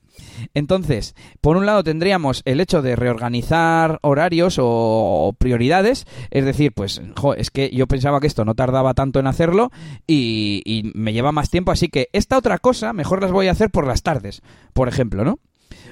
Entonces, 0.53 1.15
por 1.41 1.57
un 1.57 1.65
lado 1.65 1.83
tendríamos 1.83 2.41
el 2.45 2.59
hecho 2.59 2.81
de 2.81 2.95
reorganizar 2.95 3.99
horarios 4.01 4.57
o, 4.59 5.35
prioridades, 5.37 6.05
es 6.31 6.45
decir, 6.45 6.71
pues, 6.73 7.01
es 7.37 7.51
que 7.51 7.69
yo 7.71 7.87
pensaba 7.87 8.19
que 8.19 8.27
esto 8.27 8.45
no 8.45 8.55
tardaba 8.55 8.93
tanto 8.93 9.19
en 9.19 9.27
hacerlo 9.27 9.71
y 10.07 10.91
me 10.95 11.13
lleva 11.13 11.31
más 11.31 11.49
tiempo, 11.49 11.71
así 11.71 11.89
que 11.89 12.09
esta 12.13 12.37
otra 12.37 12.59
cosa 12.59 12.93
mejor 12.93 13.21
las 13.21 13.31
voy 13.31 13.47
a 13.47 13.51
hacer 13.51 13.69
por 13.69 13.87
las 13.87 14.03
tardes, 14.03 14.41
por 14.73 14.87
ejemplo, 14.87 15.23
¿no? 15.23 15.39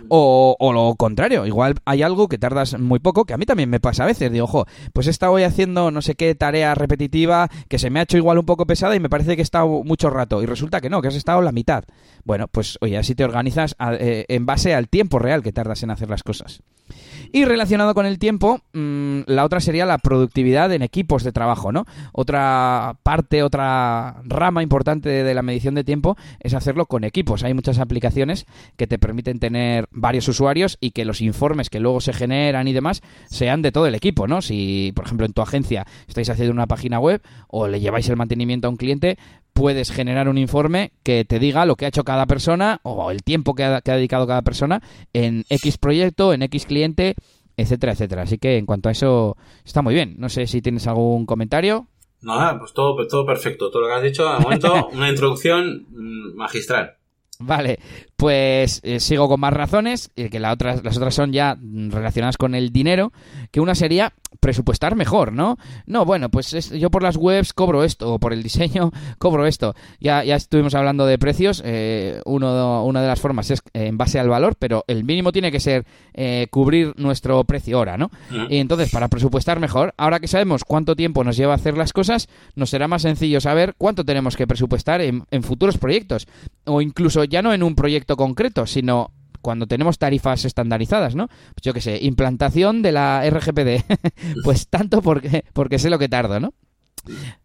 O, 0.09 0.55
o, 0.59 0.73
lo 0.73 0.95
contrario, 0.95 1.45
igual 1.45 1.75
hay 1.85 2.03
algo 2.03 2.27
que 2.27 2.37
tardas 2.37 2.79
muy 2.79 2.99
poco, 2.99 3.25
que 3.25 3.33
a 3.33 3.37
mí 3.37 3.45
también 3.45 3.69
me 3.69 3.79
pasa 3.79 4.03
a 4.03 4.07
veces. 4.07 4.31
Digo, 4.31 4.45
ojo, 4.45 4.65
pues 4.93 5.07
he 5.07 5.09
estado 5.09 5.33
hoy 5.33 5.43
haciendo 5.43 5.91
no 5.91 6.01
sé 6.01 6.15
qué 6.15 6.35
tarea 6.35 6.75
repetitiva 6.75 7.49
que 7.67 7.79
se 7.79 7.89
me 7.89 7.99
ha 7.99 8.03
hecho 8.03 8.17
igual 8.17 8.37
un 8.37 8.45
poco 8.45 8.65
pesada 8.65 8.95
y 8.95 8.99
me 8.99 9.09
parece 9.09 9.35
que 9.35 9.41
he 9.41 9.43
estado 9.43 9.83
mucho 9.83 10.09
rato. 10.09 10.41
Y 10.41 10.45
resulta 10.45 10.81
que 10.81 10.89
no, 10.89 11.01
que 11.01 11.07
has 11.07 11.15
estado 11.15 11.41
la 11.41 11.51
mitad. 11.51 11.85
Bueno, 12.23 12.47
pues 12.47 12.77
oye, 12.81 12.97
así 12.97 13.15
te 13.15 13.23
organizas 13.23 13.75
eh, 13.99 14.25
en 14.27 14.45
base 14.45 14.73
al 14.73 14.89
tiempo 14.89 15.19
real 15.19 15.43
que 15.43 15.51
tardas 15.51 15.83
en 15.83 15.91
hacer 15.91 16.09
las 16.09 16.23
cosas. 16.23 16.61
Y 17.31 17.45
relacionado 17.45 17.93
con 17.93 18.05
el 18.05 18.19
tiempo, 18.19 18.61
mm, 18.73 19.21
la 19.25 19.43
otra 19.43 19.59
sería 19.59 19.85
la 19.85 19.97
productividad 19.97 20.71
en 20.71 20.81
equipos 20.81 21.23
de 21.23 21.31
trabajo, 21.31 21.71
¿no? 21.71 21.85
Otra 22.13 22.97
parte, 23.03 23.43
otra 23.43 24.21
rama 24.23 24.63
importante 24.63 25.09
de 25.09 25.33
la 25.33 25.41
medición 25.41 25.75
de 25.75 25.83
tiempo 25.83 26.15
es 26.39 26.53
hacerlo 26.53 26.85
con 26.85 27.03
equipos. 27.03 27.43
Hay 27.43 27.53
muchas 27.53 27.79
aplicaciones 27.79 28.45
que 28.77 28.87
te 28.87 28.99
permiten 28.99 29.39
tener 29.39 29.84
varios 29.91 30.27
usuarios 30.27 30.77
y 30.79 30.91
que 30.91 31.05
los 31.05 31.21
informes 31.21 31.69
que 31.69 31.79
luego 31.79 32.01
se 32.01 32.13
generan 32.13 32.67
y 32.67 32.73
demás 32.73 33.01
sean 33.29 33.61
de 33.61 33.71
todo 33.71 33.88
el 33.88 33.95
equipo, 33.95 34.27
¿no? 34.27 34.41
Si, 34.41 34.91
por 34.95 35.05
ejemplo, 35.05 35.25
en 35.25 35.33
tu 35.33 35.41
agencia 35.41 35.86
estáis 36.07 36.29
haciendo 36.29 36.53
una 36.53 36.67
página 36.67 36.99
web 36.99 37.21
o 37.47 37.67
le 37.67 37.79
lleváis 37.79 38.09
el 38.09 38.15
mantenimiento 38.15 38.67
a 38.67 38.71
un 38.71 38.77
cliente, 38.77 39.17
puedes 39.55 39.89
generar 39.89 40.27
un 40.27 40.38
informe 40.38 40.91
que 41.01 41.23
te 41.23 41.39
diga 41.39 41.65
lo 41.65 41.77
que 41.77 41.86
ha 41.86 41.88
hecho 41.88 42.03
cada 42.03 42.25
persona 42.25 42.81
o 42.83 43.09
el 43.09 43.23
tiempo 43.23 43.55
que 43.55 43.63
ha, 43.63 43.81
dedicado 43.81 44.27
cada 44.27 44.41
persona 44.41 44.81
en 45.13 45.45
X 45.49 45.77
proyecto, 45.77 46.33
en 46.33 46.43
X 46.43 46.65
cliente, 46.65 47.15
etcétera, 47.55 47.93
etcétera. 47.93 48.23
Así 48.23 48.38
que 48.38 48.57
en 48.57 48.65
cuanto 48.65 48.89
a 48.89 48.91
eso, 48.91 49.38
está 49.63 49.81
muy 49.81 49.93
bien. 49.93 50.15
No 50.17 50.27
sé 50.27 50.45
si 50.47 50.61
tienes 50.61 50.88
algún 50.88 51.25
comentario. 51.25 51.88
Nada, 52.21 52.59
pues 52.59 52.73
todo, 52.73 52.95
todo 53.07 53.25
perfecto. 53.25 53.71
Todo 53.71 53.83
lo 53.83 53.88
que 53.88 53.93
has 53.93 54.03
dicho, 54.03 54.29
de 54.29 54.39
momento, 54.39 54.89
una 54.93 55.09
introducción 55.09 55.86
mm, 55.89 56.36
magistral. 56.36 56.97
Vale, 57.39 57.79
pues 58.15 58.79
eh, 58.83 58.99
sigo 58.99 59.27
con 59.27 59.39
más 59.39 59.53
razones, 59.53 60.09
eh, 60.15 60.29
que 60.29 60.39
las 60.39 60.53
otras, 60.53 60.83
las 60.83 60.95
otras 60.95 61.13
son 61.13 61.33
ya 61.33 61.57
relacionadas 61.59 62.38
con 62.38 62.55
el 62.55 62.71
dinero, 62.71 63.11
que 63.51 63.59
una 63.59 63.75
sería 63.75 64.13
presupuestar 64.39 64.95
mejor, 64.95 65.33
¿no? 65.33 65.57
No, 65.86 66.05
bueno, 66.05 66.29
pues 66.29 66.69
yo 66.71 66.89
por 66.89 67.03
las 67.03 67.17
webs 67.17 67.53
cobro 67.53 67.83
esto, 67.83 68.13
o 68.13 68.19
por 68.19 68.31
el 68.31 68.41
diseño 68.41 68.91
cobro 69.17 69.45
esto. 69.45 69.75
Ya, 69.99 70.23
ya 70.23 70.36
estuvimos 70.36 70.75
hablando 70.75 71.05
de 71.05 71.17
precios, 71.17 71.61
eh, 71.65 72.21
uno, 72.25 72.86
una 72.86 73.01
de 73.01 73.07
las 73.07 73.19
formas 73.19 73.51
es 73.51 73.61
en 73.73 73.97
base 73.97 74.19
al 74.19 74.29
valor, 74.29 74.55
pero 74.57 74.86
el 74.88 75.03
mínimo 75.03 75.31
tiene 75.31 75.51
que 75.51 75.59
ser 75.59 75.86
cubrir 76.49 76.93
nuestro 76.97 77.43
precio 77.43 77.79
hora, 77.79 77.97
¿no? 77.97 78.09
Y 78.49 78.57
entonces, 78.57 78.89
para 78.91 79.09
presupuestar 79.09 79.59
mejor, 79.59 79.93
ahora 79.97 80.19
que 80.19 80.27
sabemos 80.27 80.63
cuánto 80.63 80.95
tiempo 80.95 81.23
nos 81.23 81.36
lleva 81.36 81.53
a 81.53 81.55
hacer 81.55 81.77
las 81.77 81.91
cosas, 81.91 82.29
nos 82.55 82.69
será 82.69 82.88
más 82.88 83.01
sencillo 83.01 83.41
saber 83.41 83.75
cuánto 83.77 84.05
tenemos 84.05 84.38
que 84.38 84.47
presupuestar 84.47 85.01
en, 85.01 85.25
en 85.31 85.43
futuros 85.43 85.77
proyectos, 85.77 86.27
o 86.63 86.81
incluso 86.81 87.24
ya 87.26 87.41
no 87.41 87.53
en 87.53 87.63
un 87.63 87.76
proyecto 87.76 88.17
concreto, 88.17 88.65
sino 88.65 89.11
cuando 89.41 89.67
tenemos 89.67 89.99
tarifas 89.99 90.43
estandarizadas, 90.43 91.15
¿no? 91.15 91.28
Pues 91.28 91.61
yo 91.61 91.73
qué 91.73 91.82
sé, 91.82 91.99
implantación 92.01 92.82
de 92.82 92.91
la 92.91 93.23
RGPD. 93.30 93.86
pues 94.43 94.67
tanto 94.69 95.01
porque, 95.01 95.45
porque 95.53 95.78
sé 95.78 95.89
lo 95.89 95.99
que 95.99 96.09
tardo, 96.09 96.39
¿no? 96.39 96.53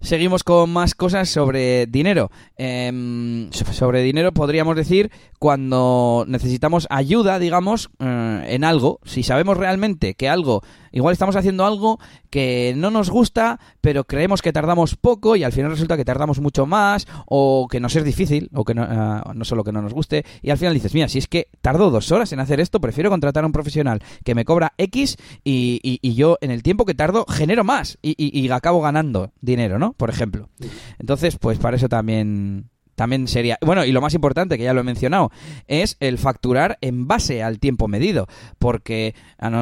Seguimos 0.01 0.43
con 0.43 0.71
más 0.71 0.95
cosas 0.95 1.29
sobre 1.29 1.87
dinero. 1.87 2.31
Em, 2.57 3.51
sobre 3.53 4.03
dinero 4.03 4.33
podríamos 4.33 4.77
decir 4.77 5.11
cuando 5.39 6.25
necesitamos 6.27 6.87
ayuda, 6.89 7.39
digamos, 7.39 7.91
eh, 7.99 8.47
en 8.49 8.65
algo. 8.65 9.01
Si 9.05 9.23
sabemos 9.23 9.59
realmente 9.59 10.15
que 10.15 10.31
algo 10.31 10.63
Igual 10.93 11.13
estamos 11.13 11.37
haciendo 11.37 11.65
algo 11.65 12.01
que 12.31 12.75
no 12.77 12.91
nos 12.91 13.11
gusta, 13.11 13.59
pero 13.81 14.05
creemos 14.05 14.43
que 14.43 14.53
tardamos 14.53 14.97
poco 14.97 15.37
y 15.37 15.45
al 15.45 15.53
final 15.53 15.71
resulta 15.71 15.97
que 15.97 16.05
tardamos 16.05 16.41
mucho 16.41 16.67
más 16.67 17.07
o 17.27 17.67
que 17.69 17.81
nos 17.81 17.97
es 17.97 18.05
difícil 18.05 18.49
o 18.55 18.65
que 18.65 18.75
no, 18.75 18.83
uh, 18.83 19.35
no 19.35 19.45
solo 19.45 19.65
que 19.65 19.73
no 19.73 19.83
nos 19.83 19.93
guste 19.93 20.25
y 20.43 20.51
al 20.51 20.59
final 20.59 20.75
dices, 20.75 20.95
mira, 20.95 21.09
si 21.09 21.19
es 21.19 21.27
que 21.27 21.49
tardo 21.61 21.91
dos 21.91 22.13
horas 22.13 22.33
en 22.33 22.41
hacer 22.41 22.61
esto, 22.61 22.81
prefiero 22.81 23.11
contratar 23.11 23.45
a 23.45 23.47
un 23.47 23.53
profesional 23.53 24.01
que 24.25 24.35
me 24.35 24.45
cobra 24.45 24.73
X 24.79 25.17
y, 25.45 25.81
y, 25.83 25.99
y 26.03 26.15
yo 26.15 26.39
en 26.41 26.51
el 26.51 26.63
tiempo 26.63 26.85
que 26.87 26.95
tardo 26.95 27.27
genero 27.29 27.65
más 27.65 27.99
y, 28.03 28.15
y 28.17 28.51
acabo 28.51 28.81
ganando 28.81 29.33
dinero, 29.41 29.79
¿no? 29.79 29.93
Por 29.95 30.11
ejemplo. 30.11 30.49
Entonces, 30.99 31.37
pues 31.39 31.59
para 31.59 31.77
eso 31.77 31.89
también 31.89 32.71
también 33.01 33.29
sería. 33.29 33.57
Bueno, 33.63 33.87
y 33.87 33.93
lo 33.93 34.03
más 34.03 34.13
importante, 34.13 34.59
que 34.59 34.65
ya 34.65 34.75
lo 34.75 34.83
he 34.83 34.85
mencionado, 34.85 35.31
es 35.69 35.97
el 36.01 36.19
facturar 36.19 36.77
en 36.83 37.09
base 37.09 37.43
al 37.43 37.59
tiempo 37.59 37.89
medido. 37.89 38.27
Porque 38.59 39.15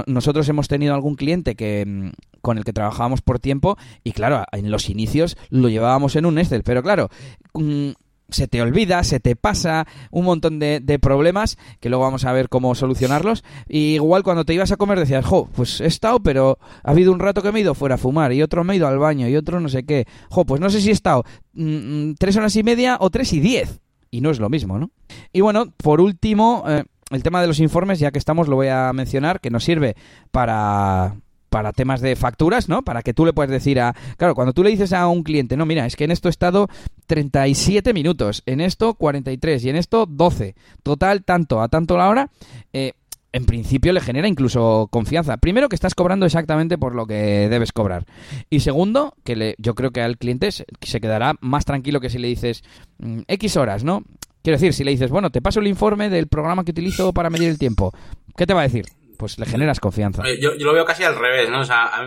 nosotros 0.08 0.48
hemos 0.48 0.66
tenido 0.66 0.92
algún 0.92 1.14
cliente 1.14 1.54
que 1.54 1.84
mm, 1.86 2.08
con 2.40 2.58
el 2.58 2.64
que 2.64 2.72
trabajábamos 2.72 3.22
por 3.22 3.38
tiempo 3.38 3.78
y 4.02 4.10
claro, 4.10 4.44
en 4.50 4.72
los 4.72 4.90
inicios 4.90 5.36
lo 5.50 5.68
llevábamos 5.68 6.16
en 6.16 6.26
un 6.26 6.36
Excel, 6.36 6.64
pero 6.64 6.82
claro, 6.82 7.10
mm, 7.54 7.90
se 8.28 8.46
te 8.46 8.60
olvida, 8.60 9.02
se 9.04 9.20
te 9.20 9.36
pasa 9.36 9.86
un 10.10 10.24
montón 10.24 10.58
de, 10.58 10.98
problemas 11.00 11.56
que 11.80 11.88
luego 11.88 12.04
vamos 12.04 12.24
a 12.24 12.32
ver 12.32 12.48
cómo 12.48 12.74
solucionarlos. 12.74 13.44
Y 13.68 13.94
igual 13.94 14.22
cuando 14.22 14.44
te 14.44 14.54
ibas 14.54 14.72
a 14.72 14.76
comer 14.76 14.98
decías, 14.98 15.24
jo, 15.24 15.48
pues 15.54 15.80
he 15.80 15.86
estado, 15.86 16.20
pero 16.20 16.58
ha 16.82 16.90
habido 16.90 17.12
un 17.12 17.20
rato 17.20 17.42
que 17.42 17.52
me 17.52 17.60
he 17.60 17.62
ido 17.62 17.74
fuera 17.74 17.94
a 17.94 17.98
fumar 17.98 18.32
y 18.32 18.42
otro 18.42 18.64
me 18.64 18.74
he 18.74 18.76
ido 18.76 18.88
al 18.88 18.98
baño 18.98 19.28
y 19.28 19.36
otro 19.36 19.60
no 19.60 19.68
sé 19.68 19.84
qué. 19.84 20.06
Jo, 20.28 20.44
pues 20.44 20.60
no 20.60 20.70
sé 20.70 20.80
si 20.80 20.90
he 20.90 20.92
estado 20.92 21.24
mm, 21.54 22.10
mm, 22.10 22.14
tres 22.18 22.36
horas 22.36 22.54
y 22.56 22.62
media 22.62 22.98
o 23.00 23.10
tres 23.10 23.32
y 23.32 23.40
diez. 23.40 23.80
Y 24.10 24.20
no 24.20 24.30
es 24.30 24.40
lo 24.40 24.48
mismo, 24.48 24.78
¿no? 24.78 24.90
Y 25.32 25.42
bueno, 25.42 25.66
por 25.76 26.00
último, 26.00 26.64
eh, 26.66 26.84
el 27.10 27.22
tema 27.22 27.40
de 27.40 27.46
los 27.46 27.60
informes, 27.60 27.98
ya 27.98 28.10
que 28.10 28.18
estamos, 28.18 28.48
lo 28.48 28.56
voy 28.56 28.68
a 28.68 28.92
mencionar, 28.92 29.40
que 29.40 29.50
nos 29.50 29.64
sirve 29.64 29.96
para 30.30 31.16
para 31.48 31.72
temas 31.72 32.00
de 32.00 32.16
facturas, 32.16 32.68
¿no? 32.68 32.82
Para 32.82 33.02
que 33.02 33.14
tú 33.14 33.24
le 33.24 33.32
puedas 33.32 33.50
decir 33.50 33.80
a... 33.80 33.94
Claro, 34.16 34.34
cuando 34.34 34.52
tú 34.52 34.62
le 34.62 34.70
dices 34.70 34.92
a 34.92 35.06
un 35.08 35.22
cliente, 35.22 35.56
no, 35.56 35.66
mira, 35.66 35.86
es 35.86 35.96
que 35.96 36.04
en 36.04 36.10
esto 36.10 36.28
he 36.28 36.30
estado 36.30 36.68
37 37.06 37.92
minutos, 37.94 38.42
en 38.46 38.60
esto 38.60 38.94
43 38.94 39.64
y 39.64 39.70
en 39.70 39.76
esto 39.76 40.06
12. 40.06 40.54
Total, 40.82 41.24
tanto, 41.24 41.60
a 41.60 41.68
tanto 41.68 41.96
la 41.96 42.08
hora, 42.08 42.30
eh, 42.72 42.92
en 43.32 43.44
principio 43.44 43.92
le 43.92 44.00
genera 44.00 44.28
incluso 44.28 44.88
confianza. 44.90 45.36
Primero, 45.36 45.68
que 45.68 45.76
estás 45.76 45.94
cobrando 45.94 46.26
exactamente 46.26 46.78
por 46.78 46.94
lo 46.94 47.06
que 47.06 47.48
debes 47.48 47.72
cobrar. 47.72 48.04
Y 48.50 48.60
segundo, 48.60 49.14
que 49.24 49.36
le, 49.36 49.54
yo 49.58 49.74
creo 49.74 49.90
que 49.90 50.00
al 50.00 50.18
cliente 50.18 50.50
se, 50.50 50.64
quedará 51.00 51.34
más 51.40 51.64
tranquilo 51.64 52.00
que 52.00 52.10
si 52.10 52.18
le 52.18 52.28
dices 52.28 52.62
mm, 52.98 53.20
X 53.28 53.56
horas, 53.56 53.84
¿no? 53.84 54.02
Quiero 54.42 54.56
decir, 54.56 54.72
si 54.72 54.84
le 54.84 54.92
dices, 54.92 55.10
bueno, 55.10 55.30
te 55.30 55.42
paso 55.42 55.60
el 55.60 55.66
informe 55.66 56.08
del 56.08 56.28
programa 56.28 56.64
que 56.64 56.70
utilizo 56.70 57.12
para 57.12 57.28
medir 57.28 57.48
el 57.48 57.58
tiempo, 57.58 57.92
¿qué 58.36 58.46
te 58.46 58.54
va 58.54 58.60
a 58.60 58.64
decir? 58.64 58.86
Pues 59.18 59.38
le 59.38 59.44
generas 59.44 59.80
confianza. 59.80 60.22
Eh, 60.26 60.38
yo, 60.40 60.54
lo 60.54 60.72
veo 60.72 60.84
casi 60.84 61.04
al 61.04 61.16
revés, 61.16 61.50
¿no? 61.50 61.60
O 61.60 61.64
sea, 61.64 62.06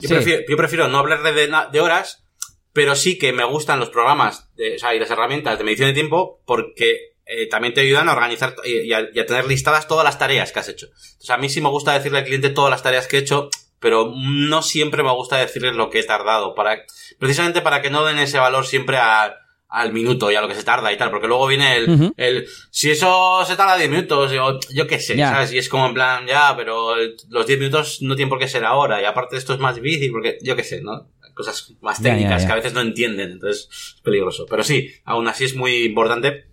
yo, 0.00 0.56
prefiero, 0.56 0.88
no 0.88 0.98
hablar 0.98 1.22
de, 1.22 1.32
de, 1.72 1.80
horas, 1.80 2.24
pero 2.72 2.96
sí 2.96 3.18
que 3.18 3.32
me 3.32 3.44
gustan 3.44 3.78
los 3.78 3.90
programas 3.90 4.48
o 4.54 4.78
sea, 4.78 4.94
y 4.94 4.98
las 4.98 5.10
herramientas 5.10 5.58
de 5.58 5.64
medición 5.64 5.88
de 5.88 5.94
tiempo 5.94 6.42
porque 6.44 7.16
eh, 7.26 7.48
también 7.48 7.74
te 7.74 7.80
ayudan 7.80 8.08
a 8.08 8.12
organizar 8.12 8.54
y 8.64 8.92
a, 8.92 9.10
tener 9.26 9.46
listadas 9.46 9.88
todas 9.88 10.04
las 10.04 10.18
tareas 10.18 10.52
que 10.52 10.60
has 10.60 10.68
hecho. 10.68 10.86
O 10.86 11.24
sea, 11.24 11.34
a 11.34 11.38
mí 11.38 11.48
sí 11.48 11.60
me 11.60 11.68
gusta 11.68 11.92
decirle 11.92 12.18
al 12.18 12.24
cliente 12.24 12.50
todas 12.50 12.70
las 12.70 12.82
tareas 12.82 13.08
que 13.08 13.16
he 13.16 13.20
hecho, 13.20 13.50
pero 13.80 14.12
no 14.14 14.62
siempre 14.62 15.02
me 15.02 15.12
gusta 15.12 15.36
decirles 15.36 15.74
lo 15.74 15.90
que 15.90 15.98
he 15.98 16.04
tardado, 16.04 16.54
para, 16.54 16.84
precisamente 17.18 17.62
para 17.62 17.82
que 17.82 17.90
no 17.90 18.04
den 18.04 18.18
ese 18.18 18.38
valor 18.38 18.66
siempre 18.66 18.96
a 18.96 19.34
al 19.76 19.92
minuto 19.92 20.30
y 20.30 20.34
a 20.34 20.40
lo 20.40 20.48
que 20.48 20.54
se 20.54 20.64
tarda 20.64 20.90
y 20.90 20.96
tal, 20.96 21.10
porque 21.10 21.28
luego 21.28 21.46
viene 21.46 21.76
el, 21.76 22.14
el 22.16 22.46
si 22.70 22.90
eso 22.90 23.44
se 23.44 23.56
tarda 23.56 23.76
10 23.76 23.90
minutos, 23.90 24.32
yo, 24.32 24.58
yo 24.72 24.86
qué 24.86 24.98
sé, 24.98 25.18
¿sabes? 25.18 25.52
Y 25.52 25.58
es 25.58 25.68
como 25.68 25.86
en 25.86 25.92
plan, 25.92 26.26
ya, 26.26 26.54
pero 26.56 26.96
los 27.28 27.46
10 27.46 27.58
minutos 27.58 27.98
no 28.00 28.16
tienen 28.16 28.30
por 28.30 28.38
qué 28.38 28.48
ser 28.48 28.64
ahora, 28.64 29.02
y 29.02 29.04
aparte 29.04 29.36
esto 29.36 29.52
es 29.52 29.58
más 29.58 29.76
difícil, 29.76 30.12
porque 30.12 30.38
yo 30.40 30.56
qué 30.56 30.64
sé, 30.64 30.80
¿no? 30.80 31.10
Cosas 31.34 31.74
más 31.82 32.02
técnicas 32.02 32.46
que 32.46 32.52
a 32.52 32.54
veces 32.54 32.72
no 32.72 32.80
entienden, 32.80 33.32
entonces 33.32 33.68
es 33.70 34.00
peligroso. 34.02 34.46
Pero 34.48 34.64
sí, 34.64 34.90
aún 35.04 35.28
así 35.28 35.44
es 35.44 35.54
muy 35.54 35.84
importante, 35.84 36.46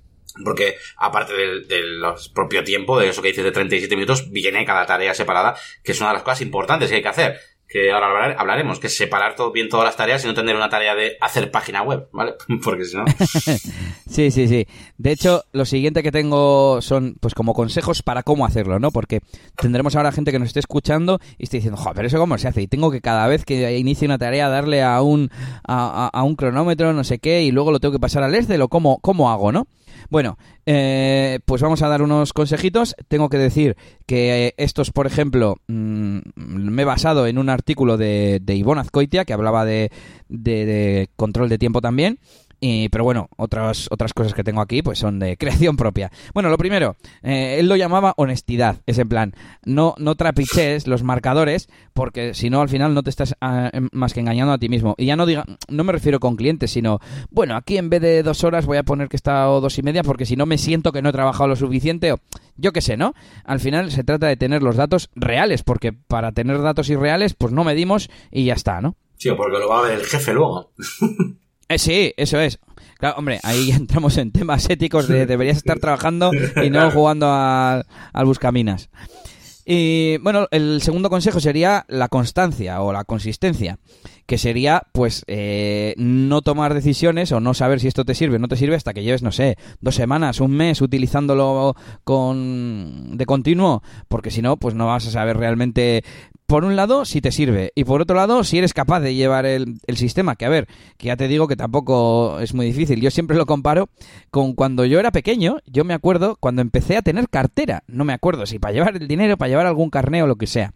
porque 0.44 0.76
aparte 0.98 1.34
del, 1.34 1.66
del 1.70 2.02
propio 2.34 2.66
tiempo, 2.66 3.00
de 3.00 3.08
eso 3.08 3.22
que 3.22 3.30
dices 3.30 3.46
de 3.46 3.54
37 3.54 3.96
minutos, 3.96 4.32
viene 4.32 4.66
cada 4.66 4.86
tarea 4.86 5.14
separada, 5.14 5.56
que 5.82 5.94
es 5.94 6.00
una 6.02 6.10
de 6.10 6.16
las 6.16 6.24
cosas 6.24 6.42
importantes 6.42 6.90
que 6.90 6.98
hay 6.98 7.02
que 7.02 7.08
hacer 7.08 7.40
que 7.74 7.92
ahora 7.92 8.36
hablaremos, 8.38 8.78
que 8.78 8.86
es 8.86 8.96
separar 8.96 9.36
todo, 9.36 9.52
bien 9.52 9.68
todas 9.68 9.84
las 9.84 9.98
tareas 9.98 10.24
y 10.24 10.28
no 10.28 10.36
tener 10.36 10.56
una 10.56 10.70
tarea 10.70 10.94
de 10.94 11.18
hacer 11.20 11.50
página 11.50 11.82
web, 11.82 12.08
¿vale? 12.14 12.36
Porque 12.64 12.86
si 12.86 12.96
no... 12.96 13.06
sí, 14.08 14.30
sí, 14.30 14.48
sí. 14.48 14.68
De 15.00 15.12
hecho, 15.12 15.46
lo 15.54 15.66
siguiente 15.66 16.04
que 16.04 16.12
tengo 16.12 16.84
son, 16.84 17.16
pues, 17.20 17.34
como 17.34 17.56
consejos 17.56 18.04
para 18.04 18.22
cómo 18.22 18.46
hacerlo, 18.46 18.78
¿no? 18.78 18.92
Porque 18.92 19.22
tendremos 19.58 19.96
ahora 19.96 20.12
gente 20.12 20.32
que 20.32 20.38
nos 20.38 20.50
esté 20.50 20.60
escuchando 20.60 21.20
y 21.40 21.46
esté 21.46 21.58
diciendo, 21.58 21.78
joder, 21.78 21.96
pero 21.96 22.08
eso 22.08 22.20
cómo 22.20 22.38
se 22.38 22.48
hace. 22.48 22.62
Y 22.62 22.68
tengo 22.68 22.92
que 22.92 23.02
cada 23.02 23.26
vez 23.28 23.44
que 23.44 23.76
inicie 23.76 24.06
una 24.06 24.20
tarea 24.20 24.50
darle 24.50 24.84
a 24.84 25.02
un, 25.02 25.32
a, 25.68 26.24
un 26.24 26.36
cronómetro, 26.36 26.94
no 26.94 27.04
sé 27.04 27.18
qué, 27.18 27.42
y 27.42 27.52
luego 27.52 27.72
lo 27.72 27.80
tengo 27.80 27.94
que 27.94 28.00
pasar 28.00 28.22
al 28.22 28.36
Excel 28.36 28.62
o 28.62 28.68
cómo, 28.68 29.00
cómo 29.02 29.32
hago, 29.32 29.52
¿no? 29.52 29.66
Bueno, 30.10 30.38
eh, 30.66 31.40
pues 31.46 31.62
vamos 31.62 31.82
a 31.82 31.88
dar 31.88 32.02
unos 32.02 32.34
consejitos. 32.34 32.96
Tengo 33.08 33.30
que 33.30 33.38
decir 33.38 33.76
que 34.06 34.48
eh, 34.48 34.54
estos, 34.58 34.92
por 34.92 35.08
ejemplo, 35.08 35.58
mm, 35.68 36.20
me 36.36 36.82
he 36.82 36.86
basado 36.86 37.28
en 37.28 37.38
un 37.38 37.50
artículo 37.50 37.98
de, 37.98 38.40
de 38.42 38.56
Ivonne 38.56 38.82
Azcoitia 38.82 39.26
que 39.26 39.34
hablaba 39.34 39.66
de, 39.66 39.92
de 40.30 41.10
control 41.16 41.50
de 41.50 41.58
tiempo 41.58 41.82
también 41.82 42.20
pero 42.90 43.04
bueno, 43.04 43.30
otras, 43.36 43.88
otras 43.92 44.14
cosas 44.14 44.34
que 44.34 44.44
tengo 44.44 44.62
aquí 44.62 44.82
pues 44.82 45.00
son 45.00 45.20
de 45.20 45.38
creación 45.44 45.76
propia. 45.76 46.12
Bueno, 46.34 46.50
lo 46.50 46.58
primero, 46.58 46.96
eh, 47.22 47.58
él 47.60 47.68
lo 47.68 47.76
llamaba 47.76 48.14
honestidad. 48.18 48.78
Es 48.86 48.98
en 48.98 49.10
plan, 49.10 49.34
no, 49.66 49.96
no 49.98 50.16
trapiches 50.16 50.88
los 50.88 51.04
marcadores 51.04 51.68
porque 51.94 52.34
si 52.34 52.50
no 52.50 52.62
al 52.62 52.70
final 52.70 52.94
no 52.94 53.04
te 53.04 53.10
estás 53.10 53.36
ah, 53.42 53.70
em, 53.74 53.90
más 53.92 54.14
que 54.14 54.22
engañando 54.22 54.54
a 54.54 54.58
ti 54.58 54.70
mismo. 54.70 54.96
Y 54.98 55.06
ya 55.06 55.16
no 55.16 55.26
diga, 55.26 55.46
no 55.68 55.84
me 55.84 55.92
refiero 55.92 56.20
con 56.20 56.36
clientes, 56.36 56.72
sino, 56.72 57.00
bueno, 57.30 57.56
aquí 57.56 57.78
en 57.78 57.90
vez 57.90 58.02
de 58.02 58.24
dos 58.24 58.44
horas 58.44 58.66
voy 58.66 58.78
a 58.78 58.84
poner 58.84 59.10
que 59.10 59.18
está 59.18 59.50
o 59.50 59.60
dos 59.60 59.78
y 59.78 59.84
media 59.84 60.04
porque 60.04 60.26
si 60.26 60.36
no 60.36 60.46
me 60.46 60.58
siento 60.58 60.92
que 60.92 61.02
no 61.02 61.10
he 61.10 61.14
trabajado 61.14 61.50
lo 61.50 61.56
suficiente 61.56 62.14
o 62.14 62.20
yo 62.56 62.72
qué 62.72 62.82
sé, 62.82 62.98
¿no? 62.98 63.14
Al 63.44 63.60
final 63.60 63.92
se 63.92 64.04
trata 64.04 64.28
de 64.28 64.38
tener 64.38 64.64
los 64.64 64.76
datos 64.76 65.10
reales 65.16 65.64
porque 65.64 65.92
para 65.92 66.32
tener 66.32 66.62
datos 66.62 66.90
irreales 66.90 67.34
pues 67.34 67.52
no 67.52 67.64
medimos 67.64 68.10
y 68.32 68.46
ya 68.46 68.54
está, 68.54 68.82
¿no? 68.82 68.96
Sí, 69.18 69.30
porque 69.36 69.58
lo 69.58 69.70
va 69.70 69.80
a 69.80 69.84
ver 69.84 70.00
el 70.00 70.06
jefe 70.06 70.34
luego. 70.34 70.72
Eh, 71.74 71.80
sí, 71.80 72.14
eso 72.18 72.40
es. 72.40 72.60
Claro, 73.00 73.16
hombre, 73.18 73.40
ahí 73.44 73.72
entramos 73.76 74.18
en 74.18 74.32
temas 74.32 74.70
éticos 74.70 75.08
de 75.08 75.26
deberías 75.26 75.58
estar 75.58 75.80
trabajando 75.80 76.32
y 76.64 76.70
no 76.70 76.92
jugando 76.92 77.32
al, 77.32 77.86
al 78.14 78.26
buscaminas. 78.26 78.90
Y 79.66 80.18
bueno, 80.18 80.48
el 80.52 80.82
segundo 80.82 81.10
consejo 81.10 81.40
sería 81.40 81.86
la 81.88 82.10
constancia 82.10 82.82
o 82.82 82.92
la 82.92 83.06
consistencia, 83.06 83.80
que 84.26 84.38
sería 84.38 84.84
pues 84.92 85.24
eh, 85.28 85.96
no 85.98 86.42
tomar 86.42 86.74
decisiones 86.74 87.32
o 87.32 87.40
no 87.40 87.54
saber 87.54 87.80
si 87.80 87.88
esto 87.88 88.04
te 88.04 88.14
sirve 88.14 88.36
o 88.36 88.40
no 88.40 88.50
te 88.50 88.58
sirve 88.58 88.76
hasta 88.76 88.94
que 88.94 89.04
lleves, 89.04 89.24
no 89.24 89.32
sé, 89.32 89.58
dos 89.80 89.96
semanas, 89.96 90.42
un 90.42 90.52
mes 90.52 90.82
utilizándolo 90.82 91.76
con 92.04 93.18
de 93.18 93.26
continuo, 93.26 93.82
porque 94.10 94.32
si 94.32 94.42
no, 94.42 94.58
pues 94.58 94.76
no 94.76 94.88
vas 94.88 95.08
a 95.08 95.12
saber 95.12 95.38
realmente 95.38 96.04
por 96.54 96.66
un 96.66 96.76
lado, 96.76 97.04
si 97.04 97.20
te 97.20 97.32
sirve, 97.32 97.72
y 97.74 97.84
por 97.84 98.00
otro 98.00 98.16
lado, 98.16 98.44
si 98.44 98.60
eres 98.60 98.76
capaz 98.76 99.00
de 99.00 99.16
llevar 99.16 99.48
el, 99.48 99.80
sistema, 99.96 100.36
que 100.36 100.46
a 100.46 100.50
ver, 100.50 100.68
que 101.00 101.08
ya 101.08 101.18
te 101.18 101.28
digo 101.28 101.48
que 101.48 101.56
tampoco 101.56 102.40
es 102.42 102.54
muy 102.54 102.68
difícil. 102.68 103.02
Yo 103.02 103.10
siempre 103.10 103.36
lo 103.36 103.48
comparo 103.48 103.90
con 104.30 104.54
cuando 104.54 104.86
yo 104.86 105.00
era 105.00 105.10
pequeño, 105.10 105.58
yo 105.66 105.84
me 105.84 105.96
acuerdo 105.96 106.38
cuando 106.40 106.62
empecé 106.62 106.96
a 106.96 107.02
tener 107.02 107.28
cartera, 107.28 107.82
no 107.88 108.06
me 108.06 108.14
acuerdo 108.14 108.46
si 108.46 108.60
para 108.60 108.72
llevar 108.72 108.96
el 108.96 109.08
dinero, 109.08 109.36
para 109.36 109.50
llevar 109.50 109.66
algún 109.66 109.90
carneo 109.90 110.26
o 110.26 110.28
lo 110.28 110.36
que 110.36 110.46
sea. 110.46 110.74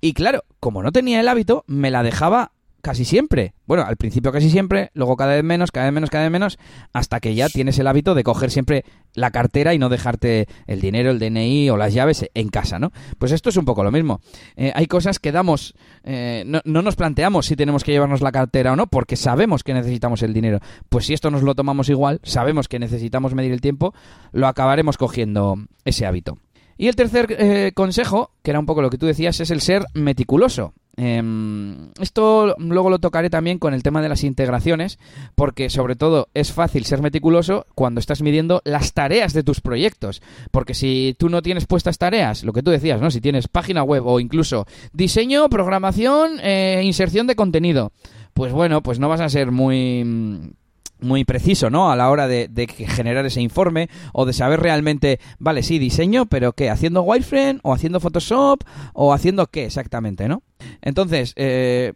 Y 0.00 0.14
claro, 0.14 0.44
como 0.60 0.82
no 0.82 0.92
tenía 0.92 1.20
el 1.20 1.28
hábito, 1.28 1.64
me 1.66 1.90
la 1.90 2.02
dejaba 2.02 2.52
casi 2.82 3.04
siempre. 3.04 3.54
Bueno, 3.66 3.84
al 3.84 3.96
principio 3.96 4.32
casi 4.32 4.50
siempre, 4.50 4.90
luego 4.92 5.16
cada 5.16 5.34
vez 5.34 5.44
menos, 5.44 5.70
cada 5.70 5.86
vez 5.86 5.94
menos, 5.94 6.10
cada 6.10 6.24
vez 6.24 6.32
menos, 6.32 6.58
hasta 6.92 7.20
que 7.20 7.34
ya 7.34 7.48
tienes 7.48 7.78
el 7.78 7.86
hábito 7.86 8.14
de 8.14 8.24
coger 8.24 8.50
siempre 8.50 8.84
la 9.14 9.30
cartera 9.30 9.72
y 9.72 9.78
no 9.78 9.88
dejarte 9.88 10.48
el 10.66 10.80
dinero, 10.80 11.10
el 11.10 11.18
DNI 11.18 11.70
o 11.70 11.76
las 11.76 11.94
llaves 11.94 12.28
en 12.34 12.48
casa, 12.48 12.78
¿no? 12.78 12.92
Pues 13.18 13.32
esto 13.32 13.48
es 13.48 13.56
un 13.56 13.64
poco 13.64 13.84
lo 13.84 13.90
mismo. 13.90 14.20
Eh, 14.56 14.72
hay 14.74 14.86
cosas 14.86 15.18
que 15.18 15.32
damos, 15.32 15.74
eh, 16.04 16.42
no, 16.46 16.60
no, 16.64 16.82
nos 16.82 16.96
planteamos 16.96 17.46
si 17.46 17.56
tenemos 17.56 17.84
que 17.84 17.92
llevarnos 17.92 18.20
la 18.20 18.32
cartera 18.32 18.72
o 18.72 18.76
no, 18.76 18.88
porque 18.88 19.16
sabemos 19.16 19.62
que 19.62 19.74
necesitamos 19.74 20.22
el 20.22 20.34
dinero. 20.34 20.58
Pues 20.88 21.06
si 21.06 21.14
esto 21.14 21.30
nos 21.30 21.42
lo 21.42 21.54
tomamos 21.54 21.88
igual, 21.88 22.20
sabemos 22.24 22.68
que 22.68 22.78
necesitamos 22.78 23.34
medir 23.34 23.52
el 23.52 23.60
tiempo, 23.60 23.94
lo 24.32 24.48
acabaremos 24.48 24.98
cogiendo 24.98 25.56
ese 25.84 26.04
hábito. 26.04 26.38
Y 26.76 26.88
el 26.88 26.96
tercer 26.96 27.36
eh, 27.38 27.72
consejo, 27.74 28.32
que 28.42 28.50
era 28.50 28.58
un 28.58 28.66
poco 28.66 28.82
lo 28.82 28.90
que 28.90 28.98
tú 28.98 29.06
decías, 29.06 29.38
es 29.40 29.50
el 29.50 29.60
ser 29.60 29.84
meticuloso. 29.94 30.74
Em, 30.96 31.90
esto 32.00 32.54
luego 32.58 32.90
lo 32.90 32.98
tocaré 32.98 33.30
también 33.30 33.58
con 33.58 33.72
el 33.72 33.82
tema 33.82 34.02
de 34.02 34.08
las 34.08 34.24
integraciones, 34.24 34.98
porque 35.34 35.70
sobre 35.70 35.96
todo 35.96 36.28
es 36.34 36.52
fácil 36.52 36.84
ser 36.84 37.00
meticuloso 37.00 37.66
cuando 37.74 37.98
estás 37.98 38.20
midiendo 38.22 38.60
las 38.64 38.92
tareas 38.92 39.32
de 39.32 39.42
tus 39.42 39.60
proyectos. 39.60 40.22
Porque 40.50 40.74
si 40.74 41.16
tú 41.18 41.28
no 41.28 41.42
tienes 41.42 41.66
puestas 41.66 41.98
tareas, 41.98 42.44
lo 42.44 42.52
que 42.52 42.62
tú 42.62 42.70
decías, 42.70 43.00
¿no? 43.00 43.10
Si 43.10 43.20
tienes 43.20 43.48
página 43.48 43.82
web 43.82 44.06
o 44.06 44.20
incluso 44.20 44.66
diseño, 44.92 45.48
programación, 45.48 46.38
eh, 46.42 46.82
inserción 46.84 47.26
de 47.26 47.36
contenido, 47.36 47.92
pues 48.34 48.52
bueno, 48.52 48.82
pues 48.82 48.98
no 48.98 49.08
vas 49.08 49.20
a 49.20 49.28
ser 49.28 49.50
muy 49.50 50.54
muy 51.02 51.24
preciso, 51.24 51.70
¿no? 51.70 51.90
A 51.90 51.96
la 51.96 52.10
hora 52.10 52.28
de, 52.28 52.48
generar 52.88 53.26
ese 53.26 53.40
informe 53.40 53.88
o 54.12 54.24
de 54.24 54.32
saber 54.32 54.60
realmente, 54.60 55.20
vale, 55.38 55.62
sí, 55.62 55.78
diseño, 55.78 56.26
pero 56.26 56.52
¿qué? 56.52 56.70
¿Haciendo 56.70 57.02
wireframe 57.02 57.60
o 57.62 57.74
haciendo 57.74 58.00
Photoshop 58.00 58.62
o 58.94 59.12
haciendo 59.12 59.46
qué 59.48 59.64
exactamente, 59.64 60.28
¿no? 60.28 60.42
Entonces, 60.80 61.32
eh, 61.36 61.92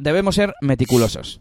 debemos 0.00 0.34
ser 0.34 0.54
meticulosos. 0.60 1.40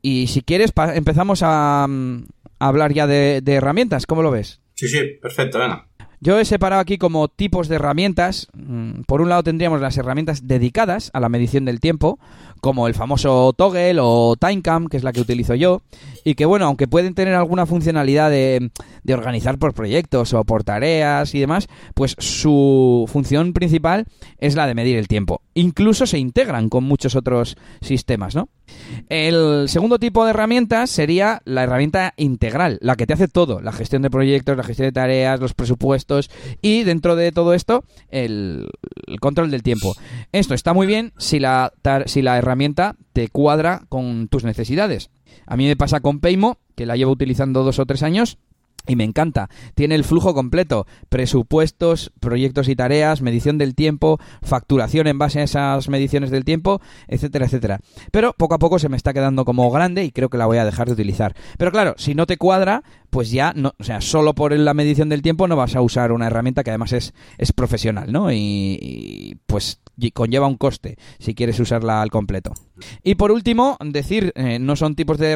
Y 0.00 0.26
si 0.26 0.42
quieres, 0.42 0.72
empezamos 0.94 1.40
a, 1.44 1.86
mm, 1.88 2.24
hablar 2.58 2.92
ya 2.92 3.06
de, 3.06 3.40
de 3.42 3.54
herramientas, 3.54 4.06
¿cómo 4.06 4.22
lo 4.22 4.30
ves? 4.30 4.60
Sí, 4.74 4.88
sí, 4.88 5.00
perfecto, 5.20 5.58
venga. 5.58 5.86
Yo 6.24 6.38
he 6.38 6.44
separado 6.44 6.80
aquí 6.80 6.98
como 6.98 7.26
tipos 7.26 7.66
de 7.66 7.74
herramientas. 7.74 8.46
Mm, 8.54 9.00
por 9.08 9.22
un 9.22 9.28
lado 9.28 9.42
tendríamos 9.42 9.80
las 9.80 9.98
herramientas 9.98 10.46
dedicadas 10.46 11.10
a 11.14 11.18
la 11.18 11.28
medición 11.28 11.64
del 11.64 11.80
tiempo, 11.80 12.20
como 12.60 12.86
el 12.86 12.94
famoso 12.94 13.52
Toggle 13.54 13.98
o 14.00 14.36
Timecam, 14.36 14.86
que 14.86 14.96
es 14.96 15.02
la 15.02 15.12
que 15.12 15.20
utilizo 15.20 15.56
yo, 15.56 15.82
y 16.22 16.36
que 16.36 16.46
bueno, 16.46 16.66
aunque 16.66 16.86
pueden 16.86 17.14
tener 17.14 17.34
alguna 17.34 17.66
funcionalidad 17.66 18.30
de, 18.30 18.70
de 19.02 19.14
organizar 19.14 19.58
por 19.58 19.74
proyectos 19.74 20.32
o 20.32 20.44
por 20.44 20.62
tareas 20.62 21.34
y 21.34 21.40
demás, 21.40 21.66
pues 21.94 22.14
su 22.20 23.04
función 23.08 23.52
principal 23.52 24.06
es 24.38 24.54
la 24.54 24.68
de 24.68 24.76
medir 24.76 24.98
el 24.98 25.08
tiempo. 25.08 25.42
Incluso 25.54 26.06
se 26.06 26.18
integran 26.18 26.68
con 26.68 26.84
muchos 26.84 27.16
otros 27.16 27.56
sistemas, 27.80 28.36
¿no? 28.36 28.48
El 29.08 29.68
segundo 29.68 29.98
tipo 29.98 30.24
de 30.24 30.30
herramientas 30.30 30.88
sería 30.88 31.42
la 31.44 31.64
herramienta 31.64 32.14
integral, 32.16 32.78
la 32.80 32.94
que 32.94 33.06
te 33.06 33.12
hace 33.12 33.28
todo, 33.28 33.60
la 33.60 33.72
gestión 33.72 34.02
de 34.02 34.10
proyectos, 34.10 34.56
la 34.56 34.62
gestión 34.62 34.86
de 34.86 34.92
tareas, 34.92 35.40
los 35.40 35.52
presupuestos 35.54 36.11
y 36.60 36.84
dentro 36.84 37.16
de 37.16 37.32
todo 37.32 37.54
esto 37.54 37.84
el, 38.10 38.68
control 39.20 39.50
del 39.50 39.62
tiempo. 39.62 39.94
Esto 40.32 40.54
está 40.54 40.72
muy 40.72 40.86
bien 40.86 41.12
si 41.18 41.38
la, 41.38 41.72
si 42.06 42.22
la 42.22 42.38
herramienta 42.38 42.96
te 43.12 43.28
cuadra 43.28 43.82
con 43.88 44.28
tus 44.28 44.44
necesidades. 44.44 45.10
A 45.46 45.56
mí 45.56 45.66
me 45.66 45.76
pasa 45.76 46.00
con 46.00 46.20
Paymo, 46.20 46.58
que 46.74 46.86
la 46.86 46.96
llevo 46.96 47.12
utilizando 47.12 47.64
dos 47.64 47.78
o 47.78 47.86
tres 47.86 48.02
años 48.02 48.38
y 48.86 48.96
me 48.96 49.04
encanta. 49.04 49.48
Tiene 49.74 49.94
el 49.94 50.04
flujo 50.04 50.34
completo. 50.34 50.86
Presupuestos, 51.08 52.12
proyectos 52.20 52.68
y 52.68 52.76
tareas, 52.76 53.22
medición 53.22 53.58
del 53.58 53.74
tiempo, 53.74 54.18
facturación 54.42 55.06
en 55.06 55.18
base 55.18 55.40
a 55.40 55.44
esas 55.44 55.88
mediciones 55.88 56.30
del 56.30 56.44
tiempo, 56.44 56.80
etcétera, 57.06 57.46
etcétera. 57.46 57.80
Pero 58.10 58.34
poco 58.36 58.54
a 58.54 58.58
poco 58.58 58.78
se 58.78 58.88
me 58.88 58.96
está 58.96 59.12
quedando 59.12 59.44
como 59.44 59.70
grande 59.70 60.04
y 60.04 60.10
creo 60.10 60.30
que 60.30 60.38
la 60.38 60.46
voy 60.46 60.58
a 60.58 60.64
dejar 60.64 60.88
de 60.88 60.94
utilizar. 60.94 61.34
Pero 61.58 61.70
claro, 61.70 61.94
si 61.96 62.14
no 62.14 62.26
te 62.26 62.38
cuadra, 62.38 62.82
pues 63.12 63.30
ya 63.30 63.52
no, 63.54 63.74
o 63.78 63.84
sea, 63.84 64.00
solo 64.00 64.34
por 64.34 64.56
la 64.56 64.72
medición 64.72 65.10
del 65.10 65.20
tiempo 65.20 65.46
no 65.46 65.54
vas 65.54 65.76
a 65.76 65.82
usar 65.82 66.12
una 66.12 66.28
herramienta 66.28 66.64
que 66.64 66.70
además 66.70 66.94
es, 66.94 67.12
es 67.36 67.52
profesional, 67.52 68.10
¿no? 68.10 68.32
y 68.32 69.36
pues 69.44 69.82
conlleva 70.14 70.46
un 70.46 70.56
coste 70.56 70.96
si 71.18 71.34
quieres 71.34 71.60
usarla 71.60 72.00
al 72.00 72.10
completo. 72.10 72.54
Y 73.02 73.14
por 73.14 73.30
último, 73.30 73.76
decir, 73.84 74.32
eh, 74.34 74.58
no 74.58 74.76
son 74.76 74.94
tipos 74.94 75.18
de, 75.18 75.32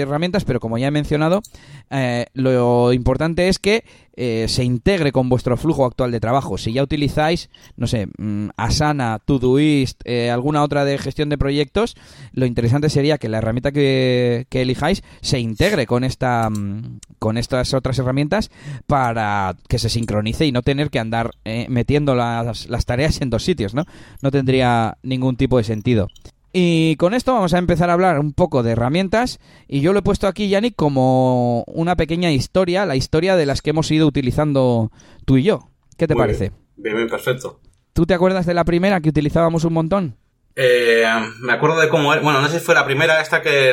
herramientas, 0.00 0.44
pero 0.44 0.60
como 0.60 0.78
ya 0.78 0.88
he 0.88 0.90
mencionado, 0.90 1.42
eh, 1.90 2.26
lo 2.32 2.92
importante 2.92 3.48
es 3.48 3.58
que 3.58 3.84
eh, 4.20 4.46
se 4.48 4.64
integre 4.64 5.12
con 5.12 5.28
vuestro 5.28 5.56
flujo 5.56 5.84
actual 5.86 6.10
de 6.10 6.20
trabajo. 6.20 6.58
Si 6.58 6.72
ya 6.72 6.82
utilizáis, 6.82 7.50
no 7.76 7.86
sé, 7.86 8.08
mm, 8.18 8.48
Asana, 8.56 9.20
Todoist, 9.24 10.02
alguna 10.30 10.62
otra 10.62 10.84
de 10.84 10.98
gestión 10.98 11.28
de 11.28 11.38
proyectos, 11.38 11.96
lo 12.32 12.46
interesante 12.46 12.90
sería 12.90 13.18
que 13.18 13.28
la 13.28 13.38
herramienta 13.38 13.72
que, 13.72 14.46
elijáis 14.50 15.04
se 15.20 15.38
integre 15.38 15.86
con 15.86 16.02
esta 16.02 16.50
mm, 16.50 16.98
con 17.20 17.38
estas 17.38 17.72
otras 17.74 17.98
herramientas 17.98 18.50
para 18.88 19.54
que 19.68 19.78
se 19.78 19.88
sincronice 19.88 20.46
y 20.46 20.52
no 20.52 20.62
tener 20.62 20.90
que 20.90 20.98
andar 20.98 21.30
metiendo 21.68 22.14
las, 22.14 22.68
las 22.68 22.86
tareas 22.86 23.20
en 23.20 23.30
dos 23.30 23.44
sitios, 23.44 23.74
¿no? 23.74 23.84
No 24.20 24.30
tendría 24.30 24.98
ningún 25.02 25.36
tipo 25.36 25.58
de 25.58 25.64
sentido. 25.64 26.08
Y 26.52 26.96
con 26.96 27.14
esto 27.14 27.34
vamos 27.34 27.52
a 27.52 27.58
empezar 27.58 27.90
a 27.90 27.92
hablar 27.92 28.18
un 28.18 28.32
poco 28.32 28.62
de 28.62 28.72
herramientas 28.72 29.38
y 29.66 29.80
yo 29.80 29.92
lo 29.92 29.98
he 29.98 30.02
puesto 30.02 30.26
aquí, 30.26 30.48
Yannick, 30.48 30.74
como 30.76 31.62
una 31.64 31.94
pequeña 31.96 32.30
historia, 32.30 32.86
la 32.86 32.96
historia 32.96 33.36
de 33.36 33.46
las 33.46 33.60
que 33.60 33.70
hemos 33.70 33.90
ido 33.90 34.06
utilizando 34.06 34.90
tú 35.26 35.36
y 35.36 35.42
yo. 35.42 35.68
¿Qué 35.96 36.06
te 36.06 36.14
parece? 36.14 36.52
Bien. 36.76 36.96
bien, 36.96 37.08
perfecto. 37.08 37.60
¿Tú 37.92 38.06
te 38.06 38.14
acuerdas 38.14 38.46
de 38.46 38.54
la 38.54 38.64
primera 38.64 39.00
que 39.00 39.08
utilizábamos 39.08 39.64
un 39.64 39.72
montón? 39.74 40.16
Eh, 40.60 41.04
me 41.40 41.52
acuerdo 41.52 41.78
de 41.78 41.88
cómo, 41.88 42.08
bueno, 42.08 42.40
no 42.40 42.48
sé 42.48 42.58
si 42.58 42.64
fue 42.64 42.74
la 42.74 42.84
primera 42.84 43.20
esta 43.20 43.42
que 43.42 43.72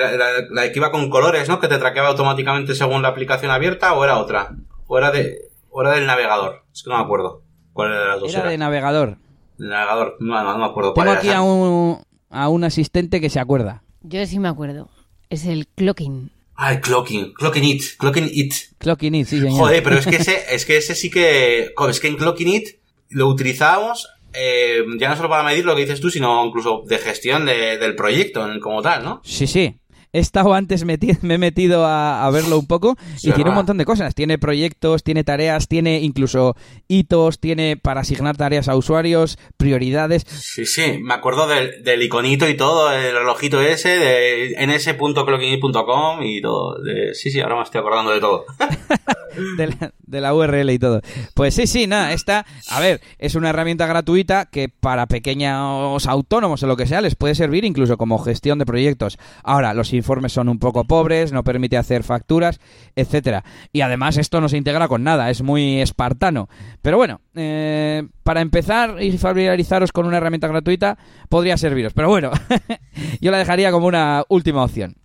la, 0.52 0.72
que 0.72 0.78
iba 0.80 0.92
con 0.92 1.10
colores, 1.10 1.50
¿no? 1.50 1.60
Que 1.60 1.68
te 1.68 1.80
traqueaba 1.80 2.10
automáticamente 2.10 2.76
según 2.76 3.02
la 3.02 3.08
aplicación 3.08 3.52
abierta 3.52 3.94
o 3.94 4.04
era 4.04 4.18
otra, 4.18 4.56
o 4.86 4.98
era 4.98 5.12
de, 5.12 5.50
o 5.72 5.82
era 5.82 5.94
del 5.94 6.06
navegador, 6.06 6.64
es 6.72 6.84
que 6.84 6.90
no 6.92 6.98
me 6.98 7.04
acuerdo 7.04 7.42
cuál 7.74 7.92
era 7.92 8.02
de 8.02 8.08
las 8.08 8.20
dos. 8.20 8.36
Era, 8.36 8.50
de 8.50 8.58
navegador. 8.60 9.18
El 9.58 9.70
navegador, 9.70 10.18
no, 10.20 10.44
no, 10.44 10.52
no 10.52 10.58
me 10.60 10.66
acuerdo 10.66 10.94
Tengo 10.94 11.06
cuál 11.08 11.18
aquí 11.18 11.30
era. 11.30 11.40
a 11.40 11.42
un, 11.42 12.04
a 12.30 12.50
un 12.50 12.64
asistente 12.64 13.22
que 13.22 13.30
se 13.30 13.40
acuerda. 13.40 13.84
Yo 14.04 14.26
sí 14.26 14.40
me 14.40 14.48
acuerdo. 14.48 14.90
Es 15.30 15.46
el 15.46 15.68
clocking. 15.68 16.32
Ah, 16.58 16.72
el 16.72 16.80
Clocking, 16.80 17.34
Clocking 17.34 17.64
It, 17.66 17.84
Clocking 17.98 18.30
It. 18.32 18.54
Clocking 18.78 19.14
It, 19.16 19.28
sí, 19.28 19.40
señor. 19.42 19.60
Joder, 19.60 19.84
pero 19.84 19.98
es 19.98 20.06
que 20.08 20.16
ese, 20.18 20.42
es 20.56 20.66
que 20.66 20.78
ese 20.78 20.96
sí 20.96 21.10
que, 21.10 21.74
es 21.90 22.00
que 22.00 22.08
en 22.08 22.16
Clocking 22.16 22.48
It 22.48 22.68
lo 23.10 23.28
utilizábamos, 23.28 24.08
eh, 24.34 24.84
ya 24.98 25.10
no 25.10 25.18
solo 25.18 25.28
para 25.28 25.44
medir 25.44 25.66
lo 25.66 25.76
que 25.76 25.82
dices 25.82 26.00
tú, 26.00 26.10
sino 26.10 26.46
incluso 26.46 26.84
de 26.88 26.98
gestión 26.98 27.46
de- 27.46 27.78
del 27.78 27.96
proyecto 27.96 28.48
como 28.62 28.82
tal, 28.82 29.04
¿no? 29.04 29.22
Sí, 29.26 29.48
sí. 29.48 29.76
He 30.16 30.20
estado 30.20 30.54
antes, 30.54 30.86
meti- 30.86 31.18
me 31.22 31.34
he 31.34 31.38
metido 31.38 31.86
a, 31.86 32.26
a 32.26 32.30
verlo 32.32 32.58
un 32.58 32.68
poco 32.68 32.96
Sí, 33.18 33.30
y 33.30 33.32
tiene 33.34 33.36
un 33.36 33.44
¿verdad? 33.44 33.56
montón 33.56 33.78
de 33.78 33.86
cosas. 33.86 34.16
Tiene 34.16 34.38
proyectos, 34.38 35.04
tiene 35.04 35.24
tareas, 35.24 35.68
tiene 35.68 36.00
incluso 36.00 36.56
hitos, 36.88 37.40
tiene 37.40 37.76
para 37.78 38.02
asignar 38.02 38.38
tareas 38.38 38.68
a 38.70 38.76
usuarios, 38.76 39.38
prioridades. 39.58 40.24
Sí, 40.28 40.66
sí, 40.66 41.00
me 41.02 41.14
acuerdo 41.14 41.48
del, 41.48 41.84
del 41.84 42.02
iconito 42.04 42.48
y 42.48 42.56
todo, 42.56 42.92
el 42.92 43.14
relojito 43.14 43.62
ese, 43.62 43.90
de 43.98 44.56
ns.clockingit.com 44.68 46.24
y 46.24 46.42
todo. 46.42 46.82
De, 46.82 47.14
sí, 47.14 47.32
sí, 47.32 47.40
ahora 47.42 47.56
me 47.58 47.64
estoy 47.64 47.80
acordando 47.80 48.12
de 48.12 48.20
todo. 48.20 48.46
de 49.58 49.68
la, 49.68 49.94
de 50.06 50.22
la 50.22 50.34
URL 50.34 50.70
y 50.72 50.80
todo. 50.80 51.02
Pues 51.34 51.54
sí, 51.56 51.68
sí, 51.68 51.88
nada, 51.88 52.14
esta, 52.14 52.46
a 52.70 52.80
ver, 52.80 53.02
es 53.20 53.36
una 53.36 53.50
herramienta 53.50 53.86
gratuita 53.88 54.46
que 54.46 54.70
para 54.70 55.08
pequeños 55.08 56.06
autónomos 56.08 56.64
o 56.64 56.68
lo 56.68 56.78
que 56.78 56.88
sea 56.88 57.02
les 57.02 57.16
puede 57.16 57.36
servir 57.36 57.66
incluso 57.66 57.98
como 57.98 58.18
gestión 58.20 58.60
de 58.60 58.66
proyectos. 58.66 59.18
Ahora, 59.44 59.74
los 59.74 59.94
informes 60.06 60.34
son 60.34 60.50
un 60.50 60.60
poco 60.60 60.84
pobres, 60.84 61.32
no 61.32 61.44
permite 61.44 61.78
hacer 61.78 62.04
facturas, 62.04 62.60
etcétera. 62.96 63.44
Y 63.74 63.82
además 63.82 64.18
esto 64.18 64.40
no 64.40 64.50
se 64.50 64.58
integra 64.58 64.88
con 64.88 65.04
nada, 65.04 65.32
es 65.32 65.42
muy 65.42 65.82
espartano. 65.82 66.48
Pero 66.84 66.98
bueno, 66.98 67.22
eh, 67.34 68.08
para 68.22 68.42
empezar 68.42 69.02
y 69.02 69.18
familiarizaros 69.18 69.92
con 69.92 70.06
una 70.06 70.18
herramienta 70.18 70.48
gratuita 70.48 71.00
podría 71.28 71.58
serviros. 71.58 71.94
Pero 71.94 72.08
bueno, 72.10 72.30
yo 73.20 73.32
la 73.32 73.40
dejaría 73.40 73.72
como 73.72 73.88
una 73.88 74.24
última 74.30 74.64
opción. 74.64 74.96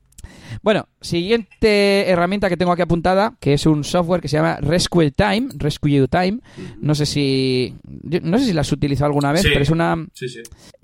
Bueno, 0.62 0.88
siguiente 1.00 2.08
herramienta 2.10 2.48
que 2.48 2.56
tengo 2.56 2.72
aquí 2.72 2.82
apuntada, 2.82 3.34
que 3.40 3.54
es 3.54 3.66
un 3.66 3.84
software 3.84 4.20
que 4.20 4.28
se 4.28 4.36
llama 4.36 4.58
Rescue 4.60 5.10
Time, 5.10 5.48
Rescue 5.56 6.06
Time. 6.08 6.38
No 6.80 6.94
sé 6.94 7.06
si 7.06 7.74
no 8.22 8.38
sé 8.38 8.46
si 8.46 8.52
la 8.52 8.62
has 8.62 8.72
utilizado 8.72 9.06
alguna 9.06 9.32
vez, 9.32 9.42
Sí. 9.42 9.48
pero 9.52 9.62
es 9.62 9.70
una 9.70 9.96
Sí, 10.12 10.28
sí. 10.28 10.40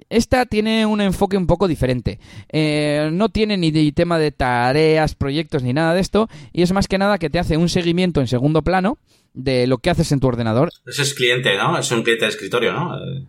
esta 0.09 0.47
tiene 0.47 0.87
un 0.87 1.01
enfoque 1.01 1.37
un 1.37 1.47
poco 1.47 1.69
diferente. 1.69 2.19
Eh, 2.51 3.11
no 3.13 3.29
tiene 3.29 3.57
ni 3.57 3.73
tema 3.93 4.19
de 4.19 4.33
tareas, 4.33 5.15
proyectos 5.15 5.63
ni 5.63 5.73
nada 5.73 5.95
de 5.95 6.01
esto 6.01 6.29
y 6.53 6.63
es 6.63 6.73
más 6.73 6.89
que 6.89 6.99
nada 6.99 7.19
que 7.19 7.31
te 7.31 7.39
hace 7.39 7.57
un 7.57 7.69
seguimiento 7.69 8.21
en 8.21 8.27
segundo 8.27 8.63
plano 8.63 8.99
de 9.37 9.67
lo 9.67 9.79
que 9.79 9.91
haces 9.91 10.11
en 10.11 10.19
tu 10.19 10.27
ordenador 10.27 10.71
Eso 10.85 11.03
es 11.03 11.15
cliente, 11.15 11.57
¿no? 11.57 11.79
Es 11.79 11.91
un 11.93 12.03
cliente 12.03 12.25
de 12.25 12.31
escritorio, 12.31 12.73
¿no? 12.73 12.97
Eh, 12.97 13.23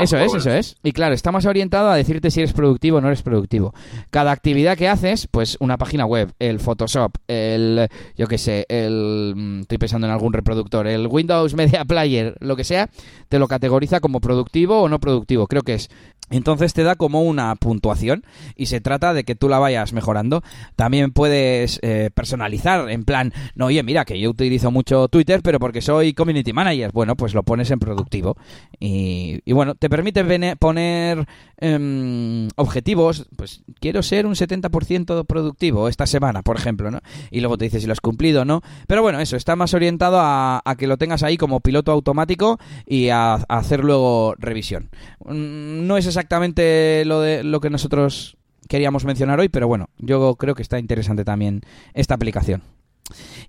Eso 0.00 0.18
es, 0.18 0.32
eso 0.32 0.50
es. 0.50 0.76
Y 0.84 0.92
claro, 0.92 1.14
está 1.14 1.32
más 1.32 1.46
orientado 1.46 1.90
a 1.90 1.96
decirte 1.96 2.30
si 2.30 2.40
eres 2.40 2.52
productivo 2.52 2.98
o 2.98 3.00
no 3.00 3.08
eres 3.08 3.22
productivo. 3.22 3.74
Cada 4.10 4.30
actividad 4.30 4.76
que 4.76 4.86
haces, 4.86 5.26
pues 5.28 5.56
una 5.58 5.76
página 5.76 6.04
web, 6.06 6.32
el 6.38 6.60
Photoshop, 6.60 7.16
el, 7.26 7.88
yo 8.16 8.26
qué 8.28 8.38
sé, 8.38 8.66
el, 8.68 9.32
mm, 9.34 9.60
estoy 9.62 9.78
pensando 9.78 10.06
en 10.06 10.12
algún 10.12 10.34
reproductor, 10.34 10.86
el 10.86 11.08
Windows 11.08 11.54
Media 11.54 11.84
Player, 11.84 12.36
lo 12.40 12.54
que 12.54 12.64
sea, 12.64 12.90
te 13.28 13.38
lo 13.38 13.48
categoriza 13.48 13.98
como 14.00 14.20
productivo 14.20 14.82
o 14.82 14.88
no 14.88 15.00
productivo, 15.00 15.46
creo 15.46 15.62
que 15.62 15.74
es. 15.74 15.88
Entonces 16.30 16.72
te 16.72 16.82
da 16.82 16.96
como 16.96 17.22
una 17.22 17.54
puntuación 17.56 18.24
y 18.56 18.66
se 18.66 18.80
trata 18.80 19.14
de 19.14 19.24
que 19.24 19.34
tú 19.36 19.48
la 19.48 19.58
vayas 19.58 19.92
mejorando. 19.92 20.42
También 20.74 21.12
puedes 21.12 21.78
eh, 21.82 22.10
personalizar, 22.14 22.90
en 22.90 23.04
plan, 23.04 23.32
no, 23.54 23.66
oye, 23.66 23.82
mira, 23.82 24.04
que 24.04 24.18
yo 24.18 24.30
utilizo 24.30 24.70
mucho 24.70 25.08
Twitter, 25.08 25.40
pero 25.42 25.58
porque 25.60 25.80
soy 25.80 26.14
community 26.14 26.52
manager. 26.52 26.90
Bueno, 26.92 27.16
pues 27.16 27.34
lo 27.34 27.42
pones 27.42 27.70
en 27.70 27.78
productivo. 27.78 28.36
Y, 28.80 29.40
bueno, 29.52 29.74
te 29.74 29.88
permite 29.88 30.56
poner 30.56 31.26
em, 31.58 32.48
objetivos. 32.56 33.26
Pues 33.36 33.62
quiero 33.80 34.02
ser 34.02 34.26
un 34.26 34.34
70% 34.34 35.24
productivo 35.26 35.88
esta 35.88 36.06
semana, 36.06 36.42
por 36.42 36.56
ejemplo, 36.56 36.90
¿no? 36.90 37.00
Y 37.30 37.40
luego 37.40 37.56
te 37.56 37.66
dice 37.66 37.80
si 37.80 37.86
lo 37.86 37.92
has 37.92 38.00
cumplido 38.00 38.42
o 38.42 38.44
no. 38.44 38.62
Pero 38.86 39.02
bueno, 39.02 39.20
eso, 39.20 39.36
está 39.36 39.56
más 39.56 39.74
orientado 39.74 40.18
a, 40.20 40.60
a 40.64 40.76
que 40.76 40.86
lo 40.86 40.96
tengas 40.96 41.22
ahí 41.22 41.36
como 41.36 41.60
piloto 41.60 41.92
automático 41.92 42.58
y 42.86 43.08
a, 43.10 43.34
a 43.34 43.38
hacer 43.48 43.84
luego 43.84 44.34
revisión. 44.38 44.90
Mm, 45.24 45.86
No 45.86 45.96
es 45.96 46.15
exactamente 46.16 47.04
lo, 47.04 47.20
de, 47.20 47.44
lo 47.44 47.60
que 47.60 47.68
nosotros 47.68 48.38
queríamos 48.68 49.04
mencionar 49.04 49.38
hoy, 49.38 49.50
pero 49.50 49.68
bueno, 49.68 49.90
yo 49.98 50.34
creo 50.36 50.54
que 50.54 50.62
está 50.62 50.78
interesante 50.78 51.24
también 51.24 51.60
esta 51.92 52.14
aplicación. 52.14 52.62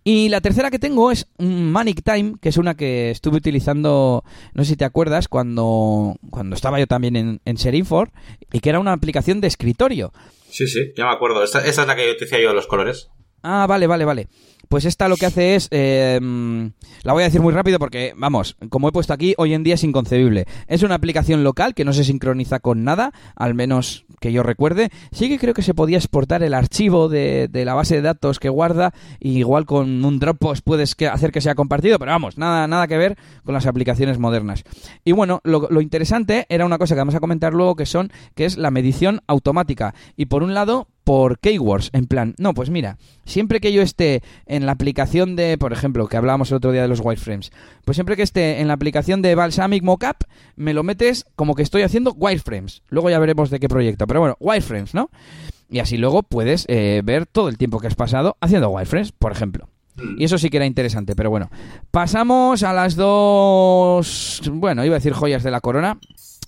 Y 0.04 0.30
la 0.30 0.42
tercera 0.42 0.70
que 0.70 0.78
tengo 0.78 1.10
es 1.10 1.28
Manic 1.40 2.04
Time, 2.04 2.36
que 2.42 2.50
es 2.50 2.58
una 2.58 2.76
que 2.76 3.10
estuve 3.10 3.38
utilizando, 3.38 4.24
no 4.54 4.64
sé 4.64 4.72
si 4.72 4.76
te 4.76 4.86
acuerdas, 4.86 5.28
cuando, 5.28 6.16
cuando 6.30 6.56
estaba 6.56 6.78
yo 6.78 6.88
también 6.88 7.16
en, 7.16 7.42
en 7.46 7.58
y 8.52 8.60
que 8.60 8.70
era 8.70 8.80
una 8.80 8.92
aplicación 8.92 9.42
de 9.42 9.48
escritorio. 9.48 10.12
Sí, 10.50 10.68
sí, 10.68 10.92
ya 10.96 11.06
me 11.06 11.12
acuerdo. 11.12 11.44
Esta, 11.44 11.66
esta 11.66 11.82
es 11.82 11.88
la 11.88 11.96
que 11.96 12.06
yo 12.06 12.18
te 12.18 12.26
decía 12.26 12.42
yo 12.42 12.50
de 12.50 12.56
los 12.56 12.68
colores. 12.68 13.10
Ah, 13.50 13.66
vale, 13.66 13.88
vale, 13.88 14.04
vale. 14.04 14.28
Pues 14.68 14.84
esta 14.84 15.08
lo 15.08 15.16
que 15.16 15.26
hace 15.26 15.56
es, 15.56 15.70
eh, 15.72 16.20
la 17.04 17.14
voy 17.14 17.24
a 17.24 17.28
decir 17.28 17.40
muy 17.40 17.54
rápido 17.54 17.80
porque, 17.80 18.14
vamos, 18.18 18.58
como 18.68 18.90
he 18.90 18.92
puesto 18.92 19.14
aquí, 19.14 19.34
hoy 19.38 19.54
en 19.54 19.64
día 19.64 19.76
es 19.76 19.86
inconcebible. 19.86 20.44
Es 20.68 20.84
una 20.84 20.96
aplicación 20.96 21.46
local 21.46 21.74
que 21.74 21.86
no 21.86 21.94
se 21.94 22.04
sincroniza 22.04 22.60
con 22.60 22.84
nada, 22.84 23.14
al 23.38 23.54
menos 23.54 24.06
que 24.20 24.34
yo 24.34 24.44
recuerde. 24.44 24.90
Sí 25.14 25.30
que 25.30 25.40
creo 25.40 25.54
que 25.54 25.62
se 25.62 25.74
podía 25.74 25.96
exportar 25.96 26.44
el 26.44 26.54
archivo 26.54 27.08
de, 27.08 27.50
la 27.54 27.74
base 27.74 27.96
de 27.96 28.02
datos 28.02 28.38
que 28.38 28.50
guarda, 28.50 28.94
y 29.18 29.38
igual 29.38 29.66
con 29.66 30.04
un 30.04 30.20
Dropbox 30.20 30.62
puedes 30.62 30.94
hacer 31.10 31.32
que 31.32 31.40
sea 31.40 31.56
compartido, 31.56 32.00
pero 32.00 32.12
vamos, 32.12 32.38
nada, 32.38 32.68
nada 32.68 32.88
que 32.88 32.98
ver 32.98 33.18
con 33.46 33.54
las 33.54 33.66
aplicaciones 33.66 34.20
modernas. 34.20 34.66
Y 35.06 35.14
bueno, 35.14 35.40
lo, 35.46 35.70
lo 35.70 35.80
interesante 35.80 36.46
era 36.50 36.66
una 36.66 36.78
cosa 36.78 36.96
que 36.96 37.00
vamos 37.00 37.16
a 37.16 37.22
comentar 37.22 37.54
luego 37.54 37.78
que 37.78 37.86
son, 37.86 38.12
que 38.36 38.44
es 38.44 38.58
la 38.58 38.72
medición 38.72 39.22
automática. 39.26 39.96
Y 40.18 40.26
por 40.26 40.44
un 40.44 40.54
lado, 40.54 40.90
por 41.08 41.40
keywords, 41.40 41.90
en 41.94 42.06
plan, 42.06 42.36
no, 42.38 42.54
pues 42.54 42.70
mira, 42.70 42.98
siempre 43.24 43.62
que 43.62 43.72
yo 43.72 43.82
esté 43.82 44.22
en 44.46 44.66
la 44.66 44.74
aplicación 44.74 45.38
de, 45.38 45.58
por 45.58 45.72
ejemplo, 45.72 46.06
que 46.10 46.18
hablábamos 46.18 46.52
el 46.52 46.58
otro 46.58 46.74
día 46.74 46.82
de 46.82 46.90
los 46.90 47.00
wireframes, 47.00 47.54
pues 47.86 47.96
siempre 47.96 48.18
que 48.18 48.24
esté 48.24 48.60
en 48.60 48.68
la 48.68 48.74
aplicación 48.74 49.22
de 49.22 49.34
Balsamic 49.34 49.84
Mockup, 49.84 50.26
me 50.58 50.74
lo 50.74 50.84
metes 50.84 51.24
como 51.38 51.56
que 51.56 51.64
estoy 51.64 51.84
haciendo 51.84 52.12
wireframes. 52.12 52.84
Luego 52.90 53.10
ya 53.10 53.20
veremos 53.20 53.50
de 53.50 53.62
qué 53.62 53.70
proyecto, 53.70 54.06
pero 54.06 54.20
bueno, 54.20 54.36
wireframes, 54.42 54.94
¿no? 54.94 55.10
Y 55.70 55.80
así 55.80 55.96
luego 55.96 56.24
puedes 56.24 56.66
eh, 56.68 57.02
ver 57.06 57.26
todo 57.26 57.48
el 57.48 57.58
tiempo 57.58 57.80
que 57.80 57.88
has 57.88 57.96
pasado 57.96 58.36
haciendo 58.42 58.68
wireframes, 58.68 59.14
por 59.14 59.32
ejemplo. 59.32 59.70
Y 60.18 60.26
eso 60.26 60.38
sí 60.38 60.50
que 60.50 60.58
era 60.58 60.66
interesante, 60.66 61.16
pero 61.16 61.30
bueno. 61.30 61.50
Pasamos 61.90 62.64
a 62.64 62.74
las 62.74 62.98
dos, 62.98 64.42
bueno, 64.52 64.84
iba 64.84 64.96
a 64.96 65.00
decir 65.00 65.14
joyas 65.14 65.44
de 65.44 65.52
la 65.52 65.62
corona. 65.62 66.00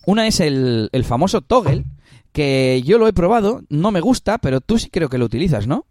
Una 0.05 0.27
es 0.27 0.41
el, 0.41 0.89
el 0.91 1.05
famoso 1.05 1.39
toggle, 1.39 1.85
que 2.31 2.81
yo 2.85 2.97
lo 2.97 3.07
he 3.07 3.13
probado, 3.13 3.61
no 3.69 3.91
me 3.91 4.01
gusta, 4.01 4.37
pero 4.37 4.61
tú 4.61 4.77
sí 4.79 4.89
creo 4.89 5.09
que 5.09 5.17
lo 5.17 5.25
utilizas, 5.25 5.67
¿no? 5.67 5.85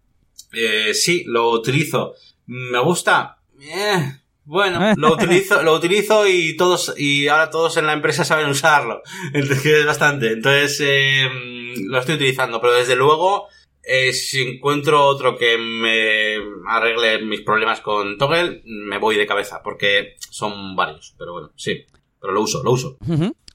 Eh, 0.53 0.93
sí, 0.93 1.23
lo 1.25 1.51
utilizo. 1.51 2.13
¿Me 2.47 2.79
gusta? 2.79 3.37
Eh, 3.61 4.19
bueno, 4.45 4.79
lo 4.97 5.13
utilizo, 5.13 5.61
lo 5.61 5.75
utilizo 5.75 6.27
y 6.27 6.57
todos, 6.57 6.95
y 6.97 7.27
ahora 7.27 7.51
todos 7.51 7.77
en 7.77 7.85
la 7.85 7.93
empresa 7.93 8.25
saben 8.25 8.49
usarlo. 8.49 9.03
Entonces, 9.33 9.65
es 9.65 9.85
bastante. 9.85 10.31
Entonces, 10.31 10.79
eh, 10.83 11.29
lo 11.85 11.99
estoy 11.99 12.15
utilizando, 12.15 12.59
pero 12.59 12.73
desde 12.73 12.95
luego, 12.95 13.47
eh, 13.83 14.11
si 14.11 14.41
encuentro 14.41 15.05
otro 15.05 15.37
que 15.37 15.57
me 15.57 16.37
arregle 16.67 17.23
mis 17.23 17.41
problemas 17.41 17.81
con 17.81 18.17
Toggle, 18.17 18.63
me 18.65 18.97
voy 18.97 19.17
de 19.17 19.27
cabeza, 19.27 19.61
porque 19.63 20.15
son 20.31 20.75
varios. 20.75 21.13
Pero 21.17 21.33
bueno, 21.33 21.51
sí. 21.55 21.85
Pero 22.19 22.33
lo 22.33 22.41
uso, 22.41 22.63
lo 22.63 22.71
uso. 22.71 22.97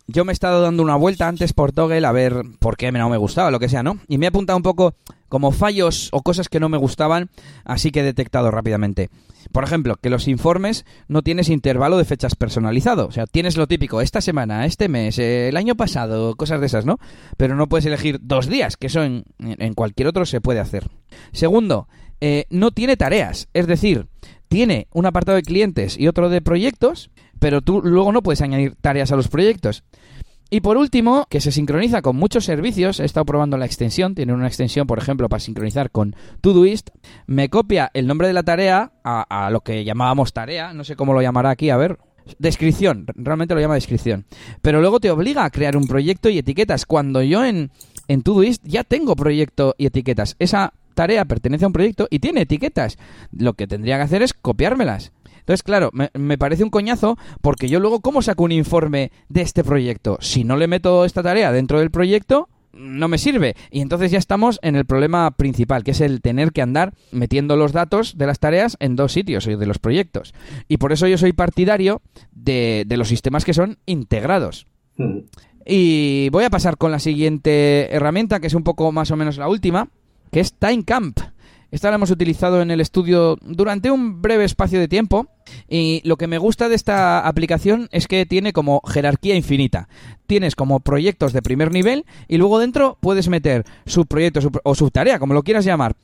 Yo 0.07 0.24
me 0.24 0.32
he 0.32 0.34
estado 0.34 0.61
dando 0.61 0.82
una 0.82 0.96
vuelta 0.96 1.28
antes 1.28 1.55
por 1.55 1.72
Toggle 1.72 2.05
a 2.07 2.12
ver 2.12 2.42
por 2.59 2.76
qué 2.76 2.92
no 2.92 3.09
me 3.09 3.16
gustaba, 3.16 3.50
lo 3.50 3.59
que 3.59 3.70
sea, 3.70 3.82
¿no? 3.82 3.98
Y 4.07 4.18
me 4.18 4.26
he 4.26 4.28
apuntado 4.28 4.57
un 4.57 4.62
poco 4.62 4.94
como 5.28 5.50
fallos 5.50 6.11
o 6.12 6.20
cosas 6.20 6.48
que 6.48 6.61
no 6.61 6.68
me 6.68 6.76
gustaban, 6.76 7.30
así 7.64 7.90
que 7.90 8.00
he 8.00 8.05
detectado 8.05 8.50
rápidamente. 8.50 9.09
Por 9.50 9.64
ejemplo, 9.64 9.96
que 9.96 10.11
los 10.11 10.28
informes 10.28 10.84
no 11.09 11.22
tienes 11.22 11.48
intervalo 11.48 11.96
de 11.96 12.05
fechas 12.05 12.34
personalizado. 12.34 13.07
O 13.07 13.12
sea, 13.12 13.26
tienes 13.26 13.57
lo 13.57 13.66
típico, 13.66 14.00
esta 14.00 14.20
semana, 14.20 14.66
este 14.66 14.88
mes, 14.88 15.18
eh, 15.18 15.48
el 15.48 15.57
año 15.57 15.74
pasado, 15.74 16.34
cosas 16.36 16.61
de 16.61 16.66
esas, 16.66 16.84
¿no? 16.84 16.98
Pero 17.36 17.57
no 17.57 17.68
puedes 17.68 17.86
elegir 17.86 18.18
dos 18.20 18.46
días, 18.46 18.76
que 18.76 18.88
eso 18.88 19.02
en, 19.02 19.24
cualquier 19.74 20.09
otro 20.09 20.26
se 20.26 20.40
puede 20.40 20.61
hacer. 20.61 20.88
Segundo, 21.32 21.88
eh, 22.20 22.44
no 22.50 22.72
tiene 22.72 22.96
tareas. 22.96 23.48
Es 23.55 23.66
decir, 23.66 24.07
tiene 24.48 24.86
un 24.92 25.07
apartado 25.07 25.36
de 25.36 25.42
clientes 25.42 25.98
y 25.98 26.09
otro 26.09 26.28
de 26.28 26.42
proyectos, 26.42 27.11
pero 27.39 27.62
tú 27.62 27.80
luego 27.82 28.12
no 28.12 28.22
puedes 28.22 28.43
añadir 28.43 28.74
tareas 28.80 29.12
a 29.12 29.16
los 29.16 29.28
proyectos. 29.28 29.85
Y 30.51 30.61
por 30.61 30.76
último, 30.76 31.26
que 31.28 31.41
se 31.41 31.51
sincroniza 31.51 32.03
con 32.03 32.16
muchos 32.16 32.45
servicios, 32.45 33.01
he 33.01 33.05
estado 33.05 33.24
probando 33.24 33.57
la 33.57 33.66
extensión, 33.66 34.14
tiene 34.14 34.35
una 34.35 34.47
extensión, 34.47 34.87
por 34.87 34.99
ejemplo, 34.99 35.28
para 35.28 35.41
sincronizar 35.41 35.91
con 35.91 36.14
Todoist, 36.43 36.91
me 37.26 37.49
copia 37.49 37.91
el 37.95 38.07
nombre 38.07 38.28
de 38.28 38.35
la 38.35 38.43
tarea 38.43 38.93
a, 39.03 39.51
lo 39.51 39.62
que 39.62 39.85
llamábamos 39.85 40.32
tarea, 40.32 40.72
no 40.72 40.85
sé 40.85 40.97
cómo 40.97 41.12
lo 41.12 41.22
llamará 41.22 41.51
aquí, 41.51 41.70
a 41.70 41.76
ver, 41.76 41.99
descripción, 42.39 43.07
realmente 43.16 43.55
lo 43.55 43.61
llama 43.61 43.74
descripción, 43.74 44.26
pero 44.62 44.80
luego 44.80 45.01
te 45.01 45.11
obliga 45.11 45.45
a 45.45 45.51
crear 45.51 45.76
un 45.76 45.89
proyecto 45.89 46.28
y 46.28 46.39
etiquetas, 46.39 46.87
cuando 46.87 47.22
yo 47.22 47.45
en, 47.45 47.72
en 48.07 48.22
Todoist 48.22 48.62
ya 48.64 48.85
tengo 48.85 49.16
proyecto 49.16 49.74
y 49.76 49.87
etiquetas, 49.87 50.37
esa 50.39 50.74
tarea 50.95 51.24
pertenece 51.24 51.64
a 51.64 51.68
un 51.68 51.72
proyecto 51.72 52.07
y 52.11 52.20
tiene 52.20 52.43
etiquetas, 52.43 52.99
lo 53.32 53.55
que 53.55 53.66
tendría 53.66 53.97
que 53.97 54.03
hacer 54.03 54.22
es 54.22 54.35
copiármelas. 54.35 55.11
Entonces, 55.45 55.62
claro, 55.62 55.90
me, 55.92 56.11
me, 56.14 56.38
parece 56.38 56.64
un 56.64 56.70
coñazo 56.70 57.18
porque 57.42 57.68
yo 57.68 57.78
luego, 57.78 58.01
¿cómo 58.01 58.22
saco 58.22 58.45
un 58.45 58.53
informe 58.53 59.12
de 59.28 59.42
este 59.42 59.62
proyecto? 59.62 60.16
Si 60.22 60.42
no 60.42 60.57
le 60.57 60.68
meto 60.68 61.05
esta 61.05 61.22
tarea 61.22 61.53
dentro 61.53 61.80
del 61.80 61.90
proyecto, 61.90 62.49
no 62.72 63.09
me 63.09 63.18
sirve. 63.18 63.55
Y 63.70 63.80
entonces 63.80 64.11
ya 64.11 64.18
estamos 64.18 64.59
en 64.62 64.76
el 64.76 64.84
problema 64.86 65.30
principal, 65.32 65.84
que 65.84 65.92
es 65.92 66.01
el 66.01 66.20
tener 66.20 66.53
que 66.53 66.62
andar 66.62 66.95
metiendo 67.12 67.57
los 67.57 67.72
datos 67.72 68.16
de 68.16 68.26
las 68.26 68.38
tareas 68.38 68.76
en 68.80 68.97
dos 68.97 69.12
sitios, 69.12 69.45
de 69.45 69.66
los 69.66 69.78
proyectos. 69.78 70.34
Y 70.66 70.78
por 70.78 70.92
eso 70.92 71.07
yo 71.07 71.18
soy 71.18 71.32
partidario 71.32 72.03
de, 72.32 72.84
de 72.86 72.97
los 72.97 73.09
sistemas 73.09 73.45
que 73.45 73.55
son 73.55 73.78
integrados. 73.86 74.66
Mm. 74.97 75.18
Y 75.66 76.28
voy 76.30 76.45
a 76.45 76.51
pasar 76.51 76.76
con 76.76 76.90
la 76.90 76.99
siguiente 76.99 77.95
herramienta, 77.95 78.40
que 78.40 78.49
es 78.49 78.55
un 78.55 78.64
poco 78.64 78.92
más 78.92 79.11
o 79.11 79.16
menos 79.16 79.38
la 79.38 79.49
última, 79.49 79.88
que 80.30 80.40
es 80.40 80.55
TimeCamp. 80.55 81.20
Esta 81.75 81.91
la 81.91 81.97
hemos 81.97 82.12
utilizado 82.12 82.62
en 82.62 82.70
el 82.70 82.81
estudio 82.81 83.37
durante 83.43 83.91
un 83.91 84.22
breve 84.22 84.45
espacio 84.45 84.79
de 84.79 84.87
tiempo 84.87 85.27
y 85.68 86.03
lo 86.05 86.16
que 86.16 86.29
me 86.29 86.39
gusta 86.39 86.68
de 86.68 86.77
esta 86.77 87.27
aplicación 87.27 87.89
es 87.91 88.07
que 88.07 88.27
tiene 88.27 88.53
como 88.53 88.81
jerarquía 88.87 89.35
infinita. 89.35 89.89
Tienes 90.29 90.55
como 90.55 90.79
proyectos 90.79 91.33
de 91.33 91.43
primer 91.43 91.72
nivel 91.72 92.07
y 92.29 92.37
luego 92.37 92.61
dentro 92.61 92.97
puedes 93.01 93.29
meter 93.29 93.64
subproyectos 93.87 94.47
o 94.62 94.75
subtarea, 94.77 95.18
como 95.18 95.35
lo 95.35 95.43
quieras 95.43 95.64
llamar. 95.64 95.97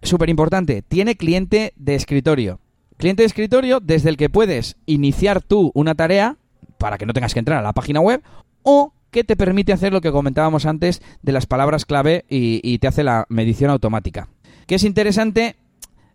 Súper 0.00 0.30
importante, 0.30 0.82
tiene 0.82 1.16
cliente 1.16 1.72
de 1.74 1.96
escritorio. 1.96 2.60
Cliente 2.96 3.24
de 3.24 3.26
escritorio 3.26 3.80
desde 3.80 4.10
el 4.10 4.16
que 4.16 4.30
puedes 4.30 4.76
iniciar 4.86 5.42
tú 5.42 5.72
una 5.74 5.96
tarea 5.96 6.36
para 6.78 6.98
que 6.98 7.06
no 7.06 7.14
tengas 7.14 7.34
que 7.34 7.40
entrar 7.40 7.58
a 7.58 7.62
la 7.62 7.72
página 7.72 7.98
web 7.98 8.22
o 8.62 8.94
que 9.10 9.24
te 9.24 9.34
permite 9.34 9.72
hacer 9.72 9.92
lo 9.92 10.00
que 10.00 10.12
comentábamos 10.12 10.66
antes 10.66 11.02
de 11.20 11.32
las 11.32 11.46
palabras 11.46 11.84
clave 11.84 12.24
y, 12.28 12.60
y 12.62 12.78
te 12.78 12.86
hace 12.86 13.02
la 13.02 13.26
medición 13.28 13.72
automática 13.72 14.28
que 14.66 14.76
es 14.76 14.84
interesante 14.84 15.56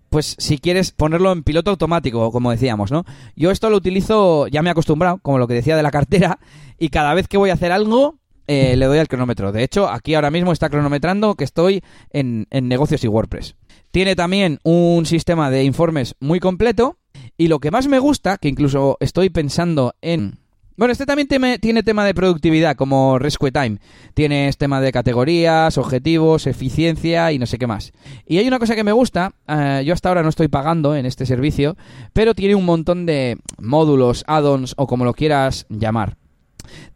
pues 0.09 0.35
si 0.39 0.57
quieres 0.57 0.91
ponerlo 0.91 1.31
en 1.31 1.43
piloto 1.43 1.71
automático, 1.71 2.31
como 2.31 2.51
decíamos, 2.51 2.91
¿no? 2.91 3.05
Yo 3.35 3.51
esto 3.51 3.69
lo 3.69 3.77
utilizo, 3.77 4.47
ya 4.47 4.61
me 4.61 4.69
he 4.69 4.71
acostumbrado, 4.71 5.19
como 5.19 5.37
lo 5.37 5.47
que 5.47 5.53
decía 5.53 5.77
de 5.77 5.83
la 5.83 5.91
cartera, 5.91 6.39
y 6.79 6.89
cada 6.89 7.13
vez 7.13 7.27
que 7.27 7.37
voy 7.37 7.51
a 7.51 7.53
hacer 7.53 7.71
algo, 7.71 8.17
eh, 8.47 8.75
le 8.75 8.87
doy 8.87 8.97
al 8.97 9.07
cronómetro. 9.07 9.51
De 9.51 9.63
hecho, 9.63 9.87
aquí 9.87 10.15
ahora 10.15 10.31
mismo 10.31 10.51
está 10.51 10.69
cronometrando 10.69 11.35
que 11.35 11.43
estoy 11.43 11.83
en, 12.09 12.47
en 12.49 12.67
negocios 12.67 13.03
y 13.03 13.07
WordPress. 13.07 13.55
Tiene 13.91 14.15
también 14.15 14.59
un 14.63 15.05
sistema 15.05 15.51
de 15.51 15.63
informes 15.63 16.15
muy 16.19 16.39
completo, 16.39 16.97
y 17.37 17.47
lo 17.47 17.59
que 17.59 17.71
más 17.71 17.87
me 17.87 17.99
gusta, 17.99 18.37
que 18.37 18.49
incluso 18.49 18.97
estoy 18.99 19.29
pensando 19.29 19.93
en 20.01 20.39
bueno, 20.79 20.93
este 20.93 21.05
también 21.05 21.27
tiene 21.27 21.83
tema 21.83 22.05
de 22.05 22.13
productividad, 22.13 22.77
como 22.77 23.19
Rescue 23.19 23.51
Time. 23.51 23.79
Tienes 24.13 24.57
tema 24.57 24.79
de 24.79 24.93
categorías, 24.93 25.77
objetivos, 25.77 26.47
eficiencia 26.47 27.33
y 27.33 27.37
no 27.37 27.47
sé 27.47 27.57
qué 27.57 27.67
más. 27.67 27.91
Y 28.25 28.37
hay 28.37 28.47
una 28.47 28.59
cosa 28.59 28.77
que 28.77 28.85
me 28.85 28.93
gusta, 28.93 29.33
eh, 29.45 29.83
yo 29.85 29.93
hasta 29.93 30.07
ahora 30.07 30.23
no 30.23 30.29
estoy 30.29 30.47
pagando 30.47 30.95
en 30.95 31.05
este 31.05 31.25
servicio, 31.25 31.75
pero 32.13 32.33
tiene 32.33 32.55
un 32.55 32.63
montón 32.63 33.05
de 33.05 33.37
módulos, 33.57 34.23
add-ons 34.25 34.73
o 34.77 34.87
como 34.87 35.03
lo 35.03 35.13
quieras 35.13 35.65
llamar. 35.67 36.15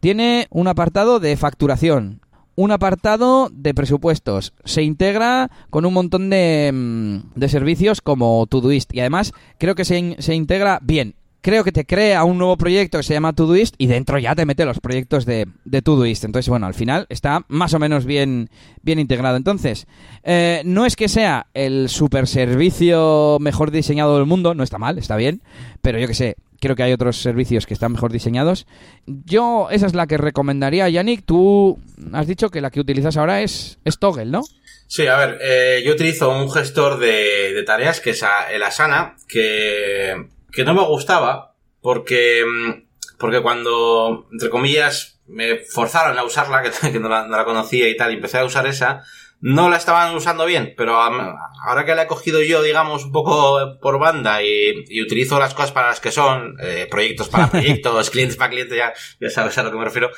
Tiene 0.00 0.46
un 0.48 0.66
apartado 0.66 1.20
de 1.20 1.36
facturación, 1.36 2.22
un 2.54 2.70
apartado 2.70 3.50
de 3.52 3.74
presupuestos. 3.74 4.54
Se 4.64 4.82
integra 4.82 5.50
con 5.68 5.84
un 5.84 5.92
montón 5.92 6.30
de, 6.30 6.70
mm, 6.72 7.38
de 7.38 7.48
servicios 7.50 8.00
como 8.00 8.46
Todoist. 8.46 8.94
Y 8.94 9.00
además 9.00 9.34
creo 9.58 9.74
que 9.74 9.84
se, 9.84 10.16
se 10.20 10.34
integra 10.34 10.78
bien 10.80 11.16
creo 11.44 11.62
que 11.62 11.72
te 11.72 11.84
crea 11.84 12.24
un 12.24 12.38
nuevo 12.38 12.56
proyecto 12.56 12.96
que 12.96 13.04
se 13.04 13.12
llama 13.12 13.34
Todoist 13.34 13.74
y 13.76 13.86
dentro 13.86 14.18
ya 14.18 14.34
te 14.34 14.46
mete 14.46 14.64
los 14.64 14.80
proyectos 14.80 15.26
de, 15.26 15.46
de 15.66 15.82
Todoist. 15.82 16.24
Entonces, 16.24 16.48
bueno, 16.48 16.64
al 16.64 16.72
final 16.72 17.04
está 17.10 17.44
más 17.48 17.74
o 17.74 17.78
menos 17.78 18.06
bien, 18.06 18.48
bien 18.80 18.98
integrado. 18.98 19.36
Entonces, 19.36 19.86
eh, 20.22 20.62
no 20.64 20.86
es 20.86 20.96
que 20.96 21.06
sea 21.06 21.48
el 21.52 21.90
super 21.90 22.26
servicio 22.26 23.36
mejor 23.40 23.70
diseñado 23.72 24.16
del 24.16 24.24
mundo, 24.24 24.54
no 24.54 24.64
está 24.64 24.78
mal, 24.78 24.96
está 24.96 25.16
bien, 25.16 25.42
pero 25.82 25.98
yo 25.98 26.08
que 26.08 26.14
sé, 26.14 26.36
creo 26.60 26.76
que 26.76 26.82
hay 26.82 26.94
otros 26.94 27.20
servicios 27.20 27.66
que 27.66 27.74
están 27.74 27.92
mejor 27.92 28.10
diseñados. 28.10 28.66
Yo, 29.04 29.68
esa 29.70 29.84
es 29.84 29.92
la 29.92 30.06
que 30.06 30.16
recomendaría, 30.16 30.88
Yannick. 30.88 31.26
Tú 31.26 31.78
has 32.14 32.26
dicho 32.26 32.48
que 32.48 32.62
la 32.62 32.70
que 32.70 32.80
utilizas 32.80 33.18
ahora 33.18 33.42
es, 33.42 33.78
es 33.84 33.98
Toggle, 33.98 34.30
¿no? 34.30 34.44
Sí, 34.86 35.06
a 35.08 35.18
ver, 35.18 35.38
eh, 35.42 35.82
yo 35.84 35.92
utilizo 35.92 36.30
un 36.30 36.50
gestor 36.50 36.98
de, 36.98 37.52
de 37.52 37.62
tareas 37.64 38.00
que 38.00 38.10
es 38.10 38.24
el 38.50 38.62
Asana, 38.62 39.16
que 39.28 40.32
que 40.54 40.64
no 40.64 40.74
me 40.74 40.84
gustaba 40.86 41.54
porque, 41.80 42.44
mm, 42.46 43.16
porque 43.18 43.42
cuando, 43.42 44.26
entre 44.32 44.50
comillas, 44.50 45.20
me 45.26 45.58
forzaron 45.58 46.18
a 46.18 46.24
usarla, 46.24 46.62
que, 46.92 46.98
no, 46.98 47.08
la, 47.08 47.44
conocía 47.44 47.88
y 47.88 47.96
tal, 47.96 48.12
y 48.12 48.14
empecé 48.14 48.38
a 48.38 48.44
usar 48.44 48.66
esa, 48.66 49.02
no 49.40 49.68
la 49.68 49.76
estaban 49.76 50.14
usando 50.14 50.46
bien, 50.46 50.72
pero 50.74 50.96
ahora 50.96 51.84
que 51.84 51.94
la 51.94 52.04
he 52.04 52.06
cogido 52.06 52.42
yo, 52.42 52.62
digamos, 52.62 53.04
un 53.04 53.12
poco 53.12 53.78
por 53.80 53.98
banda 53.98 54.42
y, 54.42 55.02
utilizo 55.02 55.38
las 55.38 55.52
cosas 55.52 55.72
para 55.72 55.88
las 55.88 56.00
que 56.00 56.10
son, 56.10 56.56
eh, 56.62 56.86
proyectos 56.90 57.28
para 57.28 57.50
proyectos, 57.50 58.08
clientes 58.08 58.36
para 58.36 58.50
clientes, 58.50 58.78
ya, 58.78 58.94
ya 59.20 59.28
sabes 59.28 59.58
a 59.58 59.62
lo 59.62 59.70
que 59.70 59.76
me 59.76 59.84
refiero, 59.84 60.10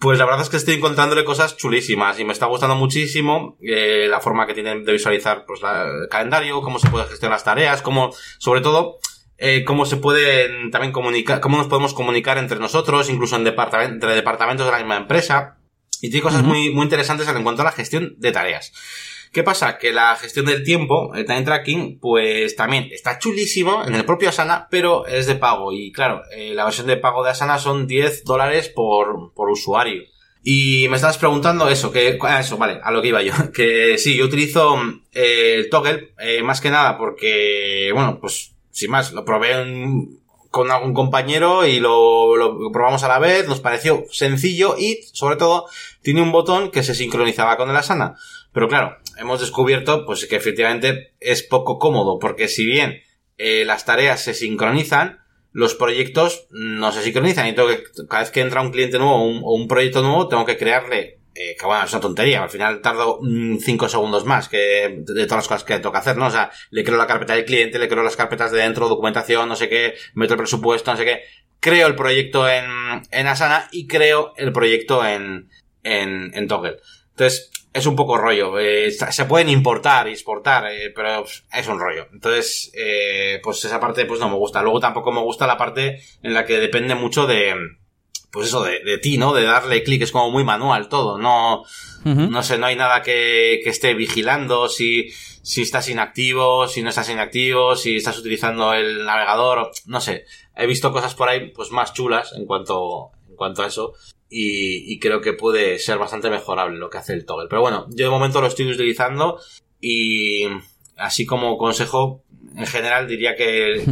pues 0.00 0.18
la 0.18 0.24
verdad 0.24 0.42
es 0.42 0.48
que 0.48 0.56
estoy 0.56 0.74
encontrándole 0.74 1.24
cosas 1.24 1.56
chulísimas 1.56 2.18
y 2.18 2.24
me 2.24 2.32
está 2.32 2.46
gustando 2.46 2.74
muchísimo 2.74 3.56
eh, 3.62 4.08
la 4.10 4.20
forma 4.20 4.46
que 4.46 4.54
tienen 4.54 4.84
de 4.84 4.92
visualizar 4.92 5.44
pues, 5.46 5.60
el 5.62 6.08
calendario, 6.08 6.60
cómo 6.60 6.80
se 6.80 6.90
puede 6.90 7.06
gestionar 7.06 7.36
las 7.36 7.44
tareas, 7.44 7.80
cómo, 7.80 8.12
sobre 8.38 8.60
todo, 8.60 8.98
eh, 9.38 9.64
cómo 9.64 9.86
se 9.86 9.96
pueden 9.96 10.70
también 10.70 10.92
comunicar, 10.92 11.40
cómo 11.40 11.58
nos 11.58 11.66
podemos 11.66 11.94
comunicar 11.94 12.38
entre 12.38 12.58
nosotros, 12.58 13.10
incluso 13.10 13.36
en 13.36 13.46
entre 13.46 14.14
departamentos 14.14 14.66
de 14.66 14.72
la 14.72 14.78
misma 14.78 14.96
empresa. 14.96 15.58
Y 16.00 16.10
tiene 16.10 16.22
cosas 16.22 16.42
muy, 16.42 16.70
muy 16.70 16.84
interesantes 16.84 17.26
en 17.28 17.42
cuanto 17.42 17.62
a 17.62 17.64
la 17.64 17.72
gestión 17.72 18.14
de 18.18 18.32
tareas. 18.32 18.72
¿Qué 19.34 19.42
pasa? 19.42 19.78
Que 19.78 19.92
la 19.92 20.14
gestión 20.14 20.46
del 20.46 20.62
tiempo, 20.62 21.12
el 21.14 21.24
time 21.24 21.42
tracking, 21.42 21.98
pues 21.98 22.54
también 22.54 22.88
está 22.92 23.18
chulísimo 23.18 23.84
en 23.84 23.96
el 23.96 24.04
propio 24.04 24.28
Asana, 24.28 24.68
pero 24.70 25.06
es 25.06 25.26
de 25.26 25.34
pago. 25.34 25.72
Y 25.72 25.90
claro, 25.90 26.22
eh, 26.30 26.52
la 26.54 26.64
versión 26.64 26.86
de 26.86 26.96
pago 26.96 27.24
de 27.24 27.30
Asana 27.30 27.58
son 27.58 27.88
10 27.88 28.22
dólares 28.24 28.68
por, 28.68 29.34
por 29.34 29.50
usuario. 29.50 30.02
Y 30.44 30.86
me 30.88 30.96
estabas 30.96 31.18
preguntando 31.18 31.68
eso, 31.68 31.90
que, 31.90 32.18
eso, 32.38 32.58
vale, 32.58 32.78
a 32.84 32.92
lo 32.92 33.02
que 33.02 33.08
iba 33.08 33.22
yo. 33.22 33.32
Que 33.52 33.98
sí, 33.98 34.16
yo 34.16 34.26
utilizo 34.26 34.76
eh, 35.12 35.54
el 35.56 35.68
toggle, 35.68 36.14
eh, 36.18 36.42
más 36.42 36.60
que 36.60 36.70
nada 36.70 36.96
porque, 36.96 37.90
bueno, 37.92 38.20
pues 38.20 38.53
sin 38.74 38.90
más, 38.90 39.12
lo 39.12 39.24
probé 39.24 39.54
con 40.50 40.70
algún 40.70 40.94
compañero 40.94 41.64
y 41.66 41.78
lo, 41.78 42.32
probamos 42.72 43.04
a 43.04 43.08
la 43.08 43.20
vez, 43.20 43.46
nos 43.48 43.60
pareció 43.60 44.04
sencillo 44.10 44.76
y, 44.76 45.00
sobre 45.12 45.36
todo, 45.36 45.66
tiene 46.02 46.22
un 46.22 46.32
botón 46.32 46.70
que 46.70 46.82
se 46.82 46.94
sincronizaba 46.94 47.56
con 47.56 47.70
el 47.70 47.76
Asana. 47.76 48.16
Pero 48.52 48.68
claro, 48.68 48.96
hemos 49.16 49.40
descubierto 49.40 50.04
pues 50.04 50.26
que 50.26 50.36
efectivamente 50.36 51.14
es 51.20 51.44
poco 51.44 51.78
cómodo, 51.78 52.18
porque 52.18 52.48
si 52.48 52.66
bien 52.66 53.02
eh, 53.38 53.64
las 53.64 53.84
tareas 53.84 54.22
se 54.22 54.34
sincronizan, 54.34 55.20
los 55.52 55.74
proyectos 55.74 56.48
no 56.50 56.90
se 56.90 57.02
sincronizan. 57.02 57.46
Y 57.46 57.52
tengo 57.54 57.68
que, 57.68 57.84
cada 58.08 58.22
vez 58.22 58.32
que 58.32 58.40
entra 58.40 58.60
un 58.60 58.72
cliente 58.72 58.98
nuevo 58.98 59.14
o 59.14 59.54
un 59.54 59.68
proyecto 59.68 60.02
nuevo, 60.02 60.26
tengo 60.26 60.44
que 60.44 60.56
crearle 60.56 61.20
eh, 61.34 61.56
que 61.58 61.66
bueno, 61.66 61.84
es 61.84 61.92
una 61.92 62.00
tontería, 62.00 62.42
al 62.42 62.50
final 62.50 62.80
tardo 62.80 63.20
5 63.20 63.88
segundos 63.88 64.24
más 64.24 64.48
que 64.48 65.02
de, 65.04 65.26
todas 65.26 65.38
las 65.38 65.48
cosas 65.48 65.64
que 65.64 65.80
que 65.80 65.98
hacer, 65.98 66.16
¿no? 66.16 66.26
O 66.26 66.30
sea, 66.30 66.50
le 66.70 66.84
creo 66.84 66.96
la 66.96 67.06
carpeta 67.06 67.34
del 67.34 67.44
cliente, 67.44 67.78
le 67.78 67.88
creo 67.88 68.02
las 68.02 68.16
carpetas 68.16 68.52
de 68.52 68.58
dentro, 68.58 68.88
documentación, 68.88 69.48
no 69.48 69.56
sé 69.56 69.68
qué, 69.68 69.94
meto 70.14 70.34
el 70.34 70.38
presupuesto, 70.38 70.90
no 70.90 70.96
sé 70.96 71.04
qué, 71.04 71.22
creo 71.60 71.86
el 71.86 71.96
proyecto 71.96 72.48
en, 72.48 72.64
en 73.10 73.26
Asana 73.26 73.68
y 73.72 73.86
creo 73.86 74.32
el 74.36 74.52
proyecto 74.52 75.04
en, 75.04 75.50
en, 75.82 76.30
en 76.34 76.48
Toggle. 76.48 76.76
Entonces, 77.10 77.50
es 77.74 77.86
un 77.86 77.96
poco 77.96 78.16
rollo. 78.16 78.58
Eh, 78.58 78.90
se 78.92 79.24
pueden 79.24 79.48
importar 79.48 80.08
y 80.08 80.12
exportar, 80.12 80.70
eh, 80.70 80.92
pero 80.94 81.24
es 81.24 81.68
un 81.68 81.80
rollo. 81.80 82.06
Entonces, 82.12 82.70
eh, 82.74 83.40
pues 83.42 83.64
esa 83.64 83.80
parte 83.80 84.06
pues 84.06 84.20
no 84.20 84.28
me 84.28 84.36
gusta. 84.36 84.62
Luego 84.62 84.80
tampoco 84.80 85.10
me 85.10 85.20
gusta 85.20 85.46
la 85.46 85.58
parte 85.58 86.00
en 86.22 86.32
la 86.32 86.46
que 86.46 86.58
depende 86.58 86.94
mucho 86.94 87.26
de, 87.26 87.54
pues 88.34 88.48
eso, 88.48 88.64
de, 88.64 88.80
de 88.80 88.98
ti, 88.98 89.16
¿no? 89.16 89.32
De 89.32 89.44
darle 89.44 89.84
clic, 89.84 90.02
es 90.02 90.10
como 90.10 90.32
muy 90.32 90.42
manual 90.42 90.88
todo, 90.88 91.18
no, 91.18 91.62
no 92.04 92.42
sé, 92.42 92.58
no 92.58 92.66
hay 92.66 92.74
nada 92.74 93.00
que, 93.00 93.60
que 93.62 93.70
esté 93.70 93.94
vigilando 93.94 94.68
si, 94.68 95.10
si 95.42 95.62
estás 95.62 95.88
inactivo, 95.88 96.66
si 96.66 96.82
no 96.82 96.88
estás 96.88 97.08
inactivo, 97.10 97.76
si 97.76 97.94
estás 97.94 98.18
utilizando 98.18 98.74
el 98.74 99.04
navegador, 99.04 99.70
no 99.86 100.00
sé. 100.00 100.24
He 100.56 100.66
visto 100.66 100.92
cosas 100.92 101.14
por 101.14 101.28
ahí, 101.28 101.52
pues 101.52 101.70
más 101.70 101.94
chulas 101.94 102.32
en 102.36 102.44
cuanto, 102.44 103.12
en 103.28 103.36
cuanto 103.36 103.62
a 103.62 103.68
eso. 103.68 103.92
Y, 104.28 104.92
y 104.92 104.98
creo 104.98 105.20
que 105.20 105.34
puede 105.34 105.78
ser 105.78 105.98
bastante 105.98 106.28
mejorable 106.28 106.76
lo 106.76 106.90
que 106.90 106.98
hace 106.98 107.12
el 107.12 107.24
toggle. 107.24 107.46
Pero 107.48 107.62
bueno, 107.62 107.86
yo 107.90 108.06
de 108.06 108.10
momento 108.10 108.40
lo 108.40 108.48
estoy 108.48 108.68
utilizando 108.68 109.38
y 109.80 110.42
así 110.96 111.24
como 111.24 111.56
consejo, 111.56 112.23
en 112.56 112.66
general 112.66 113.08
diría 113.08 113.34
que, 113.36 113.84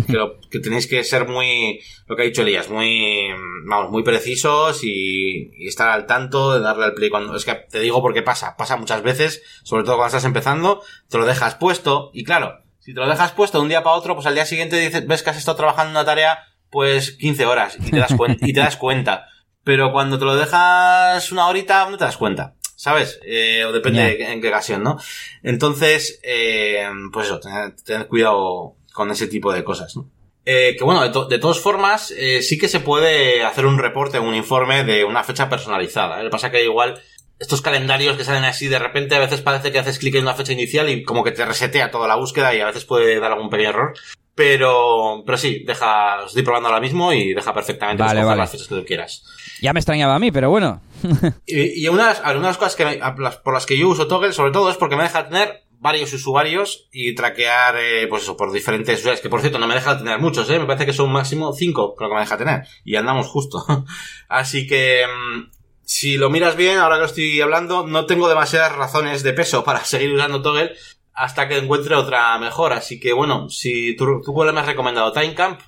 que, 0.51 0.59
tenéis 0.61 0.87
que 0.87 1.03
ser 1.05 1.27
muy, 1.29 1.81
lo 2.07 2.17
que 2.17 2.23
ha 2.23 2.25
dicho 2.27 2.43
Elías, 2.43 2.69
muy, 2.69 3.29
vamos, 3.67 3.91
muy 3.91 4.03
precisos 4.03 4.85
y, 4.85 5.51
estar 5.67 5.89
al 5.89 6.07
tanto 6.07 6.55
de 6.55 6.61
darle 6.61 6.85
al 6.85 6.95
play 6.95 7.11
cuando, 7.11 7.35
es 7.37 7.45
que 7.45 7.55
te 7.55 7.81
digo 7.81 8.01
porque 8.01 8.23
pasa, 8.23 8.57
pasa 8.57 8.77
muchas 8.77 9.03
veces, 9.03 9.43
sobre 9.63 9.85
todo 9.85 9.97
cuando 9.97 10.17
estás 10.17 10.25
empezando, 10.25 10.83
te 11.09 11.19
lo 11.19 11.27
dejas 11.27 11.57
puesto 11.57 12.11
y 12.15 12.25
claro, 12.25 12.63
si 12.79 12.95
te 12.95 13.01
lo 13.01 13.09
dejas 13.09 13.33
puesto 13.33 13.59
de 13.59 13.63
un 13.63 13.69
día 13.69 13.83
para 13.83 13.97
otro, 13.97 14.15
pues 14.15 14.27
al 14.27 14.35
día 14.35 14.47
siguiente 14.47 14.79
dices, 14.79 15.07
ves 15.07 15.23
que 15.23 15.31
has 15.31 15.39
estado 15.39 15.57
trabajando 15.57 15.91
en 15.91 15.97
una 15.97 16.05
tarea, 16.05 16.39
pues 16.71 17.13
15 17.13 17.47
horas 17.47 17.77
y 17.79 17.91
te 17.91 17.99
das, 17.99 18.15
y 18.41 18.53
te 18.53 18.61
das 18.61 18.77
cuenta. 18.77 19.27
Pero 19.65 19.93
cuando 19.93 20.19
te 20.19 20.25
lo 20.25 20.35
dejas 20.35 21.31
una 21.31 21.47
horita, 21.47 21.89
no 21.89 21.97
te 21.97 22.05
das 22.05 22.17
cuenta. 22.17 22.55
¿Sabes? 22.83 23.21
Eh, 23.25 23.65
o 23.65 23.71
depende 23.71 24.01
en 24.33 24.41
qué 24.41 24.49
ocasión, 24.49 24.83
¿no? 24.83 24.99
Entonces, 25.45 26.19
eh, 26.25 26.85
pues 27.13 27.27
eso, 27.27 27.39
tener, 27.85 28.09
cuidado 28.09 28.75
con 28.93 29.09
ese 29.13 29.29
tipo 29.29 29.53
de 29.53 29.63
cosas, 29.63 29.95
¿no? 29.95 30.11
Eh, 30.45 30.75
que 30.77 30.83
bueno, 30.83 31.01
de, 31.03 31.11
to- 31.11 31.27
de 31.27 31.39
todas 31.39 31.61
formas, 31.61 32.13
eh, 32.17 32.43
sí 32.43 32.59
que 32.59 32.67
se 32.67 32.81
puede 32.81 33.45
hacer 33.45 33.67
un 33.67 33.79
reporte, 33.79 34.19
un 34.19 34.35
informe 34.35 34.83
de 34.83 35.05
una 35.05 35.23
fecha 35.23 35.49
personalizada. 35.49 36.19
¿eh? 36.19 36.25
Lo 36.25 36.31
que 36.31 36.33
pasa 36.33 36.51
que 36.51 36.65
igual 36.65 37.01
estos 37.39 37.63
calendarios 37.63 38.17
que 38.17 38.25
salen 38.25 38.43
así 38.45 38.67
de 38.67 38.81
repente, 38.81 39.15
a 39.15 39.21
veces 39.21 39.41
parece 39.43 39.71
que 39.71 39.79
haces 39.79 40.01
clic 40.01 40.17
en 40.17 40.23
una 40.23 40.35
fecha 40.35 40.53
inicial 40.53 40.91
y 40.91 41.05
como 41.05 41.23
que 41.23 41.31
te 41.31 41.45
resetea 41.47 41.93
toda 41.93 42.09
la 42.09 42.17
búsqueda 42.17 42.53
y 42.55 42.61
a 42.61 42.67
veces 42.67 42.85
puede 42.85 43.21
dar 43.21 43.31
algún 43.31 43.51
pequeño 43.51 43.71
error. 43.71 43.95
Pero, 44.35 45.23
pero 45.27 45.37
sí, 45.37 45.63
deja, 45.67 46.25
estoy 46.25 46.43
probando 46.43 46.69
ahora 46.69 46.81
mismo 46.81 47.13
y 47.13 47.35
deja 47.35 47.53
perfectamente 47.53 48.03
Vale, 48.03 48.23
las 48.37 48.51
fechas 48.51 48.67
que 48.67 48.75
tú 48.77 48.85
quieras. 48.85 49.25
Ya 49.61 49.73
me 49.73 49.81
extrañaba 49.81 50.15
a 50.15 50.19
mí, 50.19 50.33
pero 50.33 50.49
bueno. 50.51 50.81
Y, 51.47 51.85
y 51.85 51.89
una, 51.89 52.05
de 52.05 52.09
las- 52.15 52.21
a 52.21 52.29
ver, 52.29 52.37
una 52.39 52.47
de 52.47 52.51
las 52.53 52.59
cosas 52.59 52.77
que 52.77 52.85
me- 52.87 52.99
por 53.45 53.53
las 53.55 53.67
que 53.67 53.77
yo 53.77 53.89
uso 53.89 54.07
Toggle, 54.07 54.33
sobre 54.33 54.53
todo, 54.53 54.71
es 54.71 54.77
porque 54.77 54.97
me 54.97 55.03
deja 55.03 55.29
tener 55.29 55.65
varios 55.79 56.13
usuarios 56.13 56.89
y 56.93 57.15
traquear, 57.15 57.75
eh, 57.77 58.07
pues 58.09 58.23
eso, 58.23 58.37
por 58.37 58.53
diferentes 58.53 59.01
usuarios. 59.01 59.21
Que 59.21 59.29
por 59.29 59.41
cierto, 59.41 59.59
no 59.59 59.67
me 59.67 59.75
deja 59.75 59.99
tener 59.99 60.19
muchos, 60.19 60.49
¿eh? 60.49 60.59
Me 60.59 60.65
parece 60.67 60.87
que 60.87 60.93
son 60.93 61.11
máximo 61.13 61.53
cinco, 61.53 61.95
creo 61.97 62.09
que 62.09 62.15
me 62.15 62.21
deja 62.23 62.39
tener. 62.39 62.63
Y 62.85 62.97
andamos 62.97 63.27
justo. 63.27 63.65
Así 64.29 64.67
que, 64.67 65.05
mm, 65.07 65.51
si 65.85 66.17
lo 66.17 66.31
miras 66.31 66.57
bien, 66.57 66.79
ahora 66.79 66.95
que 66.97 67.01
lo 67.01 67.07
estoy 67.07 67.41
hablando, 67.41 67.87
no 67.87 68.07
tengo 68.07 68.29
demasiadas 68.29 68.73
razones 68.77 69.23
de 69.25 69.33
peso 69.35 69.63
para 69.65 69.81
seguir 69.85 70.13
usando 70.15 70.41
Toggle 70.41 70.73
hasta 71.15 71.49
que 71.49 71.59
encuentre 71.59 71.95
otra 71.95 72.39
mejor. 72.39 72.73
Así 72.73 72.99
que 73.01 73.13
bueno, 73.13 73.49
si 73.49 73.97
tú, 73.97 74.21
tú 74.25 74.33
cuál 74.33 74.53
me 74.53 74.61
has 74.61 74.67
recomendado, 74.67 75.13
Timecamp, 75.13 75.61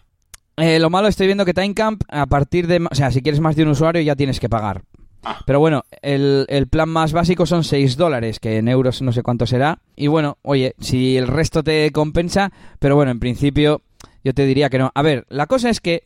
Eh, 0.56 0.78
lo 0.78 0.90
malo 0.90 1.08
estoy 1.08 1.26
viendo 1.26 1.44
que 1.44 1.54
Timecamp, 1.54 2.02
a 2.08 2.26
partir 2.26 2.66
de... 2.66 2.86
O 2.90 2.94
sea, 2.94 3.10
si 3.10 3.22
quieres 3.22 3.40
más 3.40 3.56
de 3.56 3.64
un 3.64 3.70
usuario 3.70 4.02
ya 4.02 4.14
tienes 4.16 4.38
que 4.40 4.48
pagar. 4.48 4.82
Ah. 5.24 5.38
Pero 5.46 5.58
bueno, 5.58 5.84
el, 6.02 6.44
el 6.48 6.68
plan 6.68 6.88
más 6.88 7.12
básico 7.12 7.46
son 7.46 7.64
6 7.64 7.96
dólares, 7.96 8.38
que 8.40 8.58
en 8.58 8.68
euros 8.68 9.00
no 9.02 9.10
sé 9.10 9.22
cuánto 9.22 9.46
será. 9.46 9.78
Y 9.96 10.06
bueno, 10.06 10.36
oye, 10.42 10.74
si 10.78 11.16
el 11.16 11.26
resto 11.26 11.62
te 11.62 11.90
compensa, 11.92 12.52
pero 12.78 12.94
bueno, 12.94 13.10
en 13.10 13.20
principio 13.20 13.80
yo 14.22 14.34
te 14.34 14.44
diría 14.44 14.68
que 14.70 14.78
no. 14.78 14.92
A 14.94 15.02
ver, 15.02 15.24
la 15.30 15.46
cosa 15.46 15.70
es 15.70 15.80
que 15.80 16.02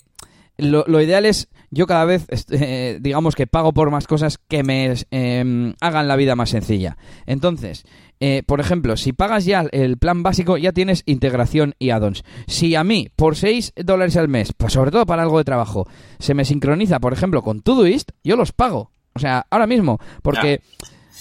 lo, 0.56 0.84
lo 0.86 1.00
ideal 1.00 1.26
es, 1.26 1.48
yo 1.70 1.86
cada 1.86 2.04
vez, 2.04 2.26
eh, 2.50 2.98
digamos 3.00 3.34
que 3.34 3.46
pago 3.46 3.72
por 3.72 3.90
más 3.90 4.06
cosas 4.06 4.38
que 4.38 4.62
me 4.62 4.94
eh, 5.10 5.74
hagan 5.80 6.08
la 6.08 6.16
vida 6.16 6.36
más 6.36 6.50
sencilla. 6.50 6.96
Entonces, 7.26 7.84
eh, 8.20 8.42
por 8.46 8.60
ejemplo, 8.60 8.96
si 8.96 9.12
pagas 9.12 9.44
ya 9.44 9.60
el 9.72 9.96
plan 9.98 10.22
básico, 10.22 10.56
ya 10.56 10.72
tienes 10.72 11.02
integración 11.06 11.74
y 11.78 11.90
add-ons. 11.90 12.22
Si 12.46 12.74
a 12.74 12.84
mí, 12.84 13.08
por 13.16 13.36
6 13.36 13.72
dólares 13.76 14.16
al 14.16 14.28
mes, 14.28 14.52
pues 14.56 14.72
sobre 14.72 14.90
todo 14.90 15.06
para 15.06 15.22
algo 15.22 15.38
de 15.38 15.44
trabajo, 15.44 15.86
se 16.18 16.34
me 16.34 16.44
sincroniza, 16.44 17.00
por 17.00 17.12
ejemplo, 17.12 17.42
con 17.42 17.60
Todoist, 17.60 18.10
yo 18.24 18.36
los 18.36 18.52
pago. 18.52 18.90
O 19.14 19.18
sea, 19.18 19.46
ahora 19.50 19.66
mismo, 19.66 19.98
porque... 20.22 20.60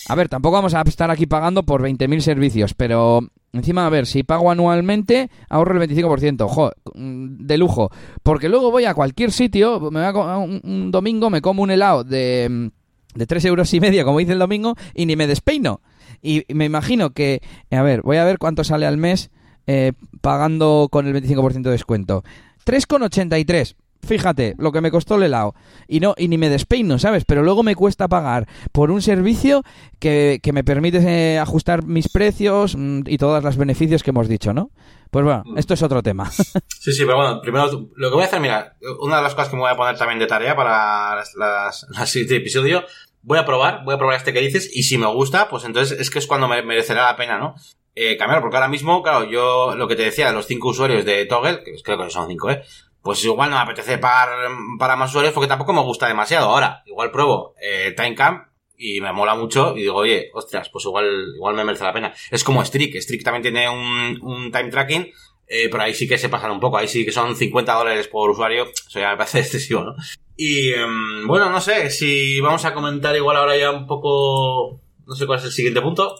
A 0.09 0.15
ver, 0.15 0.29
tampoco 0.29 0.53
vamos 0.55 0.73
a 0.75 0.81
estar 0.83 1.09
aquí 1.09 1.25
pagando 1.25 1.63
por 1.63 1.81
20.000 1.81 2.19
servicios, 2.19 2.73
pero 2.75 3.19
encima, 3.51 3.85
a 3.87 3.89
ver, 3.89 4.05
si 4.05 4.21
pago 4.23 4.51
anualmente, 4.51 5.29
ahorro 5.49 5.81
el 5.81 5.89
25%, 5.89 6.41
ojo, 6.41 6.71
de 6.93 7.57
lujo. 7.57 7.89
Porque 8.21 8.47
luego 8.47 8.69
voy 8.69 8.85
a 8.85 8.93
cualquier 8.93 9.31
sitio, 9.31 9.79
me 9.91 9.99
voy 9.99 10.03
a 10.07 10.13
co- 10.13 10.37
un, 10.39 10.61
un 10.63 10.91
domingo, 10.91 11.29
me 11.31 11.41
como 11.41 11.63
un 11.63 11.71
helado 11.71 12.03
de, 12.03 12.69
de 13.15 13.25
3 13.25 13.45
euros 13.45 13.73
y 13.73 13.79
medio, 13.79 14.05
como 14.05 14.19
dice 14.19 14.33
el 14.33 14.39
domingo, 14.39 14.75
y 14.93 15.07
ni 15.07 15.15
me 15.15 15.25
despeino. 15.27 15.81
Y 16.21 16.45
me 16.53 16.65
imagino 16.65 17.11
que, 17.11 17.41
a 17.71 17.81
ver, 17.81 18.01
voy 18.01 18.17
a 18.17 18.25
ver 18.25 18.37
cuánto 18.37 18.63
sale 18.63 18.85
al 18.85 18.97
mes 18.97 19.29
eh, 19.67 19.93
pagando 20.21 20.87
con 20.91 21.07
el 21.07 21.15
25% 21.15 21.61
de 21.61 21.71
descuento. 21.71 22.23
3,83. 22.65 23.75
Fíjate, 24.05 24.55
lo 24.57 24.71
que 24.71 24.79
me 24.79 24.91
costó 24.91 25.15
el 25.15 25.23
helado. 25.23 25.55
Y 25.87 25.99
no, 25.99 26.13
y 26.17 26.27
ni 26.27 26.37
me 26.37 26.49
despeino, 26.49 26.99
¿sabes? 26.99 27.25
Pero 27.25 27.43
luego 27.43 27.63
me 27.63 27.75
cuesta 27.75 28.07
pagar 28.07 28.47
por 28.71 28.91
un 28.91 29.01
servicio 29.01 29.63
que, 29.99 30.39
que 30.41 30.53
me 30.53 30.63
permite 30.63 30.99
eh, 30.99 31.39
ajustar 31.39 31.83
mis 31.83 32.07
precios 32.07 32.75
mm, 32.77 33.01
y 33.07 33.17
todos 33.17 33.43
los 33.43 33.57
beneficios 33.57 34.03
que 34.03 34.11
hemos 34.11 34.29
dicho, 34.29 34.53
¿no? 34.53 34.71
Pues 35.11 35.25
bueno, 35.25 35.43
esto 35.55 35.73
es 35.73 35.81
otro 35.83 36.03
tema. 36.03 36.29
Sí, 36.79 36.93
sí, 36.93 37.03
pero 37.03 37.17
bueno, 37.17 37.41
primero 37.41 37.89
lo 37.95 38.09
que 38.09 38.13
voy 38.13 38.23
a 38.23 38.27
hacer, 38.27 38.39
mira, 38.39 38.77
una 39.01 39.17
de 39.17 39.23
las 39.23 39.35
cosas 39.35 39.49
que 39.49 39.57
me 39.57 39.63
voy 39.63 39.71
a 39.71 39.75
poner 39.75 39.97
también 39.97 40.19
de 40.19 40.27
tarea 40.27 40.55
para 40.55 41.17
las, 41.17 41.85
las, 41.89 42.15
episodio, 42.15 42.85
voy 43.27 43.39
a 43.39 43.45
probar, 43.45 43.83
voy 43.83 43.93
a 43.93 43.97
probar 43.97 44.15
este 44.15 44.31
que 44.31 44.39
dices, 44.39 44.71
y 44.73 44.83
si 44.83 44.97
me 44.97 45.05
gusta, 45.07 45.49
pues 45.49 45.65
entonces 45.65 45.99
es 45.99 46.09
que 46.09 46.19
es 46.19 46.27
cuando 46.27 46.47
me 46.47 46.63
merecerá 46.63 47.03
la 47.03 47.17
pena, 47.17 47.37
¿no? 47.37 47.55
Eh, 47.93 48.15
cambiar, 48.15 48.39
porque 48.39 48.55
ahora 48.55 48.69
mismo, 48.69 49.03
claro, 49.03 49.25
yo 49.29 49.75
lo 49.75 49.85
que 49.89 49.97
te 49.97 50.03
decía 50.03 50.27
de 50.27 50.33
los 50.33 50.47
cinco 50.47 50.69
usuarios 50.69 51.03
de 51.03 51.25
Toggle, 51.25 51.61
que 51.61 51.73
creo 51.83 51.97
que 51.97 52.09
son 52.09 52.29
cinco, 52.29 52.49
¿eh? 52.49 52.63
Pues 53.01 53.23
igual 53.25 53.49
no 53.49 53.57
me 53.57 53.63
apetece 53.63 53.97
pagar 53.97 54.29
para 54.79 54.95
más 54.95 55.09
usuarios 55.09 55.33
porque 55.33 55.49
tampoco 55.49 55.73
me 55.73 55.81
gusta 55.81 56.07
demasiado. 56.07 56.49
Ahora, 56.49 56.83
igual 56.85 57.11
pruebo 57.11 57.53
eh, 57.61 57.93
Timecamp 57.97 58.47
y 58.77 59.01
me 59.01 59.11
mola 59.11 59.35
mucho 59.35 59.75
y 59.75 59.81
digo, 59.81 59.95
oye, 59.95 60.29
ostras, 60.33 60.69
pues 60.69 60.85
igual, 60.85 61.33
igual 61.35 61.55
me 61.55 61.65
merece 61.65 61.83
la 61.83 61.93
pena. 61.93 62.13
Es 62.31 62.45
como 62.45 62.63
Streak, 62.63 62.95
Streak 62.95 63.23
también 63.23 63.43
tiene 63.43 63.69
un, 63.69 64.19
un 64.21 64.51
time 64.53 64.69
tracking, 64.69 65.11
eh, 65.47 65.67
pero 65.69 65.83
ahí 65.83 65.93
sí 65.93 66.07
que 66.07 66.17
se 66.17 66.29
pasan 66.29 66.51
un 66.51 66.61
poco, 66.61 66.77
ahí 66.77 66.87
sí 66.87 67.03
que 67.03 67.11
son 67.11 67.35
50 67.35 67.73
dólares 67.73 68.07
por 68.07 68.29
usuario, 68.29 68.67
eso 68.67 68.99
ya 68.99 69.11
me 69.11 69.17
parece 69.17 69.39
excesivo, 69.41 69.83
¿no? 69.83 69.95
Y 70.37 70.69
em, 70.69 71.25
bueno, 71.27 71.49
no 71.49 71.59
sé, 71.59 71.89
si 71.89 72.39
vamos 72.41 72.63
a 72.63 72.73
comentar 72.73 73.15
igual 73.15 73.37
ahora 73.37 73.57
ya 73.57 73.71
un 73.71 73.87
poco, 73.87 74.79
no 75.05 75.15
sé 75.15 75.25
cuál 75.25 75.39
es 75.39 75.45
el 75.45 75.51
siguiente 75.51 75.81
punto. 75.81 76.15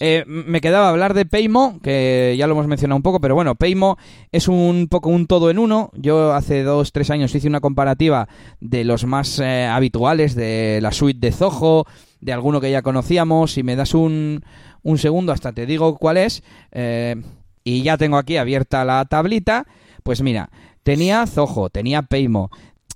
Eh, 0.00 0.24
me 0.26 0.60
quedaba 0.60 0.88
hablar 0.88 1.14
de 1.14 1.26
Paymo, 1.26 1.80
que 1.82 2.34
ya 2.38 2.46
lo 2.46 2.54
hemos 2.54 2.66
mencionado 2.66 2.96
un 2.96 3.02
poco, 3.02 3.20
pero 3.20 3.34
bueno, 3.34 3.54
Paymo 3.56 3.98
es 4.32 4.48
un 4.48 4.88
poco 4.88 5.10
un 5.10 5.26
todo 5.26 5.50
en 5.50 5.58
uno. 5.58 5.90
Yo 5.94 6.32
hace 6.32 6.62
dos, 6.62 6.92
tres 6.92 7.10
años 7.10 7.34
hice 7.34 7.46
una 7.48 7.60
comparativa 7.60 8.28
de 8.60 8.84
los 8.84 9.04
más 9.04 9.38
eh, 9.38 9.66
habituales, 9.66 10.34
de 10.34 10.78
la 10.80 10.92
suite 10.92 11.20
de 11.20 11.32
Zoho, 11.32 11.84
de 12.20 12.32
alguno 12.32 12.60
que 12.60 12.70
ya 12.70 12.82
conocíamos. 12.82 13.52
Si 13.52 13.62
me 13.62 13.76
das 13.76 13.94
un, 13.94 14.44
un 14.82 14.98
segundo, 14.98 15.32
hasta 15.32 15.52
te 15.52 15.66
digo 15.66 15.96
cuál 15.96 16.16
es. 16.16 16.42
eh, 16.72 17.16
y 17.62 17.82
ya 17.82 17.98
tengo 17.98 18.16
aquí 18.16 18.38
abierta 18.38 18.84
la 18.84 19.04
tablita. 19.04 19.66
Pues 20.02 20.22
mira, 20.22 20.50
tenía 20.82 21.26
Zoho, 21.26 21.68
tenía 21.68 22.02
Paymo, 22.02 22.50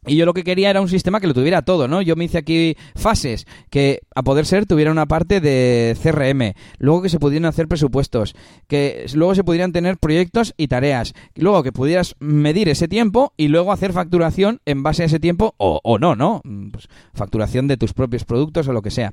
y 0.06 0.16
yo 0.16 0.26
lo 0.26 0.34
que 0.34 0.44
quería 0.44 0.70
era 0.70 0.80
un 0.80 0.88
sistema 0.88 1.20
que 1.20 1.26
lo 1.26 1.34
tuviera 1.34 1.62
todo, 1.62 1.88
¿no? 1.88 2.02
Yo 2.02 2.16
me 2.16 2.24
hice 2.24 2.38
aquí 2.38 2.76
fases 2.94 3.46
que 3.70 4.00
a 4.14 4.22
poder 4.22 4.46
ser 4.46 4.66
tuviera 4.66 4.90
una 4.90 5.06
parte 5.06 5.40
de 5.40 5.96
CRM, 6.02 6.54
luego 6.78 7.02
que 7.02 7.08
se 7.08 7.18
pudieran 7.18 7.46
hacer 7.46 7.68
presupuestos, 7.68 8.34
que 8.68 9.06
luego 9.14 9.34
se 9.34 9.44
pudieran 9.44 9.72
tener 9.72 9.98
proyectos 9.98 10.54
y 10.56 10.68
tareas, 10.68 11.14
luego 11.34 11.62
que 11.62 11.72
pudieras 11.72 12.16
medir 12.20 12.68
ese 12.68 12.88
tiempo 12.88 13.32
y 13.36 13.48
luego 13.48 13.72
hacer 13.72 13.92
facturación 13.92 14.60
en 14.66 14.82
base 14.82 15.02
a 15.02 15.06
ese 15.06 15.20
tiempo 15.20 15.54
o, 15.56 15.80
o 15.82 15.98
no, 15.98 16.16
¿no? 16.16 16.42
Pues 16.72 16.88
facturación 17.14 17.68
de 17.68 17.76
tus 17.76 17.92
propios 17.94 18.24
productos 18.24 18.68
o 18.68 18.72
lo 18.72 18.82
que 18.82 18.90
sea. 18.90 19.12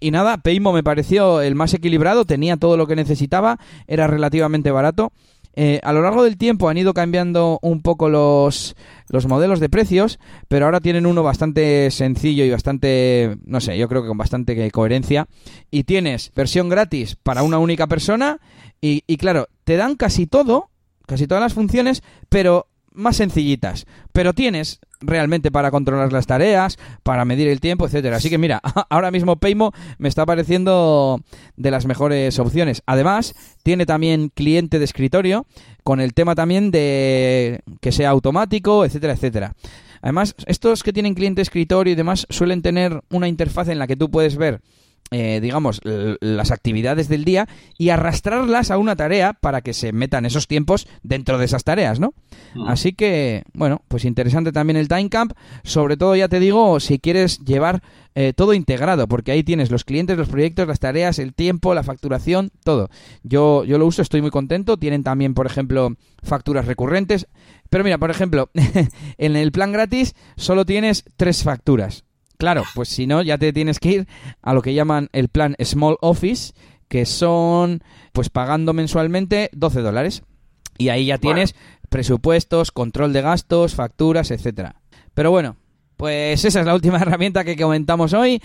Y 0.00 0.10
nada, 0.10 0.38
Paymo 0.38 0.72
me 0.72 0.82
pareció 0.82 1.40
el 1.40 1.54
más 1.54 1.72
equilibrado, 1.74 2.24
tenía 2.24 2.56
todo 2.56 2.76
lo 2.76 2.86
que 2.86 2.96
necesitaba, 2.96 3.58
era 3.86 4.06
relativamente 4.06 4.70
barato. 4.70 5.12
Eh, 5.56 5.80
a 5.82 5.92
lo 5.92 6.02
largo 6.02 6.24
del 6.24 6.36
tiempo 6.36 6.68
han 6.68 6.78
ido 6.78 6.94
cambiando 6.94 7.58
un 7.62 7.80
poco 7.80 8.08
los, 8.08 8.74
los 9.08 9.26
modelos 9.26 9.60
de 9.60 9.68
precios, 9.68 10.18
pero 10.48 10.64
ahora 10.64 10.80
tienen 10.80 11.06
uno 11.06 11.22
bastante 11.22 11.90
sencillo 11.90 12.44
y 12.44 12.50
bastante, 12.50 13.36
no 13.44 13.60
sé, 13.60 13.78
yo 13.78 13.88
creo 13.88 14.02
que 14.02 14.08
con 14.08 14.18
bastante 14.18 14.70
coherencia. 14.70 15.28
Y 15.70 15.84
tienes 15.84 16.32
versión 16.34 16.68
gratis 16.68 17.16
para 17.22 17.42
una 17.42 17.58
única 17.58 17.86
persona 17.86 18.40
y, 18.80 19.04
y 19.06 19.16
claro, 19.16 19.48
te 19.64 19.76
dan 19.76 19.94
casi 19.94 20.26
todo, 20.26 20.70
casi 21.06 21.26
todas 21.26 21.42
las 21.42 21.54
funciones, 21.54 22.02
pero 22.28 22.66
más 22.92 23.16
sencillitas. 23.16 23.86
Pero 24.12 24.32
tienes 24.32 24.80
realmente 25.06 25.50
para 25.50 25.70
controlar 25.70 26.12
las 26.12 26.26
tareas, 26.26 26.78
para 27.02 27.24
medir 27.24 27.48
el 27.48 27.60
tiempo, 27.60 27.86
etcétera. 27.86 28.16
Así 28.16 28.30
que 28.30 28.38
mira, 28.38 28.60
ahora 28.90 29.10
mismo 29.10 29.36
Paymo 29.36 29.72
me 29.98 30.08
está 30.08 30.26
pareciendo 30.26 31.20
de 31.56 31.70
las 31.70 31.86
mejores 31.86 32.38
opciones. 32.38 32.82
Además, 32.86 33.34
tiene 33.62 33.86
también 33.86 34.30
cliente 34.34 34.78
de 34.78 34.84
escritorio 34.84 35.46
con 35.82 36.00
el 36.00 36.14
tema 36.14 36.34
también 36.34 36.70
de 36.70 37.60
que 37.80 37.92
sea 37.92 38.10
automático, 38.10 38.84
etcétera, 38.84 39.12
etcétera. 39.12 39.54
Además, 40.00 40.34
estos 40.46 40.82
que 40.82 40.92
tienen 40.92 41.14
cliente 41.14 41.38
de 41.38 41.44
escritorio 41.44 41.92
y 41.92 41.96
demás 41.96 42.26
suelen 42.28 42.60
tener 42.60 43.02
una 43.10 43.28
interfaz 43.28 43.68
en 43.68 43.78
la 43.78 43.86
que 43.86 43.96
tú 43.96 44.10
puedes 44.10 44.36
ver 44.36 44.60
eh, 45.16 45.38
digamos, 45.40 45.80
las 45.84 46.50
actividades 46.50 47.08
del 47.08 47.24
día 47.24 47.46
y 47.78 47.90
arrastrarlas 47.90 48.72
a 48.72 48.78
una 48.78 48.96
tarea 48.96 49.32
para 49.32 49.60
que 49.60 49.72
se 49.72 49.92
metan 49.92 50.26
esos 50.26 50.48
tiempos 50.48 50.88
dentro 51.04 51.38
de 51.38 51.44
esas 51.44 51.62
tareas, 51.62 52.00
¿no? 52.00 52.14
Mm. 52.56 52.66
Así 52.66 52.94
que, 52.94 53.44
bueno, 53.52 53.82
pues 53.86 54.04
interesante 54.06 54.50
también 54.50 54.76
el 54.76 54.88
Timecamp, 54.88 55.34
sobre 55.62 55.96
todo 55.96 56.16
ya 56.16 56.26
te 56.26 56.40
digo, 56.40 56.80
si 56.80 56.98
quieres 56.98 57.38
llevar 57.44 57.80
eh, 58.16 58.32
todo 58.34 58.54
integrado, 58.54 59.06
porque 59.06 59.30
ahí 59.30 59.44
tienes 59.44 59.70
los 59.70 59.84
clientes, 59.84 60.18
los 60.18 60.28
proyectos, 60.28 60.66
las 60.66 60.80
tareas, 60.80 61.20
el 61.20 61.32
tiempo, 61.32 61.74
la 61.74 61.84
facturación, 61.84 62.50
todo. 62.64 62.90
Yo, 63.22 63.62
yo 63.64 63.78
lo 63.78 63.86
uso, 63.86 64.02
estoy 64.02 64.20
muy 64.20 64.32
contento, 64.32 64.78
tienen 64.78 65.04
también, 65.04 65.34
por 65.34 65.46
ejemplo, 65.46 65.94
facturas 66.24 66.66
recurrentes, 66.66 67.28
pero 67.70 67.84
mira, 67.84 67.98
por 67.98 68.10
ejemplo, 68.10 68.50
en 69.18 69.36
el 69.36 69.52
plan 69.52 69.70
gratis 69.70 70.16
solo 70.34 70.66
tienes 70.66 71.04
tres 71.16 71.44
facturas. 71.44 72.04
Claro, 72.44 72.64
pues 72.74 72.90
si 72.90 73.06
no, 73.06 73.22
ya 73.22 73.38
te 73.38 73.54
tienes 73.54 73.80
que 73.80 73.88
ir 73.88 74.08
a 74.42 74.52
lo 74.52 74.60
que 74.60 74.74
llaman 74.74 75.08
el 75.12 75.30
plan 75.30 75.56
Small 75.64 75.96
Office, 76.02 76.52
que 76.88 77.06
son, 77.06 77.82
pues 78.12 78.28
pagando 78.28 78.74
mensualmente 78.74 79.48
12 79.54 79.80
dólares. 79.80 80.24
Y 80.76 80.90
ahí 80.90 81.06
ya 81.06 81.16
tienes 81.16 81.54
presupuestos, 81.88 82.70
control 82.70 83.14
de 83.14 83.22
gastos, 83.22 83.74
facturas, 83.74 84.30
etcétera. 84.30 84.76
Pero 85.14 85.30
bueno, 85.30 85.56
Pues 86.04 86.44
esa 86.44 86.60
es 86.60 86.66
la 86.66 86.74
última 86.74 86.98
herramienta 87.00 87.44
que 87.44 87.56
comentamos 87.56 88.12
hoy. 88.12 88.38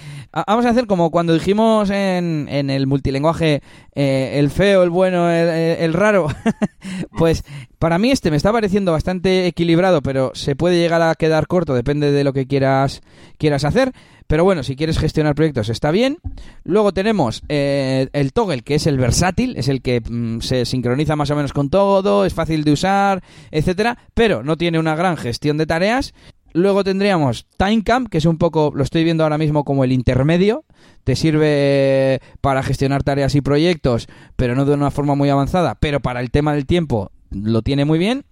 Vamos 0.48 0.66
a 0.66 0.70
hacer 0.70 0.88
como 0.88 1.12
cuando 1.12 1.34
dijimos 1.34 1.90
en, 1.90 2.48
en 2.50 2.70
el 2.70 2.88
multilenguaje 2.88 3.62
eh, 3.94 4.36
el 4.36 4.50
feo, 4.50 4.82
el 4.82 4.90
bueno, 4.90 5.30
el, 5.30 5.92
raro. 5.92 6.28
pues 7.18 7.44
para 7.78 7.98
mí 7.98 8.12
este 8.12 8.32
me 8.32 8.38
está 8.38 8.54
pareciendo 8.54 8.94
bastante 8.94 9.46
equilibrado, 9.46 10.02
pero 10.02 10.32
se 10.36 10.56
puede 10.56 10.78
llegar 10.78 11.02
a 11.02 11.14
quedar 11.16 11.48
corto, 11.48 11.74
depende 11.74 12.14
de 12.14 12.24
lo 12.24 12.32
que 12.32 12.48
quieras, 12.48 13.02
quieras 13.38 13.66
hacer. 13.66 13.92
Pero 14.26 14.46
bueno, 14.46 14.64
si 14.64 14.78
quieres 14.78 14.98
gestionar 14.98 15.36
proyectos 15.36 15.68
está 15.68 15.92
bien. 15.92 16.20
Luego 16.64 16.94
tenemos 16.94 17.42
eh, 17.50 18.08
el 18.14 18.32
toggle, 18.32 18.62
que 18.62 18.76
es 18.76 18.88
el 18.88 18.98
versátil, 18.98 19.58
es 19.58 19.68
el 19.68 19.82
que 19.82 20.00
mm, 20.00 20.40
se 20.40 20.64
sincroniza 20.64 21.18
más 21.18 21.32
o 21.32 21.36
menos 21.36 21.52
con 21.52 21.70
todo, 21.70 22.24
es 22.24 22.34
fácil 22.34 22.64
de 22.64 22.72
usar, 22.72 23.22
etcétera, 23.52 23.98
pero 24.14 24.44
no 24.44 24.56
tiene 24.56 24.80
una 24.80 24.96
gran 24.96 25.18
gestión 25.18 25.58
de 25.58 25.66
tareas. 25.66 26.14
Luego 26.54 26.84
tendríamos 26.84 27.46
Timecamp, 27.58 28.10
que 28.10 28.18
es 28.18 28.26
un 28.26 28.38
poco, 28.38 28.72
lo 28.74 28.84
estoy 28.84 29.04
viendo 29.04 29.24
ahora 29.24 29.38
mismo 29.38 29.64
como 29.64 29.84
el 29.84 29.92
intermedio. 29.92 30.66
Te 31.04 31.16
sirve 31.16 32.22
para 32.42 32.64
gestionar 32.64 33.04
tareas 33.04 33.36
y 33.36 33.42
proyectos, 33.42 34.08
pero 34.36 34.56
no 34.56 34.66
de 34.66 34.74
una 34.74 34.92
forma 34.92 35.16
muy 35.16 35.30
avanzada. 35.30 35.76
Pero 35.80 36.00
para 36.00 36.22
el 36.22 36.32
tema 36.32 36.54
del 36.54 36.66
tiempo 36.66 37.12
lo 37.30 37.62
tiene 37.62 37.86
muy 37.86 38.00
bien. 38.00 38.26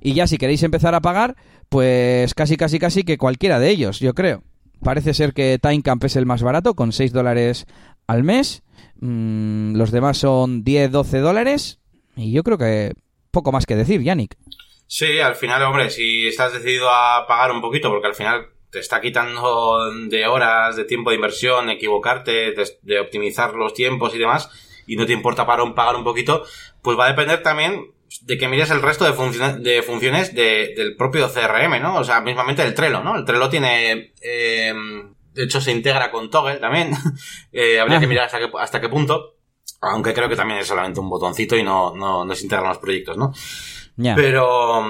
Y 0.00 0.14
ya 0.14 0.26
si 0.26 0.38
queréis 0.38 0.62
empezar 0.62 0.94
a 0.94 1.00
pagar, 1.00 1.36
pues 1.68 2.34
casi, 2.34 2.56
casi, 2.56 2.78
casi 2.78 3.02
que 3.02 3.18
cualquiera 3.18 3.58
de 3.58 3.70
ellos, 3.70 4.00
yo 4.00 4.14
creo. 4.14 4.42
Parece 4.82 5.14
ser 5.14 5.34
que 5.34 5.58
Timecamp 5.60 6.04
es 6.04 6.16
el 6.16 6.26
más 6.26 6.42
barato, 6.42 6.74
con 6.74 6.92
6 6.92 7.12
dólares 7.12 7.66
al 8.06 8.24
mes. 8.24 8.62
Mm, 9.00 9.74
los 9.74 9.90
demás 9.90 10.18
son 10.18 10.64
10, 10.64 10.90
12 10.90 11.18
dólares. 11.18 11.78
Y 12.16 12.32
yo 12.32 12.42
creo 12.42 12.58
que 12.58 12.94
poco 13.30 13.52
más 13.52 13.66
que 13.66 13.76
decir, 13.76 14.02
Yannick. 14.02 14.36
Sí, 14.92 15.20
al 15.20 15.36
final, 15.36 15.62
hombre, 15.62 15.88
si 15.88 16.26
estás 16.26 16.52
decidido 16.52 16.90
a 16.90 17.24
pagar 17.28 17.52
un 17.52 17.60
poquito, 17.60 17.88
porque 17.90 18.08
al 18.08 18.14
final 18.16 18.48
te 18.70 18.80
está 18.80 19.00
quitando 19.00 19.88
de 20.08 20.26
horas, 20.26 20.74
de 20.74 20.84
tiempo 20.84 21.10
de 21.10 21.16
inversión, 21.16 21.70
equivocarte, 21.70 22.52
de, 22.82 22.98
optimizar 22.98 23.54
los 23.54 23.72
tiempos 23.72 24.16
y 24.16 24.18
demás, 24.18 24.50
y 24.88 24.96
no 24.96 25.06
te 25.06 25.12
importa 25.12 25.46
pagar 25.46 25.64
un, 25.64 25.76
pagar 25.76 25.94
un 25.94 26.02
poquito, 26.02 26.44
pues 26.82 26.98
va 26.98 27.04
a 27.04 27.10
depender 27.10 27.40
también 27.40 27.92
de 28.22 28.36
que 28.36 28.48
mires 28.48 28.72
el 28.72 28.82
resto 28.82 29.04
de, 29.04 29.12
funciones 29.12 29.62
de 29.62 29.80
funciones 29.84 30.34
del 30.34 30.96
propio 30.96 31.32
CRM, 31.32 31.80
¿no? 31.80 31.94
O 31.98 32.02
sea, 32.02 32.20
mismamente 32.20 32.64
el 32.64 32.74
Trello, 32.74 33.00
¿no? 33.04 33.16
El 33.16 33.24
Trello 33.24 33.48
tiene... 33.48 34.12
Eh, 34.20 34.74
de 35.34 35.44
hecho, 35.44 35.60
se 35.60 35.70
integra 35.70 36.10
con 36.10 36.30
Toggle 36.30 36.56
también. 36.56 36.90
eh, 37.52 37.78
habría 37.78 38.00
que 38.00 38.08
mirar 38.08 38.24
hasta 38.24 38.40
qué, 38.40 38.50
hasta 38.58 38.80
qué 38.80 38.88
punto. 38.88 39.36
Aunque 39.82 40.12
creo 40.12 40.28
que 40.28 40.34
también 40.34 40.58
es 40.58 40.66
solamente 40.66 40.98
un 40.98 41.08
botoncito 41.08 41.56
y 41.56 41.62
no, 41.62 41.94
no, 41.94 42.24
no 42.24 42.34
se 42.34 42.42
integran 42.42 42.70
los 42.70 42.78
proyectos, 42.78 43.16
¿no? 43.16 43.32
Pero, 44.14 44.84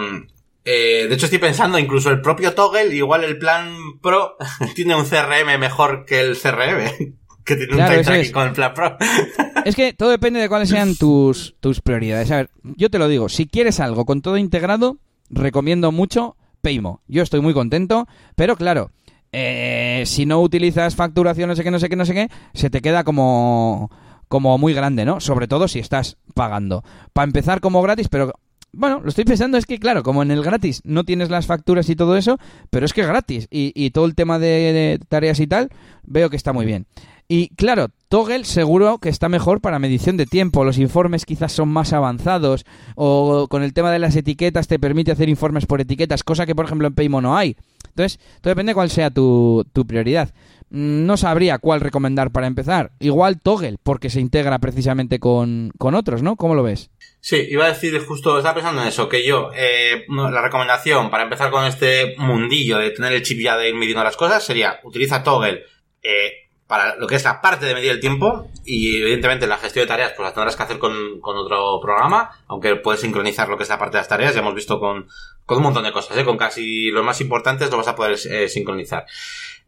eh, 0.65 1.07
de 1.09 1.15
hecho 1.15 1.27
estoy 1.27 1.39
pensando, 1.39 1.78
incluso 1.78 2.11
el 2.11 2.20
propio 2.20 2.55
Toggle, 2.55 2.95
igual 2.95 3.24
el 3.24 3.39
plan 3.39 3.74
Pro 4.01 4.37
tiene 4.74 4.95
un 4.95 5.05
CRM 5.05 5.59
mejor 5.59 6.05
que 6.05 6.20
el 6.20 6.37
CRM. 6.37 7.16
Que 7.43 7.57
tiene 7.57 7.73
un 7.73 7.85
time 7.85 8.05
tracking 8.05 8.32
con 8.32 8.49
el 8.49 8.53
plan 8.53 8.74
Pro. 8.74 8.97
es 9.65 9.74
que 9.74 9.95
todo 9.95 10.11
depende 10.11 10.39
de 10.39 10.49
cuáles 10.49 10.69
sean 10.69 10.95
tus, 10.95 11.57
tus 11.59 11.81
prioridades. 11.81 12.31
A 12.31 12.37
ver, 12.37 12.51
yo 12.62 12.91
te 12.91 12.99
lo 12.99 13.09
digo, 13.09 13.28
si 13.31 13.47
quieres 13.47 13.81
algo 13.81 14.05
con 14.05 14.20
todo 14.20 14.37
integrado, 14.37 14.99
recomiendo 15.31 15.91
mucho 15.91 16.37
Paymo. 16.61 17.01
Yo 17.09 17.23
estoy 17.23 17.41
muy 17.41 17.55
contento, 17.55 18.07
pero 18.37 18.57
claro, 18.57 18.93
eh, 19.32 20.03
si 20.07 20.27
no 20.27 20.41
utilizas 20.41 20.97
facturación, 20.97 21.49
no 21.49 21.57
sé 21.57 21.65
qué, 21.65 21.70
no 21.70 21.78
sé 21.78 21.89
qué, 21.89 21.97
no 21.97 22.05
sé 22.05 22.15
qué, 22.15 22.28
se 22.53 22.70
te 22.70 22.82
queda 22.82 23.05
como, 23.05 23.91
como 24.28 24.59
muy 24.59 24.74
grande, 24.74 25.05
¿no? 25.05 25.20
Sobre 25.20 25.49
todo 25.49 25.66
si 25.66 25.78
estás 25.78 26.19
pagando. 26.35 26.85
Para 27.12 27.24
empezar 27.24 27.61
como 27.61 27.82
gratis, 27.82 28.09
pero 28.09 28.32
bueno, 28.73 29.01
lo 29.03 29.09
estoy 29.09 29.25
pensando 29.25 29.59
es 29.59 29.67
que, 29.67 29.79
claro, 29.79 30.03
como 30.03 30.23
en 30.23 30.31
el 30.31 30.43
gratis 30.43 30.81
no 30.85 31.05
tienes 31.05 31.31
las 31.31 31.47
facturas 31.47 31.89
y 31.89 31.97
todo 31.97 32.17
eso, 32.17 32.39
pero 32.71 32.87
es 32.87 32.93
que 32.93 33.01
es 33.01 33.07
gratis. 33.07 33.49
Y, 33.51 33.91
todo 33.91 34.05
el 34.07 34.15
tema 34.15 34.39
de, 34.39 35.01
tareas 35.09 35.41
y 35.41 35.47
tal, 35.47 35.71
veo 36.05 36.31
que 36.31 36.37
está 36.37 36.53
muy 36.53 36.67
bien. 36.67 36.87
Y 37.27 37.49
claro, 37.51 37.89
Toggle 38.09 38.45
seguro 38.45 38.99
que 38.99 39.09
está 39.09 39.29
mejor 39.29 39.61
para 39.61 39.79
medición 39.79 40.17
de 40.17 40.27
tiempo. 40.27 40.65
Los 40.65 40.79
informes 40.79 41.25
quizás 41.25 41.53
son 41.53 41.69
más 41.69 41.93
avanzados. 41.93 42.65
O 42.97 43.47
con 43.49 43.63
el 43.63 43.73
tema 43.73 43.93
de 43.93 44.01
las 44.01 44.17
etiquetas 44.17 44.67
te 44.67 44.81
permite 44.81 45.13
hacer 45.13 45.29
informes 45.29 45.67
por 45.67 45.81
etiquetas, 45.81 46.25
cosa 46.25 46.45
que 46.45 46.57
por 46.57 46.65
ejemplo 46.65 46.89
en 46.89 46.95
Paymo 46.95 47.21
no 47.21 47.37
hay. 47.37 47.57
Entonces, 47.89 48.19
todo 48.41 48.51
depende 48.51 48.71
de 48.71 48.75
cuál 48.75 48.91
sea 48.91 49.11
tu, 49.11 49.65
tu 49.73 49.87
prioridad. 49.87 50.33
Mm, 50.71 51.07
no 51.07 51.17
sabría 51.17 51.59
cuál 51.59 51.81
recomendar 51.81 52.31
para 52.31 52.47
empezar. 52.47 52.93
Igual 52.99 53.41
Toggle, 53.41 53.77
porque 53.83 54.11
se 54.11 54.21
integra 54.21 54.59
precisamente 54.59 55.19
con, 55.19 55.73
con 55.79 55.95
otros, 55.95 56.23
¿no? 56.23 56.37
¿Cómo 56.37 56.55
lo 56.55 56.63
ves? 56.63 56.91
Sí, 57.23 57.47
iba 57.51 57.67
a 57.67 57.69
decir 57.69 57.99
justo, 58.07 58.39
estaba 58.39 58.55
pensando 58.55 58.81
en 58.81 58.89
eso, 58.89 59.09
que 59.09 59.27
yo, 59.27 59.51
eh, 59.55 60.07
la 60.09 60.41
recomendación 60.41 61.11
para 61.11 61.25
empezar 61.25 61.51
con 61.51 61.67
este 61.67 62.15
mundillo 62.17 62.79
de 62.79 62.91
tener 62.91 63.13
el 63.13 63.23
chip 63.23 63.41
ya 63.41 63.59
de 63.59 63.69
ir 63.69 63.75
midiendo 63.75 64.03
las 64.03 64.17
cosas 64.17 64.43
sería, 64.43 64.81
utiliza 64.85 65.23
Toggle 65.23 65.65
eh, 66.03 66.49
para 66.67 66.97
lo 66.97 67.07
que 67.07 67.17
es 67.17 67.25
la 67.25 67.43
parte 67.43 67.67
de 67.67 67.75
medir 67.75 67.91
el 67.91 68.01
tiempo 68.01 68.49
y 68.65 69.03
evidentemente 69.03 69.47
la 69.47 69.59
gestión 69.59 69.83
de 69.83 69.89
tareas 69.89 70.13
pues 70.17 70.27
la 70.27 70.33
tendrás 70.33 70.57
que 70.57 70.63
hacer 70.63 70.79
con, 70.79 71.21
con 71.21 71.37
otro 71.37 71.79
programa, 71.83 72.31
aunque 72.47 72.77
puedes 72.77 73.01
sincronizar 73.01 73.49
lo 73.49 73.57
que 73.57 73.65
es 73.65 73.69
la 73.69 73.79
parte 73.79 73.97
de 73.97 74.01
las 74.03 74.09
tareas, 74.09 74.35
ya 74.35 74.41
hemos 74.41 74.55
visto 74.55 74.79
con, 74.81 75.09
con 75.45 75.59
un 75.59 75.65
montón 75.65 75.83
de 75.83 75.93
cosas, 75.93 76.17
¿eh? 76.17 76.25
con 76.25 76.39
casi 76.39 76.91
los 76.91 77.05
más 77.05 77.21
importantes 77.21 77.71
lo 77.71 77.77
vas 77.77 77.89
a 77.89 77.97
poder 77.97 78.17
eh, 78.31 78.49
sincronizar. 78.49 79.05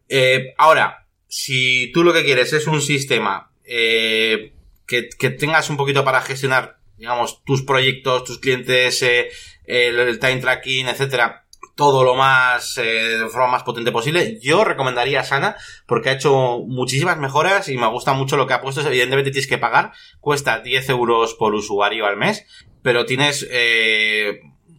Eh, 0.08 0.54
ahora, 0.56 1.06
si 1.26 1.90
tú 1.92 2.02
lo 2.02 2.12
que 2.12 2.24
quieres 2.24 2.52
es 2.52 2.66
un 2.66 2.80
sistema 2.80 3.50
eh, 3.64 4.54
que, 4.86 5.08
que 5.18 5.30
tengas 5.30 5.70
un 5.70 5.76
poquito 5.76 6.04
para 6.04 6.22
gestionar 6.22 6.81
digamos, 7.02 7.42
tus 7.42 7.62
proyectos, 7.62 8.22
tus 8.22 8.38
clientes, 8.38 9.02
eh, 9.02 9.28
el, 9.64 10.20
time 10.20 10.36
tracking, 10.36 10.86
etcétera, 10.86 11.46
todo 11.74 12.04
lo 12.04 12.14
más, 12.14 12.78
eh, 12.78 13.18
de 13.18 13.28
forma 13.28 13.48
más 13.48 13.64
potente 13.64 13.90
posible. 13.90 14.38
Yo 14.40 14.62
recomendaría 14.62 15.24
Sana 15.24 15.56
porque 15.88 16.10
ha 16.10 16.12
hecho 16.12 16.60
muchísimas 16.64 17.18
mejoras 17.18 17.68
y 17.68 17.76
me 17.76 17.88
gusta 17.88 18.12
mucho 18.12 18.36
lo 18.36 18.46
que 18.46 18.54
ha 18.54 18.60
puesto. 18.60 18.82
Evidentemente 18.82 19.32
tienes 19.32 19.48
que 19.48 19.58
pagar, 19.58 19.90
cuesta 20.20 20.60
10 20.60 20.90
euros 20.90 21.34
por 21.34 21.56
usuario 21.56 22.06
al 22.06 22.16
mes, 22.16 22.46
pero 22.84 23.04
tienes, 23.04 23.48
eh, 23.50 24.38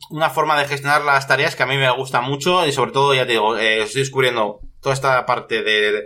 una 0.10 0.30
forma 0.30 0.58
de 0.58 0.68
gestionar 0.68 1.04
las 1.04 1.28
tareas 1.28 1.58
que 1.58 1.64
a 1.64 1.68
mí 1.68 1.76
me 1.76 1.92
gusta 1.92 2.22
mucho 2.22 2.66
y 2.66 2.72
sobre 2.72 2.94
todo, 2.94 3.14
ya 3.14 3.26
te 3.26 3.34
digo, 3.34 3.58
eh, 3.58 3.84
estoy 3.84 4.04
descubriendo 4.04 4.62
toda 4.82 4.96
esta 4.96 5.26
parte 5.26 5.64
de, 5.64 6.06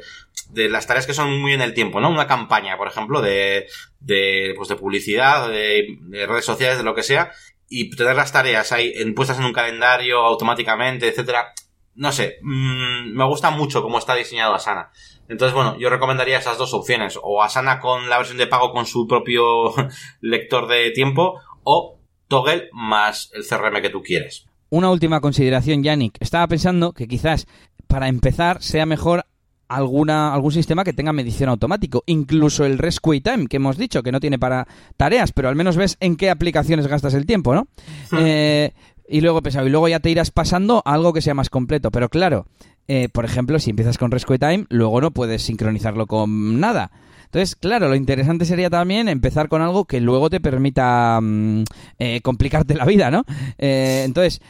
de 0.49 0.69
las 0.69 0.88
tareas 0.88 1.06
que 1.06 1.14
son 1.14 1.40
muy 1.40 1.53
en 1.53 1.61
el 1.61 1.74
tiempo, 1.74 1.99
¿no? 1.99 2.10
Una 2.10 2.28
campaña, 2.28 2.78
por 2.78 2.88
ejemplo, 2.88 3.22
de, 3.22 3.68
de, 3.99 4.53
pues 4.56 4.69
de 4.69 4.76
publicidad, 4.76 5.49
de, 5.49 5.99
redes 6.28 6.45
sociales, 6.45 6.78
de 6.78 6.84
lo 6.84 6.95
que 6.95 7.03
sea, 7.03 7.32
y 7.69 7.90
tener 7.90 8.15
las 8.15 8.32
tareas 8.32 8.72
ahí 8.72 8.94
puestas 9.14 9.40
en 9.40 9.45
un 9.45 9.53
calendario 9.53 10.19
automáticamente, 10.19 11.07
etcétera. 11.07 11.53
No 11.95 12.11
sé, 12.11 12.38
mmm, 12.41 13.15
me 13.15 13.26
gusta 13.26 13.49
mucho 13.49 13.82
cómo 13.82 13.98
está 13.98 14.15
diseñado 14.15 14.53
Asana. 14.53 14.91
Entonces, 15.30 15.53
bueno, 15.53 15.78
yo 15.78 15.90
recomendaría 15.90 16.38
esas 16.38 16.57
dos 16.57 16.74
opciones. 16.74 17.19
O 17.22 17.44
Asana 17.44 17.80
con 17.80 18.10
la 18.10 18.18
versión 18.18 18.38
de 18.38 18.48
pago 18.48 18.72
con 18.72 18.86
su 18.86 19.07
propio 19.07 19.74
lector 20.22 20.68
de 20.68 20.91
tiempo, 20.91 21.41
o 21.64 21.99
Toggle 22.28 22.69
más 22.72 23.32
el 23.34 23.45
CRM 23.45 23.82
que 23.82 23.90
tú 23.90 24.02
quieres. 24.02 24.45
Una 24.69 24.90
última 24.90 25.22
consideración, 25.22 25.84
Yannick. 25.84 26.18
Estaba 26.19 26.48
pensando 26.48 26.94
que 26.94 27.07
quizás 27.07 27.48
para 27.88 28.10
empezar 28.10 28.61
sea 28.61 28.86
mejor 28.86 29.26
alguna, 29.68 30.34
algún 30.34 30.52
sistema 30.52 30.84
que 30.84 30.94
tenga 30.94 31.14
medición 31.14 31.49
automático. 31.49 32.03
Incluso 32.06 32.65
el 32.65 32.77
Rescue 32.77 33.22
Time, 33.22 33.48
que 33.48 33.57
hemos 33.57 33.77
dicho 33.77 34.03
que 34.03 34.11
no 34.11 34.19
tiene 34.19 34.39
para 34.39 34.68
tareas, 34.95 35.31
pero 35.31 35.49
al 35.49 35.56
menos 35.56 35.77
ves 35.77 35.98
en 35.99 36.15
qué 36.15 36.30
aplicaciones 36.30 36.88
gastas 36.88 37.14
el 37.14 37.26
tiempo, 37.26 37.53
¿no? 37.53 37.68
Eh, 38.19 38.73
y 39.10 39.22
luego 39.22 39.41
pensado, 39.41 39.68
y 39.68 39.69
luego 39.69 39.88
ya 39.88 39.99
te 39.99 40.10
irás 40.10 40.31
pasando 40.31 40.81
a 40.84 40.94
algo 40.94 41.14
que 41.14 41.22
sea 41.22 41.34
más 41.34 41.49
completo. 41.49 41.91
Pero 41.91 42.10
claro, 42.10 42.48
eh, 42.88 43.10
por 43.10 43.26
ejemplo, 43.26 43.60
si 43.60 43.69
empiezas 43.69 43.98
con 43.98 44.11
Rescue 44.11 44.39
Time, 44.39 44.65
luego 44.69 44.99
no 44.99 45.11
puedes 45.11 45.44
sincronizarlo 45.44 46.07
con 46.07 46.60
nada. 46.60 46.91
Entonces, 47.26 47.56
claro, 47.56 47.88
lo 47.89 47.95
interesante 47.95 48.45
sería 48.45 48.69
también 48.69 49.07
empezar 49.07 49.49
con 49.49 49.61
algo 49.61 49.85
que 49.85 50.02
luego 50.02 50.30
te 50.30 50.41
permita 50.41 51.19
mm, 51.22 51.64
eh, 51.99 52.22
complicarte 52.22 52.76
la 52.76 52.85
vida, 52.85 53.11
¿no? 53.11 53.23
entonces, 53.57 54.41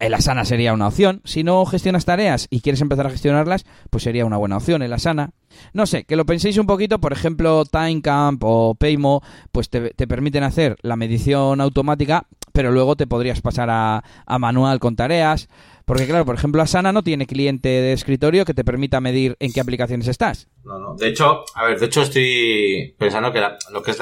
el 0.00 0.14
Asana 0.14 0.44
sería 0.44 0.72
una 0.72 0.88
opción. 0.88 1.20
Si 1.24 1.44
no 1.44 1.64
gestionas 1.66 2.06
tareas 2.06 2.48
y 2.50 2.62
quieres 2.62 2.80
empezar 2.80 3.06
a 3.06 3.10
gestionarlas, 3.10 3.66
pues 3.90 4.02
sería 4.02 4.24
una 4.24 4.38
buena 4.38 4.56
opción 4.56 4.82
el 4.82 4.92
Asana. 4.92 5.30
No 5.74 5.86
sé, 5.86 6.04
que 6.04 6.16
lo 6.16 6.24
penséis 6.24 6.56
un 6.56 6.66
poquito, 6.66 6.98
por 6.98 7.12
ejemplo, 7.12 7.64
Timecamp 7.66 8.42
o 8.44 8.74
Paymo, 8.74 9.22
pues 9.52 9.68
te, 9.68 9.92
permiten 10.06 10.42
hacer 10.42 10.76
la 10.80 10.96
medición 10.96 11.60
automática, 11.60 12.26
pero 12.52 12.72
luego 12.72 12.96
te 12.96 13.06
podrías 13.06 13.42
pasar 13.42 13.68
a, 13.70 14.02
manual 14.38 14.80
con 14.80 14.96
tareas. 14.96 15.48
Porque 15.84 16.06
claro, 16.06 16.24
por 16.24 16.36
ejemplo, 16.36 16.62
Asana 16.62 16.92
no 16.92 17.02
tiene 17.02 17.26
cliente 17.26 17.68
de 17.68 17.92
escritorio 17.92 18.44
que 18.44 18.54
te 18.54 18.64
permita 18.64 19.00
medir 19.00 19.36
en 19.38 19.52
qué 19.52 19.60
aplicaciones 19.60 20.08
estás. 20.08 20.48
No, 20.64 20.78
no. 20.78 20.94
De 20.94 21.08
hecho, 21.08 21.44
a 21.54 21.64
ver, 21.64 21.78
de 21.78 21.86
hecho 21.86 22.02
estoy 22.02 22.94
pensando 22.96 23.32
que 23.32 23.42
lo 23.72 23.82
que 23.82 23.90
es 23.90 23.98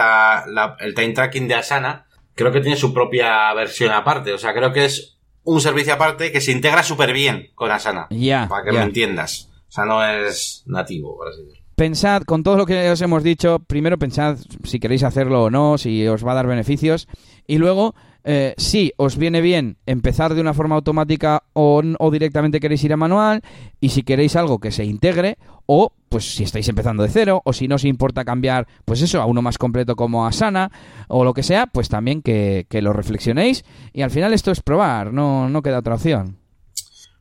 el 0.80 0.94
time 0.94 1.12
tracking 1.14 1.48
de 1.48 1.54
Asana, 1.54 2.06
creo 2.34 2.52
que 2.52 2.60
tiene 2.60 2.76
su 2.76 2.92
propia 2.92 3.52
versión 3.54 3.90
aparte. 3.90 4.32
O 4.32 4.38
sea, 4.38 4.54
creo 4.54 4.72
que 4.72 4.84
es 4.84 5.17
un 5.48 5.60
servicio 5.62 5.94
aparte 5.94 6.30
que 6.30 6.42
se 6.42 6.52
integra 6.52 6.82
súper 6.82 7.12
bien 7.12 7.50
con 7.54 7.70
Asana. 7.70 8.06
Ya. 8.10 8.46
para 8.48 8.64
que 8.64 8.72
lo 8.72 8.82
entiendas. 8.82 9.48
O 9.68 9.72
sea, 9.72 9.84
no 9.86 10.04
es 10.04 10.62
nativo, 10.66 11.16
por 11.16 11.28
así 11.28 11.42
decirlo. 11.42 11.58
Pensad, 11.74 12.22
con 12.22 12.42
todo 12.42 12.56
lo 12.56 12.66
que 12.66 12.90
os 12.90 13.00
hemos 13.00 13.22
dicho, 13.22 13.60
primero 13.60 13.98
pensad 13.98 14.36
si 14.64 14.78
queréis 14.78 15.04
hacerlo 15.04 15.44
o 15.44 15.50
no, 15.50 15.78
si 15.78 16.06
os 16.06 16.26
va 16.26 16.32
a 16.32 16.34
dar 16.34 16.46
beneficios. 16.46 17.08
Y 17.46 17.56
luego, 17.56 17.94
eh, 18.30 18.52
si 18.58 18.92
os 18.98 19.16
viene 19.16 19.40
bien 19.40 19.78
empezar 19.86 20.34
de 20.34 20.42
una 20.42 20.52
forma 20.52 20.74
automática 20.74 21.44
o, 21.54 21.82
directamente 22.12 22.60
queréis 22.60 22.84
ir 22.84 22.92
a 22.92 22.98
manual 22.98 23.40
y 23.80 23.88
si 23.88 24.02
queréis 24.02 24.36
algo 24.36 24.58
que 24.58 24.70
se 24.70 24.84
integre 24.84 25.38
o 25.64 25.94
pues 26.10 26.36
si 26.36 26.44
estáis 26.44 26.68
empezando 26.68 27.02
de 27.02 27.08
cero 27.08 27.40
o 27.46 27.54
si 27.54 27.68
no 27.68 27.76
os 27.76 27.86
importa 27.86 28.26
cambiar 28.26 28.66
pues 28.84 29.00
eso 29.00 29.22
a 29.22 29.24
uno 29.24 29.40
más 29.40 29.56
completo 29.56 29.96
como 29.96 30.26
Asana 30.26 30.70
o 31.08 31.24
lo 31.24 31.32
que 31.32 31.42
sea 31.42 31.68
pues 31.68 31.88
también 31.88 32.20
que, 32.20 32.66
que 32.68 32.82
lo 32.82 32.92
reflexionéis 32.92 33.64
y 33.94 34.02
al 34.02 34.10
final 34.10 34.34
esto 34.34 34.50
es 34.50 34.60
probar 34.60 35.10
no, 35.10 35.48
no 35.48 35.62
queda 35.62 35.78
otra 35.78 35.94
opción 35.94 36.36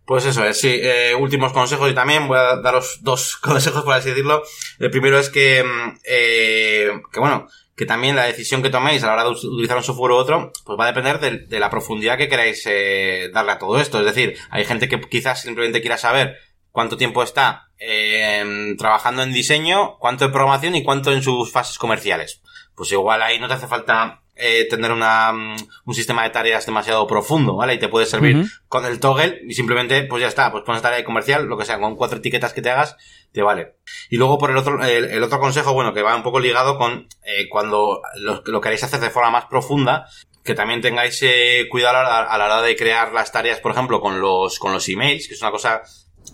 pues 0.06 0.26
eso 0.26 0.44
es, 0.44 0.60
sí. 0.60 0.78
Eh, 0.82 1.16
últimos 1.16 1.54
consejos 1.54 1.90
y 1.90 1.94
también 1.94 2.28
voy 2.28 2.38
a 2.38 2.58
daros 2.58 3.00
dos 3.02 3.36
consejos, 3.42 3.84
por 3.84 3.94
así 3.94 4.10
decirlo. 4.10 4.42
El 4.80 4.90
primero 4.90 5.20
es 5.20 5.30
que, 5.30 5.62
mm, 5.62 5.98
eh, 6.06 7.02
que 7.12 7.20
bueno, 7.20 7.48
que 7.78 7.86
también 7.86 8.16
la 8.16 8.26
decisión 8.26 8.64
que 8.64 8.72
toméis 8.72 9.04
a 9.04 9.08
la 9.08 9.14
hora 9.14 9.24
de 9.24 9.30
utilizar 9.30 9.78
un 9.78 9.84
software 9.84 10.12
u 10.12 10.16
otro, 10.16 10.52
pues 10.66 10.80
va 10.80 10.86
a 10.86 10.92
depender 10.92 11.48
de, 11.48 11.60
la 11.60 11.70
profundidad 11.70 12.18
que 12.18 12.28
queráis 12.28 12.64
eh, 12.66 13.30
darle 13.32 13.52
a 13.52 13.60
todo 13.60 13.80
esto. 13.80 14.00
Es 14.00 14.06
decir, 14.06 14.36
hay 14.50 14.66
gente 14.66 14.90
que 14.90 15.00
quizás 15.00 15.44
simplemente 15.44 15.80
quiera 15.80 15.98
saber 15.98 16.38
cuánto 16.72 16.98
tiempo 16.98 17.22
está 17.22 17.70
eh, 17.78 18.74
trabajando 18.80 19.22
en 19.22 19.32
diseño, 19.32 19.98
cuánto 20.00 20.26
en 20.26 20.32
programación 20.32 20.76
y 20.76 20.84
cuánto 20.84 21.12
en 21.12 21.22
sus 21.22 21.52
fases 21.52 21.78
comerciales. 21.78 22.42
Pues 22.74 22.92
igual 22.92 23.22
ahí 23.22 23.40
no 23.40 23.48
te 23.48 23.54
hace 23.54 23.68
falta 23.68 24.22
eh, 24.36 24.68
tener 24.68 24.92
una, 24.92 25.32
mm, 25.32 25.56
un 25.86 25.94
sistema 25.94 26.24
de 26.24 26.32
tareas 26.32 26.66
demasiado 26.66 27.06
profundo, 27.06 27.56
¿vale? 27.56 27.76
Y 27.76 27.80
te 27.80 27.90
puede 27.90 28.08
servir 28.08 28.44
con 28.68 28.86
el 28.86 29.00
toggle 29.00 29.42
y 29.48 29.54
simplemente, 29.54 30.04
pues 30.04 30.22
ya 30.22 30.28
está, 30.28 30.52
pues 30.52 30.64
pones 30.64 30.82
tarea 30.82 31.04
comercial, 31.04 31.46
lo 31.46 31.58
que 31.58 31.66
sea, 31.66 31.80
con 31.80 31.96
cuatro 31.96 32.18
etiquetas 32.18 32.54
que 32.54 32.62
te 32.64 32.72
hagas, 32.72 32.98
te 33.32 33.42
vale. 33.42 33.76
Y 34.10 34.18
luego 34.18 34.38
por 34.38 34.52
el 34.52 34.58
otro, 34.58 34.84
el, 34.84 35.24
otro 35.24 35.40
consejo, 35.40 35.74
bueno, 35.74 35.94
que 35.94 36.02
va 36.02 36.16
un 36.16 36.24
poco 36.24 36.40
ligado 36.40 36.78
con 36.78 37.08
eh, 37.24 37.48
cuando 37.50 38.02
lo, 38.18 38.42
lo, 38.46 38.62
queréis 38.62 38.84
hacer 38.84 39.00
de 39.00 39.10
forma 39.10 39.32
más 39.32 39.46
profunda, 39.46 40.08
que 40.44 40.56
también 40.56 40.82
tengáis 40.82 41.22
eh, 41.24 41.68
cuidado 41.70 41.98
a, 41.98 42.38
la 42.38 42.46
hora 42.46 42.62
de 42.62 42.76
crear 42.76 43.14
las 43.14 43.32
tareas, 43.32 43.60
por 43.60 43.72
ejemplo, 43.72 44.02
con 44.02 44.20
los, 44.20 44.60
con 44.60 44.74
los 44.74 44.88
emails, 44.90 45.28
que 45.28 45.34
es 45.34 45.42
una 45.42 45.52
cosa 45.52 45.82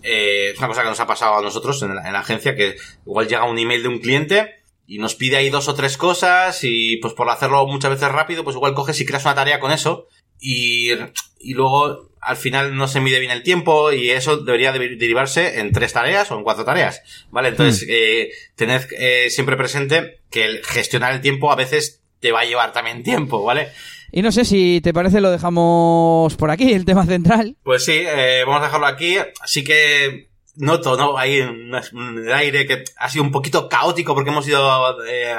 eh, 0.02 0.50
es 0.52 0.58
una 0.58 0.68
cosa 0.68 0.82
que 0.82 0.88
nos 0.88 1.00
ha 1.00 1.06
pasado 1.06 1.36
a 1.36 1.42
nosotros 1.42 1.82
en 1.82 1.94
la, 1.94 2.06
en 2.06 2.12
la, 2.12 2.20
agencia, 2.20 2.54
que 2.54 2.76
igual 3.06 3.28
llega 3.28 3.44
un 3.44 3.58
email 3.58 3.82
de 3.82 3.88
un 3.88 3.98
cliente 3.98 4.54
y 4.86 4.98
nos 4.98 5.14
pide 5.14 5.36
ahí 5.36 5.50
dos 5.50 5.68
o 5.68 5.74
tres 5.74 5.96
cosas 5.96 6.60
y 6.62 6.98
pues 6.98 7.14
por 7.14 7.28
hacerlo 7.30 7.66
muchas 7.66 7.90
veces 7.90 8.10
rápido, 8.10 8.44
pues 8.44 8.56
igual 8.56 8.74
coges 8.74 9.00
y 9.00 9.06
creas 9.06 9.24
una 9.24 9.34
tarea 9.34 9.60
con 9.60 9.72
eso 9.72 10.06
y, 10.40 10.90
y 11.38 11.54
luego 11.54 12.10
al 12.20 12.36
final 12.36 12.74
no 12.74 12.88
se 12.88 13.00
mide 13.00 13.20
bien 13.20 13.30
el 13.30 13.42
tiempo 13.42 13.92
y 13.92 14.10
eso 14.10 14.38
debería 14.38 14.72
derivarse 14.72 15.60
en 15.60 15.72
tres 15.72 15.92
tareas 15.92 16.30
o 16.30 16.38
en 16.38 16.42
cuatro 16.42 16.64
tareas, 16.64 17.02
¿vale? 17.30 17.50
Entonces, 17.50 17.86
mm. 17.86 17.90
eh, 17.90 18.30
tened 18.56 18.82
eh, 18.98 19.28
siempre 19.30 19.56
presente 19.56 20.20
que 20.30 20.46
el 20.46 20.64
gestionar 20.64 21.12
el 21.12 21.20
tiempo 21.20 21.52
a 21.52 21.56
veces 21.56 22.02
te 22.20 22.32
va 22.32 22.40
a 22.40 22.44
llevar 22.46 22.72
también 22.72 23.02
tiempo, 23.02 23.44
¿vale? 23.44 23.68
Y 24.10 24.22
no 24.22 24.32
sé 24.32 24.44
si 24.44 24.80
te 24.80 24.94
parece 24.94 25.20
lo 25.20 25.30
dejamos 25.30 26.36
por 26.36 26.50
aquí, 26.50 26.72
el 26.72 26.84
tema 26.84 27.04
central. 27.04 27.56
Pues 27.62 27.84
sí, 27.84 27.98
eh, 27.98 28.44
vamos 28.46 28.62
a 28.62 28.66
dejarlo 28.66 28.86
aquí. 28.86 29.16
Así 29.40 29.64
que 29.64 30.30
noto, 30.56 30.96
¿no? 30.96 31.18
Hay 31.18 31.40
un, 31.40 31.74
un, 31.92 32.32
aire 32.32 32.66
que 32.66 32.84
ha 32.96 33.08
sido 33.08 33.24
un 33.24 33.32
poquito 33.32 33.68
caótico 33.68 34.14
porque 34.14 34.30
hemos 34.30 34.46
ido 34.46 35.04
eh, 35.04 35.34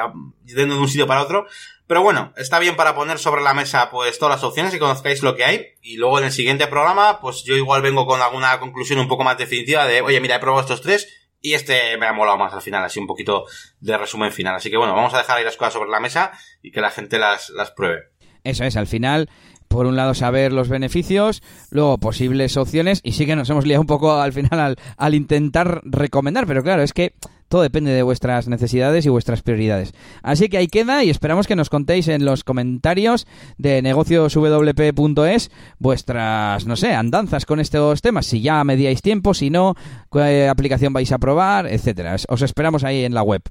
yendo 0.46 0.76
de 0.76 0.82
un 0.82 0.88
sitio 0.88 1.08
para 1.08 1.24
otro. 1.24 1.48
Pero 1.88 2.02
bueno, 2.02 2.34
está 2.36 2.60
bien 2.60 2.76
para 2.76 2.96
poner 2.96 3.20
sobre 3.20 3.44
la 3.44 3.54
mesa 3.54 3.90
pues 3.92 4.18
todas 4.18 4.36
las 4.36 4.44
opciones 4.44 4.74
y 4.74 4.80
conozcáis 4.80 5.22
lo 5.22 5.36
que 5.36 5.46
hay. 5.46 5.66
Y 5.82 5.98
luego 5.98 6.18
en 6.20 6.26
el 6.26 6.32
siguiente 6.32 6.68
programa, 6.68 7.20
pues 7.20 7.44
yo 7.44 7.56
igual 7.56 7.82
vengo 7.82 8.08
con 8.08 8.22
alguna 8.22 8.60
conclusión 8.60 9.00
un 9.00 9.08
poco 9.08 9.24
más 9.24 9.38
definitiva 9.38 9.86
de, 9.86 10.02
oye, 10.02 10.20
mira, 10.20 10.38
he 10.38 10.40
probado 10.40 10.62
estos 10.62 10.82
tres 10.82 11.08
y 11.42 11.54
este 11.54 11.98
me 11.98 12.08
ha 12.08 12.14
molado 12.14 12.40
más 12.40 12.54
al 12.54 12.64
final, 12.64 12.84
así 12.84 13.00
un 13.00 13.06
poquito 13.06 13.46
de 13.80 13.98
resumen 13.98 14.32
final. 14.32 14.56
Así 14.56 14.72
que 14.72 14.78
bueno, 14.78 14.96
vamos 14.96 15.14
a 15.14 15.20
dejar 15.20 15.38
ahí 15.38 15.44
las 15.44 15.58
cosas 15.58 15.74
sobre 15.74 15.92
la 15.92 16.00
mesa 16.00 16.32
y 16.64 16.72
que 16.72 16.82
la 16.82 16.90
gente 16.90 17.20
las, 17.20 17.50
las 17.52 17.70
pruebe. 17.72 18.10
Eso 18.44 18.64
es, 18.64 18.78
al 18.78 18.88
final 18.88 19.30
por 19.68 19.86
un 19.86 19.96
lado 19.96 20.14
saber 20.14 20.54
los 20.54 20.70
beneficios, 20.70 21.42
luego 21.70 21.98
posibles 21.98 22.56
opciones 22.58 23.02
y 23.04 23.14
sí 23.14 23.26
que 23.26 23.36
nos 23.36 23.50
hemos 23.50 23.66
liado 23.66 23.82
un 23.82 23.88
poco 23.88 24.14
al 24.14 24.34
final 24.34 24.78
al, 24.98 25.14
intentar 25.14 25.82
recomendar, 25.84 26.46
pero 26.46 26.64
claro, 26.64 26.82
es 26.82 26.94
que 26.94 27.14
todo 27.48 27.62
depende 27.62 27.92
de 27.92 28.04
vuestras 28.04 28.48
necesidades 28.48 29.06
y 29.06 29.10
vuestras 29.10 29.42
prioridades. 29.42 29.94
Así 30.24 30.50
que 30.50 30.58
ahí 30.58 30.68
queda 30.68 31.04
y 31.04 31.10
esperamos 31.10 31.48
que 31.48 31.56
nos 31.56 31.70
contéis 31.70 32.08
en 32.08 32.26
los 32.26 32.44
comentarios 32.44 33.28
de 33.58 33.82
negocioswp.es 33.82 35.52
vuestras, 35.80 36.66
no 36.66 36.76
sé, 36.76 36.94
andanzas 36.94 37.46
con 37.46 37.60
estos 37.60 38.02
temas, 38.02 38.26
si 38.26 38.42
ya 38.42 38.64
mediáis 38.64 39.02
tiempo, 39.02 39.34
si 39.34 39.50
no, 39.50 39.76
qué 40.12 40.48
aplicación 40.48 40.94
vais 40.94 41.12
a 41.12 41.20
probar, 41.20 41.68
etcétera. 41.68 42.16
Os 42.28 42.42
esperamos 42.42 42.84
ahí 42.84 43.06
en 43.06 43.14
la 43.14 43.24
web. 43.24 43.42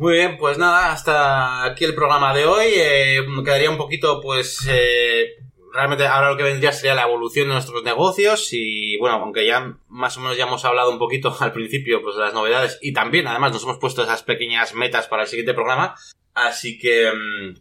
Muy 0.00 0.14
bien, 0.14 0.38
pues 0.38 0.56
nada, 0.56 0.92
hasta 0.92 1.64
aquí 1.64 1.84
el 1.84 1.94
programa 1.94 2.34
de 2.34 2.46
hoy. 2.46 2.68
Eh, 2.74 3.18
quedaría 3.44 3.70
un 3.70 3.76
poquito, 3.76 4.18
pues, 4.22 4.66
eh, 4.70 5.26
realmente 5.72 6.06
ahora 6.06 6.30
lo 6.30 6.36
que 6.36 6.42
vendría 6.42 6.72
sería 6.72 6.94
la 6.94 7.02
evolución 7.02 7.48
de 7.48 7.54
nuestros 7.54 7.82
negocios 7.82 8.48
y 8.52 8.96
bueno, 8.98 9.16
aunque 9.16 9.46
ya 9.46 9.76
más 9.88 10.16
o 10.16 10.20
menos 10.20 10.36
ya 10.36 10.44
hemos 10.44 10.64
hablado 10.64 10.90
un 10.90 10.98
poquito 10.98 11.34
al 11.40 11.52
principio 11.52 12.02
pues 12.02 12.16
de 12.16 12.22
las 12.22 12.34
novedades 12.34 12.78
y 12.82 12.92
también 12.92 13.26
además 13.26 13.52
nos 13.52 13.64
hemos 13.64 13.78
puesto 13.78 14.02
esas 14.02 14.22
pequeñas 14.22 14.74
metas 14.74 15.06
para 15.06 15.22
el 15.22 15.28
siguiente 15.28 15.54
programa, 15.54 15.94
así 16.34 16.78
que 16.78 17.10
mm, 17.12 17.54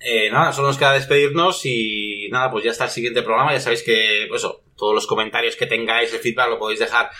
eh, 0.00 0.30
nada, 0.30 0.52
solo 0.52 0.68
nos 0.68 0.78
queda 0.78 0.92
despedirnos 0.92 1.64
y 1.64 2.28
nada, 2.30 2.50
pues 2.50 2.64
ya 2.64 2.70
está 2.70 2.84
el 2.84 2.90
siguiente 2.90 3.22
programa, 3.22 3.52
ya 3.52 3.60
sabéis 3.60 3.82
que 3.82 4.26
pues 4.28 4.42
eso, 4.42 4.62
todos 4.76 4.94
los 4.94 5.06
comentarios 5.06 5.56
que 5.56 5.66
tengáis, 5.66 6.12
el 6.12 6.20
feedback 6.20 6.50
lo 6.50 6.58
podéis 6.58 6.80
dejar 6.80 7.10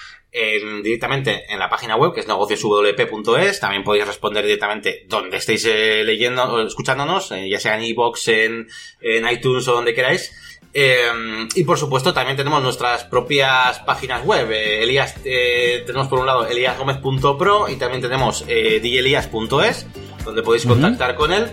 directamente 0.83 1.45
en 1.49 1.59
la 1.59 1.71
página 1.71 1.97
web 1.97 2.13
que 2.13 2.21
es 2.21 2.29
negocioswp.es. 2.29 3.61
También 3.61 3.83
podéis 3.83 4.07
responder 4.07 4.45
directamente 4.45 5.05
donde 5.09 5.39
estéis 5.39 5.65
eh, 5.65 6.03
leyendo 6.05 6.45
o 6.45 6.61
escuchándonos, 6.61 7.33
eh, 7.33 7.49
ya 7.49 7.59
sea 7.59 7.77
en 7.77 7.85
iBox, 7.85 8.29
en, 8.29 8.69
en 9.01 9.29
iTunes 9.29 9.67
o 9.69 9.73
donde 9.73 9.95
queráis. 9.95 10.56
Eh, 10.79 11.49
y 11.55 11.65
por 11.65 11.79
supuesto 11.79 12.13
también 12.13 12.37
tenemos 12.37 12.63
nuestras 12.63 13.05
propias 13.05 13.79
páginas 13.81 14.25
web. 14.25 14.51
Elías, 14.53 15.15
tenemos 15.23 16.09
por 16.09 16.19
un 16.19 16.27
lado 16.27 16.47
eliasgomez.pro 16.47 17.71
y 17.71 17.77
también 17.77 18.03
tenemos 18.03 18.45
djelias.es 18.47 19.87
donde 20.27 20.43
podéis 20.43 20.67
contactar 20.67 21.15
con 21.15 21.33
él. 21.33 21.51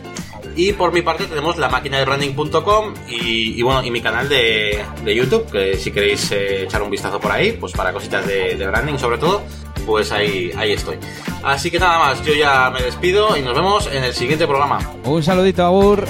Y 0.56 0.74
por 0.74 0.92
mi 0.92 1.02
parte 1.02 1.26
tenemos 1.26 1.58
la 1.58 1.70
máquina 1.70 1.98
de 1.98 2.06
branding.com 2.06 2.94
y, 3.08 3.60
y, 3.60 3.62
bueno, 3.62 3.84
y 3.84 3.90
mi 3.90 4.02
canal 4.02 4.28
de, 4.28 4.84
de 5.04 5.16
YouTube, 5.16 5.50
que 5.50 5.78
si 5.78 5.92
queréis 5.92 6.32
eh, 6.32 6.64
echar 6.64 6.84
un 6.84 6.90
vistazo 6.90 7.20
por 7.20 7.32
ahí, 7.32 7.54
pues 7.54 7.72
para 7.72 7.94
cositas 7.94 8.28
de, 8.28 8.56
de, 8.56 8.68
branding 8.68 8.98
sobre 8.98 9.18
todo, 9.18 9.42
pues 9.86 10.12
ahí, 10.12 10.52
ahí 10.58 10.74
estoy. 10.74 10.98
Así 11.44 11.72
que 11.72 11.80
nada 11.80 11.98
más, 11.98 12.26
yo 12.26 12.34
ya 12.34 12.70
me 12.72 12.82
despido 12.82 13.38
y 13.38 13.42
nos 13.42 13.56
vemos 13.56 13.88
en 13.88 14.04
el 14.04 14.14
siguiente 14.14 14.46
programa. 14.46 14.80
Un 15.06 15.24
saludito, 15.24 15.64
Abur. 15.64 16.06